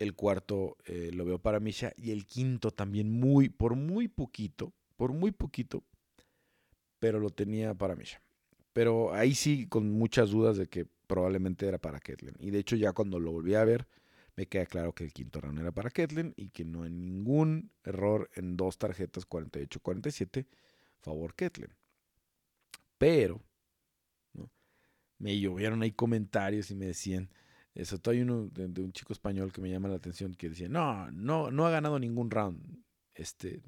El 0.00 0.14
cuarto 0.14 0.78
eh, 0.84 1.10
lo 1.12 1.24
veo 1.24 1.38
para 1.38 1.60
Misha 1.60 1.92
y 1.96 2.10
el 2.10 2.26
quinto 2.26 2.72
también 2.72 3.12
muy, 3.12 3.50
por 3.50 3.76
muy 3.76 4.08
poquito, 4.08 4.72
por 4.96 5.12
muy 5.12 5.30
poquito, 5.30 5.84
pero 7.00 7.18
lo 7.18 7.30
tenía 7.30 7.74
para 7.74 7.96
Misha. 7.96 8.22
Pero 8.72 9.12
ahí 9.12 9.34
sí 9.34 9.66
con 9.66 9.90
muchas 9.90 10.30
dudas 10.30 10.56
de 10.56 10.68
que 10.68 10.86
probablemente 11.08 11.66
era 11.66 11.78
para 11.78 11.98
Ketlin. 11.98 12.36
Y 12.38 12.50
de 12.50 12.60
hecho 12.60 12.76
ya 12.76 12.92
cuando 12.92 13.18
lo 13.18 13.32
volví 13.32 13.54
a 13.54 13.64
ver, 13.64 13.88
me 14.36 14.46
queda 14.46 14.66
claro 14.66 14.94
que 14.94 15.04
el 15.04 15.12
quinto 15.12 15.40
round 15.40 15.58
era 15.58 15.72
para 15.72 15.90
Ketlin 15.90 16.32
y 16.36 16.50
que 16.50 16.64
no 16.64 16.84
hay 16.84 16.90
ningún 16.90 17.72
error 17.82 18.30
en 18.34 18.56
dos 18.56 18.78
tarjetas 18.78 19.28
48-47 19.28 20.46
favor 21.00 21.34
Ketlin. 21.34 21.74
Pero 22.96 23.42
me 25.18 25.38
llovieron 25.38 25.82
ahí 25.82 25.92
comentarios 25.92 26.70
y 26.70 26.74
me 26.74 26.86
decían, 26.86 27.30
eso 27.74 28.00
hay 28.06 28.20
uno 28.20 28.48
de, 28.48 28.64
un 28.82 28.92
chico 28.92 29.12
español 29.12 29.52
que 29.52 29.60
me 29.60 29.70
llama 29.70 29.88
la 29.88 29.96
atención 29.96 30.34
que 30.34 30.48
decía, 30.48 30.68
no, 30.68 31.10
no, 31.10 31.50
no 31.50 31.66
ha 31.66 31.70
ganado 31.70 31.98
ningún 31.98 32.30
round. 32.30 32.82
Este, 33.14 33.60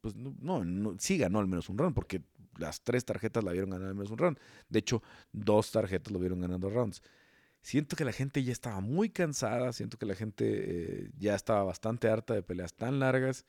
pues 0.00 0.14
no, 0.14 0.64
no, 0.64 0.96
sí 0.98 1.18
ganó 1.18 1.38
al 1.38 1.48
menos 1.48 1.68
un 1.68 1.78
round, 1.78 1.94
porque 1.94 2.22
las 2.58 2.82
tres 2.82 3.04
tarjetas 3.04 3.44
la 3.44 3.52
vieron 3.52 3.70
ganar 3.70 3.88
al 3.88 3.94
menos 3.94 4.10
un 4.10 4.18
round. 4.18 4.38
De 4.68 4.78
hecho, 4.78 5.02
dos 5.32 5.70
tarjetas 5.70 6.12
lo 6.12 6.18
vieron 6.18 6.40
ganando 6.40 6.70
rounds. 6.70 7.02
Siento 7.62 7.94
que 7.94 8.04
la 8.04 8.12
gente 8.12 8.42
ya 8.42 8.52
estaba 8.52 8.80
muy 8.80 9.08
cansada, 9.08 9.72
siento 9.72 9.96
que 9.96 10.06
la 10.06 10.14
gente 10.14 10.44
eh, 10.46 11.10
ya 11.16 11.34
estaba 11.34 11.62
bastante 11.62 12.08
harta 12.08 12.34
de 12.34 12.42
peleas 12.42 12.74
tan 12.74 12.98
largas. 12.98 13.46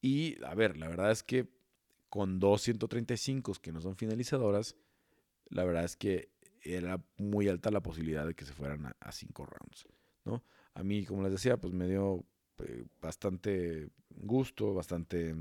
Y, 0.00 0.42
a 0.44 0.54
ver, 0.54 0.76
la 0.76 0.88
verdad 0.88 1.10
es 1.10 1.22
que 1.22 1.48
con 2.08 2.40
dos 2.40 2.62
135 2.62 3.52
que 3.60 3.72
no 3.72 3.80
son 3.80 3.96
finalizadoras, 3.96 4.76
la 5.50 5.64
verdad 5.64 5.84
es 5.84 5.96
que 5.96 6.30
era 6.62 7.02
muy 7.18 7.48
alta 7.48 7.70
la 7.70 7.82
posibilidad 7.82 8.26
de 8.26 8.34
que 8.34 8.44
se 8.44 8.52
fueran 8.52 8.94
a, 8.98 9.12
cinco 9.12 9.46
rounds, 9.46 9.86
¿no? 10.24 10.42
A 10.74 10.82
mí, 10.82 11.04
como 11.04 11.22
les 11.22 11.32
decía, 11.32 11.56
pues 11.58 11.74
me 11.74 11.86
dio 11.88 12.24
eh, 12.58 12.84
bastante 13.00 13.90
gusto, 14.10 14.72
bastante, 14.72 15.34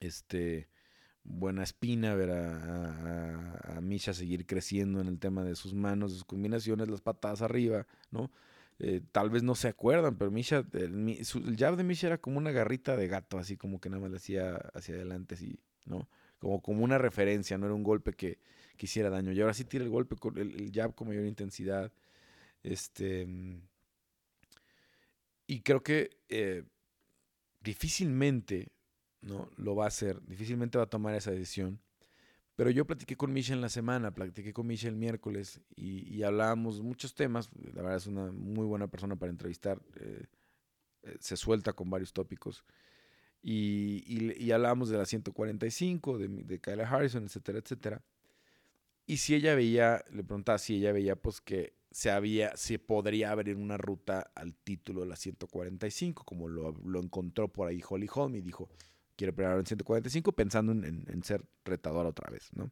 este, 0.00 0.68
buena 1.24 1.62
espina 1.62 2.14
ver 2.14 2.30
a, 2.30 3.76
a, 3.76 3.80
Misha 3.80 4.12
seguir 4.12 4.46
creciendo 4.46 5.00
en 5.00 5.08
el 5.08 5.18
tema 5.18 5.42
de 5.42 5.56
sus 5.56 5.74
manos, 5.74 6.12
de 6.12 6.18
sus 6.18 6.24
combinaciones, 6.24 6.88
las 6.88 7.00
patadas 7.00 7.42
arriba, 7.42 7.86
¿no? 8.10 8.30
Eh, 8.78 9.00
tal 9.12 9.30
vez 9.30 9.42
no 9.42 9.54
se 9.54 9.68
acuerdan, 9.68 10.16
pero 10.16 10.30
Misha, 10.30 10.64
el, 10.72 11.56
jab 11.56 11.76
de 11.76 11.84
Misha 11.84 12.08
era 12.08 12.18
como 12.18 12.38
una 12.38 12.50
garrita 12.50 12.96
de 12.96 13.08
gato, 13.08 13.38
así 13.38 13.56
como 13.56 13.80
que 13.80 13.88
nada 13.88 14.02
más 14.02 14.10
le 14.10 14.16
hacía 14.16 14.56
hacia 14.74 14.94
adelante, 14.96 15.36
así, 15.36 15.58
¿no? 15.86 16.08
Como, 16.38 16.60
como 16.60 16.84
una 16.84 16.98
referencia, 16.98 17.56
no 17.56 17.66
era 17.66 17.74
un 17.74 17.84
golpe 17.84 18.12
que, 18.12 18.38
que 18.76 18.86
hiciera 18.86 19.10
daño. 19.10 19.32
Y 19.32 19.40
ahora 19.40 19.54
sí 19.54 19.64
tira 19.64 19.84
el 19.84 19.90
golpe 19.90 20.16
con 20.16 20.36
el, 20.38 20.70
jab 20.72 20.94
con 20.94 21.08
mayor 21.08 21.24
intensidad. 21.24 21.92
Este. 22.62 23.26
Y 25.46 25.60
creo 25.60 25.82
que 25.82 26.10
eh, 26.28 26.64
difícilmente 27.62 28.73
¿no? 29.24 29.50
Lo 29.56 29.74
va 29.74 29.84
a 29.84 29.88
hacer, 29.88 30.20
difícilmente 30.26 30.78
va 30.78 30.84
a 30.84 30.90
tomar 30.90 31.14
esa 31.14 31.30
decisión. 31.30 31.80
Pero 32.56 32.70
yo 32.70 32.86
platiqué 32.86 33.16
con 33.16 33.32
Misha 33.32 33.52
en 33.52 33.60
la 33.60 33.68
semana, 33.68 34.12
platiqué 34.12 34.52
con 34.52 34.66
Misha 34.66 34.88
el 34.88 34.94
miércoles 34.94 35.60
y, 35.74 36.22
hablábamos 36.22 36.80
muchos 36.82 37.14
temas. 37.14 37.50
La 37.74 37.82
verdad 37.82 37.96
es 37.96 38.06
una 38.06 38.30
muy 38.30 38.64
buena 38.64 38.86
persona 38.86 39.16
para 39.16 39.30
entrevistar. 39.30 39.80
Eh, 39.96 40.26
eh, 41.02 41.16
se 41.18 41.36
suelta 41.36 41.72
con 41.72 41.90
varios 41.90 42.12
tópicos. 42.12 42.64
Y, 43.42 44.04
y, 44.06 44.52
hablábamos 44.52 44.88
de 44.88 44.98
la 44.98 45.04
145, 45.04 46.18
de, 46.18 46.28
de 46.28 46.60
Kyla 46.60 46.88
Harrison, 46.88 47.24
etcétera, 47.24 47.58
etcétera. 47.58 48.02
Y 49.06 49.16
si 49.18 49.34
ella 49.34 49.54
veía, 49.54 50.04
le 50.12 50.22
preguntaba 50.22 50.58
si 50.58 50.76
ella 50.76 50.92
veía 50.92 51.16
pues 51.16 51.40
que 51.40 51.74
se 51.90 52.10
había, 52.10 52.56
se 52.56 52.78
podría 52.78 53.32
abrir 53.32 53.56
una 53.56 53.76
ruta 53.76 54.30
al 54.34 54.54
título 54.54 55.02
de 55.02 55.08
la 55.08 55.16
145, 55.16 56.24
como 56.24 56.48
lo, 56.48 56.72
lo 56.84 57.00
encontró 57.00 57.52
por 57.52 57.68
ahí 57.68 57.82
Holly 57.86 58.08
Holm 58.12 58.36
y 58.36 58.40
dijo, 58.40 58.70
quiere 59.16 59.32
pelear 59.32 59.58
en 59.58 59.66
145 59.66 60.32
pensando 60.32 60.72
en, 60.72 61.22
ser 61.24 61.44
retador 61.64 62.06
otra 62.06 62.30
vez, 62.30 62.50
¿no? 62.54 62.70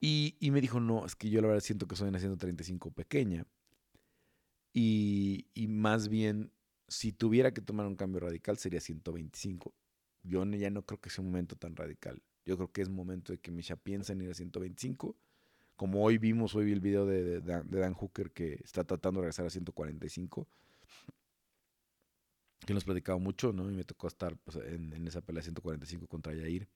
Y, 0.00 0.36
me 0.50 0.60
dijo, 0.60 0.80
no, 0.80 1.06
es 1.06 1.14
que 1.14 1.30
yo 1.30 1.40
la 1.40 1.46
verdad 1.46 1.62
siento 1.62 1.86
que 1.86 1.94
soy 1.94 2.08
una 2.08 2.18
135 2.18 2.90
pequeña. 2.90 3.46
Y, 4.72 5.46
más 5.68 6.08
bien, 6.08 6.50
si 6.88 7.12
tuviera 7.12 7.54
que 7.54 7.60
tomar 7.60 7.86
un 7.86 7.94
cambio 7.94 8.18
radical, 8.18 8.58
sería 8.58 8.80
125. 8.80 9.72
Yo 10.24 10.44
ya 10.44 10.70
no 10.70 10.84
creo 10.84 11.00
que 11.00 11.08
sea 11.08 11.22
un 11.22 11.30
momento 11.30 11.54
tan 11.54 11.76
radical. 11.76 12.20
Yo 12.44 12.56
creo 12.56 12.72
que 12.72 12.82
es 12.82 12.88
momento 12.88 13.32
de 13.32 13.38
que 13.38 13.52
Misha 13.52 13.76
piense 13.76 14.12
en 14.12 14.22
ir 14.22 14.30
a 14.30 14.34
125. 14.34 15.14
Como 15.76 16.02
hoy 16.02 16.18
vimos, 16.18 16.56
hoy 16.56 16.64
vi 16.64 16.72
el 16.72 16.80
video 16.80 17.06
de, 17.06 17.40
de 17.40 17.80
Dan 17.80 17.94
Hooker 17.94 18.32
que 18.32 18.54
está 18.64 18.82
tratando 18.82 19.20
de 19.20 19.26
regresar 19.26 19.46
a 19.46 19.50
145 19.50 20.48
que 22.66 22.74
nos 22.74 22.84
platicado 22.84 23.18
mucho, 23.18 23.52
¿no? 23.52 23.70
Y 23.70 23.74
me 23.74 23.84
tocó 23.84 24.08
estar 24.08 24.36
pues, 24.36 24.56
en, 24.56 25.06
esa 25.06 25.20
pelea 25.20 25.42
145 25.42 26.06
contra 26.06 26.34
Yair. 26.34 26.68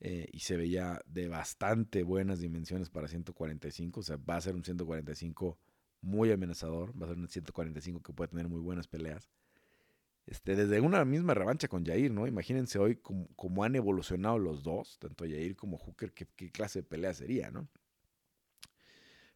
Eh, 0.00 0.28
y 0.32 0.40
se 0.40 0.56
veía 0.56 1.00
de 1.06 1.28
bastante 1.28 2.02
buenas 2.02 2.40
dimensiones 2.40 2.90
para 2.90 3.08
145. 3.08 4.00
O 4.00 4.02
sea, 4.02 4.16
va 4.16 4.36
a 4.36 4.40
ser 4.40 4.54
un 4.54 4.64
145 4.64 5.58
muy 6.00 6.32
amenazador. 6.32 6.90
Va 7.00 7.06
a 7.06 7.08
ser 7.10 7.18
un 7.18 7.28
145 7.28 8.02
que 8.02 8.12
puede 8.12 8.28
tener 8.28 8.48
muy 8.48 8.60
buenas 8.60 8.88
peleas. 8.88 9.28
Este, 10.26 10.54
desde 10.54 10.80
una 10.80 11.04
misma 11.04 11.34
revancha 11.34 11.68
con 11.68 11.84
Yair, 11.84 12.12
¿no? 12.12 12.26
Imagínense 12.26 12.78
hoy 12.78 12.96
cómo, 12.96 13.64
han 13.64 13.74
evolucionado 13.74 14.38
los 14.38 14.62
dos, 14.62 14.98
tanto 15.00 15.26
Yair 15.26 15.56
como 15.56 15.78
Hooker, 15.78 16.12
qué, 16.12 16.50
clase 16.50 16.80
de 16.80 16.82
pelea 16.84 17.12
sería, 17.12 17.50
¿no? 17.50 17.68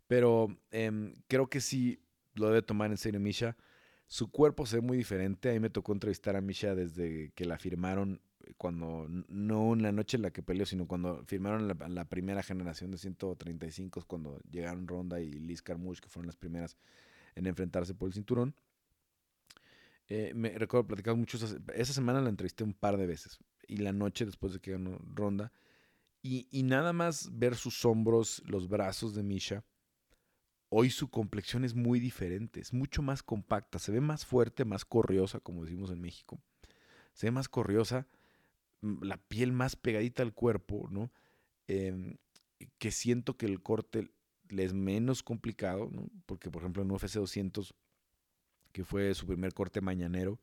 Pero 0.07 0.57
em, 0.71 1.15
creo 1.27 1.49
que 1.49 1.61
sí 1.61 2.01
lo 2.35 2.49
debe 2.49 2.63
tomar 2.63 2.91
en 2.91 2.97
serio 2.97 3.19
Misha. 3.19 3.57
Su 4.07 4.31
cuerpo 4.31 4.67
se 4.67 4.77
ve 4.77 4.83
muy 4.83 4.97
diferente. 4.97 5.51
A 5.51 5.53
mí 5.53 5.61
me 5.61 5.71
tocó 5.71 5.93
entrevistar 5.93 6.37
a 6.37 6.41
Misha 6.41 6.75
desde 6.75 7.33
que 7.35 7.45
la 7.45 7.59
firmaron 7.59 8.21
cuando, 8.57 9.07
no 9.09 9.73
en 9.73 9.83
la 9.83 9.93
noche 9.93 10.17
en 10.17 10.23
la 10.23 10.31
que 10.31 10.43
peleó, 10.43 10.67
sino 10.67 10.87
cuando 10.87 11.25
firmaron 11.25 11.69
la, 11.69 12.05
primera 12.05 12.43
generación 12.43 12.91
de 12.91 12.99
135, 12.99 14.05
cuando 14.07 14.41
llegaron 14.51 14.87
Ronda 14.87 15.21
y 15.21 15.33
Liz 15.33 15.63
Carmouche, 15.63 16.01
que 16.01 16.09
fueron 16.09 16.27
las 16.27 16.37
primeras 16.37 16.77
en 17.35 17.47
enfrentarse 17.47 17.95
por 17.95 18.09
el 18.09 18.15
cinturón. 18.15 18.55
Eh, 20.09 20.33
me 20.35 20.51
recuerdo 20.51 20.87
platicar 20.87 21.17
mucho, 21.17 21.37
esa, 21.75 21.93
semana 21.93 22.21
la 22.21 22.29
entrevisté 22.29 22.63
un 22.63 22.75
par 22.75 22.97
de 22.97 23.07
veces, 23.07 23.39
y 23.67 23.79
la 23.79 23.93
noche 23.93 24.25
después 24.25 24.53
de 24.53 24.61
que 24.61 24.73
ganó 24.73 24.99
Ronda, 25.15 25.53
y, 26.23 26.47
y 26.51 26.63
nada 26.63 26.93
más 26.93 27.31
ver 27.37 27.57
sus 27.57 27.85
hombros, 27.85 28.43
los 28.47 28.69
brazos 28.69 29.15
de 29.15 29.23
Misha, 29.25 29.65
hoy 30.69 30.91
su 30.91 31.09
complexión 31.09 31.65
es 31.65 31.75
muy 31.75 32.01
diferente, 32.01 32.61
es 32.61 32.73
mucho 32.73 33.03
más 33.03 33.23
compacta, 33.23 33.79
se 33.79 33.93
ve 33.93 34.01
más 34.01 34.27
fuerte, 34.27 34.65
más 34.65 34.85
corriosa, 34.85 35.41
como 35.41 35.65
decimos 35.65 35.91
en 35.91 36.01
México 36.01 36.41
se 37.17 37.29
ve 37.29 37.31
más 37.33 37.49
corriosa, 37.49 38.07
mm, 38.83 39.03
la 39.03 39.17
piel 39.17 39.51
más 39.53 39.75
pegadita 39.75 40.23
al 40.23 40.35
cuerpo, 40.35 40.87
¿no? 40.91 41.11
Em, 41.67 42.19
que 42.79 42.91
siento 42.91 43.37
que 43.39 43.47
el 43.47 43.63
corte 43.63 44.11
le 44.51 44.65
es 44.65 44.75
menos 44.75 45.23
complicado, 45.23 45.89
¿no? 45.91 46.09
Porque, 46.27 46.51
por 46.51 46.63
ejemplo, 46.63 46.83
en 46.83 46.91
UFC 46.91 47.19
200, 47.19 47.75
que 48.73 48.85
fue 48.85 49.15
su 49.15 49.27
primer 49.27 49.55
corte 49.55 49.81
mañanero, 49.81 50.39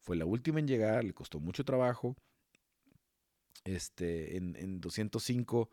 fue 0.00 0.16
la 0.16 0.24
última 0.24 0.58
en 0.58 0.68
llegar, 0.68 1.04
le 1.04 1.12
costó 1.12 1.38
mucho 1.38 1.64
trabajo. 1.64 2.16
Este, 3.64 4.36
en, 4.36 4.56
en 4.56 4.80
205 4.80 5.70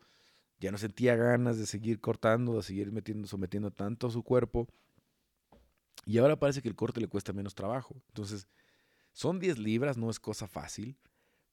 ya 0.60 0.70
no 0.70 0.78
sentía 0.78 1.16
ganas 1.16 1.58
de 1.58 1.66
seguir 1.66 2.00
cortando, 2.00 2.56
de 2.56 2.62
seguir 2.62 2.92
metiendo, 2.92 3.28
sometiendo 3.28 3.70
tanto 3.70 4.06
a 4.06 4.10
su 4.10 4.22
cuerpo. 4.22 4.68
Y 6.06 6.18
ahora 6.18 6.38
parece 6.38 6.62
que 6.62 6.68
el 6.68 6.76
corte 6.76 7.00
le 7.00 7.08
cuesta 7.08 7.32
menos 7.32 7.54
trabajo. 7.54 8.02
Entonces, 8.08 8.48
son 9.12 9.38
10 9.40 9.58
libras, 9.58 9.96
no 9.96 10.10
es 10.10 10.20
cosa 10.20 10.46
fácil, 10.46 10.98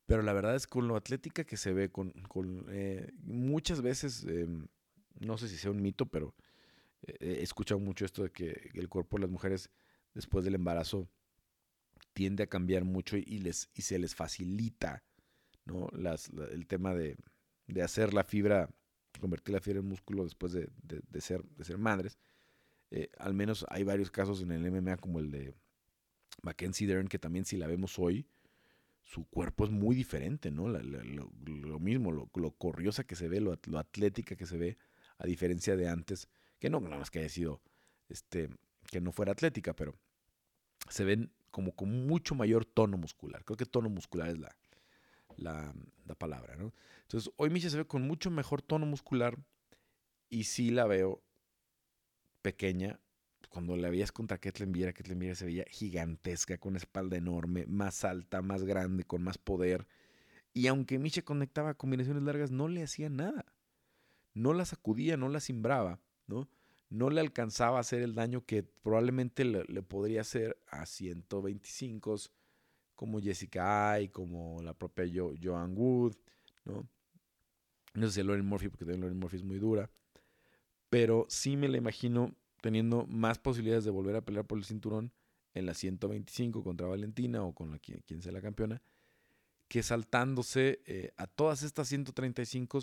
pero 0.06 0.22
la 0.24 0.34
verdad 0.34 0.56
es 0.56 0.68
con 0.68 0.88
lo 0.88 0.96
atlética 0.96 1.44
que 1.44 1.58
se 1.58 1.74
ve, 1.74 1.90
con, 1.90 2.14
eh, 2.70 3.12
muchas 3.24 3.82
veces, 3.82 4.24
em, 4.26 4.68
no 5.20 5.38
sé 5.38 5.48
si 5.48 5.58
sea 5.58 5.72
un 5.72 5.82
mito, 5.82 6.08
pero 6.08 6.36
eh, 7.04 7.38
he 7.40 7.44
escuchado 7.44 7.80
mucho 7.80 8.06
esto 8.06 8.24
de 8.24 8.32
que 8.32 8.72
el 8.74 8.90
cuerpo 8.90 9.18
de 9.18 9.22
las 9.22 9.32
mujeres 9.32 9.70
después 10.14 10.44
del 10.44 10.56
embarazo 10.56 11.08
tiende 12.14 12.44
a 12.44 12.48
cambiar 12.48 12.84
mucho 12.84 13.18
y, 13.18 13.40
les, 13.40 13.70
y 13.74 13.84
se 13.84 14.00
les 14.00 14.16
facilita 14.16 15.04
¿no? 15.66 15.88
Las, 15.94 16.30
el 16.52 16.68
tema 16.68 16.94
de, 16.94 17.18
de, 17.68 17.82
hacer 17.84 18.14
la 18.14 18.24
fibra, 18.24 18.70
convertir 19.20 19.54
la 19.54 19.62
fibra 19.62 19.80
en 19.80 19.88
músculo 19.88 20.24
después 20.24 20.54
de, 20.54 20.70
de, 20.84 21.22
ser, 21.22 21.44
de 21.44 21.64
ser 21.64 21.78
madres. 21.78 22.18
Eh, 22.92 23.10
al 23.18 23.34
menos 23.34 23.66
hay 23.70 23.84
varios 23.84 24.12
casos 24.12 24.42
en 24.42 24.52
el 24.52 24.70
MMA 24.70 24.98
como 24.98 25.20
el 25.20 25.32
de 25.32 25.54
Mackenzie 26.42 26.88
Dern, 26.88 27.08
que 27.08 27.20
también 27.20 27.46
si 27.46 27.58
la 27.58 27.68
vemos 27.68 27.98
hoy, 28.00 28.26
su 29.04 29.26
cuerpo 29.26 29.66
es 29.66 29.72
muy 29.72 29.96
diferente, 29.96 30.52
¿no? 30.52 30.68
lo, 30.68 31.80
mismo, 31.80 32.12
lo, 32.12 32.52
corriosa 32.52 33.04
que 33.04 33.16
se 33.16 33.28
ve, 33.28 33.42
lo, 33.42 33.58
atlética 33.78 34.36
que 34.36 34.46
se 34.46 34.58
ve, 34.58 34.78
a 35.18 35.26
diferencia 35.26 35.76
de 35.76 35.88
antes, 35.88 36.28
que 36.60 36.70
no, 36.70 36.80
nada 36.80 36.98
más 36.98 37.12
que 37.12 37.20
haya 37.20 37.30
sido, 37.30 37.62
este, 38.10 38.50
que 38.90 39.02
no 39.02 39.12
fuera 39.12 39.32
atlética, 39.32 39.74
pero 39.74 39.96
se 40.90 41.04
ven 41.04 41.32
como 41.50 41.76
con 41.76 42.08
mucho 42.08 42.36
mayor 42.36 42.66
tono 42.66 42.98
muscular. 42.98 43.44
Creo 43.44 43.58
que 43.58 43.66
tono 43.66 43.90
muscular 43.90 44.30
es 44.30 44.40
la, 44.40 44.56
la, 45.38 45.74
la 46.06 46.16
palabra, 46.16 46.56
¿no? 46.56 46.74
Entonces, 47.04 47.32
hoy 47.38 47.50
Misha 47.50 47.70
se 47.70 47.78
ve 47.78 47.86
con 47.86 48.08
mucho 48.08 48.32
mejor 48.32 48.62
tono 48.62 48.86
muscular 48.86 49.38
y 50.30 50.46
sí 50.46 50.72
la 50.72 50.86
veo 50.86 51.22
pequeña 52.42 53.00
cuando 53.52 53.76
la 53.76 53.90
veías 53.90 54.14
contra 54.14 54.40
Ketlen 54.40 54.72
Viera, 54.72 54.94
Ketlen 54.94 55.20
Viera 55.20 55.36
se 55.36 55.46
veía 55.46 55.66
gigantesca, 55.70 56.58
con 56.58 56.78
espalda 56.78 57.18
enorme, 57.18 57.66
más 57.68 58.06
alta, 58.06 58.42
más 58.42 58.64
grande, 58.64 59.04
con 59.04 59.22
más 59.22 59.38
poder. 59.38 59.88
Y 60.54 60.68
aunque 60.68 60.98
Miche 61.00 61.24
conectaba 61.24 61.74
combinaciones 61.74 62.24
largas, 62.24 62.50
no 62.50 62.70
le 62.70 62.82
hacía 62.82 63.10
nada. 63.10 63.46
No 64.34 64.54
la 64.54 64.64
sacudía, 64.64 65.18
no 65.18 65.28
la 65.28 65.42
simbraba, 65.42 66.00
¿no? 66.28 66.48
No 66.90 67.10
le 67.10 67.20
alcanzaba 67.20 67.78
a 67.78 67.82
hacer 67.82 68.02
el 68.02 68.16
daño 68.16 68.46
que 68.46 68.64
probablemente 68.64 69.44
le, 69.44 69.84
podría 69.84 70.22
hacer 70.22 70.58
a 70.70 70.86
125 70.86 72.16
como 73.02 73.20
Jessica 73.20 73.94
Ay, 73.94 74.10
como 74.10 74.62
la 74.62 74.76
propia 74.76 75.06
Joan 75.42 75.76
Wood, 75.76 76.16
¿no? 76.66 76.88
No 77.96 78.06
sé 78.06 78.14
si 78.14 78.24
Lauren 78.24 78.46
Murphy, 78.46 78.70
porque 78.70 78.86
también 78.86 79.02
Lauren 79.02 79.18
Murphy 79.18 79.38
es 79.38 79.44
muy 79.44 79.58
dura. 79.58 79.90
Pero 80.92 81.26
sí 81.28 81.58
me 81.58 81.68
la 81.68 81.78
imagino 81.78 82.36
teniendo 82.62 83.08
más 83.08 83.40
posibilidades 83.40 83.86
de 83.86 83.90
volver 83.90 84.16
a 84.16 84.22
pelear 84.22 84.46
por 84.46 84.60
el 84.60 84.66
cinturón 84.66 85.12
en 85.56 85.66
la 85.66 85.74
125 85.74 86.64
contra 86.64 86.86
Valentina 86.86 87.44
o 87.44 87.56
con 87.56 87.72
la, 87.72 87.80
quien, 87.80 88.22
sea 88.22 88.32
la 88.32 88.40
campeona, 88.40 88.84
que 89.68 89.82
saltándose 89.82 90.84
eh, 90.86 91.12
a 91.18 91.26
todas 91.26 91.64
estas 91.64 91.88
135 91.88 92.82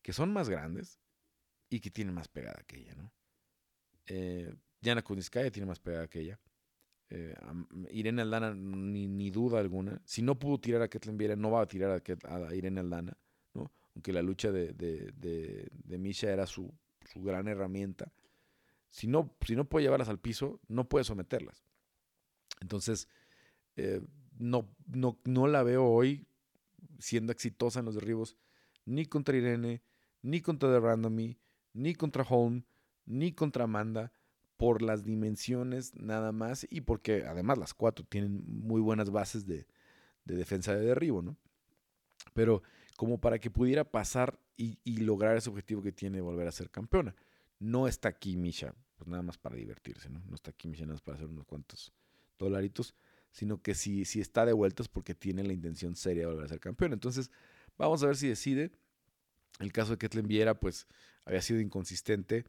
que 0.00 0.14
son 0.14 0.32
más 0.32 0.48
grandes 0.48 0.98
y 1.68 1.80
que 1.80 1.90
tienen 1.90 2.14
más 2.14 2.28
pegada 2.28 2.62
que 2.66 2.78
ella, 2.78 2.94
¿no? 2.94 3.12
Eh, 4.06 4.54
Yana 4.80 5.02
Kuniskaya 5.02 5.50
tiene 5.50 5.66
más 5.66 5.80
pegada 5.80 6.08
que 6.08 6.20
ella. 6.20 6.40
Eh, 7.10 7.34
Irene 7.90 8.22
Aldana, 8.22 8.54
ni, 8.54 9.30
duda 9.30 9.58
alguna. 9.58 10.00
Si 10.04 10.22
no 10.22 10.38
pudo 10.38 10.58
tirar 10.58 10.82
a 10.82 10.88
Ketlen 10.88 11.18
Viera, 11.18 11.36
no 11.36 11.50
va 11.50 11.62
a 11.62 11.66
tirar 11.66 12.02
a, 12.24 12.54
Irene 12.54 12.80
Aldana, 12.80 13.16
¿no? 13.54 13.72
Aunque 13.94 14.12
la 14.12 14.22
lucha 14.22 14.52
de, 14.52 14.72
de, 14.72 15.98
Misha 15.98 16.30
era 16.30 16.46
su, 16.46 16.72
su 17.04 17.20
gran 17.22 17.48
herramienta 17.48 18.12
si 18.90 19.06
no, 19.06 19.34
si 19.46 19.56
no 19.56 19.64
puede 19.68 19.84
llevarlas 19.84 20.08
al 20.08 20.18
piso, 20.18 20.60
no 20.68 20.88
puede 20.88 21.04
someterlas. 21.04 21.64
Entonces, 22.60 23.08
eh, 23.76 24.02
no, 24.38 24.68
no, 24.86 25.18
no 25.24 25.46
la 25.46 25.62
veo 25.62 25.86
hoy 25.86 26.26
siendo 26.98 27.32
exitosa 27.32 27.78
en 27.78 27.86
los 27.86 27.94
derribos, 27.94 28.36
ni 28.84 29.06
contra 29.06 29.36
Irene, 29.36 29.82
ni 30.22 30.40
contra 30.40 30.70
The 30.70 30.80
Randomy, 30.80 31.38
ni 31.72 31.94
contra 31.94 32.24
Home, 32.24 32.64
ni 33.06 33.32
contra 33.32 33.64
Amanda, 33.64 34.12
por 34.60 34.82
las 34.82 35.04
dimensiones 35.04 35.94
nada 35.94 36.32
más 36.32 36.66
y 36.68 36.82
porque 36.82 37.24
además 37.24 37.56
las 37.56 37.72
cuatro 37.72 38.04
tienen 38.06 38.44
muy 38.46 38.82
buenas 38.82 39.08
bases 39.08 39.46
de, 39.46 39.66
defensa 40.26 40.74
de 40.74 40.84
derribo, 40.84 41.22
¿no? 41.22 41.38
Pero 42.34 42.62
como 42.98 43.18
para 43.22 43.38
que 43.38 43.50
pudiera 43.50 43.84
pasar 43.84 44.38
y, 44.58 44.76
lograr 44.98 45.38
ese 45.38 45.48
objetivo 45.48 45.80
que 45.80 45.92
tiene 45.92 46.16
de 46.16 46.20
volver 46.20 46.46
a 46.46 46.52
ser 46.52 46.68
campeona 46.68 47.16
no 47.58 47.88
está 47.88 48.10
aquí 48.10 48.36
Misha, 48.36 48.74
pues 48.98 49.08
nada 49.08 49.22
más 49.22 49.38
para 49.38 49.56
divertirse, 49.56 50.10
¿no? 50.10 50.22
No 50.28 50.34
está 50.34 50.50
aquí 50.50 50.68
Misha 50.68 50.84
nada 50.84 50.92
más 50.92 51.00
para 51.00 51.16
hacer 51.16 51.28
unos 51.28 51.46
cuantos 51.46 51.90
dolaritos, 52.38 52.94
sino 53.32 53.62
que 53.62 53.74
si, 53.74 54.04
si 54.04 54.20
está 54.20 54.44
de 54.44 54.52
vuelta 54.52 54.82
es 54.82 54.90
porque 54.90 55.14
tiene 55.14 55.42
la 55.42 55.54
intención 55.54 55.96
seria 55.96 56.24
de 56.24 56.26
volver 56.26 56.44
a 56.44 56.48
ser 56.48 56.60
campeón. 56.60 56.92
Entonces, 56.92 57.30
vamos 57.78 58.02
a 58.02 58.08
ver 58.08 58.16
si 58.16 58.28
decide. 58.28 58.72
El 59.58 59.72
caso 59.72 59.92
de 59.92 59.98
Ketlen 59.98 60.28
Viera, 60.28 60.60
pues 60.60 60.86
había 61.24 61.40
sido 61.40 61.60
inconsistente. 61.60 62.44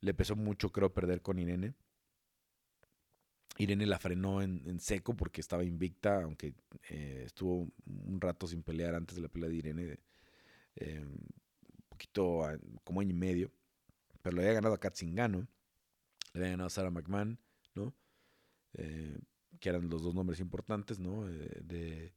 Le 0.00 0.14
pesó 0.14 0.36
mucho, 0.36 0.70
creo, 0.70 0.92
perder 0.92 1.22
con 1.22 1.38
Irene. 1.38 1.74
Irene 3.58 3.86
la 3.86 3.98
frenó 3.98 4.40
en, 4.40 4.78
seco 4.78 5.14
porque 5.14 5.40
estaba 5.40 5.64
invicta, 5.64 6.22
aunque 6.22 6.54
eh, 6.90 7.24
estuvo 7.26 7.68
un 7.86 8.20
rato 8.20 8.46
sin 8.46 8.62
pelear 8.62 8.94
antes 8.94 9.16
de 9.16 9.22
la 9.22 9.28
pelea 9.28 9.48
de 9.48 9.56
Irene, 9.56 9.98
eh, 10.76 11.00
un 11.00 11.88
poquito 11.88 12.42
como 12.84 13.00
año 13.00 13.10
y 13.10 13.14
medio 13.14 13.50
pero 14.22 14.36
le 14.36 14.42
había 14.42 14.54
ganado 14.54 14.74
a 14.74 14.78
Katzingano, 14.78 15.48
le 16.34 16.40
había 16.40 16.50
ganado 16.50 16.66
a 16.66 16.70
Sarah 16.70 16.90
McMahon, 16.90 17.38
¿no? 17.74 17.94
Eh, 18.74 19.18
que 19.60 19.68
eran 19.68 19.88
los 19.88 20.02
dos 20.02 20.14
nombres 20.14 20.40
importantes, 20.40 20.98
¿no? 20.98 21.24
De, 21.24 22.12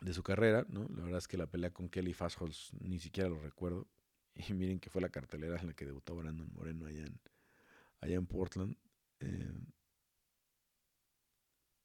de 0.00 0.14
su 0.14 0.22
carrera, 0.22 0.64
¿no? 0.68 0.86
La 0.94 1.02
verdad 1.02 1.18
es 1.18 1.28
que 1.28 1.36
la 1.36 1.46
pelea 1.46 1.72
con 1.72 1.88
Kelly 1.88 2.12
Fastholz 2.12 2.72
ni 2.80 2.98
siquiera 2.98 3.28
lo 3.28 3.40
recuerdo. 3.40 3.88
Y 4.36 4.52
miren 4.52 4.78
que 4.80 4.90
fue 4.90 5.00
la 5.00 5.08
cartelera 5.08 5.58
en 5.58 5.68
la 5.68 5.74
que 5.74 5.86
debutó 5.86 6.14
Brandon 6.14 6.50
Moreno 6.52 6.86
allá 6.86 7.06
en, 7.06 7.20
allá 8.00 8.16
en 8.16 8.26
Portland. 8.26 8.76
Eh, 9.20 9.54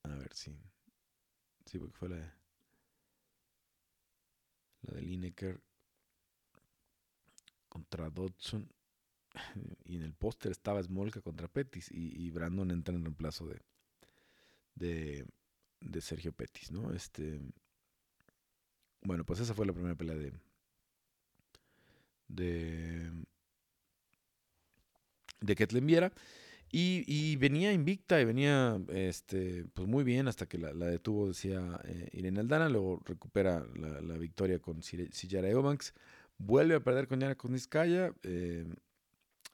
a 0.04 0.16
ver 0.16 0.34
si. 0.34 0.52
Sí, 1.66 1.80
porque 1.80 1.98
fue 1.98 2.10
la, 2.10 2.36
la 4.82 4.96
de 4.96 5.02
Lineker 5.02 5.62
contra 7.70 8.10
Dodson. 8.10 8.70
Y 9.86 9.96
en 9.96 10.04
el 10.04 10.14
póster 10.14 10.52
estaba 10.52 10.84
Smolka 10.84 11.22
contra 11.22 11.48
Pettis. 11.48 11.90
Y, 11.92 12.30
Brandon 12.32 12.70
entra 12.72 12.94
en 12.94 13.04
reemplazo 13.04 13.48
de, 13.48 13.62
de, 14.76 15.26
de, 15.80 16.02
Sergio 16.02 16.34
Pettis, 16.34 16.72
¿no? 16.72 16.94
Este. 16.94 17.40
Bueno, 19.04 19.26
pues 19.26 19.40
esa 19.40 19.54
fue 19.54 19.66
la 19.66 19.74
primera 19.74 19.96
pelea 19.96 20.16
de. 20.16 20.34
De. 22.36 23.12
de 25.42 25.56
Ketlen 25.56 25.86
Viera. 25.86 26.12
Y, 26.74 27.36
venía 27.36 27.74
invicta 27.74 28.22
y 28.22 28.26
venía 28.26 28.80
este, 28.88 29.66
pues 29.74 29.90
muy 29.90 30.06
bien 30.06 30.30
hasta 30.30 30.46
que 30.46 30.58
la, 30.58 30.72
detuvo, 30.72 31.28
decía 31.28 31.82
eh, 31.84 32.10
Irene 32.14 32.40
Aldana. 32.40 32.70
Luego 32.70 33.02
recupera 33.06 33.66
la, 33.76 34.18
victoria 34.18 34.60
con 34.60 34.82
Sillara 34.82 35.50
Eubanks. 35.50 35.94
Vuelve 36.38 36.76
a 36.76 36.80
perder 36.80 37.08
con 37.08 37.20
Yana 37.20 37.36
Kuzniskaya 37.36 38.14
eh, 38.24 38.66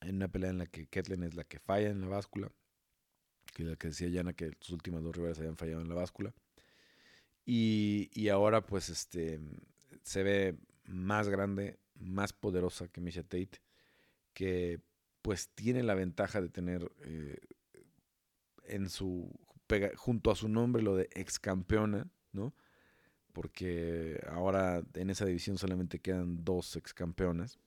en 0.02 0.16
una 0.16 0.28
pelea 0.28 0.52
en 0.52 0.60
la 0.60 0.68
que 0.68 0.86
Ketlen 0.88 1.24
es 1.24 1.34
la 1.34 1.44
que 1.44 1.60
falla 1.60 1.90
en 1.90 2.02
la 2.02 2.08
báscula. 2.08 2.52
Que 3.56 3.64
la 3.64 3.76
que 3.78 3.88
decía 3.88 4.10
Yana 4.10 4.34
que 4.34 4.52
sus 4.60 4.74
últimas 4.74 5.02
dos 5.02 5.16
rivales 5.16 5.40
habían 5.40 5.58
fallado 5.58 5.82
en 5.82 5.90
la 5.90 5.96
báscula. 5.96 6.34
Y, 7.48 8.28
ahora 8.30 8.62
pues 8.62 8.90
este 8.90 9.40
se 10.04 10.22
ve 10.22 10.58
más 10.86 11.30
grande, 11.30 11.80
más 12.00 12.34
poderosa 12.34 12.88
que 12.88 13.02
Misha 13.02 13.24
Tate, 13.24 13.62
que 14.34 14.80
pues 15.22 15.50
tiene 15.50 15.84
la 15.84 15.96
ventaja 15.96 16.42
de 16.42 16.50
tener 16.50 16.92
eh, 17.04 17.40
en 18.64 18.90
su 18.90 19.30
junto 19.96 20.32
a 20.32 20.36
su 20.36 20.48
nombre 20.48 20.82
lo 20.82 20.96
de 20.96 21.10
ex 21.14 21.40
campeona, 21.40 22.10
¿no? 22.32 22.54
Porque 23.34 24.24
ahora 24.30 24.82
en 24.94 25.10
esa 25.10 25.26
división 25.26 25.58
solamente 25.58 26.00
quedan 26.00 26.44
dos 26.44 26.76
ex 26.76 26.94
campeonas, 26.94 27.60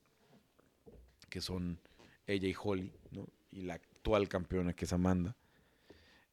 que 1.28 1.40
son 1.40 1.78
ella 2.26 2.48
y 2.48 2.54
Holly, 2.58 2.92
¿no? 3.10 3.28
Y 3.50 3.62
la 3.62 3.74
actual 3.74 4.28
campeona 4.28 4.72
que 4.72 4.84
es 4.84 4.92
Amanda. 4.92 5.36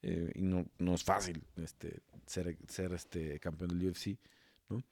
Eh, 0.02 0.32
y 0.36 0.42
no, 0.42 0.66
no, 0.78 0.94
es 0.94 1.04
fácil 1.04 1.44
este, 1.58 2.02
ser, 2.26 2.58
ser 2.68 2.94
este 2.94 3.40
campeón 3.40 3.78
del 3.78 3.90
UFC, 3.90 4.18
¿no? 4.70 4.84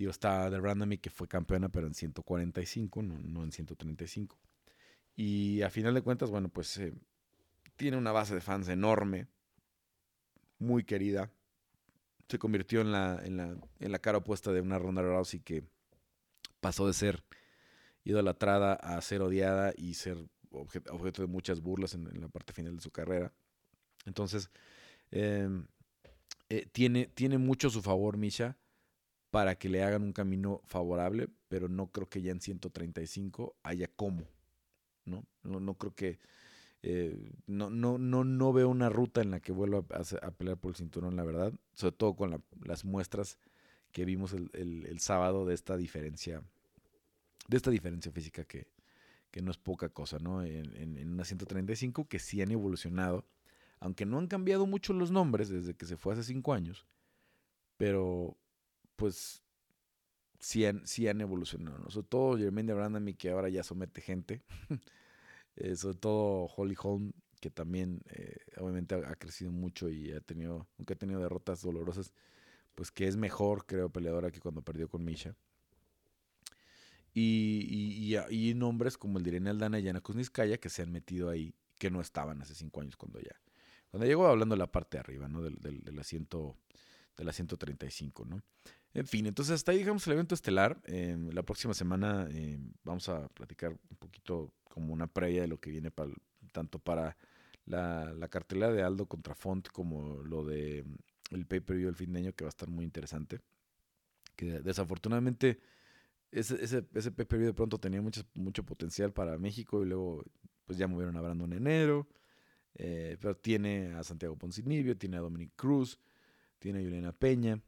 Digo, 0.00 0.12
está 0.12 0.48
The 0.48 0.58
Randomy 0.58 0.96
que 0.96 1.10
fue 1.10 1.28
campeona, 1.28 1.68
pero 1.68 1.86
en 1.86 1.92
145, 1.92 3.02
no, 3.02 3.18
no 3.18 3.44
en 3.44 3.52
135. 3.52 4.34
Y 5.14 5.60
a 5.60 5.68
final 5.68 5.92
de 5.92 6.00
cuentas, 6.00 6.30
bueno, 6.30 6.48
pues 6.48 6.78
eh, 6.78 6.94
tiene 7.76 7.98
una 7.98 8.10
base 8.10 8.34
de 8.34 8.40
fans 8.40 8.70
enorme, 8.70 9.26
muy 10.58 10.84
querida. 10.84 11.30
Se 12.30 12.38
convirtió 12.38 12.80
en 12.80 12.92
la, 12.92 13.20
en 13.22 13.36
la, 13.36 13.54
en 13.78 13.92
la 13.92 13.98
cara 13.98 14.16
opuesta 14.16 14.52
de 14.52 14.62
una 14.62 14.78
Ronda 14.78 15.02
Rousey 15.02 15.40
que 15.40 15.64
pasó 16.60 16.86
de 16.86 16.94
ser 16.94 17.22
idolatrada 18.02 18.72
a 18.72 18.98
ser 19.02 19.20
odiada 19.20 19.74
y 19.76 19.92
ser 19.92 20.16
objeto 20.50 21.20
de 21.20 21.28
muchas 21.28 21.60
burlas 21.60 21.92
en, 21.92 22.18
la 22.18 22.28
parte 22.28 22.54
final 22.54 22.74
de 22.74 22.80
su 22.80 22.90
carrera. 22.90 23.34
Entonces, 24.06 24.48
em, 25.10 25.66
eh, 26.48 26.66
tiene, 26.72 27.04
tiene 27.08 27.36
mucho 27.36 27.68
su 27.68 27.82
favor 27.82 28.16
Misha 28.16 28.56
para 29.30 29.56
que 29.56 29.68
le 29.68 29.82
hagan 29.82 30.02
un 30.02 30.12
camino 30.12 30.60
favorable, 30.64 31.28
pero 31.48 31.68
no 31.68 31.88
creo 31.88 32.08
que 32.08 32.22
ya 32.22 32.32
en 32.32 32.40
135 32.40 33.56
haya 33.62 33.88
cómo. 33.88 34.24
No, 35.04 35.24
no, 35.42 35.60
no 35.60 35.74
creo 35.74 35.94
que 35.94 36.18
eh, 36.82 37.32
no, 37.46 37.68
no, 37.70 37.98
no, 37.98 38.24
no 38.24 38.52
veo 38.52 38.68
una 38.68 38.88
ruta 38.88 39.20
en 39.20 39.30
la 39.30 39.40
que 39.40 39.52
vuelva 39.52 39.84
a, 39.90 40.30
pelear 40.32 40.56
por 40.56 40.70
el 40.70 40.76
cinturón, 40.76 41.16
la 41.16 41.24
verdad. 41.24 41.52
Sobre 41.74 41.96
todo 41.96 42.14
con 42.16 42.42
las 42.64 42.84
muestras 42.84 43.38
que 43.92 44.04
vimos 44.04 44.32
el, 44.32 45.00
sábado 45.00 45.44
de 45.46 45.54
esta 45.54 45.76
diferencia, 45.76 46.42
de 47.48 47.56
esta 47.56 47.70
diferencia 47.70 48.12
física 48.12 48.44
que, 48.44 48.66
no 49.42 49.50
es 49.50 49.58
poca 49.58 49.88
cosa, 49.88 50.18
¿no? 50.18 50.42
En, 50.42 50.74
en, 50.76 51.12
una 51.12 51.24
135 51.24 52.08
que 52.08 52.18
sí 52.18 52.42
han 52.42 52.50
evolucionado, 52.50 53.24
aunque 53.78 54.06
no 54.06 54.18
han 54.18 54.26
cambiado 54.26 54.66
mucho 54.66 54.92
los 54.92 55.10
nombres 55.10 55.48
desde 55.48 55.74
que 55.74 55.86
se 55.86 55.96
fue 55.96 56.14
hace 56.14 56.24
cinco 56.24 56.52
años, 56.52 56.86
pero 57.76 58.36
pues 59.00 59.42
sí 60.38 60.66
han, 60.66 60.86
sí 60.86 61.08
han 61.08 61.22
evolucionado, 61.22 61.90
Sobre 61.90 62.06
todo 62.06 62.36
Jermaine 62.36 62.74
Brandami 62.74 63.14
que 63.14 63.30
ahora 63.30 63.48
ya 63.48 63.62
somete 63.62 64.00
gente. 64.00 64.42
Eh, 65.56 65.74
sobre 65.74 65.98
todo 65.98 66.46
Holly 66.56 66.76
Holm, 66.80 67.12
que 67.40 67.50
también 67.50 68.02
eh, 68.06 68.36
obviamente 68.58 68.94
ha, 68.94 69.14
crecido 69.16 69.50
mucho 69.50 69.90
y 69.90 70.12
ha 70.12 70.20
tenido, 70.20 70.68
aunque 70.78 70.94
ha 70.94 70.96
tenido 70.96 71.20
derrotas 71.20 71.60
dolorosas, 71.60 72.14
pues 72.76 72.90
que 72.92 73.08
es 73.08 73.16
mejor, 73.16 73.66
creo, 73.66 73.90
peleadora 73.90 74.30
que 74.30 74.40
cuando 74.40 74.62
perdió 74.62 74.88
con 74.88 75.04
Misha. 75.04 75.34
Y, 77.12 78.16
y, 78.30 78.54
nombres 78.54 78.96
como 78.96 79.18
el 79.18 79.24
de 79.24 79.50
Aldana 79.50 79.80
y 79.80 79.82
Yana 79.82 80.00
Kuzniskaya 80.00 80.58
que 80.58 80.70
se 80.70 80.82
han 80.82 80.92
metido 80.92 81.28
ahí, 81.28 81.52
que 81.78 81.90
no 81.90 82.00
estaban 82.00 82.40
hace 82.40 82.54
cinco 82.54 82.80
años 82.80 82.96
cuando 82.96 83.18
ya. 83.18 83.38
Cuando 83.90 84.06
llegó 84.06 84.28
hablando 84.28 84.54
de 84.54 84.60
la 84.60 84.70
parte 84.70 84.96
de 84.96 85.00
arriba, 85.00 85.28
¿no? 85.28 85.42
Del, 85.42 85.56
del, 85.56 85.82
del 85.82 85.98
asiento, 85.98 86.56
de 87.16 87.24
la 87.24 87.32
135, 87.32 88.24
¿no? 88.24 88.40
En 88.92 89.06
fin, 89.06 89.26
entonces 89.26 89.54
hasta 89.54 89.72
ahí 89.72 89.78
dejamos 89.78 90.06
el 90.06 90.14
evento 90.14 90.34
estelar. 90.34 90.80
la 90.86 91.42
próxima 91.42 91.74
semana 91.74 92.28
eh, 92.30 92.58
vamos 92.82 93.08
a 93.08 93.28
platicar 93.28 93.72
un 93.72 93.96
poquito 93.98 94.52
como 94.64 94.92
una 94.92 95.06
previa 95.06 95.42
de 95.42 95.48
lo 95.48 95.60
que 95.60 95.70
viene 95.70 95.92
tanto 96.52 96.78
para 96.78 97.16
la, 97.66 98.12
la 98.14 98.28
cartelera 98.28 98.72
de 98.72 98.82
Aldo 98.82 99.06
contra 99.06 99.34
Font 99.34 99.68
como 99.68 100.22
lo 100.22 100.44
de 100.44 100.84
mm, 100.84 101.34
el 101.36 101.46
pay-per-view 101.46 101.86
del 101.86 101.96
fin 101.96 102.12
de 102.12 102.20
año 102.20 102.32
que 102.32 102.44
va 102.44 102.48
a 102.48 102.50
estar 102.50 102.68
muy 102.68 102.84
interesante. 102.84 103.40
Que 104.34 104.60
desafortunadamente 104.60 105.60
ese, 106.32 106.62
ese, 106.62 106.84
ese 106.94 107.12
pay-per-view 107.12 107.48
de 107.48 107.54
pronto 107.54 107.78
tenía 107.78 108.02
mucho, 108.02 108.22
mucho 108.34 108.64
potencial 108.64 109.12
para 109.12 109.38
México 109.38 109.82
y 109.84 109.86
luego 109.86 110.24
pues 110.64 110.78
ya 110.78 110.88
movieron 110.88 111.16
a 111.16 111.20
Brandon 111.20 111.52
en 111.52 111.58
enero. 111.58 112.08
Eh, 112.74 113.16
pero 113.20 113.36
tiene 113.36 113.94
a 113.94 114.04
Santiago 114.04 114.36
Poncinibio, 114.36 114.96
tiene 114.96 115.16
a 115.16 115.20
Dominic 115.20 115.52
Cruz, 115.56 115.98
tiene 116.58 116.80
a 116.80 116.82
Juliana 116.82 117.12
Peña. 117.12 117.60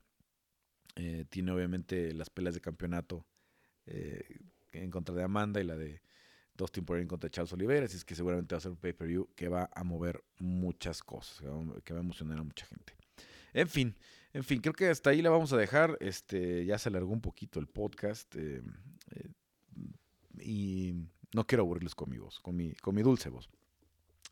Eh, 0.97 1.25
tiene 1.29 1.53
obviamente 1.53 2.13
las 2.13 2.31
peleas 2.31 2.55
de 2.55 2.61
campeonato 2.61 3.27
eh, 3.87 4.41
en 4.73 4.91
contra 4.91 5.15
de 5.15 5.23
Amanda 5.23 5.61
y 5.61 5.65
la 5.65 5.77
de 5.77 6.03
Dustin 6.55 6.85
Poirier 6.85 7.03
en 7.03 7.09
contra 7.09 7.29
de 7.29 7.33
Charles 7.33 7.53
Oliveira. 7.53 7.87
Así 7.87 7.97
es 7.97 8.05
que 8.05 8.15
seguramente 8.15 8.55
va 8.55 8.59
a 8.59 8.61
ser 8.61 8.73
un 8.73 8.77
pay-per-view 8.77 9.31
que 9.35 9.49
va 9.49 9.71
a 9.75 9.85
mover 9.85 10.23
muchas 10.39 11.03
cosas, 11.03 11.41
que 11.85 11.93
va, 11.95 12.01
a 12.01 12.03
emocionar 12.03 12.39
a 12.39 12.43
mucha 12.43 12.67
gente. 12.67 12.95
En 13.55 13.69
fin, 13.69 13.95
en 14.33 14.45
fin, 14.45 14.61
creo 14.61 14.75
que 14.75 14.89
hasta 14.89 15.11
ahí 15.11 15.23
la 15.23 15.31
vamos 15.31 15.53
a 15.53 15.57
dejar. 15.57 15.97
Este, 16.01 16.65
ya 16.65 16.79
se 16.79 16.89
alargó 16.89 17.13
un 17.13 17.21
poquito 17.21 17.61
el 17.61 17.67
podcast. 17.67 18.35
Eh, 18.37 18.63
y 20.41 20.95
no 21.33 21.47
quiero 21.47 21.63
aburrirles 21.63 21.95
con 21.95 22.11
mi 22.11 22.19
voz, 22.19 22.41
con 22.41 22.57
mi, 22.57 23.03
dulce 23.03 23.29
voz. 23.29 23.49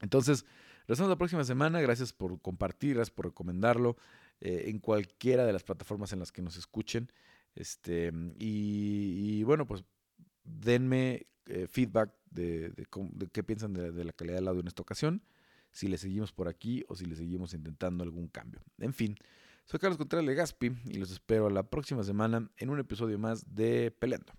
Entonces, 0.01 0.45
vemos 0.87 1.09
la 1.09 1.16
próxima 1.16 1.45
semana. 1.45 1.81
Gracias 1.81 2.12
por 2.12 2.41
compartir, 2.41 2.95
gracias 2.95 3.15
por 3.15 3.27
recomendarlo. 3.27 3.97
Eh, 4.40 4.70
en 4.70 4.78
cualquiera 4.78 5.44
de 5.44 5.52
las 5.52 5.64
plataformas 5.64 6.12
en 6.12 6.18
las 6.18 6.32
que 6.32 6.40
nos 6.40 6.56
escuchen. 6.56 7.12
Este, 7.54 8.10
y, 8.38 9.42
bueno, 9.42 9.66
pues 9.66 9.84
denme 10.44 11.26
eh, 11.46 11.66
feedback 11.66 12.10
de, 12.30 12.72
qué 13.32 13.42
piensan 13.42 13.74
de, 13.74 14.04
la 14.04 14.12
calidad 14.12 14.36
del 14.36 14.48
audio 14.48 14.60
en 14.60 14.68
esta 14.68 14.82
ocasión, 14.82 15.22
si 15.72 15.88
le 15.88 15.98
seguimos 15.98 16.32
por 16.32 16.48
aquí 16.48 16.84
o 16.88 16.96
si 16.96 17.04
le 17.04 17.16
seguimos 17.16 17.52
intentando 17.52 18.02
algún 18.02 18.28
cambio. 18.28 18.62
En 18.78 18.94
fin, 18.94 19.16
soy 19.66 19.78
Carlos 19.78 19.98
Contreras 19.98 20.34
Gaspi 20.34 20.72
y 20.86 20.94
los 20.94 21.10
espero 21.10 21.50
la 21.50 21.64
próxima 21.64 22.02
semana 22.02 22.50
en 22.56 22.70
un 22.70 22.78
episodio 22.78 23.18
más 23.18 23.54
de 23.54 23.90
Peleando. 23.90 24.32